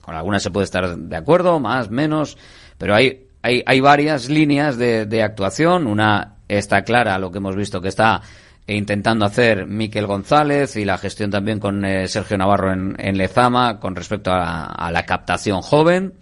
Con 0.00 0.14
algunas 0.14 0.42
se 0.42 0.50
puede 0.50 0.64
estar 0.64 0.96
de 0.96 1.16
acuerdo 1.16 1.60
más 1.60 1.90
menos 1.90 2.38
pero 2.78 2.94
hay 2.94 3.26
hay, 3.42 3.62
hay 3.66 3.80
varias 3.80 4.28
líneas 4.28 4.76
de, 4.76 5.06
de 5.06 5.22
actuación. 5.22 5.86
Una 5.86 6.36
está 6.48 6.82
clara 6.82 7.18
lo 7.18 7.30
que 7.30 7.38
hemos 7.38 7.56
visto 7.56 7.80
que 7.80 7.88
está 7.88 8.22
intentando 8.66 9.24
hacer 9.24 9.66
Miquel 9.66 10.06
González 10.06 10.76
y 10.76 10.84
la 10.84 10.98
gestión 10.98 11.30
también 11.30 11.58
con 11.58 11.84
eh, 11.84 12.06
Sergio 12.06 12.38
Navarro 12.38 12.72
en, 12.72 12.94
en 12.98 13.18
Lezama 13.18 13.80
con 13.80 13.96
respecto 13.96 14.30
a, 14.32 14.90
la 14.92 15.04
captación 15.04 15.62
joven. 15.62 16.14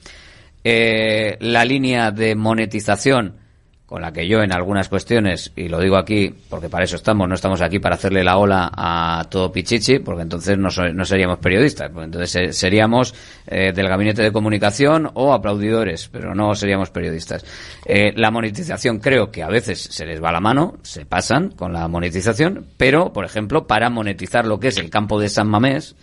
Eh, 0.64 1.36
la 1.40 1.64
línea 1.64 2.10
de 2.10 2.34
monetización 2.34 3.36
con 3.88 4.02
la 4.02 4.12
que 4.12 4.28
yo 4.28 4.42
en 4.42 4.52
algunas 4.52 4.90
cuestiones, 4.90 5.50
y 5.56 5.66
lo 5.68 5.80
digo 5.80 5.96
aquí 5.96 6.34
porque 6.50 6.68
para 6.68 6.84
eso 6.84 6.96
estamos, 6.96 7.26
no 7.26 7.34
estamos 7.34 7.62
aquí 7.62 7.78
para 7.78 7.94
hacerle 7.94 8.22
la 8.22 8.36
ola 8.36 8.70
a 8.76 9.24
todo 9.30 9.50
Pichichi, 9.50 10.00
porque 10.00 10.20
entonces 10.20 10.58
no, 10.58 10.68
no 10.92 11.04
seríamos 11.06 11.38
periodistas, 11.38 11.90
entonces 11.96 12.54
seríamos 12.54 13.14
eh, 13.46 13.72
del 13.72 13.88
gabinete 13.88 14.20
de 14.20 14.30
comunicación 14.30 15.10
o 15.14 15.32
aplaudidores, 15.32 16.10
pero 16.12 16.34
no 16.34 16.54
seríamos 16.54 16.90
periodistas. 16.90 17.46
Eh, 17.86 18.12
la 18.14 18.30
monetización 18.30 18.98
creo 18.98 19.30
que 19.30 19.42
a 19.42 19.48
veces 19.48 19.80
se 19.80 20.04
les 20.04 20.22
va 20.22 20.32
la 20.32 20.40
mano, 20.40 20.76
se 20.82 21.06
pasan 21.06 21.52
con 21.52 21.72
la 21.72 21.88
monetización, 21.88 22.66
pero, 22.76 23.14
por 23.14 23.24
ejemplo, 23.24 23.66
para 23.66 23.88
monetizar 23.88 24.46
lo 24.46 24.60
que 24.60 24.68
es 24.68 24.76
el 24.76 24.90
campo 24.90 25.18
de 25.18 25.30
San 25.30 25.48
Mamés, 25.48 25.96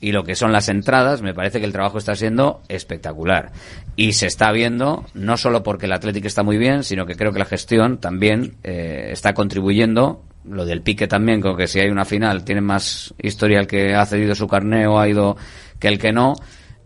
y 0.00 0.12
lo 0.12 0.24
que 0.24 0.36
son 0.36 0.52
las 0.52 0.68
entradas, 0.68 1.22
me 1.22 1.34
parece 1.34 1.58
que 1.58 1.66
el 1.66 1.72
trabajo 1.72 1.98
está 1.98 2.14
siendo 2.14 2.62
espectacular. 2.68 3.50
Y 3.96 4.12
se 4.12 4.26
está 4.26 4.52
viendo, 4.52 5.04
no 5.14 5.36
solo 5.36 5.62
porque 5.62 5.86
el 5.86 5.92
Atlético 5.92 6.28
está 6.28 6.42
muy 6.42 6.56
bien, 6.56 6.84
sino 6.84 7.04
que 7.04 7.16
creo 7.16 7.32
que 7.32 7.40
la 7.40 7.44
gestión 7.44 7.98
también 7.98 8.56
eh, 8.62 9.08
está 9.10 9.34
contribuyendo. 9.34 10.22
Lo 10.48 10.64
del 10.64 10.82
pique 10.82 11.08
también, 11.08 11.40
con 11.40 11.56
que 11.56 11.66
si 11.66 11.80
hay 11.80 11.90
una 11.90 12.04
final 12.04 12.44
tiene 12.44 12.60
más 12.60 13.12
historia 13.20 13.58
el 13.58 13.66
que 13.66 13.94
ha 13.94 14.06
cedido 14.06 14.34
su 14.34 14.46
carné 14.46 14.86
o 14.86 14.98
ha 14.98 15.08
ido 15.08 15.36
que 15.78 15.88
el 15.88 15.98
que 15.98 16.12
no. 16.12 16.34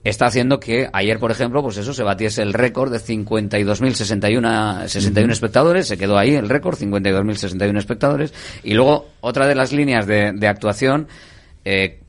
Está 0.05 0.27
haciendo 0.27 0.59
que 0.59 0.89
ayer, 0.93 1.21
por 1.21 1.31
ejemplo, 1.31 1.63
pues 1.63 1.77
eso 1.77 1.95
se 1.95 2.03
batiese 2.03 2.43
el 2.43 2.55
récord 2.55 2.91
de 2.91 2.99
52.061 2.99 4.89
61 4.89 5.33
espectadores, 5.33 5.87
se 5.87 5.97
quedó 5.97 6.19
ahí 6.19 6.35
el 6.35 6.49
récord, 6.49 6.77
52.061 6.77 7.79
espectadores. 7.79 8.35
Y 8.65 8.75
luego, 8.75 9.11
otra 9.21 9.47
de 9.47 9.55
las 9.55 9.73
líneas 9.73 10.09
de, 10.09 10.33
de 10.33 10.49
actuación, 10.49 11.07
eh, 11.65 12.01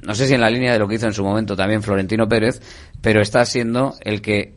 no 0.00 0.14
sé 0.14 0.26
si 0.26 0.34
en 0.34 0.40
la 0.40 0.50
línea 0.50 0.72
de 0.72 0.78
lo 0.78 0.88
que 0.88 0.96
hizo 0.96 1.06
en 1.06 1.12
su 1.12 1.22
momento 1.22 1.54
también 1.54 1.82
Florentino 1.82 2.28
Pérez, 2.28 2.60
pero 3.00 3.20
está 3.20 3.44
siendo 3.44 3.94
el 4.00 4.22
que 4.22 4.54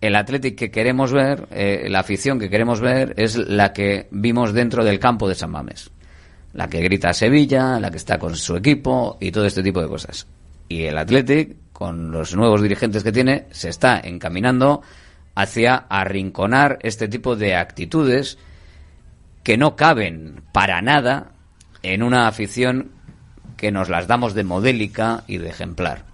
el 0.00 0.16
Athletic 0.16 0.56
que 0.56 0.70
queremos 0.70 1.12
ver, 1.12 1.48
eh, 1.50 1.86
la 1.88 2.00
afición 2.00 2.38
que 2.38 2.50
queremos 2.50 2.80
ver, 2.80 3.14
es 3.16 3.36
la 3.36 3.72
que 3.72 4.08
vimos 4.10 4.52
dentro 4.52 4.84
del 4.84 4.98
campo 4.98 5.28
de 5.28 5.34
San 5.34 5.50
Mamés. 5.50 5.90
La 6.52 6.68
que 6.68 6.82
grita 6.82 7.10
a 7.10 7.14
Sevilla, 7.14 7.80
la 7.80 7.90
que 7.90 7.96
está 7.96 8.18
con 8.18 8.36
su 8.36 8.54
equipo 8.56 9.16
y 9.20 9.32
todo 9.32 9.46
este 9.46 9.62
tipo 9.62 9.80
de 9.80 9.88
cosas. 9.88 10.26
Y 10.68 10.82
el 10.84 10.98
Athletic, 10.98 11.56
con 11.72 12.10
los 12.10 12.36
nuevos 12.36 12.60
dirigentes 12.60 13.02
que 13.02 13.12
tiene, 13.12 13.46
se 13.50 13.70
está 13.70 13.98
encaminando 13.98 14.82
hacia 15.34 15.74
arrinconar 15.88 16.78
este 16.82 17.08
tipo 17.08 17.34
de 17.34 17.56
actitudes 17.56 18.38
que 19.42 19.56
no 19.56 19.74
caben 19.74 20.42
para 20.52 20.80
nada 20.82 21.32
en 21.82 22.02
una 22.02 22.28
afición 22.28 22.92
que 23.56 23.72
nos 23.72 23.88
las 23.88 24.06
damos 24.06 24.34
de 24.34 24.44
modélica 24.44 25.24
y 25.26 25.38
de 25.38 25.48
ejemplar. 25.48 26.04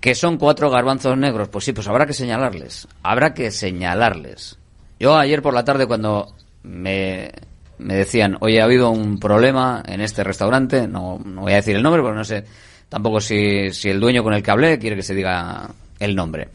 ¿Que 0.00 0.14
son 0.14 0.36
cuatro 0.38 0.70
garbanzos 0.70 1.16
negros? 1.18 1.48
Pues 1.48 1.64
sí, 1.64 1.72
pues 1.72 1.88
habrá 1.88 2.06
que 2.06 2.12
señalarles. 2.12 2.86
Habrá 3.02 3.34
que 3.34 3.50
señalarles. 3.50 4.58
Yo 5.00 5.16
ayer 5.16 5.42
por 5.42 5.54
la 5.54 5.64
tarde 5.64 5.86
cuando 5.86 6.34
me, 6.62 7.32
me 7.78 7.94
decían, 7.94 8.36
oye, 8.40 8.60
ha 8.60 8.64
habido 8.64 8.90
un 8.90 9.18
problema 9.18 9.82
en 9.86 10.00
este 10.00 10.24
restaurante, 10.24 10.86
no, 10.86 11.20
no 11.24 11.42
voy 11.42 11.52
a 11.52 11.56
decir 11.56 11.76
el 11.76 11.82
nombre 11.82 12.02
porque 12.02 12.16
no 12.16 12.24
sé 12.24 12.44
tampoco 12.88 13.20
si, 13.20 13.70
si 13.72 13.90
el 13.90 14.00
dueño 14.00 14.22
con 14.22 14.34
el 14.34 14.42
que 14.42 14.50
hablé 14.50 14.78
quiere 14.78 14.96
que 14.96 15.02
se 15.02 15.14
diga 15.14 15.68
el 15.98 16.14
nombre. 16.14 16.48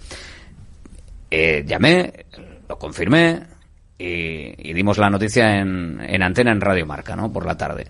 Eh, 1.29 1.63
llamé, 1.65 2.25
lo 2.67 2.77
confirmé 2.77 3.41
y, 3.97 4.69
y 4.69 4.73
dimos 4.73 4.97
la 4.97 5.09
noticia 5.09 5.59
en, 5.59 5.99
en 6.01 6.23
antena 6.23 6.51
en 6.51 6.61
Radio 6.61 6.85
Marca, 6.85 7.15
¿no? 7.15 7.31
Por 7.31 7.45
la 7.45 7.57
tarde. 7.57 7.87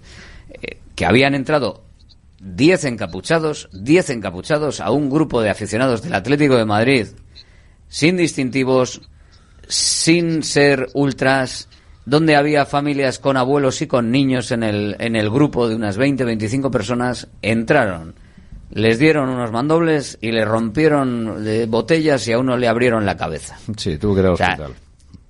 Que 0.95 1.05
habían 1.05 1.35
entrado 1.35 1.83
10 2.43 2.85
encapuchados, 2.85 3.69
10 3.73 4.09
encapuchados 4.11 4.81
a 4.81 4.91
un 4.91 5.09
grupo 5.09 5.41
de 5.41 5.49
aficionados 5.49 6.01
del 6.01 6.13
Atlético 6.13 6.57
de 6.57 6.65
Madrid, 6.65 7.07
sin 7.87 8.17
distintivos, 8.17 9.01
sin 9.67 10.43
ser 10.43 10.89
ultras, 10.93 11.69
donde 12.05 12.35
había 12.35 12.65
familias 12.65 13.19
con 13.19 13.37
abuelos 13.37 13.81
y 13.81 13.87
con 13.87 14.11
niños 14.11 14.51
en 14.51 14.63
el, 14.63 14.95
en 14.99 15.15
el 15.15 15.29
grupo 15.29 15.69
de 15.69 15.75
unas 15.75 15.97
20, 15.97 16.25
25 16.25 16.69
personas, 16.69 17.29
entraron, 17.41 18.15
les 18.71 18.99
dieron 18.99 19.29
unos 19.29 19.51
mandobles 19.51 20.17
y 20.19 20.31
le 20.31 20.43
rompieron 20.43 21.45
de 21.45 21.65
botellas 21.65 22.27
y 22.27 22.33
a 22.33 22.39
uno 22.39 22.57
le 22.57 22.67
abrieron 22.67 23.05
la 23.05 23.15
cabeza. 23.15 23.57
Sí, 23.77 23.97
tuvo 23.97 24.15
que 24.15 24.21
ir 24.21 24.25
al 24.25 24.33
O 24.33 24.37
sea, 24.37 24.49
hospital. 24.49 24.73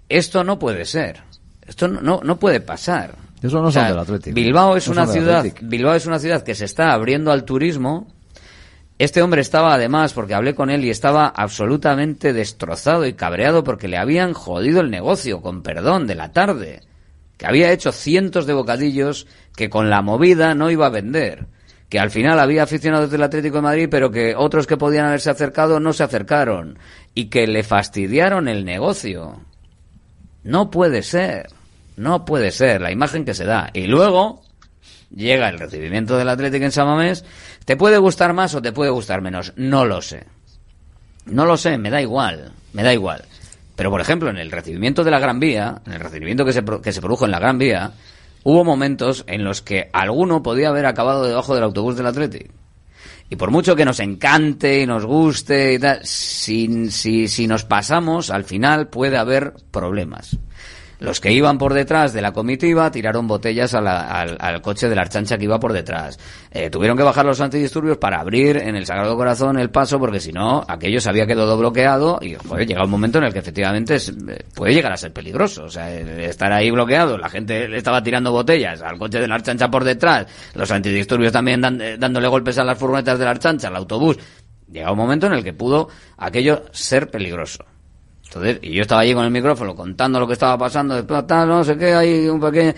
Esto 0.10 0.44
no 0.44 0.58
puede 0.58 0.86
ser. 0.86 1.22
Esto 1.66 1.88
no, 1.88 2.02
no, 2.02 2.22
no 2.24 2.40
puede 2.40 2.60
pasar. 2.60 3.16
Eso 3.44 3.62
no 3.62 3.68
O 3.68 3.72
sea, 3.72 3.84
son 3.84 3.92
del 3.92 4.00
Atlético. 4.00 4.36
Bilbao 4.36 4.78
es 4.78 4.88
No 4.88 4.94
una 4.94 5.06
ciudad. 5.06 5.46
Bilbao 5.62 5.96
es 5.96 6.06
una 6.06 6.18
ciudad 6.18 6.44
que 6.44 6.56
se 6.56 6.64
está 6.64 6.94
abriendo 6.94 7.32
al 7.32 7.44
turismo. 7.44 8.08
Este 8.98 9.22
hombre 9.22 9.42
estaba 9.42 9.74
además, 9.74 10.14
porque 10.14 10.34
hablé 10.34 10.56
con 10.56 10.70
él 10.70 10.86
y 10.86 10.90
estaba 10.90 11.28
absolutamente 11.28 12.32
destrozado 12.32 13.06
y 13.06 13.14
cabreado 13.14 13.66
porque 13.66 13.90
le 13.90 13.98
habían 13.98 14.34
jodido 14.34 14.80
el 14.80 14.90
negocio, 14.90 15.42
con 15.42 15.62
perdón, 15.62 16.08
de 16.08 16.16
la 16.16 16.32
tarde. 16.32 16.84
Que 17.38 17.46
había 17.46 17.74
hecho 17.74 17.92
cientos 17.92 18.46
de 18.46 18.54
bocadillos 18.54 19.28
que 19.58 19.70
con 19.70 19.90
la 19.90 20.02
movida 20.02 20.56
no 20.56 20.72
iba 20.72 20.86
a 20.86 20.92
vender. 20.92 21.48
Que 21.90 22.00
al 22.00 22.12
final 22.12 22.40
había 22.40 22.64
aficionados 22.64 23.12
del 23.12 23.24
Atlético 23.24 23.58
de 23.58 23.64
Madrid, 23.64 23.88
pero 23.92 24.10
que 24.10 24.36
otros 24.38 24.68
que 24.68 24.78
podían 24.78 25.08
haberse 25.08 25.30
acercado 25.30 25.82
no 25.82 25.92
se 25.92 26.04
acercaron. 26.04 26.80
Y 27.14 27.26
que 27.26 27.46
le 27.46 27.64
fastidiaron 27.64 28.48
el 28.48 28.64
negocio. 28.64 29.42
No 30.44 30.72
puede 30.72 31.04
ser. 31.04 31.48
No 31.96 32.26
puede 32.26 32.52
ser 32.52 32.82
la 32.82 32.92
imagen 32.92 33.26
que 33.26 33.34
se 33.34 33.46
da. 33.46 33.70
Y 33.74 33.88
luego 33.88 34.42
llega 35.16 35.50
el 35.50 35.60
recibimiento 35.60 36.18
del 36.18 36.30
Atlético 36.30 36.66
en 36.66 36.72
Samamés. 36.72 37.24
¿Te 37.66 37.78
puede 37.78 37.98
gustar 37.98 38.34
más 38.34 38.56
o 38.56 38.62
te 38.62 38.72
puede 38.72 38.92
gustar 38.92 39.22
menos? 39.22 39.54
No 39.56 39.86
lo 39.86 40.02
sé. 40.02 40.26
No 41.26 41.46
lo 41.46 41.58
sé, 41.58 41.78
me 41.78 41.90
da 41.90 42.02
igual. 42.02 42.52
Me 42.74 42.84
da 42.84 42.94
igual. 42.94 43.24
Pero, 43.76 43.90
por 43.90 44.02
ejemplo, 44.02 44.30
en 44.30 44.38
el 44.38 44.52
recibimiento 44.52 45.04
de 45.04 45.12
la 45.12 45.20
Gran 45.20 45.40
Vía, 45.40 45.82
en 45.86 45.94
el 45.94 46.00
recibimiento 46.00 46.46
que 46.46 46.54
se, 46.54 46.64
que 46.64 46.92
se 46.92 47.02
produjo 47.02 47.26
en 47.26 47.32
la 47.32 47.40
Gran 47.40 47.58
Vía, 47.58 47.92
hubo 48.44 48.64
momentos 48.64 49.24
en 49.28 49.44
los 49.44 49.62
que 49.62 49.90
alguno 49.94 50.44
podía 50.44 50.70
haber 50.70 50.86
acabado 50.86 51.26
debajo 51.26 51.56
del 51.56 51.64
autobús 51.64 51.96
del 51.96 52.08
Atlético. 52.08 52.54
Y 53.30 53.36
por 53.36 53.50
mucho 53.50 53.76
que 53.76 53.86
nos 53.86 54.00
encante 54.00 54.82
y 54.82 54.86
nos 54.86 55.06
guste 55.06 55.74
y 55.74 55.80
tal, 55.80 56.06
si, 56.06 56.92
si, 56.92 57.28
si 57.28 57.48
nos 57.48 57.64
pasamos, 57.64 58.30
al 58.30 58.44
final 58.44 58.90
puede 58.90 59.18
haber 59.18 59.54
problemas. 59.72 60.38
Los 61.04 61.20
que 61.20 61.34
iban 61.34 61.58
por 61.58 61.74
detrás 61.74 62.14
de 62.14 62.22
la 62.22 62.32
comitiva 62.32 62.90
tiraron 62.90 63.28
botellas 63.28 63.74
al, 63.74 64.62
coche 64.62 64.88
de 64.88 64.96
la 64.96 65.02
archancha 65.02 65.38
que 65.38 65.44
iba 65.44 65.60
por 65.60 65.74
detrás. 65.74 66.18
Eh, 66.50 66.70
tuvieron 66.70 66.96
que 66.96 67.04
bajar 67.04 67.26
los 67.26 67.42
antidisturbios 67.42 67.98
para 67.98 68.22
abrir 68.22 68.56
en 68.56 68.78
el 68.78 68.86
Sagrado 68.86 69.18
Corazón 69.18 69.60
el 69.60 69.70
paso 69.70 70.00
porque 70.00 70.22
si 70.22 70.32
no, 70.32 70.64
aquello 70.66 71.02
se 71.02 71.10
había 71.10 71.28
quedado 71.28 71.58
bloqueado 71.58 72.20
y 72.22 72.36
joder, 72.36 72.66
llega 72.66 72.86
un 72.86 72.90
momento 72.90 73.18
en 73.18 73.26
el 73.26 73.34
que 73.34 73.40
efectivamente 73.40 73.98
eh, 73.98 74.46
puede 74.56 74.74
llegar 74.74 74.94
a 74.94 74.96
ser 74.96 75.12
peligroso. 75.12 75.66
O 75.66 75.70
sea, 75.70 75.94
estar 75.94 76.54
ahí 76.54 76.72
bloqueado, 76.72 77.18
la 77.18 77.28
gente 77.28 77.68
le 77.68 77.80
estaba 77.80 78.02
tirando 78.02 78.32
botellas 78.32 78.82
al 78.82 78.98
coche 78.98 79.20
de 79.20 79.28
la 79.28 79.36
archancha 79.36 79.70
por 79.70 79.84
detrás, 79.84 80.26
los 80.54 80.72
antidisturbios 80.72 81.34
también 81.34 81.82
eh, 81.82 81.98
dándole 82.00 82.30
golpes 82.30 82.58
a 82.60 82.64
las 82.64 82.78
furgonetas 82.78 83.20
de 83.20 83.26
la 83.26 83.32
archancha, 83.32 83.68
al 83.68 83.76
autobús. 83.76 84.18
Llega 84.72 84.90
un 84.90 84.98
momento 84.98 85.28
en 85.28 85.34
el 85.34 85.44
que 85.44 85.52
pudo 85.52 85.90
aquello 86.18 86.64
ser 86.72 87.12
peligroso. 87.12 87.66
Y 88.62 88.74
yo 88.74 88.82
estaba 88.82 89.02
allí 89.02 89.14
con 89.14 89.26
el 89.26 89.32
micrófono 89.32 89.76
contando 89.76 90.20
lo 90.20 90.28
que 90.28 90.34
estaba 90.34 90.58
pasando, 90.58 90.96
después 90.96 91.26
tal, 91.28 91.48
no 91.48 91.64
sé 91.64 91.78
qué, 91.78 91.94
hay 91.94 92.28
un 92.28 92.40
pequeño... 92.40 92.74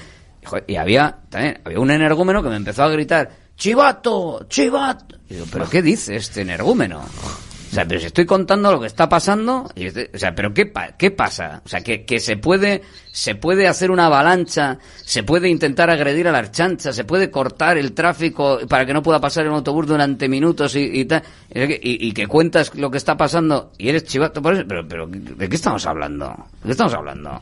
Y 0.67 0.75
había, 0.75 1.17
también, 1.29 1.59
había 1.63 1.79
un 1.79 1.89
energúmeno 1.89 2.43
que 2.43 2.49
me 2.49 2.55
empezó 2.55 2.83
a 2.83 2.89
gritar, 2.89 3.29
¡Chivato! 3.55 4.45
¡Chivato! 4.47 5.17
Y 5.29 5.35
digo, 5.35 5.45
¿pero 5.51 5.69
qué 5.69 5.81
dice 5.81 6.15
este 6.15 6.41
energúmeno? 6.41 7.03
O 7.75 7.77
sea, 7.77 7.85
pero 7.85 7.99
si 7.99 8.05
estoy 8.05 8.25
contando 8.25 8.71
lo 8.71 8.79
que 8.79 8.87
está 8.87 9.09
pasando, 9.09 9.69
y 9.75 9.87
este- 9.87 10.09
o 10.15 10.17
sea, 10.17 10.33
pero 10.33 10.53
¿qué, 10.53 10.71
qué 10.97 11.11
pasa? 11.11 11.61
O 11.65 11.67
sea, 11.67 11.81
que, 11.81 12.05
que 12.05 12.21
se 12.21 12.37
puede, 12.37 12.83
se 13.11 13.35
puede 13.35 13.67
hacer 13.67 13.91
una 13.91 14.05
avalancha, 14.05 14.79
se 15.03 15.23
puede 15.23 15.49
intentar 15.49 15.89
agredir 15.89 16.29
a 16.29 16.31
la 16.31 16.37
archancha, 16.37 16.93
se 16.93 17.03
puede 17.03 17.29
cortar 17.29 17.77
el 17.77 17.91
tráfico 17.91 18.59
para 18.69 18.85
que 18.85 18.93
no 18.93 19.03
pueda 19.03 19.19
pasar 19.19 19.45
el 19.45 19.51
autobús 19.51 19.87
durante 19.87 20.29
minutos 20.29 20.73
y, 20.77 20.83
y 20.83 21.03
tal, 21.03 21.23
y, 21.53 22.07
y 22.07 22.13
que 22.13 22.27
cuentas 22.27 22.73
lo 22.75 22.89
que 22.89 22.97
está 22.97 23.17
pasando 23.17 23.73
y 23.77 23.89
eres 23.89 24.05
chivato 24.05 24.41
por 24.41 24.53
eso, 24.53 24.63
pero, 24.65 24.87
pero, 24.87 25.07
¿de 25.07 25.49
qué 25.49 25.55
estamos 25.57 25.85
hablando? 25.85 26.27
¿De 26.61 26.67
qué 26.67 26.71
estamos 26.71 26.93
hablando? 26.93 27.41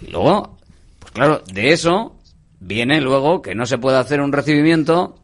Y 0.00 0.12
luego, 0.12 0.56
pues 0.98 1.12
claro, 1.12 1.42
de 1.52 1.74
eso 1.74 2.16
viene 2.58 3.02
luego 3.02 3.42
que 3.42 3.54
no 3.54 3.66
se 3.66 3.76
puede 3.76 3.98
hacer 3.98 4.22
un 4.22 4.32
recibimiento 4.32 5.18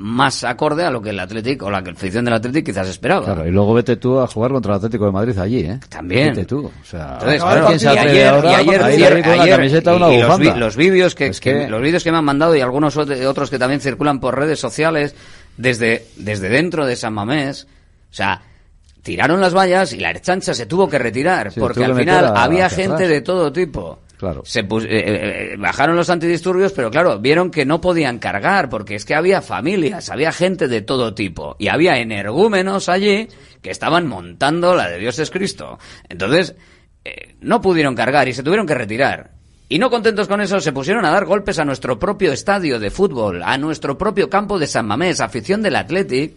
más 0.00 0.44
acorde 0.44 0.84
a 0.84 0.90
lo 0.92 1.02
que 1.02 1.10
el 1.10 1.18
Atlético 1.18 1.66
o 1.66 1.70
la 1.72 1.78
afición 1.78 2.24
del 2.24 2.34
Atlético 2.34 2.66
quizás 2.66 2.88
esperaba. 2.88 3.24
Claro, 3.24 3.46
y 3.48 3.50
luego 3.50 3.74
vete 3.74 3.96
tú 3.96 4.20
a 4.20 4.28
jugar 4.28 4.52
contra 4.52 4.72
el 4.74 4.76
Atlético 4.76 5.06
de 5.06 5.10
Madrid 5.10 5.36
allí, 5.38 5.60
¿eh? 5.60 5.80
También. 5.88 6.28
Vete 6.28 6.44
tú. 6.44 6.66
O 6.66 6.84
sea, 6.84 7.14
Entonces, 7.14 7.42
a 7.42 7.46
ver 7.46 7.54
claro, 7.54 7.66
quién 7.66 7.80
se 7.80 7.88
ayer, 7.88 8.28
ahora 8.28 8.50
y 8.52 8.54
ayer, 8.54 9.22
con 9.24 9.48
camiseta 9.48 9.96
una 9.96 10.12
y- 10.12 10.18
los, 10.20 10.28
bufanda. 10.28 10.54
vi- 10.54 10.60
los 10.60 10.76
vídeos 10.76 11.14
que, 11.16 11.26
Es 11.26 11.40
que- 11.40 11.52
que- 11.52 11.68
los 11.68 11.82
vídeos 11.82 12.04
que 12.04 12.12
me 12.12 12.18
han 12.18 12.24
mandado 12.24 12.54
y 12.54 12.60
algunos 12.60 12.96
ot- 12.96 13.26
otros 13.26 13.50
que 13.50 13.58
también 13.58 13.80
circulan 13.80 14.20
por 14.20 14.38
redes 14.38 14.60
sociales 14.60 15.16
desde 15.56 16.06
desde 16.16 16.48
dentro 16.48 16.86
de 16.86 16.94
San 16.94 17.12
Mamés, 17.14 17.66
o 18.10 18.14
sea, 18.14 18.40
tiraron 19.02 19.40
las 19.40 19.52
vallas 19.52 19.92
y 19.92 19.98
la 19.98 20.10
herchancha 20.10 20.54
se 20.54 20.66
tuvo 20.66 20.88
que 20.88 20.98
retirar 20.98 21.50
Sí, 21.52 21.58
porque 21.58 21.84
al 21.84 21.96
final 21.96 22.36
había 22.36 22.68
gente 22.70 22.94
atrás. 22.94 23.08
de 23.08 23.20
todo 23.22 23.52
tipo. 23.52 23.98
Claro. 24.18 24.42
Se 24.44 24.64
pus- 24.64 24.84
eh, 24.84 24.88
eh, 24.90 25.52
eh, 25.52 25.56
bajaron 25.56 25.94
los 25.94 26.10
antidisturbios, 26.10 26.72
pero 26.72 26.90
claro, 26.90 27.20
vieron 27.20 27.50
que 27.52 27.64
no 27.64 27.80
podían 27.80 28.18
cargar, 28.18 28.68
porque 28.68 28.96
es 28.96 29.04
que 29.04 29.14
había 29.14 29.40
familias, 29.42 30.10
había 30.10 30.32
gente 30.32 30.66
de 30.66 30.82
todo 30.82 31.14
tipo, 31.14 31.54
y 31.60 31.68
había 31.68 31.98
energúmenos 31.98 32.88
allí 32.88 33.28
que 33.62 33.70
estaban 33.70 34.08
montando 34.08 34.74
la 34.74 34.88
de 34.88 34.98
Dios 34.98 35.18
es 35.20 35.30
Cristo. 35.30 35.78
Entonces, 36.08 36.56
eh, 37.04 37.36
no 37.40 37.60
pudieron 37.60 37.94
cargar 37.94 38.26
y 38.26 38.32
se 38.34 38.42
tuvieron 38.42 38.66
que 38.66 38.74
retirar. 38.74 39.30
Y 39.68 39.78
no 39.78 39.88
contentos 39.88 40.26
con 40.26 40.40
eso, 40.40 40.58
se 40.60 40.72
pusieron 40.72 41.04
a 41.04 41.10
dar 41.10 41.24
golpes 41.24 41.58
a 41.60 41.64
nuestro 41.64 41.98
propio 41.98 42.32
estadio 42.32 42.80
de 42.80 42.90
fútbol, 42.90 43.42
a 43.44 43.56
nuestro 43.56 43.96
propio 43.96 44.28
campo 44.28 44.58
de 44.58 44.66
San 44.66 44.86
Mamés, 44.86 45.20
afición 45.20 45.62
del 45.62 45.76
Athletic, 45.76 46.32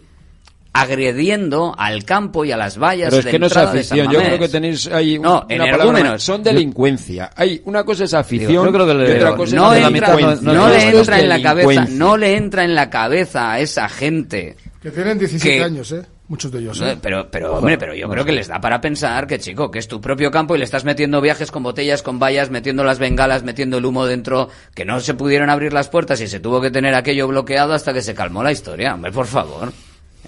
agrediendo 0.72 1.74
al 1.76 2.04
campo 2.04 2.44
y 2.44 2.52
a 2.52 2.56
las 2.56 2.78
vallas 2.78 3.10
Pero 3.10 3.18
es 3.20 3.24
de 3.26 3.30
que 3.30 3.38
no 3.38 3.46
es 3.46 3.56
afición. 3.56 4.10
Yo 4.10 4.18
creo 4.20 4.38
que 4.38 4.48
tenéis 4.48 4.86
ahí 4.88 5.16
un- 5.16 5.22
No, 5.24 5.46
una 5.48 5.70
palabra. 5.78 6.18
Son 6.18 6.42
delincuencia. 6.42 7.30
Hay 7.36 7.60
una 7.64 7.84
cosa 7.84 8.04
es 8.04 8.14
afición 8.14 8.48
Digo, 8.50 8.64
y 8.64 8.68
otra 8.68 9.36
cosa 9.36 9.56
no, 9.56 9.72
es 9.74 9.84
entra, 9.86 10.14
delincuencia. 10.16 10.52
no 10.52 10.68
le 10.68 10.88
entra 10.98 11.20
en 11.20 11.28
la 11.28 11.42
cabeza, 11.42 11.86
no 11.90 12.16
le 12.16 12.36
entra 12.36 12.64
en 12.64 12.74
la 12.74 12.90
cabeza 12.90 13.52
a 13.52 13.60
esa 13.60 13.88
gente. 13.88 14.56
Que 14.82 14.90
tienen 14.90 15.18
17 15.18 15.58
Que- 15.58 15.62
años, 15.64 15.92
¿eh? 15.92 16.02
Muchos 16.28 16.50
de 16.50 16.60
ellos, 16.60 16.80
¿eh? 16.80 16.96
Pero, 17.02 17.28
pero, 17.30 17.56
hombre, 17.58 17.76
pero 17.76 17.94
yo 17.94 18.08
creo 18.08 18.24
que 18.24 18.32
les 18.32 18.48
da 18.48 18.58
para 18.58 18.80
pensar 18.80 19.26
que, 19.26 19.38
chico, 19.38 19.70
que 19.70 19.78
es 19.78 19.86
tu 19.86 20.00
propio 20.00 20.30
campo 20.30 20.54
y 20.54 20.58
le 20.58 20.64
estás 20.64 20.82
metiendo 20.82 21.20
viajes 21.20 21.50
con 21.50 21.62
botellas, 21.62 22.02
con 22.02 22.18
vallas, 22.18 22.48
metiendo 22.48 22.82
las 22.84 22.98
bengalas, 22.98 23.42
metiendo 23.42 23.76
el 23.76 23.84
humo 23.84 24.06
dentro, 24.06 24.48
que 24.74 24.86
no 24.86 24.98
se 25.00 25.12
pudieron 25.12 25.50
abrir 25.50 25.74
las 25.74 25.88
puertas 25.90 26.22
y 26.22 26.28
se 26.28 26.40
tuvo 26.40 26.62
que 26.62 26.70
tener 26.70 26.94
aquello 26.94 27.28
bloqueado 27.28 27.74
hasta 27.74 27.92
que 27.92 28.00
se 28.00 28.14
calmó 28.14 28.42
la 28.42 28.50
historia. 28.52 28.94
Hombre, 28.94 29.12
por 29.12 29.26
favor. 29.26 29.72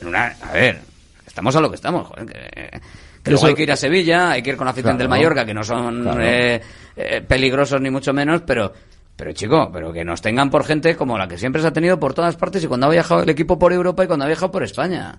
En 0.04 0.08
una, 0.08 0.34
a 0.42 0.52
ver, 0.52 0.80
estamos 1.26 1.56
a 1.56 1.60
lo 1.60 1.68
que 1.70 1.76
estamos, 1.76 2.06
joder, 2.06 2.26
que, 2.26 2.80
que 3.22 3.30
luego 3.30 3.46
hay 3.46 3.54
que 3.54 3.62
ir 3.62 3.72
a 3.72 3.76
Sevilla, 3.76 4.30
hay 4.32 4.42
que 4.42 4.50
ir 4.50 4.56
con 4.56 4.66
la 4.66 4.72
afición 4.72 4.98
del 4.98 5.06
Claro. 5.08 5.20
Mallorca, 5.20 5.44
que 5.46 5.54
no 5.54 5.64
son 5.64 6.02
Claro. 6.02 6.20
eh, 6.22 6.60
eh, 6.96 7.20
peligrosos 7.26 7.80
ni 7.80 7.90
mucho 7.90 8.12
menos, 8.12 8.42
pero... 8.46 8.72
Pero 9.16 9.30
chico, 9.32 9.70
pero 9.72 9.92
que 9.92 10.04
nos 10.04 10.20
tengan 10.20 10.50
por 10.50 10.64
gente 10.64 10.96
como 10.96 11.16
la 11.16 11.28
que 11.28 11.38
siempre 11.38 11.62
se 11.62 11.68
ha 11.68 11.72
tenido 11.72 12.00
por 12.00 12.14
todas 12.14 12.34
partes 12.34 12.64
y 12.64 12.66
cuando 12.66 12.86
ha 12.86 12.90
viajado 12.90 13.22
el 13.22 13.28
equipo 13.30 13.56
por 13.56 13.72
Europa 13.72 14.02
y 14.02 14.08
cuando 14.08 14.24
ha 14.24 14.26
viajado 14.28 14.50
por 14.50 14.64
España. 14.64 15.14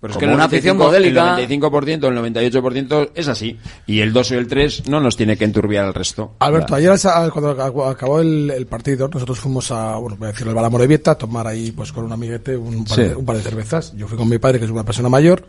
Pero 0.00 0.12
es 0.12 0.18
que 0.18 0.26
el 0.26 0.32
una 0.32 0.44
afición 0.44 0.78
95, 0.78 0.84
modélica. 1.18 1.40
El 1.40 1.60
95%, 1.60 2.06
el 2.08 2.52
98% 2.52 3.10
es 3.14 3.26
así. 3.28 3.58
Y 3.86 4.00
el 4.00 4.12
2 4.12 4.30
y 4.30 4.34
el 4.36 4.46
3 4.46 4.88
no 4.88 5.00
nos 5.00 5.16
tiene 5.16 5.36
que 5.36 5.44
enturbiar 5.44 5.84
al 5.86 5.94
resto. 5.94 6.34
Alberto, 6.38 6.74
ayer 6.76 6.90
al- 6.90 7.32
cuando 7.32 7.56
ac- 7.56 7.90
acabó 7.90 8.20
el, 8.20 8.50
el 8.50 8.66
partido, 8.66 9.08
nosotros 9.12 9.40
fuimos 9.40 9.72
a, 9.72 9.96
bueno, 9.96 10.16
voy 10.16 10.28
a 10.28 10.30
decirlo, 10.32 10.50
al 10.52 10.56
Balamorevieta, 10.56 11.10
a 11.12 11.14
tomar 11.16 11.46
ahí, 11.48 11.72
pues, 11.72 11.92
con 11.92 12.04
un 12.04 12.12
amiguete 12.12 12.56
un 12.56 12.84
par, 12.84 12.94
Sí. 12.96 13.02
de, 13.02 13.16
un 13.16 13.24
par 13.26 13.36
de 13.36 13.42
cervezas. 13.42 13.92
Yo 13.96 14.06
fui 14.06 14.16
con 14.16 14.28
mi 14.28 14.38
padre, 14.38 14.60
que 14.60 14.66
es 14.66 14.70
una 14.70 14.84
persona 14.84 15.08
mayor, 15.08 15.44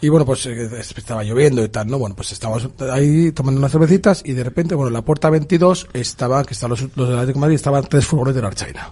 y 0.00 0.08
bueno, 0.08 0.24
pues 0.24 0.46
eh, 0.46 0.68
estaba 0.80 1.24
lloviendo 1.24 1.62
y 1.64 1.68
tal, 1.68 1.88
¿no? 1.88 1.98
Bueno, 1.98 2.14
pues 2.14 2.30
estábamos 2.32 2.68
ahí 2.92 3.32
tomando 3.32 3.58
unas 3.58 3.72
cervecitas 3.72 4.22
y 4.24 4.32
de 4.34 4.44
repente, 4.44 4.74
bueno, 4.76 4.88
en 4.88 4.94
la 4.94 5.02
puerta 5.02 5.30
22 5.30 5.88
estaba, 5.94 6.44
que 6.44 6.54
están 6.54 6.70
los, 6.70 6.80
los 6.96 7.08
del 7.08 7.16
Atlético 7.16 7.38
de 7.38 7.40
Madrid, 7.40 7.54
estaban 7.56 7.84
tres 7.88 8.04
furgones 8.06 8.34
de 8.36 8.42
la 8.42 8.48
Archaina. 8.48 8.90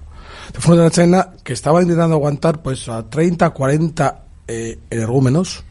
Tres 0.50 0.64
furgones 0.64 0.78
de 0.78 0.82
la 0.82 0.86
Archaina 1.22 1.36
que 1.44 1.52
estaban 1.52 1.82
intentando 1.82 2.16
aguantar, 2.16 2.62
pues, 2.62 2.88
a 2.88 3.08
30, 3.08 3.50
40 3.50 4.18
eh, 4.52 4.78
energúmenos, 4.90 5.62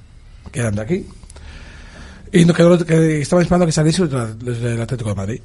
que 0.52 0.60
eran 0.60 0.76
de 0.76 0.82
aquí, 0.82 1.06
y 2.32 2.46
no, 2.46 2.54
que, 2.54 2.86
que 2.86 3.22
estaban 3.22 3.44
esperando 3.44 3.66
que 3.66 3.72
saliese 3.72 4.08
del 4.08 4.82
Atlético 4.82 5.10
de 5.10 5.16
Madrid. 5.16 5.42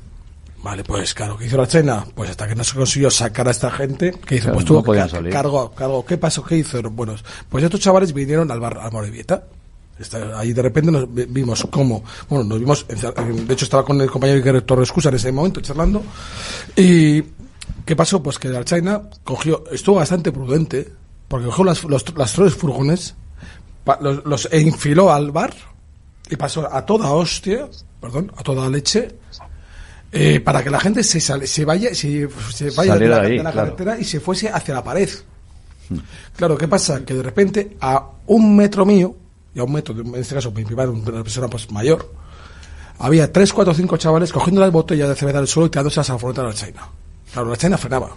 Vale, 0.63 0.83
pues 0.85 1.15
claro, 1.15 1.37
¿qué 1.37 1.47
hizo 1.47 1.57
la 1.57 1.67
China? 1.69 2.05
Pues 2.15 2.31
hasta 2.31 2.49
que 2.49 2.55
no 2.55 2.65
se 2.65 2.75
consiguió 2.75 3.11
sacar 3.11 3.47
a 3.47 3.51
esta 3.51 3.71
gente, 3.71 4.13
que 4.27 4.37
hizo? 4.37 4.45
Claro, 4.45 4.55
pues 4.55 4.65
no 4.65 4.69
tuvo 4.69 4.83
que 4.83 4.87
podían 4.87 5.09
car- 5.09 5.17
salir. 5.19 5.33
cargo, 5.33 5.71
cargo, 5.73 6.05
¿qué 6.05 6.17
pasó? 6.19 6.43
¿Qué 6.45 6.57
hicieron? 6.57 6.97
Bueno, 6.97 7.15
pues 7.49 7.63
estos 7.65 7.81
chavales 7.81 8.13
vinieron 8.13 8.51
al 8.51 8.59
bar, 8.61 8.79
al 8.79 8.91
Morevieta. 8.91 9.45
Está- 9.99 10.39
Ahí 10.39 10.53
de 10.53 10.63
repente 10.63 10.91
nos 10.91 11.13
vi- 11.13 11.27
vimos 11.29 11.67
cómo, 11.71 12.03
bueno, 12.29 12.45
nos 12.45 12.59
vimos, 12.59 12.87
de 12.89 13.53
hecho 13.55 13.65
estaba 13.65 13.85
con 13.85 14.01
el 14.01 14.11
compañero 14.11 14.39
Iker 14.39 14.63
Torres 14.63 14.91
Cusa 14.93 15.09
en 15.11 15.15
ese 15.17 15.31
momento 15.33 15.61
charlando, 15.61 16.03
y, 16.77 17.23
¿Qué 17.85 17.95
pasó? 17.95 18.21
Pues 18.23 18.39
que 18.39 18.49
el 18.49 18.65
China 18.65 19.03
cogió, 19.23 19.63
estuvo 19.71 19.97
bastante 19.97 20.33
prudente, 20.33 20.89
porque 21.29 21.47
cogió 21.47 21.65
las, 21.65 21.85
los, 21.85 22.05
las 22.17 22.33
tres 22.33 22.55
furgones, 22.55 23.15
los, 24.01 24.25
los 24.25 24.49
enfiló 24.53 25.13
al 25.13 25.31
bar 25.31 25.55
y 26.29 26.37
pasó 26.37 26.73
a 26.73 26.85
toda 26.85 27.11
hostia, 27.13 27.69
perdón, 28.01 28.33
a 28.37 28.43
toda 28.43 28.69
leche, 28.69 29.15
eh, 30.13 30.41
para 30.41 30.63
que 30.63 30.71
la 30.71 30.81
gente 30.81 31.03
se, 31.05 31.21
sale- 31.21 31.47
se 31.47 31.65
vaya, 31.65 31.95
se, 31.95 32.29
se 32.53 32.71
vaya 32.71 32.97
de 32.97 33.09
la, 33.09 33.21
de 33.21 33.27
ahí, 33.27 33.39
de 33.39 33.43
la 33.45 33.53
claro. 33.53 33.69
carretera 33.77 33.99
y 34.01 34.05
se 34.05 34.21
fuese 34.21 34.49
hacia 34.49 34.75
la 34.75 34.83
pared. 34.85 35.09
Claro, 36.37 36.59
¿qué 36.59 36.67
pasa? 36.67 37.05
Que 37.05 37.15
de 37.15 37.23
repente 37.23 37.77
a 37.81 38.05
un 38.27 38.57
metro 38.57 38.85
mío, 38.85 39.15
y 39.55 39.61
a 39.61 39.65
un 39.65 39.73
metro, 39.73 39.95
de- 39.95 40.03
en 40.03 40.15
este 40.17 40.35
caso, 40.35 40.51
mi 40.51 40.65
privado, 40.65 40.93
una 40.93 41.23
persona 41.23 41.49
pues 41.49 41.71
mayor, 41.71 42.13
había 42.99 43.31
tres, 43.33 43.53
cuatro, 43.53 43.73
cinco 43.75 43.97
chavales 43.97 44.33
cogiendo 44.33 44.61
las 44.61 44.73
botellas 44.73 45.09
de 45.09 45.15
cerveza 45.15 45.39
del 45.39 45.47
suelo 45.49 45.67
y 45.67 45.71
tirándose 45.71 46.01
a 46.01 46.05
la 46.09 46.19
frontera 46.19 46.49
del 46.49 46.57
China. 46.57 46.89
Claro, 47.33 47.51
la 47.51 47.57
China 47.57 47.77
frenaba. 47.79 48.11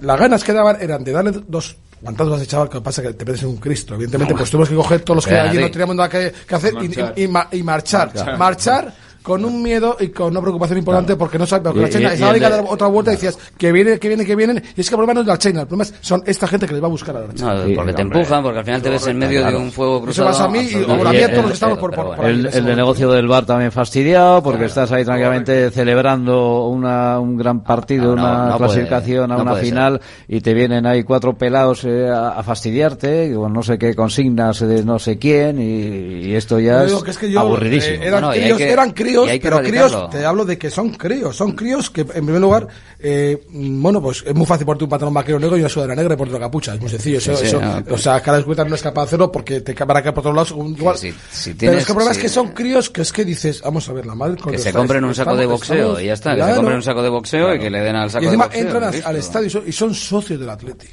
Las 0.00 0.18
ganas 0.20 0.42
que 0.42 0.52
daban 0.52 0.76
eran 0.80 1.04
de 1.04 1.12
darle 1.12 1.32
dos 1.46 1.76
guantazos 2.00 2.34
a 2.34 2.36
ese 2.36 2.46
chaval, 2.46 2.68
que 2.68 2.80
pasa 2.80 3.02
que 3.02 3.12
te 3.14 3.24
metes 3.24 3.42
en 3.42 3.48
un 3.48 3.56
Cristo. 3.56 3.94
Evidentemente, 3.94 4.34
pues 4.34 4.50
tuvimos 4.50 4.68
que 4.68 4.74
coger 4.74 5.00
todos 5.02 5.16
los 5.16 5.26
que 5.26 5.38
allí 5.38 5.58
no 5.58 5.70
teníamos 5.70 5.96
nada 5.96 6.08
que, 6.08 6.32
que 6.46 6.54
hacer 6.54 6.74
y, 6.74 6.88
Marchar. 6.88 7.12
y- 7.16 7.22
y 7.24 7.28
ma- 7.28 7.48
y 7.52 7.62
marchar. 7.62 8.06
Marchar. 8.14 8.38
Marchar 8.38 8.94
con 9.28 9.44
un 9.44 9.62
miedo 9.62 9.96
y 10.00 10.08
con 10.08 10.28
una 10.28 10.40
preocupación 10.40 10.78
importante 10.78 11.14
porque 11.16 11.38
no 11.38 11.46
sabes, 11.46 11.64
porque 11.64 11.80
Y- 11.80 11.82
la 11.82 11.88
China 11.90 12.12
estaba 12.14 12.32
a 12.32 12.38
dar 12.38 12.64
otra 12.66 12.86
vuelta 12.86 13.12
y 13.12 13.16
decías 13.16 13.38
que 13.58 13.70
viene, 13.70 13.98
que 13.98 14.08
viene, 14.08 14.24
que 14.24 14.34
vienen. 14.34 14.56
Y 14.76 14.80
es 14.80 14.88
que 14.88 14.94
el 14.94 14.98
problema 14.98 15.14
no 15.14 15.20
es 15.20 15.26
la 15.26 15.36
China, 15.38 15.60
el 15.60 15.66
problema 15.66 15.84
es- 15.84 15.94
son 16.00 16.22
esta 16.24 16.46
gente 16.48 16.66
que 16.66 16.72
les 16.72 16.82
va 16.82 16.86
a 16.86 16.90
buscar 16.90 17.14
a 17.16 17.20
la 17.20 17.34
China. 17.34 17.54
No, 17.54 17.74
porque 17.76 17.92
te 17.92 18.02
empujan, 18.02 18.42
porque 18.42 18.58
al 18.60 18.64
final 18.64 18.80
te 18.82 18.88
ves 18.90 19.06
en 19.06 19.18
medio 19.18 19.44
de 19.44 19.54
un 19.56 19.70
fuego 19.70 19.96
Eso 19.98 20.04
cruzado. 20.04 20.28
pasa 20.28 20.44
a 20.44 20.48
mí 20.48 20.58
y- 20.60 20.74
o 20.76 21.06
a 21.06 21.12
mí 21.12 21.18
a 21.18 21.28
todos 21.28 21.30
los 21.30 21.30
que 21.30 21.40
el- 21.46 21.52
estamos 21.52 21.78
por, 21.78 21.94
por, 21.94 22.16
por 22.16 22.24
ahí, 22.24 22.32
El, 22.32 22.46
el 22.46 22.64
de 22.64 22.76
negocio 22.76 23.10
del 23.10 23.28
bar 23.28 23.44
también 23.44 23.70
fastidiado 23.70 24.42
porque 24.42 24.64
estás 24.64 24.90
ahí 24.92 25.04
tranquilamente 25.04 25.70
celebrando 25.70 26.68
una, 26.68 27.18
un 27.20 27.36
gran 27.36 27.62
partido, 27.62 28.16
No, 28.16 28.22
no, 28.22 28.22
una 28.22 28.46
no 28.50 28.58
puede, 28.58 28.70
clasificación 28.70 29.24
a 29.32 29.36
no 29.36 29.42
una 29.42 29.50
puede 29.52 29.64
ser. 29.64 29.70
final 29.72 30.00
y 30.28 30.40
te 30.40 30.54
vienen 30.54 30.86
ahí 30.86 31.02
cuatro 31.04 31.36
pelados 31.36 31.84
eh, 31.84 32.08
a, 32.08 32.30
a 32.30 32.42
fastidiarte 32.42 33.32
con 33.34 33.52
no 33.52 33.62
sé 33.62 33.78
qué 33.78 33.94
consignas 33.94 34.60
de 34.60 34.84
no 34.84 34.98
sé 34.98 35.18
quién 35.18 35.60
y, 35.60 36.26
y 36.28 36.34
esto 36.34 36.58
ya 36.58 36.82
es, 36.84 36.88
digo 36.88 37.02
que 37.02 37.10
es 37.10 37.18
que 37.18 37.30
yo, 37.30 37.40
aburridísimo. 37.40 38.02
eh, 38.02 38.06
eran, 38.06 38.30
críos, 38.30 38.60
eran 38.60 38.90
críos, 38.92 39.17
pero 39.42 39.60
críos, 39.62 40.10
te 40.10 40.24
hablo 40.24 40.44
de 40.44 40.58
que 40.58 40.70
son 40.70 40.90
críos, 40.90 41.36
son 41.36 41.52
críos 41.52 41.90
que, 41.90 42.02
en 42.02 42.06
primer 42.06 42.40
lugar, 42.40 42.68
eh, 42.98 43.42
bueno, 43.50 44.00
pues 44.02 44.22
es 44.26 44.34
muy 44.34 44.46
fácil 44.46 44.64
ponerte 44.66 44.84
un 44.84 44.90
pantalón 44.90 45.14
vaquero 45.14 45.38
negro 45.38 45.56
y 45.56 45.60
una 45.60 45.68
sudadera 45.68 45.94
negra 45.94 46.14
y 46.14 46.16
ponerte 46.16 46.36
una 46.36 46.46
capucha, 46.46 46.74
es 46.74 46.80
muy 46.80 46.90
sencillo. 46.90 47.18
Eso, 47.18 47.32
Sí, 47.36 47.40
sí, 47.42 47.46
eso- 47.48 47.60
no, 47.60 47.82
o 47.94 47.98
sea, 47.98 48.20
cada 48.20 48.36
descuenta 48.38 48.64
no 48.64 48.74
es 48.74 48.82
capaz 48.82 49.02
de 49.02 49.06
hacerlo 49.08 49.32
porque 49.32 49.60
te 49.60 49.72
van 49.74 49.96
a 49.96 50.02
caer 50.02 50.14
por 50.14 50.22
todos 50.22 50.34
lados 50.36 50.50
igual. 50.78 50.96
si 50.98 51.10
pero 51.10 51.56
tienes- 51.58 51.78
es 51.78 51.84
que 51.86 51.92
el 51.92 51.96
problema 51.96 52.14
si- 52.14 52.18
es 52.20 52.22
que 52.22 52.28
son 52.28 52.48
críos 52.48 52.90
que 52.90 53.02
es 53.02 53.12
que 53.12 53.24
dices, 53.24 53.62
vamos 53.62 53.88
a 53.88 53.92
ver, 53.92 54.06
la 54.06 54.14
madre 54.14 54.36
Que 54.36 54.50
se 54.58 54.68
estáis- 54.68 54.74
compren 54.76 55.04
un 55.04 55.14
saco 55.14 55.36
de 55.36 55.46
boxeo 55.46 55.76
estamos- 55.76 56.02
y 56.02 56.06
ya 56.06 56.12
está. 56.14 56.34
Que 56.36 56.42
se 56.44 56.54
compren 56.54 56.76
un 56.76 56.82
saco 56.82 57.02
de 57.02 57.08
boxeo 57.08 57.54
y 57.54 57.58
que 57.58 57.70
le 57.70 57.80
den 57.80 57.96
al 57.96 58.10
saco 58.10 58.24
y 58.24 58.26
encima 58.26 58.44
de 58.44 58.48
boxeo. 58.48 58.62
entran 58.66 58.84
al- 58.84 58.92
listo. 58.92 59.08
al 59.08 59.16
estadio 59.16 59.46
y 59.46 59.50
son, 59.50 59.62
y 59.66 59.72
son 59.72 59.94
socios 59.94 60.40
del 60.40 60.50
Atleti. 60.50 60.86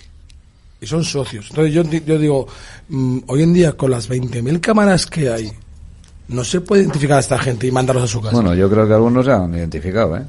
Y 0.81 0.88
son 0.88 1.03
socios. 1.03 1.47
Entonces 1.52 1.73
yo, 1.73 1.84
yo 1.84 2.19
digo, 2.19 2.47
mm, 2.89 3.19
hoy 3.27 3.41
en 3.43 3.53
día 3.53 3.72
con 3.73 3.89
las 3.89 4.07
20.000 4.10 4.60
cámaras 4.60 5.06
que 5.06 5.30
hay, 5.30 5.52
no 6.27 6.43
se 6.43 6.61
puede 6.61 6.84
identificar 6.84 7.18
a 7.18 7.19
esta 7.19 7.38
gente 7.38 7.68
y 7.68 7.72
mandarlos 7.72 8.06
a 8.06 8.07
su 8.07 8.22
casa. 8.22 8.35
Bueno, 8.35 8.53
yo 8.56 8.69
creo 8.69 8.88
que 8.88 8.93
algunos 8.93 9.26
ya 9.26 9.35
han 9.35 9.53
identificado, 9.53 10.18
¿eh? 10.18 10.23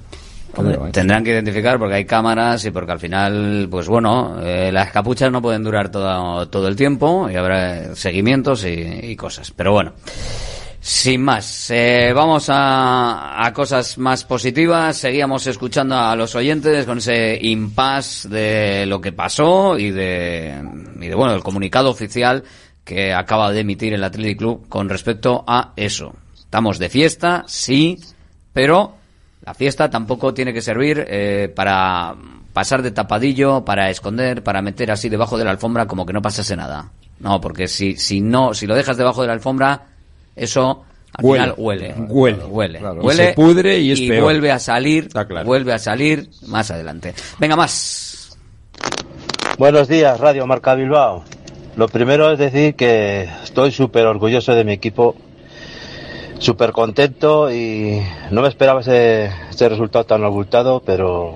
Hombre, 0.56 0.76
¿eh? 0.76 0.90
tendrán 0.92 1.22
que 1.22 1.30
identificar 1.30 1.78
porque 1.78 1.96
hay 1.96 2.04
cámaras 2.04 2.64
y 2.64 2.70
porque 2.70 2.92
al 2.92 2.98
final, 2.98 3.68
pues 3.70 3.88
bueno, 3.88 4.38
eh, 4.42 4.70
las 4.72 4.90
capuchas 4.90 5.30
no 5.30 5.42
pueden 5.42 5.62
durar 5.62 5.90
todo, 5.90 6.48
todo 6.48 6.68
el 6.68 6.76
tiempo 6.76 7.28
y 7.30 7.36
habrá 7.36 7.94
seguimientos 7.94 8.64
y, 8.64 8.70
y 8.70 9.16
cosas. 9.16 9.50
Pero 9.50 9.72
bueno, 9.72 9.92
sin 10.80 11.20
más, 11.20 11.68
eh, 11.70 12.12
vamos 12.14 12.46
a, 12.48 13.44
a 13.44 13.52
cosas 13.52 13.98
más 13.98 14.24
positivas. 14.24 14.96
Seguíamos 14.96 15.46
escuchando 15.46 15.96
a 15.96 16.14
los 16.16 16.34
oyentes 16.34 16.86
con 16.86 16.98
ese 16.98 17.38
impasse 17.42 18.28
de 18.28 18.86
lo 18.86 19.00
que 19.00 19.12
pasó 19.12 19.76
y 19.76 19.90
de, 19.90 20.54
y 21.00 21.08
de 21.08 21.14
bueno, 21.14 21.34
el 21.34 21.42
comunicado 21.42 21.90
oficial 21.90 22.44
que 22.86 23.12
acaba 23.12 23.50
de 23.52 23.60
emitir 23.60 23.92
el 23.92 24.02
Athletic 24.04 24.38
Club 24.38 24.68
con 24.70 24.88
respecto 24.88 25.44
a 25.46 25.72
eso. 25.76 26.14
Estamos 26.34 26.78
de 26.78 26.88
fiesta, 26.88 27.42
sí, 27.48 27.98
pero 28.52 28.94
la 29.44 29.52
fiesta 29.54 29.90
tampoco 29.90 30.32
tiene 30.32 30.54
que 30.54 30.62
servir 30.62 31.04
eh, 31.08 31.52
para 31.54 32.14
pasar 32.52 32.82
de 32.82 32.92
tapadillo, 32.92 33.64
para 33.64 33.90
esconder, 33.90 34.42
para 34.44 34.62
meter 34.62 34.90
así 34.92 35.08
debajo 35.08 35.36
de 35.36 35.44
la 35.44 35.50
alfombra 35.50 35.86
como 35.86 36.06
que 36.06 36.12
no 36.12 36.22
pasase 36.22 36.54
nada. 36.56 36.90
No, 37.18 37.40
porque 37.40 37.66
si, 37.66 37.96
si 37.96 38.20
no, 38.20 38.54
si 38.54 38.66
lo 38.68 38.74
dejas 38.76 38.96
debajo 38.96 39.20
de 39.22 39.26
la 39.26 39.32
alfombra, 39.34 39.86
eso 40.36 40.84
al 41.14 41.24
Huele. 41.24 41.42
final 41.42 41.54
huele. 41.58 41.94
Huele. 42.08 42.44
Huele. 42.44 42.78
Claro. 42.78 43.00
Huele 43.02 43.22
Y 43.22 43.26
se 43.26 43.32
pudre 43.32 43.78
y 43.80 43.90
es 43.92 44.00
peor. 44.00 44.22
vuelve 44.22 44.52
a 44.52 44.58
salir, 44.60 45.06
Está 45.06 45.26
claro. 45.26 45.44
vuelve 45.46 45.72
a 45.72 45.78
salir 45.78 46.30
más 46.46 46.70
adelante. 46.70 47.14
Venga, 47.40 47.56
más. 47.56 48.38
Buenos 49.58 49.88
días, 49.88 50.20
Radio 50.20 50.46
Marca 50.46 50.74
Bilbao. 50.74 51.24
Lo 51.76 51.88
primero 51.88 52.32
es 52.32 52.38
decir 52.38 52.74
que 52.74 53.28
estoy 53.44 53.70
súper 53.70 54.06
orgulloso 54.06 54.54
de 54.54 54.64
mi 54.64 54.72
equipo, 54.72 55.14
súper 56.38 56.72
contento 56.72 57.52
y 57.52 58.00
no 58.30 58.40
me 58.40 58.48
esperaba 58.48 58.80
ese, 58.80 59.30
resultado 59.68 60.06
tan 60.06 60.24
abultado, 60.24 60.82
pero, 60.86 61.34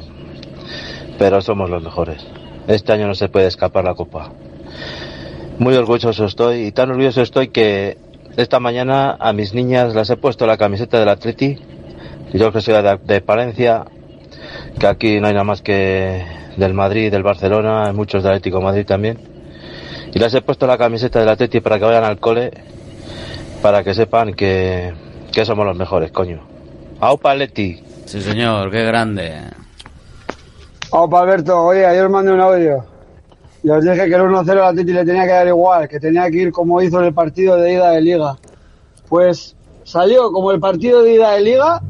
pero 1.19 1.43
somos 1.43 1.69
los 1.69 1.83
mejores. 1.83 2.27
Este 2.69 2.91
año 2.91 3.07
no 3.07 3.15
se 3.15 3.29
puede 3.29 3.49
escapar 3.49 3.85
la 3.85 3.95
copa. 3.95 4.33
Muy 5.59 5.75
orgulloso 5.75 6.25
estoy 6.25 6.69
y 6.69 6.73
tan 6.73 6.89
orgulloso 6.89 7.21
estoy 7.21 7.49
que 7.49 7.99
esta 8.39 8.61
mañana 8.61 9.19
a 9.21 9.35
mis 9.35 9.53
niñas 9.53 9.95
las 9.95 10.09
he 10.09 10.17
puesto 10.17 10.47
la 10.47 10.57
camiseta 10.57 10.99
del 10.99 11.11
Atleti. 11.11 11.59
Yo 12.33 12.51
que 12.51 12.63
soy 12.63 12.83
de, 13.05 13.21
Palencia, 13.21 13.85
que 14.79 14.87
aquí 14.87 15.21
no 15.21 15.27
hay 15.27 15.35
nada 15.35 15.45
más 15.45 15.61
que 15.61 16.25
del 16.57 16.73
Madrid, 16.73 17.11
del 17.11 17.25
Barcelona, 17.25 17.93
muchos 17.93 18.23
del 18.23 18.33
Atlético 18.33 18.63
Madrid 18.63 18.87
también. 18.87 19.30
Y 20.13 20.19
les 20.19 20.35
he 20.35 20.43
puesto 20.43 20.67
la 20.67 20.77
camiseta 20.79 21.21
del 21.21 21.29
Atleti 21.29 21.61
para 21.61 21.79
que 21.79 21.85
vayan 21.85 22.05
al 22.05 22.19
cole, 22.19 22.51
para 23.63 23.85
que 23.85 23.95
sepan 23.95 24.35
que, 24.35 24.93
que 25.33 25.45
somos 25.45 25.65
los 25.65 25.77
mejores, 25.77 26.11
coño. 26.11 26.41
¡Aupa 27.01 27.33
Atleti! 27.33 27.83
Sí, 28.07 28.21
señor, 28.21 28.71
qué 28.71 28.85
grande. 28.85 29.33
Opa, 30.91 31.21
Alberto, 31.21 31.57
oye, 31.63 31.87
ayer 31.87 32.05
os 32.05 32.11
mandé 32.11 32.33
un 32.33 32.41
audio. 32.41 32.85
Y 33.63 33.71
os 33.71 33.85
dije 33.85 34.09
que 34.09 34.15
el 34.15 34.23
1-0 34.23 34.51
al 34.51 34.59
Atleti 34.65 34.93
le 34.93 35.05
tenía 35.05 35.25
que 35.25 35.31
dar 35.33 35.47
igual, 35.47 35.89
que 35.89 36.01
tenía 36.01 36.29
que 36.31 36.39
ir 36.39 36.53
como 36.53 36.83
hizo 36.83 36.99
en 36.99 37.07
el 37.07 37.15
partido 37.15 37.57
de 37.57 37.75
ida 37.75 37.91
de 37.91 38.01
Liga. 38.01 38.37
Pues 39.09 39.55
salió 39.85 40.33
como 40.33 40.51
el 40.51 40.59
partido 40.59 41.03
de 41.03 41.15
ida 41.15 41.33
de 41.33 41.43
Liga, 41.43 41.81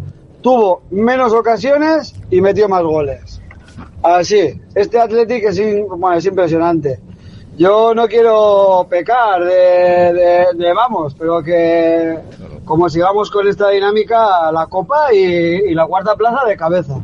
tuvo 0.42 0.82
menos 0.90 1.32
ocasiones 1.32 2.14
y 2.30 2.40
metió 2.42 2.68
más 2.68 2.82
goles. 2.82 3.40
Así, 4.02 4.60
este 4.74 4.98
Athletic 4.98 5.44
es, 5.44 5.58
in- 5.58 5.86
bueno, 5.88 6.18
es 6.18 6.26
impresionante. 6.26 7.00
Yo 7.60 7.94
no 7.94 8.08
quiero 8.08 8.86
pecar 8.88 9.44
de, 9.44 10.14
de- 10.14 10.46
de 10.54 10.72
vamos, 10.72 11.14
pero 11.18 11.42
que 11.42 12.16
como 12.64 12.88
sigamos 12.88 13.30
con 13.30 13.46
esta 13.46 13.68
dinámica, 13.68 14.50
la 14.50 14.66
copa 14.66 15.12
y, 15.12 15.18
y 15.18 15.74
la 15.74 15.84
cuarta 15.86 16.16
plaza 16.16 16.46
de 16.46 16.56
cabeza. 16.56 16.94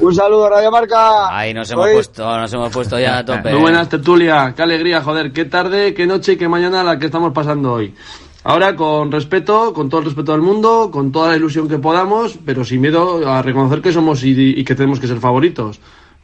Un 0.00 0.12
saludo, 0.12 0.48
Radio 0.50 0.72
Marca. 0.72 1.28
Ahí 1.38 1.54
nos 1.54 1.70
hemos 1.70 1.88
puesto, 1.88 2.36
nos 2.36 2.52
hemos 2.52 2.72
puesto 2.72 2.98
ya 2.98 3.18
a 3.18 3.24
tope. 3.24 3.52
Muy 3.52 3.60
buenas, 3.60 3.88
tertulia. 3.88 4.52
Qué 4.56 4.62
alegría, 4.62 5.02
joder. 5.02 5.32
Qué 5.32 5.44
tarde, 5.44 5.94
qué 5.94 6.04
noche 6.04 6.32
y 6.32 6.36
qué 6.36 6.48
mañana 6.48 6.82
la 6.82 6.98
que 6.98 7.06
estamos 7.06 7.32
pasando 7.32 7.72
hoy. 7.74 7.94
Ahora, 8.42 8.74
con 8.74 9.12
respeto, 9.12 9.72
con 9.72 9.88
todo 9.88 10.00
el 10.00 10.06
respeto 10.06 10.32
del 10.32 10.40
mundo, 10.40 10.90
con 10.92 11.12
toda 11.12 11.28
la 11.28 11.36
ilusión 11.36 11.68
que 11.68 11.78
podamos, 11.78 12.36
pero 12.44 12.64
sin 12.64 12.80
miedo 12.80 13.20
a 13.30 13.40
reconocer 13.40 13.80
que 13.82 13.92
somos 13.92 14.24
y, 14.24 14.30
y 14.58 14.64
que 14.64 14.74
tenemos 14.74 14.98
que 14.98 15.06
ser 15.06 15.18
favoritos. 15.18 15.78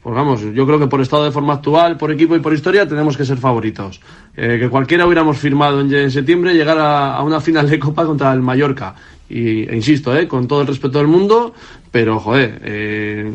Pues 0.06 0.14
vamos, 0.14 0.40
yo 0.54 0.64
creo 0.64 0.78
que 0.78 0.86
por 0.86 1.00
estado 1.00 1.24
de 1.24 1.32
forma 1.32 1.54
actual, 1.54 1.96
por 1.96 2.12
equipo 2.12 2.36
y 2.36 2.38
por 2.38 2.54
historia, 2.54 2.86
tenemos 2.86 3.16
que 3.16 3.24
ser 3.24 3.38
favoritos. 3.38 4.00
Eh, 4.36 4.56
que 4.60 4.68
cualquiera 4.68 5.04
hubiéramos 5.04 5.36
firmado 5.36 5.80
en, 5.80 6.12
septiembre 6.12 6.54
llegar 6.54 6.78
a, 6.78 7.16
a 7.16 7.24
una 7.24 7.40
final 7.40 7.68
de 7.68 7.76
Copa 7.80 8.06
contra 8.06 8.32
el 8.32 8.40
Mallorca. 8.40 8.94
Y, 9.28 9.68
e 9.68 9.74
insisto, 9.74 10.16
eh, 10.16 10.28
con 10.28 10.46
todo 10.46 10.60
el 10.60 10.68
respeto 10.68 10.98
del 10.98 11.08
mundo, 11.08 11.52
pero 11.90 12.20
joder, 12.20 12.60
eh, 12.62 13.32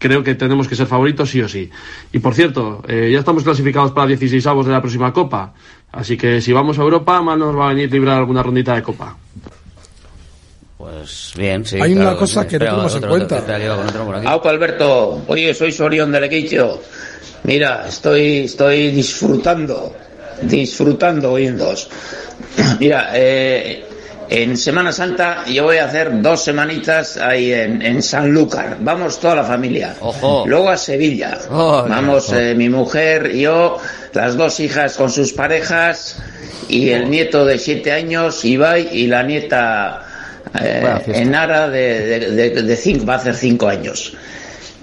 creo 0.00 0.24
que 0.24 0.34
tenemos 0.34 0.66
que 0.66 0.74
ser 0.74 0.88
favoritos 0.88 1.30
sí 1.30 1.40
o 1.40 1.48
sí. 1.48 1.70
Y 2.12 2.18
por 2.18 2.34
cierto, 2.34 2.82
ya 2.88 3.20
estamos 3.20 3.44
clasificados 3.44 3.92
para 3.92 4.08
16 4.08 4.44
avos 4.48 4.66
de 4.66 4.72
la 4.72 4.80
próxima 4.80 5.12
Copa. 5.12 5.54
Así 5.92 6.16
que 6.16 6.40
si 6.40 6.52
vamos 6.52 6.80
a 6.80 6.82
Europa, 6.82 7.22
más 7.22 7.38
nos 7.38 7.56
va 7.56 7.66
a 7.66 7.74
venir 7.74 7.92
librar 7.92 8.18
alguna 8.18 8.42
rondita 8.42 8.74
de 8.74 8.82
Copa. 8.82 9.16
Pues 10.78 11.32
bien, 11.36 11.64
sí. 11.64 11.80
Hay 11.80 11.92
una 11.92 12.14
cosa 12.14 12.46
que 12.46 12.56
no 12.56 12.66
tenemos 12.66 12.94
en 12.94 13.08
cuenta. 13.08 13.44
Aupa 14.26 14.50
Alberto, 14.50 15.22
oye, 15.26 15.52
soy 15.52 15.72
Sorión 15.72 16.12
del 16.12 16.24
Equicho. 16.24 16.80
Mira, 17.42 17.86
estoy, 17.88 18.44
estoy 18.44 18.92
disfrutando, 18.92 19.92
disfrutando 20.42 21.32
oyéndos. 21.32 21.88
Mira, 22.78 23.10
eh, 23.12 23.84
en 24.30 24.56
Semana 24.56 24.92
Santa 24.92 25.44
yo 25.46 25.64
voy 25.64 25.78
a 25.78 25.86
hacer 25.86 26.22
dos 26.22 26.44
semanitas 26.44 27.16
ahí 27.16 27.52
en, 27.52 27.82
en 27.82 28.00
Sanlúcar. 28.00 28.76
Vamos 28.80 29.18
toda 29.18 29.34
la 29.34 29.44
familia. 29.44 29.96
Ojo. 30.00 30.44
Luego 30.46 30.68
a 30.68 30.76
Sevilla. 30.76 31.38
Oh, 31.50 31.86
Vamos 31.88 32.32
eh, 32.32 32.54
mi 32.54 32.68
mujer, 32.68 33.34
yo, 33.34 33.78
las 34.12 34.36
dos 34.36 34.60
hijas 34.60 34.96
con 34.96 35.10
sus 35.10 35.32
parejas 35.32 36.22
y 36.68 36.90
el 36.90 37.10
nieto 37.10 37.44
de 37.44 37.58
siete 37.58 37.90
años, 37.90 38.44
Ibai, 38.44 38.90
y 38.92 39.08
la 39.08 39.24
nieta 39.24 40.04
eh, 40.60 41.02
en 41.06 41.34
Ara 41.34 41.68
de, 41.68 42.52
de 42.62 42.76
cinco, 42.76 43.06
va 43.06 43.14
a 43.14 43.16
hacer 43.16 43.34
cinco 43.34 43.68
años. 43.68 44.16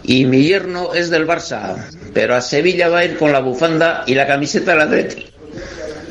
Y 0.03 0.25
mi 0.25 0.43
yerno 0.43 0.93
es 0.93 1.09
del 1.09 1.27
Barça, 1.27 1.75
pero 2.13 2.35
a 2.35 2.41
Sevilla 2.41 2.89
va 2.89 2.99
a 2.99 3.05
ir 3.05 3.17
con 3.17 3.31
la 3.31 3.39
bufanda 3.39 4.03
y 4.05 4.13
la 4.13 4.27
camiseta 4.27 4.71
del 4.71 4.81
Atleti. 4.81 5.25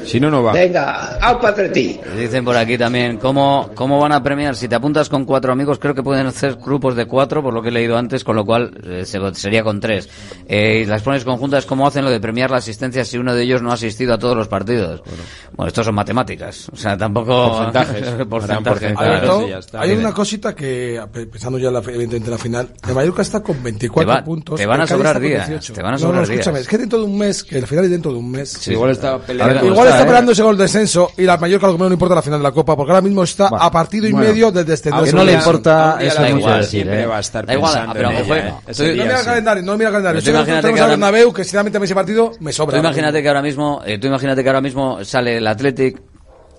Si 0.05 0.21
no, 0.21 0.31
no 0.31 0.43
va. 0.43 0.53
Venga, 0.53 1.19
au 1.21 1.39
ti. 1.73 2.01
Dicen 2.17 2.45
por 2.45 2.57
aquí 2.57 2.77
también, 2.79 3.19
¿cómo, 3.19 3.71
¿cómo 3.75 3.99
van 3.99 4.13
a 4.13 4.23
premiar? 4.23 4.57
Si 4.57 4.69
te 4.69 4.75
apuntas 4.75 5.09
con 5.09 5.25
cuatro 5.25 5.53
amigos, 5.53 5.79
creo 5.79 5.95
que 5.95 6.03
pueden 6.03 6.27
hacer 6.27 6.57
grupos 6.57 6.97
de 6.97 7.07
cuatro, 7.07 7.43
por 7.43 7.53
lo 7.53 7.63
que 7.63 7.69
he 7.69 7.73
leído 7.73 7.97
antes, 7.97 8.25
con 8.25 8.37
lo 8.37 8.45
cual 8.45 8.73
eh, 8.85 9.05
sería 9.05 9.63
con 9.63 9.81
tres. 9.81 10.09
Eh, 10.49 10.83
y 10.83 10.85
las 10.87 11.03
pones 11.03 11.25
conjuntas, 11.25 11.67
¿cómo 11.67 11.87
hacen 11.87 12.05
lo 12.05 12.11
de 12.11 12.21
premiar 12.21 12.51
la 12.51 12.59
asistencia 12.59 13.05
si 13.05 13.19
uno 13.19 13.35
de 13.35 13.43
ellos 13.43 13.63
no 13.63 13.71
ha 13.71 13.75
asistido 13.75 14.15
a 14.15 14.19
todos 14.19 14.37
los 14.37 14.49
partidos? 14.49 15.01
Bueno, 15.01 15.23
bueno 15.53 15.69
estos 15.69 15.87
son 15.87 15.95
matemáticas. 15.95 16.69
O 16.73 16.77
sea, 16.77 16.97
tampoco... 16.97 17.49
Porcentajes. 17.49 18.27
porcentajes. 18.29 18.95
Hay 19.75 19.93
una 19.93 20.13
cosita 20.13 20.55
que, 20.55 21.01
pensando 21.13 21.59
ya 21.59 21.71
la, 21.71 21.81
evidentemente 21.81 22.31
la 22.31 22.39
final, 22.39 22.69
el 22.87 22.95
Mallorca 22.95 23.23
está 23.23 23.43
con 23.43 23.63
24 23.63 24.25
puntos. 24.25 24.59
Te 24.59 24.67
van 24.67 24.81
a 24.81 24.87
sobrar 24.87 25.21
días. 25.21 25.49
Te 25.73 25.83
van 25.83 25.95
a 25.95 25.99
sobrar 25.99 26.27
no, 26.29 26.57
es 26.57 26.69
que 26.69 26.79
dentro 26.79 26.99
de 26.99 27.05
un 27.05 27.19
mes, 27.19 27.45
que 27.45 27.59
el 27.59 27.67
final 27.67 27.85
es 27.85 27.91
dentro 27.91 28.13
de 28.13 28.19
un 28.19 28.31
mes. 28.31 28.51
Sí, 28.51 28.73
igual 28.73 28.91
está 28.91 29.19
peleando 29.19 29.67
está 29.95 30.05
¿eh? 30.05 30.07
peleándose 30.07 30.43
con 30.43 30.53
el 30.53 30.59
descenso 30.59 31.11
y 31.17 31.23
la 31.23 31.37
Mallorca 31.37 31.67
lo 31.67 31.73
que 31.73 31.79
menos 31.79 31.91
le 31.91 31.95
importa 31.95 32.15
la 32.15 32.23
final 32.23 32.41
de 32.41 32.45
la 32.45 32.53
Copa, 32.53 32.77
porque 32.77 32.93
ahora 32.93 33.03
mismo 33.03 33.23
está 33.23 33.49
bueno, 33.49 33.65
a 33.65 33.71
partido 33.71 34.07
y 34.07 34.13
bueno, 34.13 34.29
medio 34.29 34.53
del 34.53 34.65
descenso. 34.65 35.03
Que 35.03 35.13
no 35.13 35.25
le 35.25 35.33
importa, 35.33 35.99
eso 36.01 36.21
da 36.21 36.31
igual, 36.31 36.61
decir, 36.61 36.71
siempre 36.83 37.03
eh. 37.03 37.07
va 37.07 37.17
a 37.17 37.21
estar 37.21 37.47
da 37.47 37.55
igual, 37.55 37.91
pero 37.93 38.11
en 38.11 38.17
ella, 38.17 38.37
eh. 38.37 38.55
Estoy, 38.67 38.97
no 38.97 39.05
mira 39.05 39.19
el 39.19 39.25
calendario, 39.25 39.63
no 39.63 39.77
mira 39.77 39.89
el 39.89 39.93
calendario. 39.93 40.19
Estoy 40.19 40.35
Estoy 40.35 40.61
tenemos 40.61 40.81
al 40.81 40.91
Bernabéu, 40.91 41.33
que 41.33 41.45
sinceramente 41.45 41.79
a 41.79 41.81
mí 41.81 41.85
ese 41.85 41.95
partido 41.95 42.33
me 42.41 42.53
sobra. 42.53 42.77
Tú 42.77 42.81
imagínate 42.81 43.23
que 43.23 43.29
ahora 43.29 43.43
mismo 43.43 43.81
eh, 44.99 45.05
sale 45.05 45.39
el 45.39 45.47
Athletic 45.47 46.14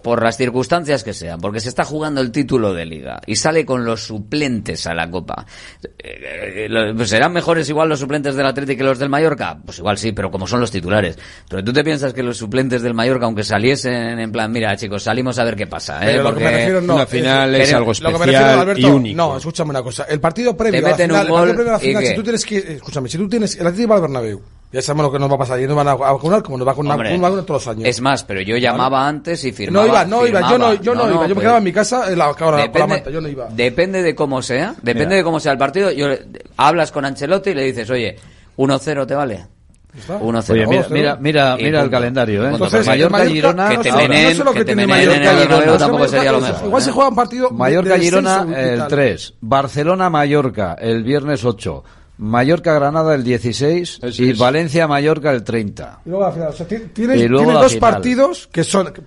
por 0.05 0.21
las 0.21 0.37
circunstancias 0.37 1.03
que 1.03 1.15
sean, 1.15 1.41
porque 1.41 1.59
se 1.59 1.67
está 1.67 1.83
jugando 1.83 2.21
el 2.21 2.29
título 2.29 2.75
de 2.75 2.85
liga 2.85 3.19
y 3.25 3.37
sale 3.37 3.65
con 3.65 3.85
los 3.85 4.03
suplentes 4.03 4.85
a 4.85 4.93
la 4.93 5.09
Copa, 5.09 5.47
eh, 5.97 6.67
eh, 6.69 6.93
pues, 6.95 7.09
¿serán 7.09 7.33
mejores 7.33 7.67
igual 7.69 7.89
los 7.89 8.01
suplentes 8.01 8.35
del 8.35 8.45
Atlético 8.45 8.77
que 8.77 8.83
los 8.83 8.99
del 8.99 9.09
Mallorca? 9.09 9.57
Pues 9.65 9.79
igual 9.79 9.97
sí, 9.97 10.11
pero 10.11 10.29
como 10.29 10.45
son 10.45 10.59
los 10.59 10.69
titulares. 10.69 11.17
Pero 11.49 11.63
tú 11.63 11.73
te 11.73 11.83
piensas 11.83 12.13
que 12.13 12.21
los 12.21 12.37
suplentes 12.37 12.83
del 12.83 12.93
Mallorca, 12.93 13.25
aunque 13.25 13.43
saliesen 13.43 14.19
en 14.19 14.31
plan, 14.31 14.51
mira 14.51 14.77
chicos, 14.77 15.01
salimos 15.01 15.39
a 15.39 15.43
ver 15.43 15.55
qué 15.55 15.65
pasa, 15.65 15.99
¿eh? 16.07 16.21
Refiero, 16.21 16.81
no, 16.81 17.03
final 17.07 17.55
es, 17.55 17.73
algo 17.73 17.91
especial 17.91 18.63
refiero, 18.63 18.77
y 18.77 18.85
único. 18.85 19.17
No, 19.17 19.37
escúchame 19.37 19.71
una 19.71 19.81
cosa, 19.81 20.03
el 20.03 20.19
partido 20.19 20.55
previo 20.55 20.77
el 20.77 20.83
partido 20.83 21.17
a 21.17 21.45
la 21.45 21.79
final, 21.79 22.05
si 22.05 22.13
tú 22.13 22.21
tienes 22.21 22.45
que, 22.45 22.57
escúchame, 22.57 23.09
si 23.09 23.17
tú 23.17 23.27
tienes, 23.27 23.55
el 23.55 23.65
Atlético 23.65 23.89
va 23.89 23.95
al 23.95 24.01
Bernabéu, 24.03 24.39
ya 24.75 24.81
sabemos 24.81 25.05
lo 25.05 25.11
que 25.13 25.19
nos 25.19 25.31
va 25.31 25.35
a 25.35 25.37
pasar. 25.37 25.61
Y 25.61 25.67
nos 25.67 25.75
van 25.77 25.87
a 25.87 25.95
vacunar 25.95 26.43
como 26.43 26.57
nos 26.57 26.65
vacunan, 26.65 26.91
Hombre, 26.91 27.17
vacunan 27.17 27.45
todos 27.45 27.65
los 27.65 27.73
años. 27.73 27.87
Es 27.87 28.01
más, 28.01 28.25
pero 28.25 28.41
yo 28.41 28.57
llamaba 28.57 28.99
¿Vale? 28.99 29.09
antes 29.09 29.45
y 29.45 29.53
firmaba. 29.53 29.85
No 29.85 29.89
iba, 29.89 30.03
no 30.03 30.21
firmaba. 30.23 30.27
iba, 30.27 30.51
yo 30.51 30.57
no, 30.57 30.73
yo 30.73 30.95
no, 30.95 31.07
no 31.07 31.13
iba. 31.13 31.27
Yo 31.27 31.35
me 31.35 31.41
quedaba 31.41 31.59
en 31.59 31.63
mi 31.63 31.71
casa 31.71 32.11
en 32.11 32.17
la, 32.17 32.25
ahora, 32.25 32.57
depende, 32.57 32.79
la 32.79 32.87
manta, 32.87 33.09
yo 33.09 33.21
no 33.21 33.29
iba. 33.29 33.47
Depende 33.49 34.03
de 34.03 34.13
cómo 34.13 34.41
sea, 34.41 34.75
depende 34.81 35.05
Mira. 35.05 35.17
de 35.17 35.23
cómo 35.23 35.39
sea 35.39 35.53
el 35.53 35.57
partido. 35.57 35.91
Yo, 35.91 36.07
hablas 36.57 36.91
con 36.91 37.05
Ancelotti 37.05 37.51
y 37.51 37.53
le 37.53 37.63
dices, 37.63 37.89
oye, 37.89 38.17
1-0 38.57 39.07
te 39.07 39.15
vale. 39.15 39.47
Oye, 40.49 40.67
mira, 40.67 40.87
mira, 40.89 41.17
mira, 41.21 41.55
mira 41.55 41.81
el 41.81 41.89
calendario, 41.89 42.45
¿eh? 42.45 42.51
Entonces, 42.51 42.85
Mallorca, 42.85 43.17
Mallorca, 43.17 43.33
Girona, 43.33 43.69
que 43.69 43.77
te 43.77 43.91
menen, 43.93 44.37
no 44.37 44.43
sé 44.43 44.43
que, 44.43 44.59
que, 44.59 44.65
te 44.65 44.75
menen 44.75 45.09
en 45.09 45.23
el 45.23 45.37
Bernabéu 45.37 45.77
tampoco 45.77 46.07
sería 46.09 46.33
lo 46.33 46.41
mejor. 46.41 46.67
Igual 46.67 46.81
se 46.81 46.91
juega 46.91 47.09
un 47.09 47.15
partido 47.15 47.49
Mallorca 47.51 47.97
Girona 47.97 48.45
el 48.53 48.87
3, 48.87 49.35
Barcelona 49.39 50.09
Mallorca 50.09 50.75
el 50.77 51.03
viernes 51.03 51.45
8. 51.45 51.83
Mallorca-Granada 52.17 53.15
el 53.15 53.23
16 53.23 53.99
es, 54.01 54.19
y 54.19 54.33
Valencia-Mallorca 54.33 55.31
el 55.31 55.43
30. 55.43 56.01
Y 56.05 56.09
luego 56.09 56.25
la 56.25 56.31
final. 56.31 56.47
O 56.49 56.53
sea, 56.53 56.67
tiene, 56.67 57.27
luego 57.27 57.45
tiene 57.45 57.53
dos 57.53 57.73
final. 57.73 57.91
partidos 57.91 58.47
que 58.51 58.63
son 58.63 58.93
que, 58.93 59.01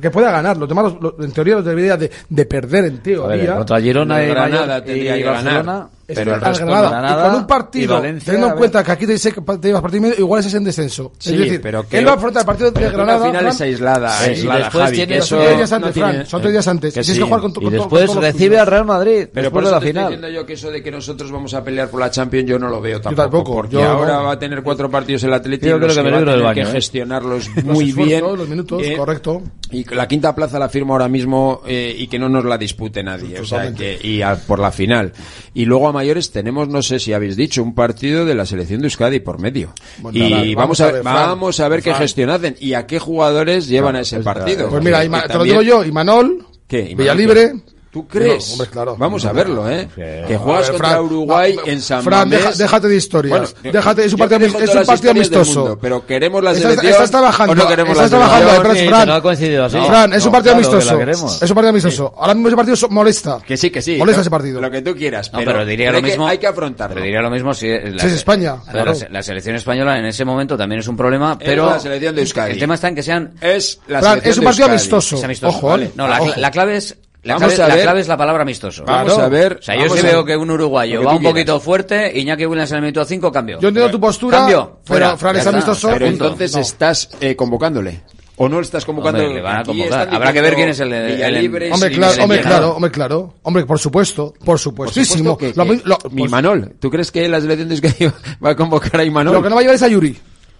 que 0.00 0.10
pueda 0.10 0.30
ganar. 0.30 0.56
Los 0.56 0.68
demás, 0.68 0.92
los, 1.00 1.14
en 1.20 1.32
teoría, 1.32 1.56
los 1.56 1.64
debería 1.64 1.96
de, 1.96 2.10
de 2.28 2.46
perder 2.46 2.86
en 2.86 3.02
teoría. 3.02 3.56
Contra 3.56 3.80
Girona 3.80 4.24
y, 4.24 4.28
Granada, 4.28 4.80
Mallorca, 4.80 4.92
y, 4.92 5.08
y 5.08 5.22
Barcelona. 5.22 5.88
Pero 6.14 6.34
el 6.34 6.40
resto 6.40 6.64
Granada. 6.64 6.88
Granada 6.88 7.20
y 7.20 7.30
con 7.30 7.40
un 7.40 7.46
partido, 7.46 7.94
Valencia, 7.96 8.24
teniendo 8.24 8.48
en 8.48 8.58
cuenta 8.58 8.82
que 8.82 8.92
aquí 8.92 9.06
te 9.06 9.12
dice 9.12 9.30
que 9.30 9.42
te 9.42 9.68
ibas 9.68 9.82
partido 9.82 10.08
igual 10.16 10.40
ese 10.40 10.48
es 10.48 10.54
en 10.54 10.64
descenso. 10.64 11.12
Sí, 11.18 11.34
es 11.34 11.40
decir, 11.40 11.60
pero 11.60 11.86
que 11.86 11.98
él 11.98 12.06
va 12.06 12.12
a 12.12 12.14
afrontar 12.14 12.40
el 12.40 12.46
partido 12.46 12.70
de 12.70 12.88
Granada. 12.88 13.26
Al 13.26 13.30
final 13.30 13.46
es 13.46 13.60
aislada, 13.60 14.18
sí, 14.18 14.30
aislada 14.30 14.58
y 14.58 14.62
después 14.62 14.84
Javi, 14.84 14.96
tiene 14.96 15.16
eso, 15.18 15.36
tres 15.36 15.56
días 15.56 15.72
antes, 15.72 15.96
no 15.96 16.02
Fran, 16.02 16.26
son 16.26 16.40
eh, 16.40 16.42
tres 16.42 16.52
días 16.52 16.68
antes. 16.68 16.94
Que 16.94 17.04
sí. 17.04 17.12
que 17.12 17.22
jugar 17.24 17.40
con, 17.42 17.52
y 17.60 17.70
después 17.70 18.06
con 18.06 18.22
recibe 18.22 18.58
al 18.58 18.66
Real 18.66 18.84
Madrid. 18.86 19.28
Pero 19.30 19.50
por 19.50 19.62
eso 19.64 19.72
la 19.72 19.80
te 19.80 19.86
final. 19.88 20.04
estoy 20.04 20.16
diciendo 20.16 20.40
yo 20.40 20.46
que 20.46 20.52
eso 20.54 20.70
de 20.70 20.82
que 20.82 20.90
nosotros 20.90 21.30
vamos 21.30 21.52
a 21.52 21.62
pelear 21.62 21.90
por 21.90 22.00
la 22.00 22.10
Champions 22.10 22.48
yo 22.48 22.58
no 22.58 22.70
lo 22.70 22.80
veo 22.80 23.02
tampoco. 23.02 23.10
Yo 23.10 23.22
tampoco 23.22 23.54
porque 23.54 23.74
yo 23.74 23.84
ahora 23.84 24.14
no. 24.14 24.24
va 24.24 24.32
a 24.32 24.38
tener 24.38 24.62
cuatro 24.62 24.90
partidos 24.90 25.24
el 25.24 25.34
Atlético. 25.34 25.72
Yo 25.72 25.78
creo 25.78 25.94
que, 25.94 26.10
va 26.10 26.16
a 26.16 26.24
tener 26.24 26.54
que 26.54 26.60
¿eh? 26.62 26.66
gestionarlos 26.72 27.50
muy 27.64 27.92
bien. 27.92 28.24
Los 28.24 28.48
minutos, 28.48 28.82
eh, 28.82 28.96
correcto. 28.96 29.42
Y 29.70 29.84
la 29.94 30.08
quinta 30.08 30.34
plaza 30.34 30.58
la 30.58 30.70
firma 30.70 30.94
ahora 30.94 31.08
mismo 31.08 31.60
y 31.66 32.06
que 32.06 32.18
no 32.18 32.30
nos 32.30 32.46
la 32.46 32.56
dispute 32.56 33.02
nadie. 33.02 33.38
O 33.40 33.44
sea 33.44 33.74
que 33.74 33.98
y 34.02 34.22
por 34.46 34.58
la 34.58 34.72
final. 34.72 35.12
Y 35.52 35.66
luego 35.66 35.88
mayores 35.98 36.30
tenemos, 36.30 36.68
no 36.68 36.80
sé 36.80 37.00
si 37.00 37.12
habéis 37.12 37.36
dicho, 37.36 37.60
un 37.60 37.74
partido 37.74 38.24
de 38.24 38.36
la 38.36 38.46
selección 38.46 38.80
de 38.80 38.86
Euskadi 38.86 39.18
por 39.18 39.40
medio. 39.40 39.72
Y 40.12 40.54
vamos, 40.54 40.80
a 40.80 40.92
ver, 40.92 41.02
vamos 41.02 41.58
a 41.58 41.68
ver 41.68 41.82
qué 41.82 41.92
gestión 41.92 42.30
hacen 42.30 42.54
y 42.60 42.74
a 42.74 42.86
qué 42.86 43.00
jugadores 43.00 43.66
llevan 43.66 43.96
a 43.96 44.00
ese 44.00 44.16
pues 44.16 44.24
partido. 44.24 44.68
Pues 44.70 44.82
mira, 44.84 45.00
te 45.26 45.34
lo 45.34 45.42
digo 45.42 45.62
yo, 45.62 45.84
Imanol, 45.84 46.46
¿Qué? 46.68 46.90
Imanol 46.90 46.96
Villalibre, 46.98 47.52
¿Tú 47.90 48.06
crees? 48.06 48.58
Vamos 48.98 49.24
a 49.24 49.32
verlo, 49.32 49.68
¿eh? 49.68 49.88
Que 49.96 50.36
juegas 50.36 50.70
ver, 50.70 50.80
contra 50.80 51.00
Uruguay 51.00 51.56
en 51.64 51.80
San 51.80 52.02
Fran, 52.02 52.28
déjate 52.28 52.88
de 52.88 52.96
historias. 52.96 53.54
Es 53.62 54.12
un 54.12 54.18
partido, 54.18 55.10
amistoso. 55.10 55.78
Pero 55.80 56.04
queremos 56.04 56.42
la 56.42 56.54
selección. 56.54 56.92
Estás, 56.92 57.10
trabajando. 57.10 57.54
No 57.54 57.66
queremos 57.66 57.96
la 57.96 58.08
trabajando 58.08 58.50
Fran. 58.88 59.20
Coincidido. 59.22 59.68
Fran, 59.70 60.12
es 60.12 60.24
un 60.26 60.32
partido 60.32 60.54
amistoso. 60.54 61.00
Es 61.00 61.50
un 61.50 61.54
partido 61.54 61.70
amistoso. 61.70 62.14
Ahora 62.16 62.34
mismo 62.34 62.48
ese 62.48 62.56
partido 62.56 62.88
molesta. 62.90 63.38
Que 63.46 63.56
sí, 63.56 63.70
que 63.70 63.80
sí. 63.80 63.96
Molesta 63.96 64.20
ese 64.20 64.30
partido. 64.30 64.60
Lo 64.60 64.70
que 64.70 64.82
tú 64.82 64.94
quieras. 64.94 65.30
Pero, 65.30 65.44
pero 65.44 65.64
diría 65.64 65.90
lo 65.92 66.02
mismo. 66.02 66.26
Hay 66.26 66.38
que 66.38 66.46
afrontarlo. 66.46 66.94
Pero 66.94 67.04
diría 67.04 67.22
lo 67.22 67.30
mismo 67.30 67.54
si 67.54 67.68
es 67.68 68.04
España. 68.04 68.56
Claro. 68.70 68.92
La, 69.10 69.22
selección 69.22 69.56
española 69.56 69.98
en 69.98 70.06
ese 70.06 70.24
momento 70.24 70.56
también 70.56 70.80
es 70.80 70.88
un 70.88 70.96
problema, 70.96 71.38
pero. 71.38 71.66
la 71.66 71.80
selección 71.80 72.14
de 72.14 72.20
Euskadi. 72.22 72.52
El 72.52 72.58
tema 72.58 72.74
está 72.74 72.88
en 72.88 72.94
que 72.94 73.02
sean. 73.02 73.32
Es 73.40 73.80
la 73.86 74.02
selección. 74.02 74.30
Es 74.30 74.38
un 74.38 74.44
partido 74.44 74.66
amistoso. 74.66 75.20
Ojo, 75.44 75.76
eh. 75.78 75.90
No, 75.94 76.06
la 76.06 76.50
clave 76.50 76.76
es 76.76 76.96
la, 77.22 77.34
vamos 77.34 77.54
clave, 77.54 77.62
a 77.62 77.74
ver, 77.74 77.76
la 77.78 77.82
clave 77.82 78.00
es 78.00 78.08
la 78.08 78.16
palabra 78.16 78.42
amistoso. 78.42 78.84
Vamos 78.84 79.18
a 79.18 79.28
ver. 79.28 79.58
O 79.60 79.62
sea, 79.62 79.76
yo 79.76 79.88
sí 79.94 80.02
veo 80.02 80.24
que 80.24 80.36
un 80.36 80.50
uruguayo 80.50 81.02
va 81.02 81.14
un 81.14 81.22
poquito 81.22 81.58
fuerte, 81.58 82.18
Iñaki 82.18 82.46
Williams 82.46 82.70
en 82.70 82.76
el 82.76 82.82
minuto 82.82 83.04
5, 83.04 83.32
cambio. 83.32 83.58
Yo 83.60 83.68
entiendo 83.68 83.90
tu 83.90 84.00
postura. 84.00 84.38
Cambio. 84.38 84.78
Fuera. 84.84 85.06
Pero 85.06 85.18
Fran 85.18 85.36
es 85.36 85.46
amistoso. 85.46 85.90
Pero 85.92 86.06
entonces 86.06 86.54
no. 86.54 86.60
estás 86.60 87.10
eh, 87.20 87.34
convocándole. 87.34 88.02
¿O 88.40 88.48
no 88.48 88.60
estás 88.60 88.84
convocando? 88.84 89.18
Hombre, 89.18 89.34
le 89.34 89.42
van 89.42 89.56
a 89.56 89.64
convocar. 89.64 90.14
Habrá 90.14 90.32
que 90.32 90.40
ver 90.40 90.54
quién 90.54 90.68
es 90.68 90.78
el, 90.78 90.92
el, 90.92 91.20
el, 91.20 91.36
el 91.36 91.72
hombre, 91.72 91.90
claro, 91.90 92.22
hombre, 92.22 92.40
claro, 92.40 92.70
hombre, 92.76 92.90
claro. 92.92 93.34
Hombre, 93.42 93.66
por 93.66 93.80
supuesto, 93.80 94.32
por 94.44 94.60
supuestísimo. 94.60 95.36
Por 95.36 95.48
supuesto 95.48 95.64
que, 95.64 95.88
lo, 95.88 95.98
que, 95.98 96.06
lo, 96.06 96.10
mi. 96.14 96.22
Pues- 96.22 96.30
Manol, 96.30 96.74
¿tú 96.78 96.88
crees 96.88 97.10
que 97.10 97.28
las 97.28 97.42
elecciones 97.42 97.80
que 97.80 98.12
va 98.44 98.50
a 98.50 98.56
convocar 98.56 99.00
a 99.00 99.04
Imanol? 99.04 99.34
Lo 99.34 99.42
que 99.42 99.48
no 99.48 99.56
va 99.56 99.60
a 99.60 99.62
llevar 99.62 99.74
es 99.74 99.82
a 99.82 99.88
Yuri. 99.88 100.16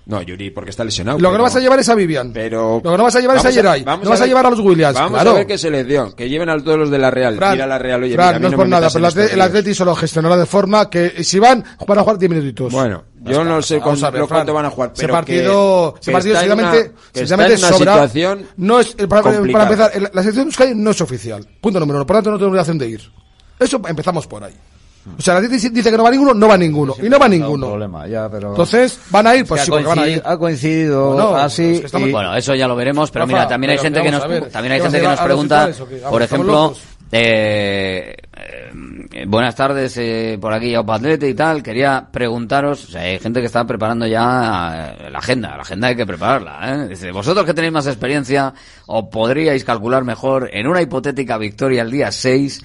No, 0.08 0.22
Yuri, 0.22 0.50
porque 0.50 0.70
está 0.70 0.84
lesionado. 0.84 1.18
Lo 1.18 1.30
que 1.30 1.36
no 1.36 1.42
vas 1.42 1.54
a 1.54 1.60
llevar 1.60 1.78
es 1.78 1.88
a 1.90 1.94
Vivian. 1.94 2.32
Pero... 2.32 2.80
Lo 2.82 2.92
que 2.92 2.96
no 2.96 3.04
vas 3.04 3.14
a 3.14 3.20
llevar 3.20 3.36
es 3.36 3.44
a 3.44 3.52
Geray. 3.52 3.84
No 3.84 4.08
vas 4.08 4.20
a 4.22 4.26
llevar 4.26 4.46
a 4.46 4.50
los 4.50 4.58
Williams. 4.60 4.94
Vamos 4.94 5.20
a 5.20 5.32
ver 5.34 5.46
qué 5.46 5.58
selección. 5.58 6.12
Que 6.12 6.30
lleven 6.30 6.48
a 6.48 6.58
todos 6.64 6.78
los 6.78 6.90
de 6.90 6.96
la 6.96 7.10
Real. 7.10 7.36
Fran, 7.36 7.52
Mira 7.52 7.66
la 7.66 7.78
Real. 7.78 8.02
Oye, 8.02 8.14
Fran, 8.14 8.36
no, 8.36 8.40
no 8.40 8.48
es 8.48 8.54
por 8.54 8.68
nada, 8.68 8.88
pero 8.90 9.06
este 9.06 9.34
el 9.34 9.40
Atleti 9.42 9.74
solo 9.74 9.94
gestionará 9.94 10.38
de 10.38 10.46
forma 10.46 10.88
que 10.88 11.12
eh, 11.14 11.24
si 11.24 11.38
van, 11.38 11.62
van 11.86 11.98
a 11.98 12.00
jugar 12.00 12.18
10 12.18 12.30
minutitos. 12.30 12.72
Bueno, 12.72 13.04
yo 13.22 13.44
no 13.44 13.60
sé 13.60 13.80
cuánto, 13.80 14.10
ver, 14.10 14.22
cuánto 14.26 14.54
van 14.54 14.64
a 14.64 14.70
jugar. 14.70 14.92
Pero 14.96 15.08
ese 15.08 15.12
partido, 15.12 15.94
que, 16.02 16.10
partido 16.10 16.38
una, 16.54 17.46
una 17.46 17.58
sobra. 17.58 17.94
Situación 17.94 18.46
no 18.56 18.80
es, 18.80 18.94
para, 18.94 19.22
para 19.22 19.64
empezar, 19.64 19.92
la 20.14 20.22
selección 20.22 20.36
de 20.36 20.42
Euskadi 20.42 20.74
no 20.74 20.90
es 20.90 21.00
oficial. 21.02 21.46
Punto 21.60 21.78
número 21.80 21.98
uno. 21.98 22.06
Por 22.06 22.16
lo 22.16 22.22
tanto, 22.22 22.30
no 22.30 22.38
tengo 22.38 22.48
obligación 22.48 22.78
de 22.78 22.88
ir. 22.88 23.12
Eso 23.60 23.78
empezamos 23.86 24.26
por 24.26 24.42
ahí. 24.42 24.54
O 25.16 25.22
sea, 25.22 25.34
la 25.34 25.40
dice, 25.40 25.70
dice 25.70 25.90
que 25.90 25.96
no 25.96 26.02
va 26.04 26.10
ninguno, 26.10 26.34
no 26.34 26.48
va 26.48 26.56
ninguno. 26.56 26.94
Y 27.02 27.08
no 27.08 27.18
va 27.18 27.28
ninguno. 27.28 27.68
Problema, 27.68 28.06
ya, 28.06 28.28
pero... 28.28 28.50
Entonces, 28.50 28.98
van 29.10 29.26
a 29.26 29.36
ir, 29.36 29.46
pues 29.46 29.62
sí, 29.62 29.70
porque 29.70 29.86
van 29.86 29.98
a 29.98 30.08
ir. 30.08 30.22
Ha 30.24 30.36
coincidido 30.36 31.12
bueno, 31.12 31.36
así. 31.36 31.82
Bueno, 32.10 32.34
eso 32.36 32.54
ya 32.54 32.68
lo 32.68 32.76
veremos, 32.76 33.10
pero 33.10 33.26
mira, 33.26 33.46
también 33.48 33.72
hay 33.72 33.78
gente 33.78 34.02
que 34.02 34.10
nos, 34.10 34.22
también 34.50 34.72
hay 34.72 34.80
gente 34.80 35.00
que 35.00 35.08
nos 35.08 35.20
pregunta, 35.20 35.70
por 36.10 36.22
ejemplo, 36.22 36.74
eh, 37.10 38.14
eh, 38.36 39.24
buenas 39.26 39.54
tardes 39.54 39.96
eh, 39.96 40.38
por 40.40 40.52
aquí, 40.52 40.70
ya 40.70 40.80
Atlete 40.80 41.28
y 41.28 41.34
tal. 41.34 41.62
Quería 41.62 42.08
preguntaros, 42.10 42.84
o 42.84 42.88
sea, 42.88 43.02
hay 43.02 43.18
gente 43.18 43.40
que 43.40 43.46
está 43.46 43.66
preparando 43.66 44.06
ya 44.06 44.94
eh, 44.98 45.10
la 45.10 45.18
agenda, 45.18 45.56
la 45.56 45.62
agenda 45.62 45.88
hay 45.88 45.96
que 45.96 46.06
prepararla. 46.06 46.84
¿eh? 46.84 46.88
Dice, 46.88 47.10
vosotros 47.12 47.44
que 47.46 47.54
tenéis 47.54 47.72
más 47.72 47.86
experiencia, 47.86 48.52
o 48.86 49.08
podríais 49.08 49.64
calcular 49.64 50.04
mejor 50.04 50.50
en 50.52 50.66
una 50.66 50.82
hipotética 50.82 51.38
victoria 51.38 51.82
el 51.82 51.90
día 51.90 52.12
6 52.12 52.62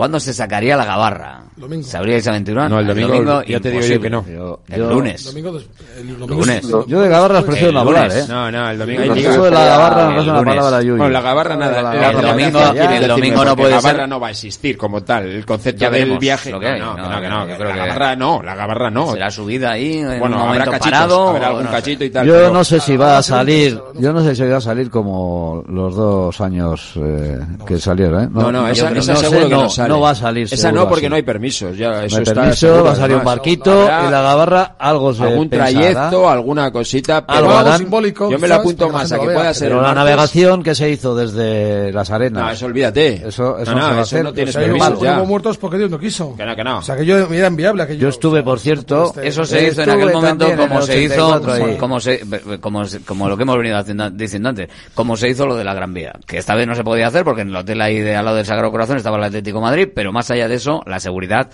¿Cuándo 0.00 0.18
se 0.18 0.32
sacaría 0.32 0.78
la 0.78 0.86
gabarra? 0.86 1.42
Domingo. 1.56 1.86
¿Sabríais 1.86 2.26
aventurar? 2.26 2.70
No, 2.70 2.78
el 2.80 2.86
domingo 2.86 3.42
ya 3.42 3.60
te 3.60 3.70
digo 3.70 3.84
yo 3.84 4.00
que 4.00 4.08
no. 4.08 4.24
Yo- 4.26 4.60
el 4.70 4.88
lunes. 4.88 5.22
Domingo 5.26 5.58
el 5.58 6.26
Lunes. 6.26 6.66
Yo 6.86 7.00
de 7.02 7.08
Gabarras 7.10 7.44
prefiero 7.44 7.72
no 7.72 7.82
El 7.82 7.88
hablar. 7.88 8.10
¿eh? 8.10 8.24
No, 8.26 8.50
no, 8.50 8.70
el 8.70 8.78
domingo 8.78 9.02
Eso 9.02 9.14
liga. 9.14 9.30
de 9.36 9.50
la 9.50 9.64
Gabarra 9.66 10.00
El 10.00 10.08
parece 10.14 10.30
una 10.30 10.38
lunes. 10.40 10.54
palabra 10.56 10.80
yuyu. 10.82 10.96
Bueno, 10.96 11.12
la 11.12 11.20
gabarra 11.20 11.56
nada. 11.56 11.70
La 11.70 11.82
la 11.82 11.90
Gabarra 11.92 12.10
gabarra 12.12 12.30
domingo- 12.30 12.58
nada 12.60 12.96
el 12.96 13.08
domingo 13.08 13.44
no 13.44 13.54
la 13.56 13.68
gabarra 13.68 14.06
no 14.06 14.20
va 14.20 14.28
a 14.28 14.30
existir 14.30 14.78
como 14.78 15.02
tal. 15.02 15.26
El 15.26 15.44
concepto 15.44 15.80
Ya 15.82 15.90
del 15.90 16.16
viaje. 16.18 16.50
lo 16.50 16.60
que 16.60 16.66
no, 16.66 16.72
hay. 16.72 16.80
no, 16.80 16.86
No, 16.86 16.94
que 16.96 17.02
no, 17.02 17.20
que 17.20 17.28
no, 17.28 17.34
no, 17.36 17.40
yo 17.42 17.46
que 17.50 17.56
creo 17.58 17.68
la 17.68 17.76
gabarra 17.76 18.16
no, 18.16 18.42
la 18.42 18.54
gabarra 18.54 18.90
no. 18.90 19.12
Será 19.12 19.30
subida 19.30 19.72
ahí 19.72 19.98
en 19.98 20.18
Bueno, 20.18 20.24
un 20.24 20.32
habrá 20.34 20.44
momento 20.46 20.70
cachitos, 20.70 20.90
parado. 20.92 21.28
habrá 21.28 21.42
o 21.42 21.46
algún 21.50 21.64
no 21.64 21.70
sé. 21.70 21.76
cachito 21.76 22.04
y 22.04 22.10
tal. 22.10 22.26
Yo 22.26 22.50
no 22.50 22.64
sé 22.64 22.80
si 22.80 22.96
va 22.96 23.18
a 23.18 23.22
salir, 23.22 23.82
yo 23.98 24.12
no 24.14 24.22
sé 24.24 24.34
si 24.34 24.44
va 24.44 24.56
a 24.56 24.60
salir 24.62 24.88
como 24.88 25.62
los 25.68 25.94
dos 25.94 26.40
años 26.40 26.94
eh, 26.96 27.38
que 27.66 27.78
salieron, 27.78 28.24
¿eh? 28.24 28.28
No, 28.32 28.50
no, 28.50 28.66
esa- 28.66 28.88
no 28.90 29.02
seguro 29.02 29.40
que 29.46 29.54
no 29.54 29.62
no, 29.64 29.68
sale. 29.68 29.89
No 29.90 30.00
va 30.00 30.10
a 30.10 30.14
salir. 30.14 30.48
Esa 30.50 30.72
no, 30.72 30.88
porque 30.88 31.06
así. 31.06 31.10
no 31.10 31.16
hay 31.16 31.22
permisos. 31.22 31.76
Ya, 31.76 31.90
No 31.90 32.00
eso 32.02 32.16
hay 32.16 32.22
está 32.22 32.34
permiso, 32.42 32.84
va 32.84 32.92
a 32.92 32.96
salir 32.96 33.16
un 33.16 33.24
barquito 33.24 33.84
y 33.84 34.10
la 34.10 34.22
gabarra 34.22 34.74
algo 34.78 35.12
se 35.14 35.22
algún 35.24 35.48
pensará. 35.48 35.70
trayecto, 35.70 36.28
alguna 36.30 36.70
cosita, 36.72 37.26
pero 37.26 37.38
Algo 37.38 37.52
harán. 37.52 37.90
yo 38.30 38.38
me 38.38 38.48
lo 38.48 38.54
apunto 38.54 38.88
más 38.90 39.12
a 39.12 39.18
que 39.18 39.24
pueda 39.26 39.52
ser 39.54 39.68
Pero 39.68 39.82
la 39.82 39.94
navegación 39.94 40.62
que 40.62 40.74
se 40.74 40.90
hizo 40.90 41.14
desde 41.14 41.92
las 41.92 42.10
arenas. 42.10 42.42
No, 42.44 42.50
eso 42.50 42.66
olvídate. 42.66 43.28
Eso, 43.28 43.58
eso 43.58 43.72
No, 43.74 43.78
no, 43.80 43.82
no, 43.82 43.82
se 43.82 43.82
va 43.82 43.88
a 43.88 43.92
eso 43.92 44.00
hacer. 44.02 44.24
no 44.24 44.32
tienes 44.32 44.50
Eso 44.54 44.60
es 44.60 44.66
permisos 44.66 44.90
malo. 44.90 45.02
ya. 45.02 45.18
Hubo 45.18 45.26
muertos 45.26 45.58
porque 45.58 45.78
Dios 45.78 45.90
no 45.90 45.98
quiso. 45.98 46.34
Que 46.36 46.44
no, 46.44 46.56
que 46.56 46.64
no. 46.64 46.78
O 46.78 46.82
sea, 46.82 46.96
que 46.96 47.04
yo 47.04 47.16
era 47.18 47.48
aquello. 47.48 48.00
Yo 48.00 48.08
estuve, 48.08 48.42
por 48.42 48.58
cierto. 48.60 49.12
Eso 49.22 49.44
se 49.44 49.68
hizo 49.68 49.82
en 49.82 49.90
aquel 49.90 50.12
momento 50.12 50.46
en 50.48 50.56
como 50.56 50.82
se 50.82 51.02
hizo, 51.02 51.26
84 51.28 51.52
ahí. 51.52 51.76
como, 51.76 52.00
se, 52.00 52.20
como, 52.60 52.84
se- 52.84 53.00
como 53.00 53.28
lo 53.28 53.36
que 53.36 53.42
hemos 53.42 53.56
venido 53.56 53.76
haciendo, 53.78 54.10
diciendo 54.10 54.48
antes, 54.50 54.68
como 54.94 55.16
se 55.16 55.28
hizo 55.28 55.46
lo 55.46 55.56
de 55.56 55.64
la 55.64 55.74
Gran 55.74 55.92
Vía, 55.94 56.12
que 56.26 56.38
esta 56.38 56.54
vez 56.54 56.66
no 56.66 56.74
se 56.74 56.84
podía 56.84 57.06
hacer 57.08 57.24
porque 57.24 57.42
en 57.42 57.48
el 57.50 57.56
hotel 57.56 57.80
ahí 57.80 57.98
de 58.00 58.16
al 58.16 58.24
lado 58.24 58.36
del 58.36 58.46
Sagrado 58.46 58.70
Corazón 58.70 58.96
estaba 58.96 59.16
el 59.18 59.24
Atlético 59.24 59.60
Madrid, 59.70 59.88
pero 59.94 60.12
más 60.12 60.30
allá 60.30 60.48
de 60.48 60.56
eso, 60.56 60.82
la 60.86 60.98
seguridad, 60.98 61.50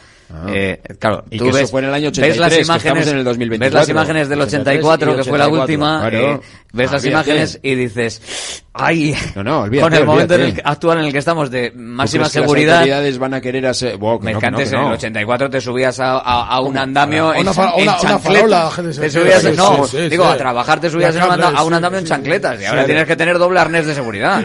eh, 0.49 0.81
claro, 0.99 1.25
Y 1.31 1.39
tú 1.39 1.45
que 1.45 1.51
eso 1.51 1.59
ves, 1.59 1.71
fue 1.71 1.81
en 1.83 1.89
el 1.89 1.95
año 1.95 2.07
ves 2.11 2.19
83, 2.19 2.39
las 2.39 2.53
que 2.55 2.61
imágenes, 2.63 3.09
en 3.09 3.19
el 3.19 3.25
2024. 3.25 3.65
ves 3.67 3.73
las 3.75 3.89
imágenes 3.89 4.29
del 4.29 4.41
84, 4.41 5.17
que 5.17 5.25
fue 5.25 5.39
la 5.39 5.47
84, 5.47 5.63
última, 5.63 6.01
claro. 6.11 6.33
eh, 6.35 6.41
ves 6.73 6.89
Ah, 6.91 6.93
las 6.95 7.03
olvídate. 7.05 7.09
imágenes 7.31 7.61
y 7.63 7.75
dices, 7.75 8.63
ay, 8.75 9.15
No, 9.35 9.45
no, 9.45 9.61
olvídate, 9.63 9.83
con 9.91 9.95
el 10.01 10.05
momento 10.07 10.35
en 10.35 10.41
el 10.43 10.61
actual 10.65 10.99
en 10.99 11.05
el 11.07 11.13
que 11.13 11.19
estamos 11.19 11.51
de 11.51 11.71
¿Tú 11.71 11.79
máxima 11.79 12.23
que 12.25 12.25
las 12.25 12.33
seguridad, 12.33 12.77
autoridades 12.79 13.19
van 13.19 13.35
a 13.35 13.41
querer 13.41 13.67
hacer... 13.67 13.93
Que 13.93 14.19
me 14.21 14.33
no, 14.35 14.41
que 14.41 14.47
antes 14.47 14.73
en 14.73 14.79
el 14.79 14.85
no. 14.85 14.91
84 14.93 15.51
te 15.51 15.61
subías 15.61 16.01
a, 16.01 16.19
a- 16.19 16.47
a 16.49 16.61
un 16.61 16.77
andamio 16.77 17.33
en, 17.33 17.41
una 17.41 17.51
en 17.53 17.59
una- 17.59 17.75
una 17.77 17.97
chancletas. 17.99 18.23
farola, 18.23 18.71
gente, 18.73 18.93
se 18.93 19.01
te 19.01 19.07
refiere. 19.07 19.41
subías, 19.41 19.43
Sí, 19.55 19.57
no, 19.57 19.85
sí, 19.87 19.97
sí, 19.97 20.09
digo, 20.09 20.25
sí. 20.25 20.31
a 20.33 20.37
trabajar 20.37 20.81
te 20.81 20.91
subías 20.91 21.17
a 21.17 21.63
un 21.65 21.73
andamio 21.75 21.99
en 21.99 22.05
sí, 22.05 22.11
chancletas 22.11 22.61
y 22.61 22.65
ahora 22.65 22.83
Sí. 22.83 22.87
tienes 22.87 23.07
que 23.07 23.17
tener 23.17 23.39
doble 23.39 23.61
arnés 23.61 23.87
de 23.87 23.95
seguridad. 23.95 24.43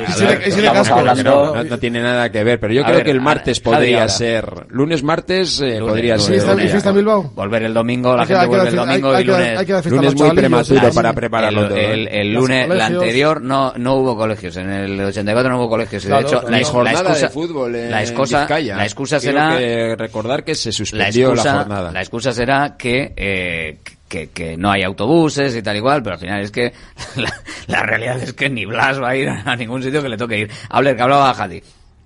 No, 1.24 1.78
tiene 1.80 2.02
nada 2.02 2.32
que 2.32 2.44
ver, 2.44 2.60
pero 2.60 2.74
yo 2.74 2.84
creo 2.84 3.04
que 3.04 3.12
el 3.12 3.22
martes 3.22 3.60
podría 3.60 4.08
ser. 4.08 4.66
Lunes, 4.70 5.04
martes 5.04 5.62
eh, 5.76 5.80
Lunes, 5.80 5.92
podría 5.92 6.16
lunes, 6.16 6.26
ser. 6.26 6.36
¿Y 6.36 6.40
fiesta- 6.40 6.64
y 6.64 6.68
fiesta 6.70 6.90
en 6.90 6.96
Bilbao? 6.96 7.32
Volver 7.36 7.64
el 7.64 7.74
domingo, 7.74 8.16
la 8.16 8.22
Hay 8.24 8.28
gente 8.28 8.42
que 8.42 8.48
vuelve 8.48 8.70
el 8.70 8.76
domingo 8.76 9.08
hay- 9.10 9.14
y 9.14 9.18
hay 9.18 9.24
que 9.26 9.32
dar- 9.32 9.40
lunes. 9.42 9.60
hay 9.60 9.66
que 9.66 9.90
Lunes 9.90 10.16
muy 10.16 10.32
prematuro 10.32 10.90
para 10.94 11.14
prepararlo 11.14 11.62
el, 11.62 11.68
todo. 11.70 11.78
el- 11.78 12.08
el 12.08 12.34
Los 12.34 12.42
lunes, 12.44 12.68
la 12.70 12.86
anterior, 12.86 13.42
no, 13.42 13.74
no 13.78 13.96
hubo 13.96 14.16
colegios. 14.18 14.58
En 14.58 14.70
el 14.70 15.00
84 15.02 15.50
no 15.52 15.58
hubo 15.60 15.70
colegios. 15.70 16.06
Y 16.06 16.08
de 16.10 16.20
hecho, 16.20 16.42
la, 16.50 16.60
excusa, 16.60 17.14
de 17.14 17.30
fútbol 17.30 17.76
en 17.76 17.92
la 17.92 18.02
excusa, 18.02 18.40
Vizcaya. 18.42 18.76
la 18.78 18.84
excusa 18.84 19.20
será, 19.20 19.58
que 19.58 19.96
recordar 19.98 20.44
que 20.44 20.56
se 20.56 20.70
la 20.70 20.74
suspendió 20.74 21.28
la, 21.30 21.34
excusa, 21.36 21.58
jornada. 21.60 21.92
la 21.92 22.00
excusa 22.02 22.32
será 22.34 22.76
que, 22.78 23.14
eh, 23.16 23.78
que, 24.08 24.28
que 24.30 24.58
no 24.58 24.70
hay 24.72 24.84
autobuses 24.84 25.56
y 25.56 25.62
tal 25.62 25.78
igual, 25.78 26.04
pero 26.04 26.16
al 26.16 26.20
final 26.20 26.42
es 26.42 26.52
que 26.52 26.74
la, 27.16 27.34
la 27.68 27.84
realidad 27.84 28.22
es 28.22 28.34
que 28.34 28.50
ni 28.50 28.66
Blas 28.66 29.02
va 29.02 29.10
a 29.10 29.16
ir 29.16 29.30
a 29.30 29.56
ningún 29.56 29.82
sitio 29.82 30.02
que 30.04 30.10
le 30.10 30.18
toque 30.18 30.38
ir. 30.40 30.52
Habler, 30.70 30.96
que 30.96 31.02
hablaba 31.02 31.34
Jadi. 31.34 31.62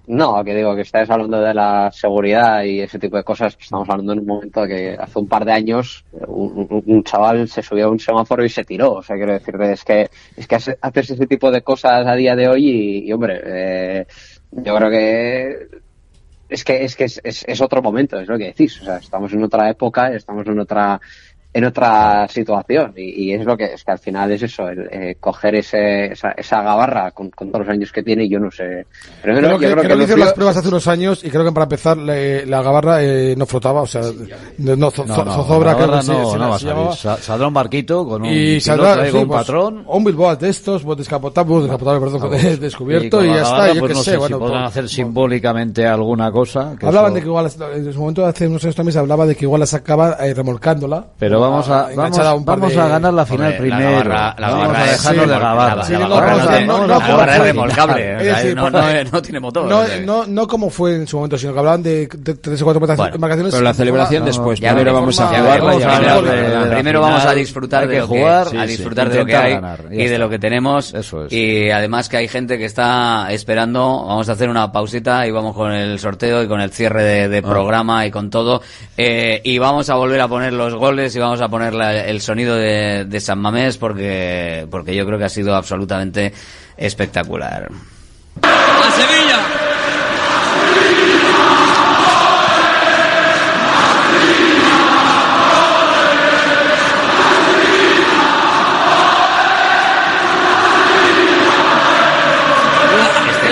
No, 0.07 0.43
que 0.43 0.53
digo 0.53 0.75
que 0.75 0.81
estáis 0.81 1.09
hablando 1.09 1.41
de 1.41 1.51
la 1.53 1.89
seguridad 1.91 2.63
y 2.63 2.79
ese 2.81 2.99
tipo 2.99 3.17
de 3.17 3.23
cosas. 3.23 3.57
Estamos 3.59 3.89
hablando 3.89 4.13
en 4.13 4.19
un 4.19 4.25
momento 4.27 4.67
que 4.67 4.95
hace 4.99 5.17
un 5.17 5.27
par 5.27 5.43
de 5.45 5.51
años 5.51 6.05
un, 6.11 6.83
un- 6.85 7.03
chaval 7.03 7.47
se 7.47 7.63
subió 7.63 7.87
a 7.87 7.89
un 7.89 7.99
semáforo 7.99 8.45
y 8.45 8.49
se 8.49 8.63
tiró. 8.63 8.93
O 8.93 9.01
sea, 9.01 9.15
quiero 9.15 9.33
decirte, 9.33 9.71
es 9.71 9.83
que, 9.83 10.09
es 10.35 10.47
que 10.47 10.55
hace- 10.55 10.77
haces 10.79 11.09
ese 11.09 11.25
tipo 11.25 11.49
de 11.49 11.63
cosas 11.63 12.05
a 12.05 12.13
día 12.15 12.35
de 12.35 12.47
hoy 12.47 12.67
y, 12.69 13.09
y, 13.09 13.13
hombre, 13.13 13.41
eh, 13.45 14.05
yo 14.51 14.75
creo 14.75 14.89
que 14.91 15.67
es 16.47 16.63
que, 16.63 16.83
es, 16.85 16.95
que 16.95 17.05
es, 17.05 17.19
es, 17.23 17.43
es 17.47 17.61
otro 17.61 17.81
momento, 17.81 18.19
es 18.19 18.27
lo 18.27 18.37
que 18.37 18.45
decís. 18.45 18.79
O 18.81 18.85
sea, 18.85 18.97
estamos 18.97 19.33
en 19.33 19.43
otra 19.43 19.69
época, 19.69 20.13
estamos 20.13 20.45
en 20.47 20.59
otra 20.59 20.99
en 21.57 21.63
otra 21.63 22.27
situación 22.27 22.93
y, 22.97 23.27
y 23.27 23.33
es 23.33 23.45
lo 23.45 23.55
que 23.55 23.63
es 23.75 23.83
que 23.85 23.91
al 23.91 23.99
final 23.99 24.29
es 24.33 24.43
eso 24.43 24.67
el, 24.67 24.89
eh, 24.91 25.15
coger 25.21 25.55
ese, 25.55 26.07
esa, 26.11 26.31
esa 26.31 26.61
gabarra 26.61 27.11
con, 27.11 27.29
con 27.29 27.49
todos 27.49 27.65
los 27.65 27.73
años 27.73 27.93
que 27.93 28.03
tiene 28.03 28.27
yo 28.27 28.39
no 28.39 28.51
sé 28.51 28.85
pero 29.23 29.37
Creo 29.37 29.51
yo 29.51 29.59
que, 29.59 29.65
creo 29.67 29.77
creo 29.77 29.89
que 29.89 29.95
lo 29.95 30.03
hicieron 30.03 30.25
las 30.25 30.33
pruebas 30.33 30.57
hace 30.57 30.67
unos 30.67 30.87
años 30.89 31.23
y 31.23 31.29
creo 31.29 31.45
que 31.45 31.53
para 31.53 31.63
empezar 31.63 31.95
le- 31.97 32.45
la 32.45 32.61
gabarra 32.61 33.01
eh, 33.01 33.35
no 33.37 33.45
flotaba, 33.45 33.81
o 33.83 33.87
sea, 33.87 34.01
no, 34.57 34.75
no, 34.75 34.91
zo- 34.91 35.05
No, 35.05 35.23
no, 35.23 35.31
zozobra, 35.33 35.75
creo 35.77 35.91
que 35.93 36.01
se- 36.03 36.11
no, 36.11 36.29
se 36.31 36.37
va 36.37 36.55
a 36.55 36.59
salir. 36.59 36.75
llamaba. 36.75 36.95
Sa- 36.95 37.17
Saldrá 37.17 37.47
un 37.47 37.53
barquito 37.53 38.05
con 38.05 38.21
un 38.23 38.27
y 38.27 38.59
piloto 38.59 38.61
saldrá 38.65 38.93
ahí, 38.95 39.05
sí, 39.05 39.11
con 39.13 39.21
un 39.21 39.27
pues, 39.29 39.39
patrón. 39.39 39.83
un 39.87 40.03
Bilbao 40.03 40.35
de 40.35 40.49
estos, 40.49 40.83
pues 40.83 40.97
descapotable, 40.97 41.55
descapotable, 41.61 41.99
perdón, 42.01 42.21
Ah, 42.33 42.35
de- 42.35 42.57
descubierto 42.67 43.23
y, 43.23 43.27
la 43.29 43.35
ya 43.35 43.41
está, 43.43 43.73
yo 43.73 43.79
pues 43.79 43.91
qué 43.93 43.97
no 43.97 44.03
sé, 44.03 44.11
sé 44.11 44.17
bueno, 44.17 44.35
si 44.35 44.39
podrán 44.41 44.61
pues- 44.63 44.71
hacer 44.71 44.89
simbólicamente 44.89 45.85
alguna 45.87 46.31
cosa. 46.31 46.75
que 46.77 46.85
Hablaban 46.85 47.13
de 47.13 47.21
que 47.21 47.27
igual, 47.27 47.49
en 47.73 47.93
su 47.93 47.99
momento 47.99 48.25
hace 48.25 48.47
unos 48.47 48.63
años 48.63 48.75
también 48.75 48.91
se 48.93 48.99
hablaba 48.99 49.25
de 49.25 49.35
que 49.35 49.45
igual 49.45 49.61
la 49.61 49.65
sacaba 49.65 50.17
eh, 50.19 50.33
remolcándola. 50.33 51.05
Pero 51.17 51.39
vamos 51.49 51.69
a, 51.69 51.89
vamos, 51.95 52.19
a 52.19 52.33
un 52.33 52.45
par 52.45 52.59
vamos 52.59 52.73
de- 52.75 52.81
a 52.81 52.87
ganar 52.87 53.13
la 53.13 53.25
final 53.25 53.53
Hombre, 53.53 53.69
la 53.69 53.75
primero. 53.77 53.91
gabarra- 54.09 54.35
la 54.39 54.49
vamos 54.49 54.77
a 54.77 54.83
dejarnos 54.83 55.01
sí, 55.01 55.19
de 55.19 55.27
la- 55.27 55.39
gabarra. 55.39 55.75
la- 55.75 55.83
Sí, 55.85 55.93
la 55.93 55.99
no, 55.99 56.09
gabarra 56.09 56.27
vamos 56.35 56.47
a- 56.47 56.59
no- 56.59 56.65
no- 56.65 56.77
no 56.81 56.87
la 56.87 56.93
como 56.95 57.07
gabarra 57.07 57.31
es 57.31 57.37
fue. 57.37 57.47
remolcable, 57.47 57.93
o 57.93 58.17
Es 58.19 58.23
sea, 58.23 58.35
decir, 58.37 58.55
no- 58.55 58.61
por- 58.63 58.71
no- 58.73 59.03
no 59.11 59.21
tiene 59.21 59.39
motor, 59.39 59.65
No, 59.65 59.83
no, 60.05 60.25
no 60.27 60.47
como 60.47 60.69
fue 60.69 60.95
en 60.95 61.07
su 61.07 61.17
momento, 61.17 61.37
sino 61.37 61.53
que 61.53 61.59
hablaban 61.59 61.83
de, 61.83 62.07
tres 62.07 62.61
o 62.61 62.65
cuatro 62.65 62.77
embarcaciones. 62.77 63.19
Bueno, 63.19 63.51
Pero 63.51 63.61
la 63.63 63.73
celebración 63.73 64.25
después. 64.25 64.59
Ya 64.59 64.69
Primero 64.73 64.93
vamos 64.93 65.19
a 65.19 65.31
la 65.31 66.69
Primero 66.69 67.01
vamos 67.01 67.25
a 67.25 67.33
disfrutar 67.33 67.87
de 67.87 68.01
jugar, 68.01 68.47
a 68.57 68.65
disfrutar 68.65 69.09
de 69.09 69.19
lo 69.19 69.25
que 69.25 69.35
hay 69.35 69.59
y 69.91 70.05
de 70.07 70.17
lo 70.17 70.29
que 70.29 70.39
tenemos. 70.39 70.93
Eso 70.93 71.25
es. 71.25 71.33
Y 71.33 71.69
además 71.69 72.09
que 72.09 72.17
hay 72.17 72.27
gente 72.27 72.57
que 72.57 72.65
está 72.65 73.27
esperando. 73.31 74.05
Vamos 74.05 74.29
a 74.29 74.33
hacer 74.33 74.49
una 74.49 74.71
pausita 74.71 75.25
y 75.27 75.31
vamos 75.31 75.55
con 75.55 75.71
el 75.71 75.99
sorteo 75.99 76.43
y 76.43 76.47
con 76.47 76.61
el 76.61 76.71
cierre 76.71 77.03
de, 77.03 77.29
de 77.29 77.37
Ah. 77.39 77.41
programa 77.41 78.05
y 78.05 78.11
con 78.11 78.29
todo. 78.29 78.61
Eh, 78.97 79.41
y 79.43 79.57
vamos 79.57 79.89
a 79.89 79.95
volver 79.95 80.21
a 80.21 80.27
poner 80.27 80.53
los 80.53 80.73
goles 80.75 81.15
y 81.15 81.19
vamos 81.19 81.34
a 81.41 81.47
poner 81.49 81.73
la- 81.73 82.05
el 82.05 82.21
sonido 82.21 82.55
de, 82.55 83.05
de 83.05 83.19
San 83.19 83.39
Mamés 83.39 83.77
porque, 83.77 84.67
porque 84.71 84.95
yo 84.95 85.05
creo 85.05 85.17
que 85.19 85.25
ha 85.25 85.29
sido 85.29 85.55
absolutamente 85.55 86.33
espectacular. 86.77 87.69
a 88.41 88.91
Sevilla. 88.91 89.39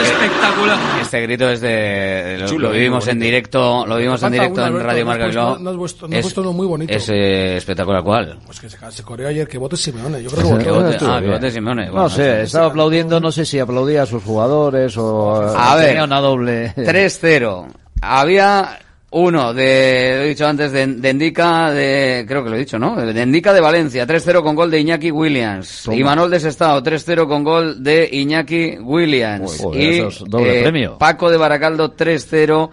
Espectacular. 0.01 0.80
Este 1.14 1.22
grito 1.27 1.48
es 1.48 1.61
de 1.61 2.38
lo, 2.40 2.48
Chulo, 2.48 2.69
lo 2.69 2.73
eh, 2.73 2.77
vivimos 2.80 3.07
en 3.07 3.19
directo, 3.19 3.85
lo 3.85 3.98
vimos 3.98 4.23
en 4.23 4.31
directo 4.31 4.53
una, 4.56 4.64
en 4.64 4.68
Alberto, 4.69 4.88
Radio 4.88 5.03
no 5.06 5.10
Marca 5.11 5.26
Bilbao. 5.27 5.60
no 5.60 5.69
has 5.69 5.76
puesto- 5.77 6.07
no 6.07 6.15
has 6.18 6.22
puesto 6.23 6.41
uno 6.41 6.53
muy 6.53 6.65
bonito. 6.65 6.91
Es 6.91 7.10
eh, 7.10 7.57
espectacular 7.57 8.02
cuál. 8.03 8.40
Pues 8.48 8.60
que 8.60 8.68
se, 8.68 8.77
se 8.91 9.03
corrió 9.03 9.27
ayer, 9.27 9.48
que 9.48 9.60
vote 9.60 9.77
Simeone. 9.77 10.23
Yo 10.23 10.31
creo 10.31 10.57
que 10.57 10.72
vote- 10.72 10.98
ah, 11.02 11.19
que 11.22 11.30
vote 11.30 11.52
Simeone. 11.52 11.85
No 11.85 11.91
Bueno, 11.91 12.10
sé, 12.10 12.41
estaba 12.41 12.65
aplaudiendo, 12.65 13.19
no 13.19 13.31
sé 13.31 13.45
si 13.45 13.60
aplaudía 13.60 14.02
a 14.02 14.06
sus 14.07 14.23
jugadores 14.23 14.98
o 14.98 15.56
A 15.56 15.76
ver, 15.76 16.02
una 16.02 16.19
doble. 16.19 16.73
3-0. 16.76 17.68
Había 18.02 18.80
uno 19.14 19.53
de, 19.53 20.14
lo 20.18 20.23
he 20.23 20.27
dicho 20.30 20.48
antes, 20.48 20.72
de, 20.72 20.88
de 20.88 21.10
Endica, 21.10 21.72
de, 21.72 22.26
creo 22.27 22.44
que 22.44 22.49
lo 22.49 22.56
he 22.56 22.60
dicho, 22.60 22.80
¿no? 22.80 22.95
De 22.95 23.22
Endica 23.22 23.53
de 23.53 23.61
Valencia, 23.61 24.07
3-0 24.07 24.41
con 24.41 24.56
gol 24.56 24.72
de 24.72 24.80
Iñaki 24.80 25.11
Williams. 25.11 25.88
Y 25.91 26.03
Manuel 26.03 26.31
Desestado, 26.31 26.81
3-0 26.81 27.27
con 27.27 27.44
gol 27.44 27.84
de 27.84 28.10
Iñaki 28.11 28.77
Williams. 28.80 29.60
Joder, 29.61 29.81
y 29.81 29.98
eso 29.98 30.07
es 30.07 30.23
doble 30.27 30.60
eh, 30.60 30.64
premio. 30.64 30.98
Paco 30.98 31.30
de 31.30 31.38
Baracaldo, 31.38 31.95
3-0 31.95 32.69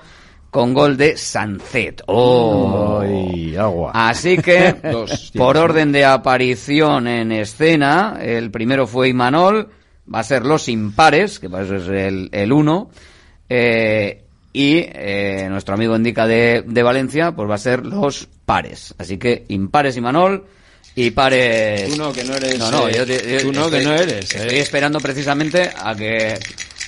con 0.51 0.73
gol 0.73 0.97
de 0.97 1.17
Sancet. 1.17 2.03
Oh. 2.07 3.01
Ay, 3.03 3.57
agua. 3.57 3.93
Así 3.95 4.39
que, 4.39 4.75
Dos, 4.91 5.33
por 5.37 5.59
orden 5.59 5.93
de 5.93 6.07
aparición 6.07 7.07
en 7.07 7.33
escena, 7.33 8.19
el 8.21 8.51
primero 8.51 8.87
fue 8.87 9.11
Imanol, 9.11 9.69
va 10.13 10.21
a 10.21 10.25
ser 10.25 10.47
los 10.47 10.69
impares, 10.69 11.39
que 11.39 11.51
para 11.51 11.65
eso 11.65 11.77
es 11.77 11.89
el, 11.89 12.31
el 12.33 12.53
uno, 12.53 12.91
eh, 13.49 14.25
y 14.53 14.79
eh, 14.87 15.47
nuestro 15.51 15.75
amigo 15.75 15.95
indica 15.97 16.27
de, 16.27 16.65
de 16.67 16.83
Valencia, 16.83 17.33
pues 17.33 17.49
va 17.49 17.55
a 17.55 17.59
ser 17.59 17.87
los 17.87 18.29
pares. 18.45 18.95
Así 18.99 19.17
que 19.19 19.45
impares 19.49 19.97
Imanol 19.97 20.45
y 20.95 21.11
pares... 21.13 21.89
Tú 21.91 21.97
no, 21.97 22.13
que 22.13 22.25
no 22.25 22.35
eres, 22.35 22.59
No, 22.59 22.71
no, 22.71 22.89
eh, 22.89 22.93
yo, 22.95 23.05
yo 23.05 23.41
tú 23.43 23.53
no, 23.53 23.67
estoy- 23.67 23.79
que 23.79 23.85
no 23.85 23.93
eres, 23.95 24.35
Estoy 24.35 24.57
eh. 24.59 24.61
esperando 24.61 24.99
precisamente 25.01 25.71
a 25.83 25.95
que... 25.95 26.39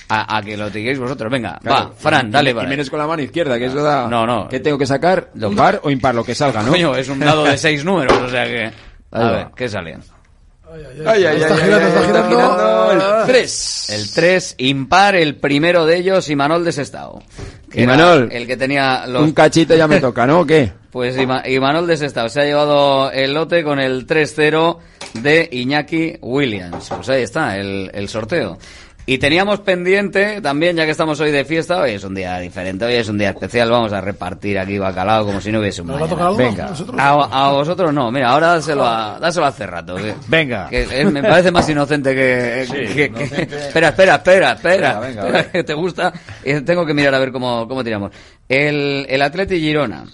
A, 0.09 0.37
a 0.37 0.41
que 0.43 0.57
lo 0.57 0.69
digáis 0.69 0.99
vosotros. 0.99 1.31
Venga, 1.31 1.57
Claro, 1.63 1.89
va, 1.89 1.95
Fran, 1.95 2.29
dale, 2.29 2.49
Y 2.49 2.53
vale. 2.53 2.67
vienes 2.67 2.89
con 2.89 2.99
la 2.99 3.07
mano 3.07 3.23
izquierda, 3.23 3.57
que 3.57 3.65
eso 3.67 3.81
da... 3.81 4.07
No, 4.09 4.27
no. 4.27 4.47
¿Qué 4.49 4.59
tengo 4.59 4.77
que 4.77 4.85
sacar? 4.85 5.31
¿Par 5.55 5.79
o 5.83 5.89
impar? 5.89 6.13
Lo 6.13 6.23
que 6.25 6.35
salga, 6.35 6.61
¿no? 6.61 6.69
Coño, 6.71 6.95
es 6.95 7.07
un 7.07 7.19
dado 7.19 7.45
de 7.45 7.57
seis 7.57 7.83
números, 7.85 8.15
o 8.21 8.29
sea 8.29 8.45
que... 8.45 8.69
A 9.11 9.31
ver, 9.31 9.47
¿qué 9.55 9.69
sale? 9.69 9.97
Ay, 10.73 10.83
ay, 11.05 11.25
ay, 11.25 11.41
Está 11.41 11.53
ay, 11.55 11.61
girando, 11.61 11.85
ay, 11.85 11.91
está 11.93 12.05
girando. 12.05 12.29
girando 12.29 12.91
el 13.21 13.25
3. 13.27 13.89
El 13.89 14.11
3, 14.13 14.55
impar, 14.57 15.15
el 15.15 15.35
primero 15.35 15.85
de 15.85 15.97
ellos, 15.97 16.29
Imanol 16.29 16.63
Desestado. 16.65 17.21
que 17.69 17.83
era 17.83 17.93
Imanol, 17.95 18.29
El 18.31 18.47
que 18.47 18.57
tenía 18.57 19.05
los... 19.07 19.21
Un 19.23 19.33
cachito 19.33 19.75
ya 19.75 19.87
me 19.87 19.99
toca, 19.99 20.25
¿no? 20.25 20.41
¿O 20.41 20.45
qué? 20.45 20.71
Pues 20.91 21.17
Ima- 21.17 21.47
Imanol 21.47 21.87
Desestado 21.87 22.29
se 22.29 22.41
ha 22.41 22.45
llevado 22.45 23.11
el 23.11 23.33
lote 23.33 23.63
con 23.63 23.79
el 23.79 24.05
3-0 24.07 24.77
de 25.15 25.49
Iñaki 25.51 26.17
Williams. 26.21 26.89
Pues 26.89 27.09
ahí 27.09 27.23
está, 27.23 27.57
el, 27.57 27.89
el 27.93 28.09
sorteo. 28.09 28.57
Y 29.05 29.17
teníamos 29.17 29.59
pendiente 29.59 30.39
también, 30.39 30.77
ya 30.77 30.85
que 30.85 30.91
estamos 30.91 31.19
hoy 31.19 31.29
de 31.29 31.43
fiesta, 31.43 31.81
hoy 31.81 31.91
es 31.91 32.03
un 32.05 32.15
día 32.15 32.39
diferente, 32.39 32.85
hoy 32.85 32.93
es 32.93 33.09
un 33.09 33.17
día 33.17 33.31
especial, 33.31 33.69
vamos 33.69 33.91
a 33.91 33.99
repartir 33.99 34.57
aquí 34.57 34.77
bacalao 34.77 35.25
como 35.25 35.41
si 35.41 35.51
no 35.51 35.59
hubiese 35.59 35.81
un 35.81 35.87
¿Nos 35.89 35.99
va 36.01 36.05
a 36.05 36.31
mañana. 36.31 36.37
Venga, 36.37 36.69
a, 37.03 37.47
a 37.47 37.51
vosotros 37.51 37.93
no, 37.93 38.09
mira, 38.13 38.29
ahora 38.29 38.47
dáselo, 38.53 38.85
a, 38.87 39.19
dáselo 39.19 39.45
hace 39.45 39.67
rato. 39.67 39.95
que- 39.95 40.15
Venga. 40.27 40.69
que 40.69 40.83
es- 40.83 41.11
me 41.11 41.21
parece 41.21 41.51
más 41.51 41.67
inocente 41.67 42.15
que... 42.15 42.65
Sí, 42.65 42.73
que- 42.73 42.93
que- 42.93 43.05
inocente. 43.07 43.57
espera, 43.67 43.89
espera, 43.89 44.15
espera, 44.15 44.51
espera, 44.53 44.77
Venga, 44.77 44.99
venga, 45.01 45.21
espera, 45.21 45.37
venga. 45.39 45.51
que 45.51 45.63
te 45.65 45.73
gusta. 45.73 46.13
y 46.45 46.61
tengo 46.61 46.85
que 46.85 46.93
mirar 46.93 47.13
a 47.15 47.19
ver 47.19 47.33
cómo, 47.33 47.67
cómo 47.67 47.83
tiramos. 47.83 48.11
El, 48.47 49.05
el 49.09 49.21
Atleti 49.21 49.59
Girona. 49.59 50.05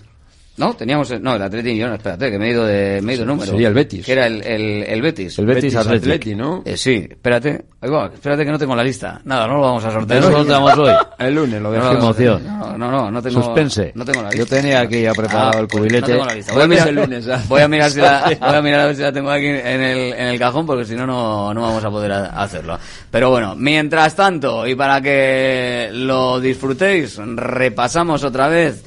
No, 0.60 0.74
teníamos, 0.76 1.10
no, 1.22 1.36
el 1.36 1.42
Atleti 1.42 1.72
Girona, 1.74 1.96
espérate, 1.96 2.30
que 2.30 2.38
me 2.38 2.48
he 2.48 2.52
ido 2.52 2.66
de, 2.66 3.02
me 3.02 3.14
he 3.14 3.16
ido 3.16 3.26
número. 3.26 3.50
sería 3.52 3.70
el 3.70 3.74
Betis. 3.74 4.06
Que 4.06 4.12
era 4.12 4.28
el, 4.28 4.42
el, 4.44 4.84
el 4.84 5.02
Betis. 5.02 5.40
El 5.40 5.46
Betis. 5.46 5.76
Atleti, 5.76 6.36
¿no? 6.36 6.62
Eh, 6.66 6.76
sí, 6.76 7.08
espérate. 7.10 7.66
Espérate 7.82 8.44
que 8.44 8.52
no 8.52 8.60
tengo 8.60 8.76
la 8.76 8.84
lista. 8.84 9.22
Nada, 9.24 9.48
no 9.48 9.54
lo 9.56 9.62
vamos 9.62 9.86
a 9.86 9.92
sortear. 9.92 10.20
Eso 10.20 10.30
lo 10.32 10.44
tenemos 10.46 10.78
hoy. 10.78 10.92
El 11.20 11.34
lunes 11.34 11.62
lo 11.62 11.70
Qué 11.72 11.78
dejamos. 11.78 12.04
emoción. 12.04 12.44
No, 12.46 12.78
no, 12.78 12.92
no, 12.92 13.10
no 13.10 13.22
tengo. 13.22 13.42
Suspense. 13.42 13.94
No 13.96 14.04
tengo 14.04 14.22
la 14.22 14.32
Yo 14.32 14.40
lista. 14.40 14.58
tenía 14.58 14.82
aquí 14.82 15.02
ya 15.02 15.14
preparado 15.14 15.52
Ah, 15.56 15.60
el 15.62 15.68
cubilete. 15.70 16.02
No 16.02 16.08
tengo 16.08 16.26
la 16.26 16.36
lista. 16.36 16.54
Voy 16.54 16.64
a 16.64 16.68
mirar, 16.68 16.88
el 16.90 16.96
lunes, 16.96 17.48
voy 17.48 17.62
a 17.62 17.68
mirar 17.70 17.90
si 17.92 18.00
la, 18.02 18.38
voy 18.42 18.56
a 18.58 18.62
mirar 18.62 18.80
a 18.82 18.86
ver 18.88 18.96
si 18.98 19.02
la 19.02 19.12
tengo 19.14 19.32
aquí 19.32 19.46
en 19.46 19.82
el, 19.82 20.14
en 20.14 20.28
el 20.28 20.38
cajón 20.40 20.66
porque 20.66 20.84
si 20.84 20.94
no, 20.96 21.08
no, 21.08 21.54
no 21.54 21.62
vamos 21.62 21.86
a 21.86 21.90
poder 21.90 22.12
a- 22.12 22.26
hacerlo. 22.44 22.78
Pero 23.10 23.30
bueno, 23.30 23.56
mientras 23.56 24.14
tanto, 24.14 24.68
y 24.68 24.76
para 24.76 25.00
que 25.02 25.90
lo 25.94 26.42
disfrutéis, 26.42 27.16
repasamos 27.18 28.26
otra 28.26 28.50
vez. 28.50 28.84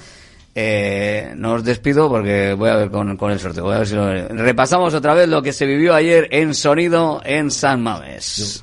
Eh, 0.55 1.33
no 1.37 1.55
os 1.55 1.65
despido 1.65 2.09
porque 2.11 2.55
voy 2.55 2.69
a 2.69 2.77
ver 2.77 2.91
con, 2.91 3.17
el 3.31 3.41
sorteo. 3.41 3.65
Voy 3.65 3.75
a 3.75 3.79
ver 3.79 3.87
si 3.87 3.95
lo- 3.95 4.29
repasamos 4.29 4.93
otra 4.93 5.15
vez 5.15 5.29
lo 5.29 5.43
que 5.43 5.53
se 5.53 5.65
vivió 5.67 5.95
ayer 5.95 6.29
en 6.31 6.55
sonido 6.55 7.23
en 7.25 7.51
San 7.51 7.83
Mamés. 7.83 8.63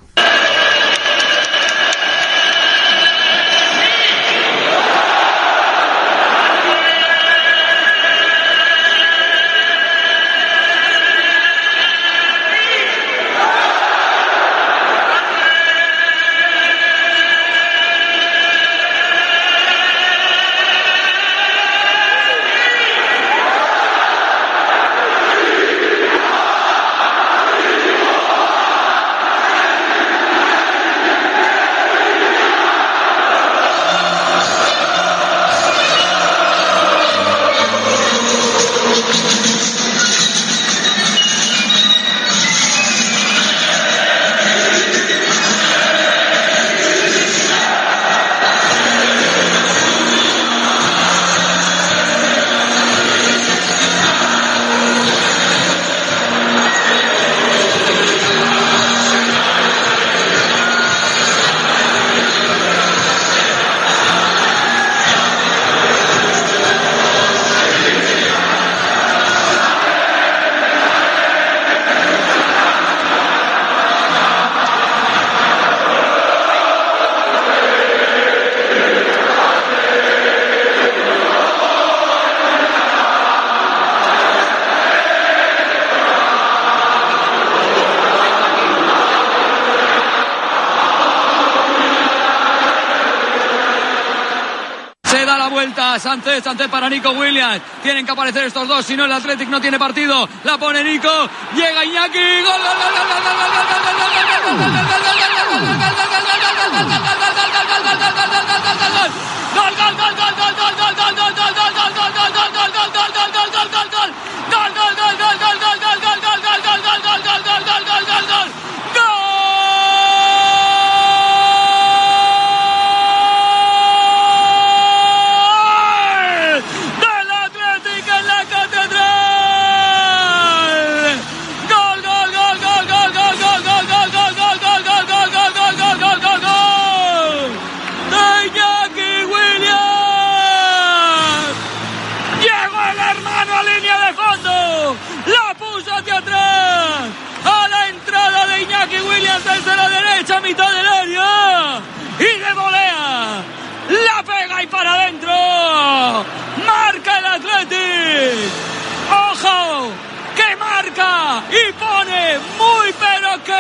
Vuelta 96.20 96.32
Sánchez, 96.32 96.44
Sánchez 96.44 96.68
para 96.70 96.90
Nico 96.90 97.12
Williams. 97.12 97.62
Tienen 97.82 98.06
que 98.06 98.12
aparecer 98.12 98.46
estos 98.46 98.68
dos, 98.68 98.86
si 98.86 98.96
no 98.96 99.06
el 99.06 99.12
Athletic 99.12 99.50
no 99.50 99.62
tiene 99.62 99.80
partido. 99.80 100.28
La 100.44 100.58
pone 100.58 100.84
Nico, 100.84 101.30
llega 101.56 101.86
Iñaki. 101.86 102.42
Gol, 102.42 102.62
gol, 102.62 102.78
gol, 102.80 102.94
gol, 102.94 103.22
gol, 103.24 103.36
gol, 103.36 103.80
gol, 103.80 104.80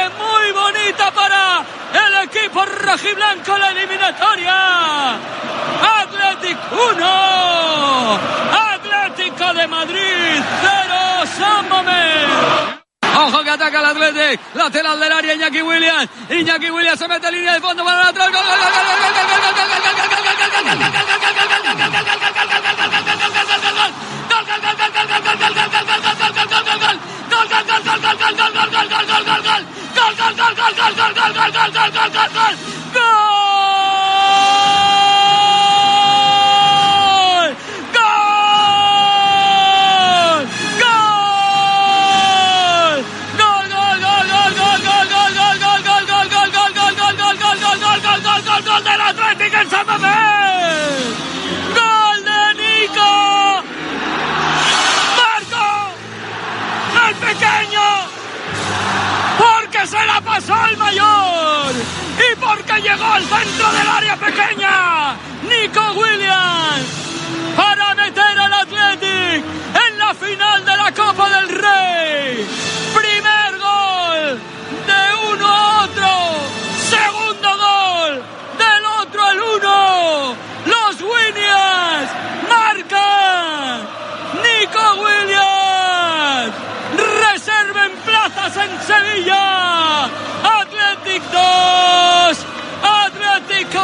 muy 0.07 0.51
bonita 0.51 1.11
para 1.11 1.63
el 1.93 2.29
equipo 2.29 2.65
rojiblanco 2.65 3.57
la 3.57 3.71
eliminatoria. 3.71 5.15
Athletic 6.01 6.57
1, 6.71 8.19
Atlético 8.73 9.53
de 9.53 9.67
Madrid 9.67 10.41
0, 10.61 11.25
San 11.37 11.69
Mamés. 11.69 12.79
Ojo 13.17 13.43
que 13.43 13.49
ataca 13.49 13.79
el 13.79 13.85
Athletic, 13.85 14.39
lateral 14.55 14.99
del 14.99 15.11
área 15.11 15.33
Iñaki 15.33 15.61
Williams, 15.61 16.09
Iñaki 16.29 16.71
Williams 16.71 16.99
se 16.99 17.07
mete 17.07 17.27
en 17.27 17.33
línea 17.35 17.53
de 17.53 17.61
fondo 17.61 17.83
para 17.83 18.07
atrás, 18.07 18.31
gol, 18.31 18.41
gol, 18.41 18.45
gol, 18.45 18.59
gol, 18.59 18.87
gol, 18.89 19.27
gol, 19.27 19.39
gol, 19.39 19.49
gol, 19.49 20.19
gol, 20.19 20.39
gol, 20.39 20.59
gol, 27.99 28.19
gol, 28.55 28.59
gol, 28.61 28.89
gol, 28.89 29.05
gol, 29.05 29.25
gol, 29.25 29.43
¡Gol! 29.43 29.78
Goal, 30.15 30.33
Goal, 30.33 30.55
Goal, 30.55 30.73
Goal, 30.73 30.95
Goal, 30.95 31.13
Goal, 31.13 31.33
Goal, 31.33 31.51
Goal, 31.51 31.71
Goal, 31.71 31.71
Goal, 31.71 31.91
Goal, 31.91 32.09
Goal, 32.09 32.29
Goal. 32.33 32.78
Al 60.63 60.77
mayor. 60.77 61.73
Y 62.17 62.35
porque 62.39 62.81
llegó 62.81 63.05
al 63.05 63.23
centro 63.23 63.71
del 63.71 63.87
área 63.87 64.15
pequeña 64.17 65.15
Nico 65.47 65.81
Williams 65.93 66.38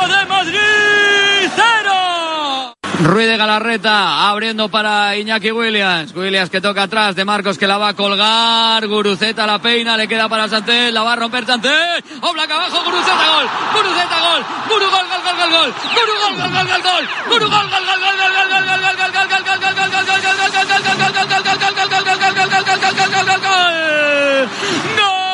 de 0.07 0.25
Madrid 0.25 1.49
0. 1.55 2.73
Ruiz 3.03 3.27
de 3.27 3.37
Galarreta 3.37 4.29
abriendo 4.29 4.69
para 4.69 5.15
Iñaki 5.15 5.51
Williams. 5.51 6.13
Williams 6.15 6.49
que 6.49 6.61
toca 6.61 6.83
atrás 6.83 7.15
de 7.15 7.25
Marcos 7.25 7.57
que 7.57 7.67
la 7.67 7.77
va 7.77 7.89
a 7.89 7.93
colgar. 7.93 8.85
Guruceta 8.87 9.45
la 9.45 9.59
peina, 9.59 9.95
le 9.97 10.07
queda 10.07 10.27
para 10.27 10.47
Santés, 10.47 10.91
la 10.91 11.03
va 11.03 11.13
a 11.13 11.15
romper 11.15 11.45
Santés. 11.45 12.03
Oblak 12.21 12.51
abajo, 12.51 12.83
Guruceta 12.83 13.25
gol. 13.33 13.47
Guruceta 13.73 14.19
gol. 14.19 14.45
Guru 14.69 14.85
gol, 14.91 15.05
gol, 15.07 15.21
gol, 15.23 15.35
gol, 15.37 15.49
gol. 15.49 15.73
Guru 15.95 16.13
gol, 16.21 16.33
gol, 16.35 16.51
gol, 16.51 16.67
gol, 16.67 16.81
gol. 16.81 17.03
Guru 17.29 17.49
gol, 17.49 17.65
gol, 17.69 17.83
gol, 17.85 17.99
gol, 18.03 18.15
gol, 18.15 18.35
gol, 18.35 18.55
gol, 18.55 18.99
gol, 18.99 19.15
gol, 19.15 19.15
gol, 19.15 19.25
gol, 19.25 19.35
gol, 19.35 19.55
gol, 19.55 19.71
gol, 22.95 23.25
gol, 23.25 23.39
gol, 23.41 23.75
del 24.95 25.24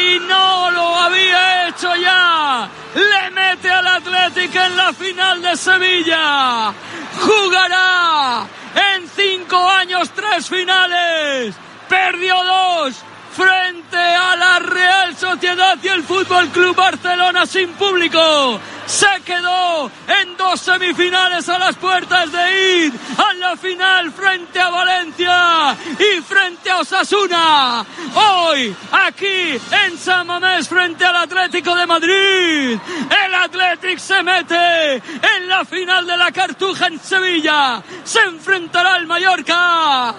si 0.00 0.18
no 0.20 0.70
lo 0.70 0.96
había 0.96 1.68
hecho 1.68 1.94
ya. 1.96 2.68
Le 2.94 3.30
mete 3.30 3.70
al 3.70 3.86
Atlético 3.86 4.58
en 4.58 4.76
la 4.76 4.92
final 4.92 5.42
de 5.42 5.56
Sevilla. 5.56 6.72
Jugará 7.20 8.46
en 8.94 9.08
cinco 9.08 9.68
años 9.68 10.10
tres 10.14 10.48
finales. 10.48 11.54
Perdió 11.88 12.34
dos 12.44 12.94
frente 13.40 13.96
a 13.96 14.36
la 14.36 14.58
Real 14.58 15.16
Sociedad 15.16 15.78
y 15.82 15.88
el 15.88 16.02
Fútbol 16.02 16.48
Club 16.48 16.76
Barcelona 16.76 17.46
sin 17.46 17.72
público. 17.72 18.60
Se 18.84 19.22
quedó 19.24 19.90
en 20.08 20.36
dos 20.36 20.60
semifinales 20.60 21.48
a 21.48 21.58
las 21.58 21.76
puertas 21.76 22.30
de 22.32 22.86
ir 22.86 22.92
a 23.16 23.34
la 23.34 23.56
final 23.56 24.10
frente 24.10 24.60
a 24.60 24.68
Valencia 24.68 25.76
y 25.96 26.20
frente 26.20 26.70
a 26.70 26.80
Osasuna. 26.80 27.86
Hoy, 28.14 28.74
aquí 28.90 29.58
en 29.86 29.96
San 29.96 30.26
Mamés 30.26 30.68
frente 30.68 31.04
al 31.04 31.16
Atlético 31.16 31.74
de 31.76 31.86
Madrid, 31.86 32.78
el 33.24 33.34
Atlético 33.34 34.00
se 34.00 34.22
mete 34.24 34.94
en 34.96 35.48
la 35.48 35.64
final 35.64 36.04
de 36.04 36.16
la 36.16 36.32
Cartuja 36.32 36.88
en 36.88 36.98
Sevilla. 36.98 37.80
Se 38.02 38.20
enfrentará 38.20 38.94
al 38.94 39.06
Mallorca. 39.06 40.14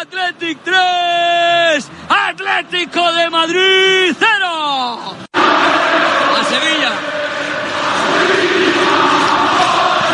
Atlético 0.00 0.60
3, 0.64 1.90
Atlético 2.08 2.61
de 2.70 3.30
Madrid 3.30 4.14
0. 4.18 5.16
A 5.32 6.44
Sevilla. 6.44 6.92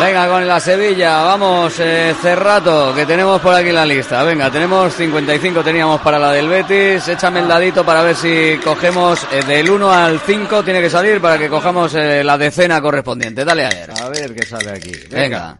Venga, 0.01 0.27
con 0.29 0.47
la 0.47 0.59
Sevilla, 0.59 1.23
vamos, 1.23 1.73
eh, 1.79 2.15
Cerrato, 2.21 2.93
que 2.95 3.05
tenemos 3.05 3.41
por 3.41 3.53
aquí 3.53 3.71
la 3.71 3.85
lista. 3.85 4.23
Venga, 4.23 4.49
tenemos 4.49 4.93
55, 4.93 5.63
teníamos 5.63 6.01
para 6.01 6.17
la 6.17 6.31
del 6.31 6.47
Betis. 6.47 7.07
Échame 7.07 7.41
el 7.41 7.47
dadito 7.47 7.85
para 7.85 8.01
ver 8.01 8.15
si 8.15 8.59
cogemos 8.63 9.27
eh, 9.31 9.43
del 9.43 9.69
1 9.69 9.91
al 9.91 10.19
5, 10.19 10.63
tiene 10.63 10.81
que 10.81 10.89
salir 10.89 11.21
para 11.21 11.37
que 11.37 11.49
cojamos 11.49 11.93
eh, 11.95 12.23
la 12.23 12.37
decena 12.37 12.81
correspondiente. 12.81 13.43
Dale 13.45 13.65
a 13.65 13.69
ver. 13.69 13.91
A 14.01 14.09
ver 14.09 14.33
qué 14.33 14.45
sale 14.45 14.71
aquí. 14.71 14.93
Venga. 15.11 15.55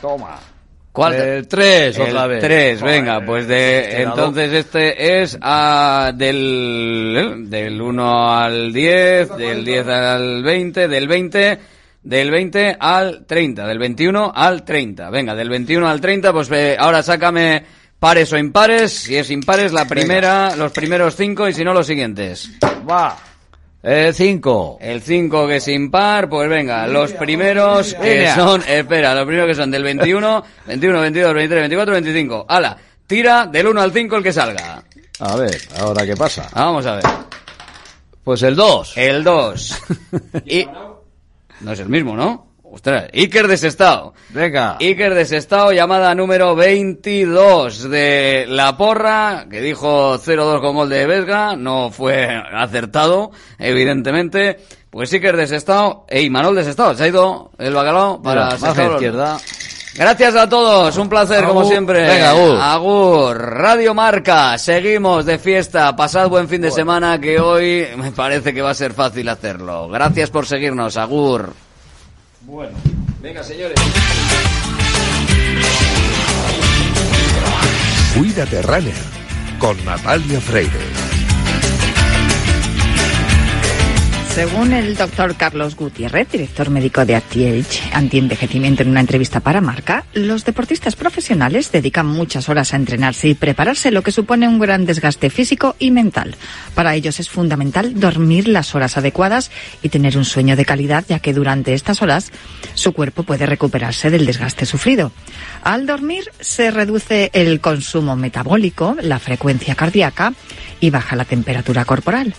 Toma. 0.00 0.53
¿Cuál? 0.94 1.14
El 1.14 1.48
3 1.48 1.98
otra 1.98 2.22
El 2.22 2.28
vez. 2.28 2.40
3, 2.40 2.80
Joder, 2.80 2.94
venga, 2.94 3.26
pues 3.26 3.48
de 3.48 4.02
entonces 4.02 4.52
este 4.52 5.22
es 5.22 5.36
ah, 5.42 6.12
del 6.14 7.46
del 7.50 7.82
1 7.82 8.38
al 8.38 8.72
10, 8.72 9.36
del 9.36 9.64
10 9.64 9.88
al 9.88 10.44
20, 10.44 10.86
del 10.86 11.08
20 11.08 11.58
del 12.00 12.30
20 12.30 12.76
al 12.78 13.26
30, 13.26 13.66
del 13.66 13.78
21 13.80 14.32
al 14.32 14.64
30. 14.64 15.10
Venga, 15.10 15.34
del 15.34 15.48
21 15.48 15.88
al 15.88 16.00
30, 16.00 16.32
pues 16.32 16.48
eh, 16.52 16.76
ahora 16.78 17.02
sácame 17.02 17.64
pares 17.98 18.32
o 18.32 18.38
impares, 18.38 18.92
si 18.92 19.16
es 19.16 19.32
impares 19.32 19.72
la 19.72 19.86
primera, 19.86 20.54
los 20.54 20.70
primeros 20.70 21.16
cinco 21.16 21.48
y 21.48 21.54
si 21.54 21.64
no 21.64 21.74
los 21.74 21.88
siguientes. 21.88 22.52
Va. 22.88 23.18
El 23.84 24.14
5. 24.14 24.78
El 24.80 25.02
5 25.02 25.46
que 25.46 25.56
es 25.56 25.68
impar, 25.68 26.30
pues 26.30 26.48
venga, 26.48 26.86
los 26.86 27.12
primeros 27.12 27.92
que 27.92 28.30
son, 28.34 28.62
espera, 28.66 29.14
los 29.14 29.26
primeros 29.26 29.46
que 29.46 29.54
son 29.54 29.70
del 29.70 29.82
21, 29.82 30.42
21, 30.66 31.00
22, 31.02 31.34
23, 31.34 31.60
24, 31.60 31.92
25. 31.92 32.46
Ala, 32.48 32.78
tira 33.06 33.46
del 33.46 33.66
1 33.66 33.80
al 33.82 33.92
5 33.92 34.16
el 34.16 34.22
que 34.22 34.32
salga. 34.32 34.82
A 35.20 35.36
ver, 35.36 35.60
ahora 35.78 36.06
qué 36.06 36.16
pasa. 36.16 36.48
Vamos 36.54 36.86
a 36.86 36.94
ver. 36.94 37.04
Pues 38.24 38.42
el 38.42 38.56
2. 38.56 38.96
El 38.96 39.22
2. 39.22 39.82
y 40.46 40.66
no 41.60 41.72
es 41.72 41.80
el 41.80 41.90
mismo, 41.90 42.16
¿no? 42.16 42.53
Ostras, 42.74 43.08
Iker 43.14 43.46
desestado. 43.46 44.14
Venga. 44.30 44.78
Iker 44.80 45.14
desestado, 45.14 45.70
llamada 45.70 46.12
número 46.16 46.56
22 46.56 47.88
de 47.88 48.46
La 48.48 48.76
Porra, 48.76 49.46
que 49.48 49.60
dijo 49.60 50.18
0-2 50.18 50.60
con 50.60 50.74
gol 50.74 50.88
de 50.88 51.06
Vesga, 51.06 51.54
no 51.54 51.92
fue 51.92 52.26
acertado, 52.52 53.30
evidentemente. 53.60 54.58
Pues 54.90 55.12
Iker 55.12 55.36
desestado, 55.36 56.04
e 56.08 56.22
Imanol 56.22 56.56
desestado, 56.56 56.96
se 56.96 57.04
ha 57.04 57.08
ido 57.08 57.52
el 57.58 57.74
bacalao 57.74 58.20
para 58.20 58.56
Mira, 58.56 58.92
izquierda. 58.94 59.38
Gracias 59.94 60.34
a 60.34 60.48
todos, 60.48 60.96
un 60.96 61.08
placer 61.08 61.44
como 61.44 61.64
siempre. 61.64 62.04
Venga, 62.04 62.30
agur. 62.30 62.58
Agur. 62.60 63.36
Radio 63.38 63.94
Marca, 63.94 64.58
seguimos 64.58 65.24
de 65.24 65.38
fiesta, 65.38 65.94
pasad 65.94 66.28
buen 66.28 66.48
fin 66.48 66.60
de 66.60 66.72
semana 66.72 67.20
que 67.20 67.38
hoy 67.38 67.86
me 67.96 68.10
parece 68.10 68.52
que 68.52 68.62
va 68.62 68.70
a 68.70 68.74
ser 68.74 68.94
fácil 68.94 69.28
hacerlo. 69.28 69.88
Gracias 69.88 70.30
por 70.30 70.46
seguirnos, 70.46 70.96
Agur. 70.96 71.52
Bueno, 72.46 72.76
venga 73.22 73.42
señores. 73.42 73.74
Cuídate 78.16 78.62
Runner 78.62 78.94
con 79.58 79.82
Natalia 79.84 80.40
Freire. 80.40 81.03
Según 84.34 84.72
el 84.72 84.96
doctor 84.96 85.36
Carlos 85.36 85.76
Gutiérrez, 85.76 86.28
director 86.28 86.68
médico 86.68 87.04
de 87.04 87.14
Actiage 87.14 87.80
Antienvejecimiento 87.92 88.82
en 88.82 88.90
una 88.90 88.98
entrevista 88.98 89.38
para 89.38 89.60
Marca, 89.60 90.06
los 90.12 90.44
deportistas 90.44 90.96
profesionales 90.96 91.70
dedican 91.70 92.06
muchas 92.06 92.48
horas 92.48 92.72
a 92.72 92.76
entrenarse 92.76 93.28
y 93.28 93.34
prepararse, 93.34 93.92
lo 93.92 94.02
que 94.02 94.10
supone 94.10 94.48
un 94.48 94.58
gran 94.58 94.86
desgaste 94.86 95.30
físico 95.30 95.76
y 95.78 95.92
mental. 95.92 96.34
Para 96.74 96.96
ellos 96.96 97.20
es 97.20 97.30
fundamental 97.30 98.00
dormir 98.00 98.48
las 98.48 98.74
horas 98.74 98.96
adecuadas 98.96 99.52
y 99.82 99.90
tener 99.90 100.18
un 100.18 100.24
sueño 100.24 100.56
de 100.56 100.64
calidad, 100.64 101.04
ya 101.08 101.20
que 101.20 101.32
durante 101.32 101.72
estas 101.72 102.02
horas 102.02 102.32
su 102.74 102.92
cuerpo 102.92 103.22
puede 103.22 103.46
recuperarse 103.46 104.10
del 104.10 104.26
desgaste 104.26 104.66
sufrido. 104.66 105.12
Al 105.62 105.86
dormir 105.86 106.24
se 106.40 106.72
reduce 106.72 107.30
el 107.34 107.60
consumo 107.60 108.16
metabólico, 108.16 108.96
la 109.00 109.20
frecuencia 109.20 109.76
cardíaca 109.76 110.34
y 110.80 110.90
baja 110.90 111.14
la 111.14 111.24
temperatura 111.24 111.84
corporal. 111.84 112.34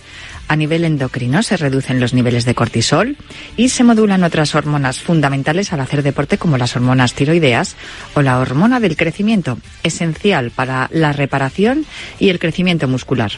A 0.48 0.56
nivel 0.56 0.84
endocrino 0.84 1.42
se 1.42 1.56
reducen 1.56 2.00
los 2.00 2.14
niveles 2.14 2.44
de 2.44 2.54
cortisol 2.54 3.16
y 3.56 3.70
se 3.70 3.84
modulan 3.84 4.22
otras 4.22 4.54
hormonas 4.54 5.00
fundamentales 5.00 5.72
al 5.72 5.80
hacer 5.80 6.02
deporte 6.02 6.38
como 6.38 6.56
las 6.56 6.76
hormonas 6.76 7.14
tiroideas 7.14 7.76
o 8.14 8.22
la 8.22 8.38
hormona 8.38 8.78
del 8.78 8.96
crecimiento, 8.96 9.58
esencial 9.82 10.50
para 10.50 10.88
la 10.92 11.12
reparación 11.12 11.84
y 12.20 12.28
el 12.28 12.38
crecimiento 12.38 12.86
muscular. 12.86 13.32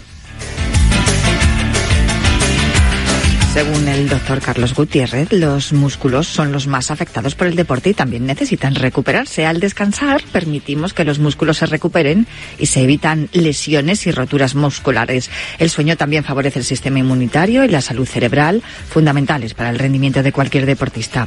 Según 3.52 3.88
el 3.88 4.08
doctor 4.08 4.40
Carlos 4.40 4.74
Gutiérrez, 4.74 5.32
los 5.32 5.72
músculos 5.72 6.28
son 6.28 6.52
los 6.52 6.66
más 6.66 6.90
afectados 6.90 7.34
por 7.34 7.46
el 7.46 7.56
deporte 7.56 7.90
y 7.90 7.94
también 7.94 8.26
necesitan 8.26 8.74
recuperarse. 8.74 9.46
Al 9.46 9.58
descansar, 9.58 10.22
permitimos 10.30 10.92
que 10.92 11.04
los 11.04 11.18
músculos 11.18 11.56
se 11.58 11.66
recuperen 11.66 12.26
y 12.58 12.66
se 12.66 12.82
evitan 12.82 13.28
lesiones 13.32 14.06
y 14.06 14.12
roturas 14.12 14.54
musculares. 14.54 15.30
El 15.58 15.70
sueño 15.70 15.96
también 15.96 16.24
favorece 16.24 16.58
el 16.58 16.64
sistema 16.64 16.98
inmunitario 16.98 17.64
y 17.64 17.68
la 17.68 17.80
salud 17.80 18.06
cerebral, 18.06 18.62
fundamentales 18.88 19.54
para 19.54 19.70
el 19.70 19.78
rendimiento 19.78 20.22
de 20.22 20.32
cualquier 20.32 20.66
deportista. 20.66 21.26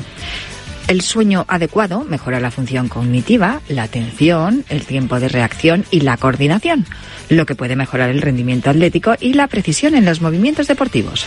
El 0.88 1.02
sueño 1.02 1.46
adecuado 1.48 2.04
mejora 2.04 2.40
la 2.40 2.52
función 2.52 2.88
cognitiva, 2.88 3.62
la 3.68 3.84
atención, 3.84 4.66
el 4.70 4.86
tiempo 4.86 5.20
de 5.20 5.30
reacción 5.30 5.86
y 5.90 6.02
la 6.02 6.18
coordinación, 6.18 6.86
lo 7.30 7.46
que 7.46 7.56
puede 7.56 7.76
mejorar 7.76 8.10
el 8.10 8.22
rendimiento 8.22 8.70
atlético 8.70 9.16
y 9.20 9.34
la 9.34 9.48
precisión 9.48 9.96
en 9.96 10.06
los 10.06 10.22
movimientos 10.22 10.68
deportivos. 10.68 11.26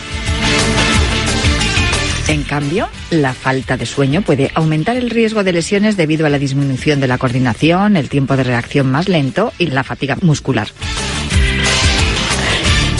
En 2.27 2.41
cambio, 2.41 2.89
la 3.11 3.33
falta 3.33 3.77
de 3.77 3.85
sueño 3.85 4.23
puede 4.23 4.51
aumentar 4.55 4.97
el 4.97 5.11
riesgo 5.11 5.43
de 5.43 5.53
lesiones 5.53 5.95
debido 5.95 6.25
a 6.25 6.29
la 6.29 6.39
disminución 6.39 6.99
de 6.99 7.07
la 7.07 7.19
coordinación, 7.19 7.97
el 7.97 8.09
tiempo 8.09 8.35
de 8.35 8.43
reacción 8.43 8.89
más 8.89 9.07
lento 9.07 9.53
y 9.59 9.67
la 9.67 9.83
fatiga 9.83 10.17
muscular. 10.21 10.67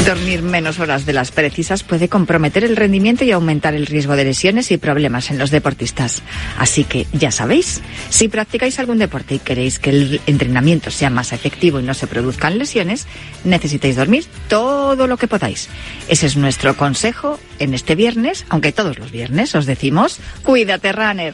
Dormir 0.05 0.43
menos 0.43 0.79
horas 0.79 1.07
de 1.07 1.13
las 1.13 1.31
precisas 1.31 1.81
puede 1.81 2.09
comprometer 2.09 2.63
el 2.63 2.75
rendimiento 2.75 3.23
y 3.23 3.31
aumentar 3.31 3.73
el 3.73 3.87
riesgo 3.87 4.15
de 4.15 4.23
lesiones 4.23 4.69
y 4.69 4.77
problemas 4.77 5.31
en 5.31 5.39
los 5.39 5.49
deportistas. 5.49 6.21
Así 6.59 6.83
que 6.83 7.07
ya 7.11 7.31
sabéis, 7.31 7.81
si 8.09 8.27
practicáis 8.27 8.77
algún 8.77 8.99
deporte 8.99 9.33
y 9.33 9.39
queréis 9.39 9.79
que 9.79 9.89
el 9.89 10.21
entrenamiento 10.27 10.91
sea 10.91 11.09
más 11.09 11.33
efectivo 11.33 11.79
y 11.79 11.83
no 11.83 11.95
se 11.95 12.05
produzcan 12.05 12.59
lesiones, 12.59 13.07
necesitáis 13.45 13.95
dormir 13.95 14.25
todo 14.47 15.07
lo 15.07 15.17
que 15.17 15.27
podáis. 15.27 15.69
Ese 16.07 16.27
es 16.27 16.37
nuestro 16.37 16.77
consejo 16.77 17.39
en 17.57 17.73
este 17.73 17.95
viernes, 17.95 18.45
aunque 18.49 18.71
todos 18.71 18.99
los 18.99 19.11
viernes 19.11 19.55
os 19.55 19.65
decimos, 19.65 20.19
cuídate, 20.43 20.91
runner. 20.91 21.33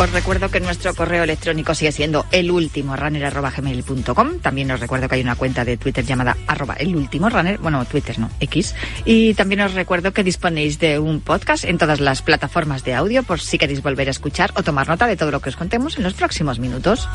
Os 0.00 0.10
recuerdo 0.12 0.48
que 0.48 0.60
nuestro 0.60 0.94
correo 0.94 1.24
electrónico 1.24 1.74
sigue 1.74 1.92
siendo 1.92 2.24
elultimorunner.gmail.com. 2.32 4.38
También 4.38 4.70
os 4.70 4.80
recuerdo 4.80 5.10
que 5.10 5.16
hay 5.16 5.20
una 5.20 5.36
cuenta 5.36 5.62
de 5.62 5.76
Twitter 5.76 6.06
llamada 6.06 6.38
arroba 6.46 6.72
elultimorunner. 6.76 7.58
Bueno, 7.58 7.84
Twitter 7.84 8.18
no, 8.18 8.30
X. 8.40 8.74
Y 9.04 9.34
también 9.34 9.60
os 9.60 9.74
recuerdo 9.74 10.14
que 10.14 10.24
disponéis 10.24 10.78
de 10.78 10.98
un 10.98 11.20
podcast 11.20 11.64
en 11.64 11.76
todas 11.76 12.00
las 12.00 12.22
plataformas 12.22 12.82
de 12.82 12.94
audio 12.94 13.24
por 13.24 13.40
si 13.40 13.58
queréis 13.58 13.82
volver 13.82 14.08
a 14.08 14.12
escuchar 14.12 14.54
o 14.56 14.62
tomar 14.62 14.88
nota 14.88 15.06
de 15.06 15.18
todo 15.18 15.32
lo 15.32 15.40
que 15.40 15.50
os 15.50 15.56
contemos 15.56 15.98
en 15.98 16.04
los 16.04 16.14
próximos 16.14 16.58
minutos. 16.58 17.06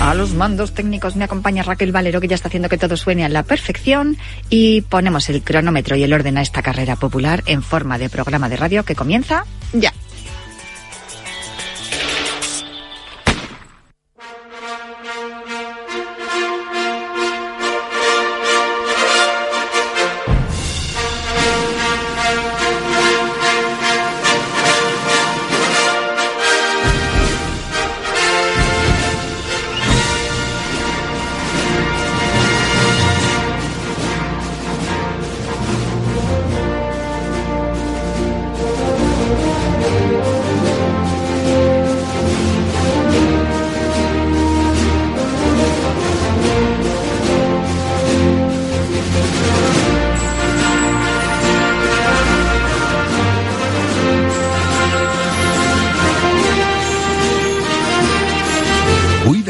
A 0.00 0.14
los 0.14 0.32
mandos 0.32 0.72
técnicos 0.72 1.14
me 1.14 1.24
acompaña 1.24 1.62
Raquel 1.62 1.92
Valero, 1.92 2.22
que 2.22 2.28
ya 2.28 2.34
está 2.34 2.48
haciendo 2.48 2.70
que 2.70 2.78
todo 2.78 2.96
suene 2.96 3.24
a 3.24 3.28
la 3.28 3.42
perfección. 3.42 4.16
Y 4.48 4.80
ponemos 4.80 5.28
el 5.28 5.42
cronómetro 5.42 5.94
y 5.94 6.02
el 6.02 6.12
orden 6.14 6.38
a 6.38 6.42
esta 6.42 6.62
carrera 6.62 6.96
popular 6.96 7.42
en 7.44 7.62
forma 7.62 7.98
de 7.98 8.08
programa 8.08 8.48
de 8.48 8.56
radio 8.56 8.82
que 8.82 8.94
comienza 8.94 9.44
ya. 9.74 9.92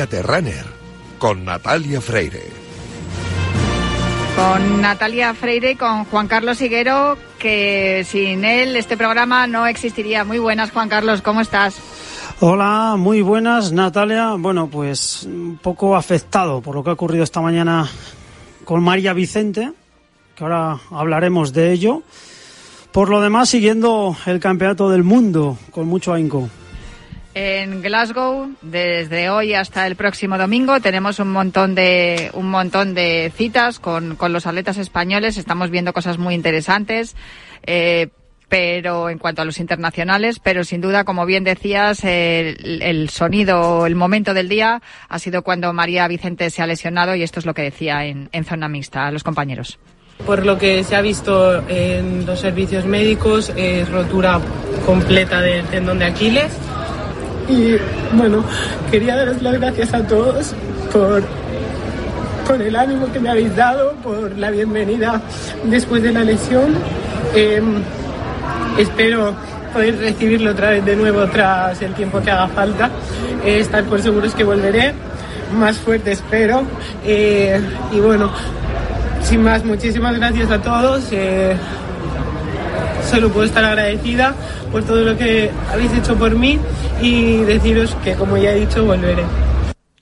Cuídate 0.01 0.23
Runner 0.23 0.65
con 1.19 1.45
Natalia 1.45 2.01
Freire. 2.01 2.43
Con 4.35 4.81
Natalia 4.81 5.35
Freire 5.35 5.73
y 5.73 5.77
con 5.77 6.07
Juan 6.07 6.27
Carlos 6.27 6.59
Higuero, 6.63 7.19
que 7.39 8.03
sin 8.09 8.47
él 8.47 8.77
este 8.77 8.97
programa 8.97 9.47
no 9.47 9.67
existiría. 9.67 10.25
Muy 10.25 10.39
buenas, 10.39 10.71
Juan 10.71 10.89
Carlos, 10.89 11.21
¿cómo 11.21 11.43
estás? 11.43 11.77
Hola, 12.41 12.95
muy 12.97 13.21
buenas, 13.21 13.73
Natalia. 13.73 14.37
Bueno, 14.39 14.71
pues 14.71 15.25
un 15.25 15.59
poco 15.61 15.95
afectado 15.95 16.63
por 16.63 16.77
lo 16.77 16.83
que 16.83 16.89
ha 16.89 16.95
ocurrido 16.95 17.23
esta 17.23 17.43
mañana 17.43 17.87
con 18.65 18.83
María 18.83 19.13
Vicente, 19.13 19.71
que 20.35 20.45
ahora 20.45 20.81
hablaremos 20.91 21.53
de 21.53 21.73
ello. 21.73 22.03
Por 22.91 23.11
lo 23.11 23.21
demás, 23.21 23.51
siguiendo 23.51 24.17
el 24.25 24.41
campeonato 24.41 24.89
del 24.89 25.05
mundo 25.05 25.59
con 25.71 25.87
mucho 25.89 26.15
ahínco. 26.15 26.49
En 27.33 27.81
Glasgow, 27.81 28.51
desde 28.61 29.31
hoy 29.31 29.55
hasta 29.55 29.87
el 29.87 29.95
próximo 29.95 30.37
domingo, 30.37 30.81
tenemos 30.81 31.21
un 31.21 31.31
montón 31.31 31.77
de, 31.77 32.31
un 32.35 32.51
montón 32.51 32.93
de 32.95 33.33
citas 33.37 33.79
con, 33.79 34.17
con 34.17 34.33
los 34.33 34.47
atletas 34.47 34.79
españoles. 34.79 35.37
Estamos 35.37 35.71
viendo 35.71 35.93
cosas 35.93 36.19
muy 36.19 36.35
interesantes. 36.35 37.15
Eh, 37.65 38.09
pero 38.49 39.09
en 39.09 39.19
cuanto 39.19 39.43
a 39.43 39.45
los 39.45 39.61
internacionales, 39.61 40.41
pero 40.41 40.65
sin 40.65 40.81
duda, 40.81 41.05
como 41.05 41.25
bien 41.25 41.45
decías, 41.45 42.03
el, 42.03 42.83
el 42.83 43.09
sonido, 43.09 43.87
el 43.87 43.95
momento 43.95 44.35
del 44.35 44.49
día 44.49 44.83
ha 45.09 45.19
sido 45.21 45.43
cuando 45.43 45.73
María 45.73 46.09
Vicente 46.09 46.51
se 46.51 46.61
ha 46.61 46.67
lesionado 46.67 47.15
y 47.15 47.23
esto 47.23 47.39
es 47.39 47.47
lo 47.47 47.55
que 47.55 47.63
decía 47.63 48.07
en, 48.07 48.29
en 48.33 48.45
zona 48.45 48.69
mixta 48.69 49.07
a 49.07 49.13
los 49.13 49.23
compañeros. 49.23 49.79
Por 50.27 50.45
lo 50.45 50.59
que 50.59 50.83
se 50.83 50.97
ha 50.97 51.01
visto 51.01 51.67
en 51.69 52.27
los 52.27 52.41
servicios 52.41 52.85
médicos, 52.85 53.53
es 53.57 53.89
rotura 53.89 54.41
completa 54.85 55.41
del 55.41 55.65
tendón 55.67 56.01
de 56.01 56.07
Aquiles. 56.07 56.51
Y 57.49 57.77
bueno, 58.17 58.45
quería 58.91 59.17
daros 59.17 59.43
las 59.43 59.59
gracias 59.59 59.95
a 59.95 60.07
todos 60.07 60.53
por, 60.93 61.23
por 62.47 62.63
el 62.63 62.77
ánimo 62.77 63.11
que 63.13 63.21
me 63.21 63.31
habéis 63.31 63.55
dado, 63.57 63.93
por 64.03 64.37
la 64.39 64.51
bienvenida 64.51 65.21
después 65.65 66.03
de 66.03 66.13
la 66.13 66.25
lesión. 66.25 66.75
Eh, 67.35 67.63
espero 68.79 69.35
poder 69.73 69.99
recibirlo 69.99 70.51
otra 70.51 70.71
vez 70.71 70.85
de 70.85 70.97
nuevo 70.97 71.27
tras 71.29 71.81
el 71.83 71.95
tiempo 71.95 72.21
que 72.21 72.31
haga 72.31 72.49
falta. 72.49 72.91
Eh, 73.45 73.61
estar 73.61 73.85
por 73.85 74.01
seguros 74.03 74.35
que 74.35 74.45
volveré, 74.45 74.93
más 75.57 75.79
fuerte 75.79 76.13
espero. 76.13 76.63
Eh, 77.05 77.61
y 77.93 78.01
bueno, 78.01 78.31
sin 79.23 79.43
más, 79.43 79.65
muchísimas 79.65 80.17
gracias 80.17 80.51
a 80.51 80.61
todos. 80.61 81.09
Eh, 81.13 81.57
solo 83.09 83.31
puedo 83.31 83.47
estar 83.47 83.65
agradecida 83.65 84.35
por 84.71 84.85
todo 84.85 85.01
lo 85.05 85.17
que 85.17 85.51
habéis 85.73 85.93
hecho 85.93 86.17
por 86.17 86.35
mí 86.35 86.59
y 87.01 87.39
deciros 87.39 87.97
que, 88.05 88.15
como 88.15 88.37
ya 88.37 88.53
he 88.53 88.61
dicho, 88.61 88.85
volveré. 88.85 89.25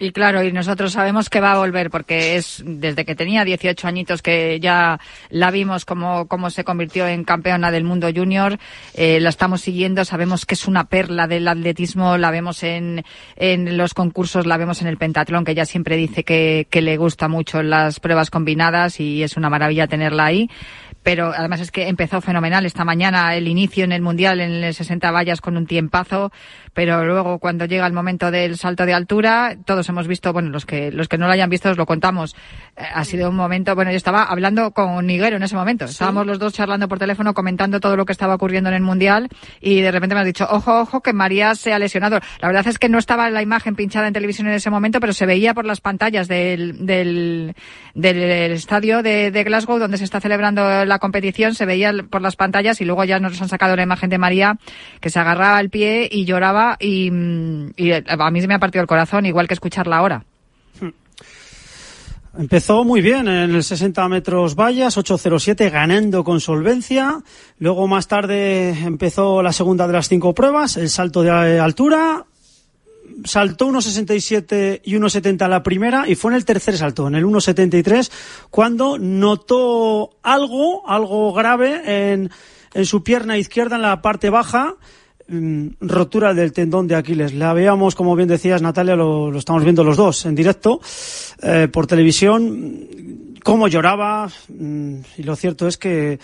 Y 0.00 0.12
claro, 0.12 0.44
y 0.44 0.52
nosotros 0.52 0.92
sabemos 0.92 1.28
que 1.28 1.40
va 1.40 1.52
a 1.52 1.58
volver 1.58 1.90
porque 1.90 2.36
es 2.36 2.62
desde 2.64 3.04
que 3.04 3.16
tenía 3.16 3.44
18 3.44 3.88
añitos 3.88 4.22
que 4.22 4.60
ya 4.60 5.00
la 5.28 5.50
vimos 5.50 5.84
como, 5.84 6.28
como 6.28 6.50
se 6.50 6.62
convirtió 6.62 7.08
en 7.08 7.24
campeona 7.24 7.72
del 7.72 7.82
mundo 7.82 8.08
junior. 8.14 8.58
Eh, 8.94 9.18
la 9.18 9.30
estamos 9.30 9.60
siguiendo, 9.60 10.04
sabemos 10.04 10.46
que 10.46 10.54
es 10.54 10.68
una 10.68 10.84
perla 10.84 11.26
del 11.26 11.48
atletismo, 11.48 12.16
la 12.16 12.30
vemos 12.30 12.62
en, 12.62 13.04
en 13.34 13.76
los 13.76 13.92
concursos, 13.92 14.46
la 14.46 14.56
vemos 14.56 14.80
en 14.82 14.86
el 14.86 14.98
pentatlón, 14.98 15.44
que 15.44 15.50
ella 15.50 15.64
siempre 15.64 15.96
dice 15.96 16.22
que, 16.22 16.68
que 16.70 16.80
le 16.80 16.96
gusta 16.96 17.26
mucho 17.26 17.64
las 17.64 17.98
pruebas 17.98 18.30
combinadas 18.30 19.00
y 19.00 19.24
es 19.24 19.36
una 19.36 19.50
maravilla 19.50 19.88
tenerla 19.88 20.26
ahí 20.26 20.48
pero 21.02 21.32
además 21.34 21.60
es 21.60 21.70
que 21.70 21.88
empezó 21.88 22.20
fenomenal 22.20 22.66
esta 22.66 22.84
mañana 22.84 23.34
el 23.34 23.48
inicio 23.48 23.84
en 23.84 23.92
el 23.92 24.02
Mundial 24.02 24.40
en 24.40 24.52
el 24.64 24.74
60 24.74 25.10
vallas 25.10 25.40
con 25.40 25.56
un 25.56 25.66
tiempazo, 25.66 26.32
pero 26.74 27.04
luego 27.04 27.38
cuando 27.38 27.64
llega 27.64 27.86
el 27.86 27.92
momento 27.92 28.30
del 28.30 28.56
salto 28.56 28.86
de 28.86 28.94
altura, 28.94 29.56
todos 29.64 29.88
hemos 29.88 30.06
visto, 30.06 30.32
bueno, 30.32 30.50
los 30.50 30.66
que 30.66 30.90
los 30.92 31.08
que 31.08 31.18
no 31.18 31.26
lo 31.26 31.32
hayan 31.32 31.50
visto 31.50 31.70
os 31.70 31.76
lo 31.76 31.86
contamos, 31.86 32.34
eh, 32.76 32.82
ha 32.92 33.04
sido 33.04 33.30
un 33.30 33.36
momento, 33.36 33.74
bueno, 33.74 33.90
yo 33.90 33.96
estaba 33.96 34.24
hablando 34.24 34.72
con 34.72 35.06
Niguero 35.06 35.36
en 35.36 35.42
ese 35.42 35.56
momento, 35.56 35.84
estábamos 35.84 36.26
los 36.26 36.38
dos 36.38 36.52
charlando 36.52 36.88
por 36.88 36.98
teléfono 36.98 37.34
comentando 37.34 37.80
todo 37.80 37.96
lo 37.96 38.04
que 38.04 38.12
estaba 38.12 38.34
ocurriendo 38.34 38.70
en 38.70 38.76
el 38.76 38.82
Mundial 38.82 39.28
y 39.60 39.80
de 39.80 39.90
repente 39.90 40.14
me 40.14 40.20
has 40.20 40.26
dicho, 40.26 40.46
ojo, 40.50 40.80
ojo, 40.80 41.00
que 41.00 41.12
María 41.12 41.54
se 41.54 41.72
ha 41.72 41.78
lesionado. 41.78 42.20
La 42.40 42.48
verdad 42.48 42.66
es 42.66 42.78
que 42.78 42.88
no 42.88 42.98
estaba 42.98 43.30
la 43.30 43.42
imagen 43.42 43.74
pinchada 43.76 44.08
en 44.08 44.14
televisión 44.14 44.48
en 44.48 44.54
ese 44.54 44.70
momento, 44.70 45.00
pero 45.00 45.12
se 45.12 45.26
veía 45.26 45.54
por 45.54 45.64
las 45.64 45.80
pantallas 45.80 46.28
del, 46.28 46.86
del, 46.86 47.54
del 47.94 48.52
estadio 48.52 49.02
de, 49.02 49.30
de 49.30 49.44
Glasgow 49.44 49.78
donde 49.78 49.98
se 49.98 50.04
está 50.04 50.20
celebrando 50.20 50.84
la 50.84 50.98
competición, 50.98 51.54
se 51.54 51.66
veía 51.66 51.92
por 52.10 52.22
las 52.22 52.36
pantallas 52.36 52.80
y 52.80 52.84
luego 52.84 53.04
ya 53.04 53.18
nos 53.18 53.40
han 53.40 53.48
sacado 53.48 53.76
la 53.76 53.82
imagen 53.82 54.10
de 54.10 54.18
María 54.18 54.58
que 55.00 55.10
se 55.10 55.18
agarraba 55.18 55.58
al 55.58 55.70
pie 55.70 56.08
y 56.10 56.24
lloraba 56.24 56.57
y, 56.80 57.10
y 57.76 57.92
a 57.92 58.30
mí 58.30 58.40
se 58.40 58.48
me 58.48 58.54
ha 58.54 58.58
partido 58.58 58.82
el 58.82 58.88
corazón, 58.88 59.26
igual 59.26 59.46
que 59.48 59.54
escucharla 59.54 59.96
ahora. 59.96 60.24
Empezó 62.38 62.84
muy 62.84 63.00
bien 63.00 63.26
en 63.26 63.52
el 63.56 63.64
60 63.64 64.08
metros 64.08 64.54
vallas, 64.54 64.96
8.07, 64.96 65.72
ganando 65.72 66.22
con 66.22 66.40
solvencia. 66.40 67.18
Luego 67.58 67.88
más 67.88 68.06
tarde 68.06 68.70
empezó 68.70 69.42
la 69.42 69.52
segunda 69.52 69.88
de 69.88 69.94
las 69.94 70.08
cinco 70.08 70.32
pruebas, 70.34 70.76
el 70.76 70.88
salto 70.88 71.22
de 71.22 71.58
altura. 71.58 72.26
Saltó 73.24 73.66
1.67 73.66 74.82
y 74.84 74.94
1.70 74.94 75.48
la 75.48 75.64
primera 75.64 76.08
y 76.08 76.14
fue 76.14 76.30
en 76.30 76.36
el 76.36 76.44
tercer 76.44 76.76
salto, 76.76 77.08
en 77.08 77.16
el 77.16 77.24
1.73, 77.24 78.08
cuando 78.50 78.98
notó 78.98 80.10
algo, 80.22 80.88
algo 80.88 81.32
grave 81.32 82.12
en, 82.12 82.30
en 82.72 82.86
su 82.86 83.02
pierna 83.02 83.36
izquierda 83.36 83.74
en 83.74 83.82
la 83.82 84.00
parte 84.00 84.30
baja 84.30 84.76
rotura 85.80 86.32
del 86.32 86.52
tendón 86.52 86.86
de 86.86 86.94
Aquiles. 86.94 87.34
La 87.34 87.52
veíamos, 87.52 87.94
como 87.94 88.16
bien 88.16 88.28
decías, 88.28 88.62
Natalia, 88.62 88.96
lo, 88.96 89.36
estamos 89.36 89.62
viendo 89.62 89.84
los 89.84 89.96
dos 89.96 90.24
en 90.26 90.34
directo 90.34 90.80
eh, 91.42 91.68
por 91.70 91.86
televisión, 91.86 92.88
cómo 93.44 93.68
lloraba, 93.68 94.28
mm, 94.48 94.94
y 95.18 95.22
lo 95.22 95.36
cierto 95.36 95.68
es 95.68 95.76
que, 95.76 96.18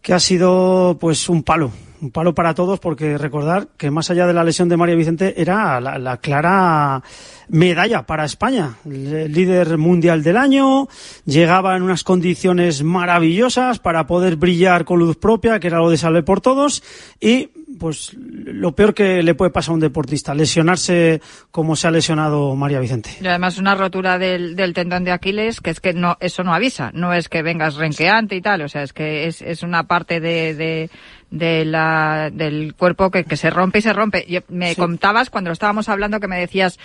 que 0.00 0.12
ha 0.12 0.20
sido 0.20 0.96
pues 1.00 1.28
un 1.28 1.42
palo, 1.42 1.72
un 2.00 2.12
palo 2.12 2.32
para 2.32 2.54
todos, 2.54 2.78
porque 2.78 3.18
recordar 3.18 3.68
que 3.76 3.90
más 3.90 4.08
allá 4.10 4.26
de 4.26 4.34
la 4.34 4.44
lesión 4.44 4.68
de 4.68 4.76
María 4.76 4.94
Vicente 4.94 5.40
era 5.40 5.80
la, 5.80 5.98
la 5.98 6.18
clara 6.18 7.02
medalla 7.48 8.06
para 8.06 8.24
España, 8.24 8.76
el 8.84 9.32
líder 9.32 9.78
mundial 9.78 10.22
del 10.22 10.36
año, 10.36 10.88
llegaba 11.24 11.76
en 11.76 11.82
unas 11.82 12.04
condiciones 12.04 12.84
maravillosas 12.84 13.80
para 13.80 14.06
poder 14.06 14.36
brillar 14.36 14.84
con 14.84 15.00
luz 15.00 15.16
propia, 15.16 15.58
que 15.58 15.66
era 15.66 15.78
lo 15.78 15.90
de 15.90 15.98
salve 15.98 16.22
por 16.22 16.40
todos, 16.40 16.84
y 17.20 17.50
pues 17.80 18.14
lo 18.14 18.76
peor 18.76 18.94
que 18.94 19.24
le 19.24 19.34
puede 19.34 19.50
pasar 19.50 19.72
a 19.72 19.74
un 19.74 19.80
deportista, 19.80 20.34
lesionarse 20.34 21.20
como 21.50 21.74
se 21.74 21.88
ha 21.88 21.90
lesionado 21.90 22.54
María 22.54 22.78
Vicente. 22.78 23.10
Y 23.20 23.26
además 23.26 23.58
una 23.58 23.74
rotura 23.74 24.18
del, 24.18 24.54
del 24.54 24.74
tendón 24.74 25.02
de 25.02 25.10
Aquiles, 25.10 25.60
que 25.60 25.70
es 25.70 25.80
que 25.80 25.94
no, 25.94 26.16
eso 26.20 26.44
no 26.44 26.54
avisa, 26.54 26.90
no 26.94 27.12
es 27.12 27.28
que 27.28 27.42
vengas 27.42 27.74
renqueante 27.76 28.36
y 28.36 28.42
tal, 28.42 28.62
o 28.62 28.68
sea, 28.68 28.82
es 28.82 28.92
que 28.92 29.26
es, 29.26 29.40
es 29.42 29.62
una 29.62 29.84
parte 29.84 30.20
de, 30.20 30.54
de, 30.54 30.90
de 31.30 31.64
la, 31.64 32.30
del 32.32 32.74
cuerpo 32.74 33.10
que, 33.10 33.24
que 33.24 33.36
se 33.36 33.50
rompe 33.50 33.78
y 33.78 33.82
se 33.82 33.92
rompe. 33.94 34.26
Yo, 34.28 34.40
me 34.48 34.74
Sí. 34.74 34.76
contabas 34.76 35.30
cuando 35.30 35.48
lo 35.48 35.52
estábamos 35.54 35.88
hablando 35.88 36.20
que 36.20 36.28
me 36.28 36.38
decías 36.38 36.78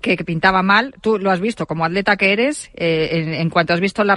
que, 0.00 0.16
que 0.16 0.24
pintaba 0.24 0.62
mal, 0.62 0.94
tú 1.00 1.18
lo 1.18 1.30
has 1.30 1.40
visto 1.40 1.66
como 1.66 1.84
atleta 1.84 2.16
que 2.16 2.32
eres, 2.32 2.70
eh, 2.74 3.08
en, 3.12 3.34
en 3.34 3.48
cuanto 3.50 3.72
has 3.72 3.80
visto 3.80 4.02
las 4.04 4.10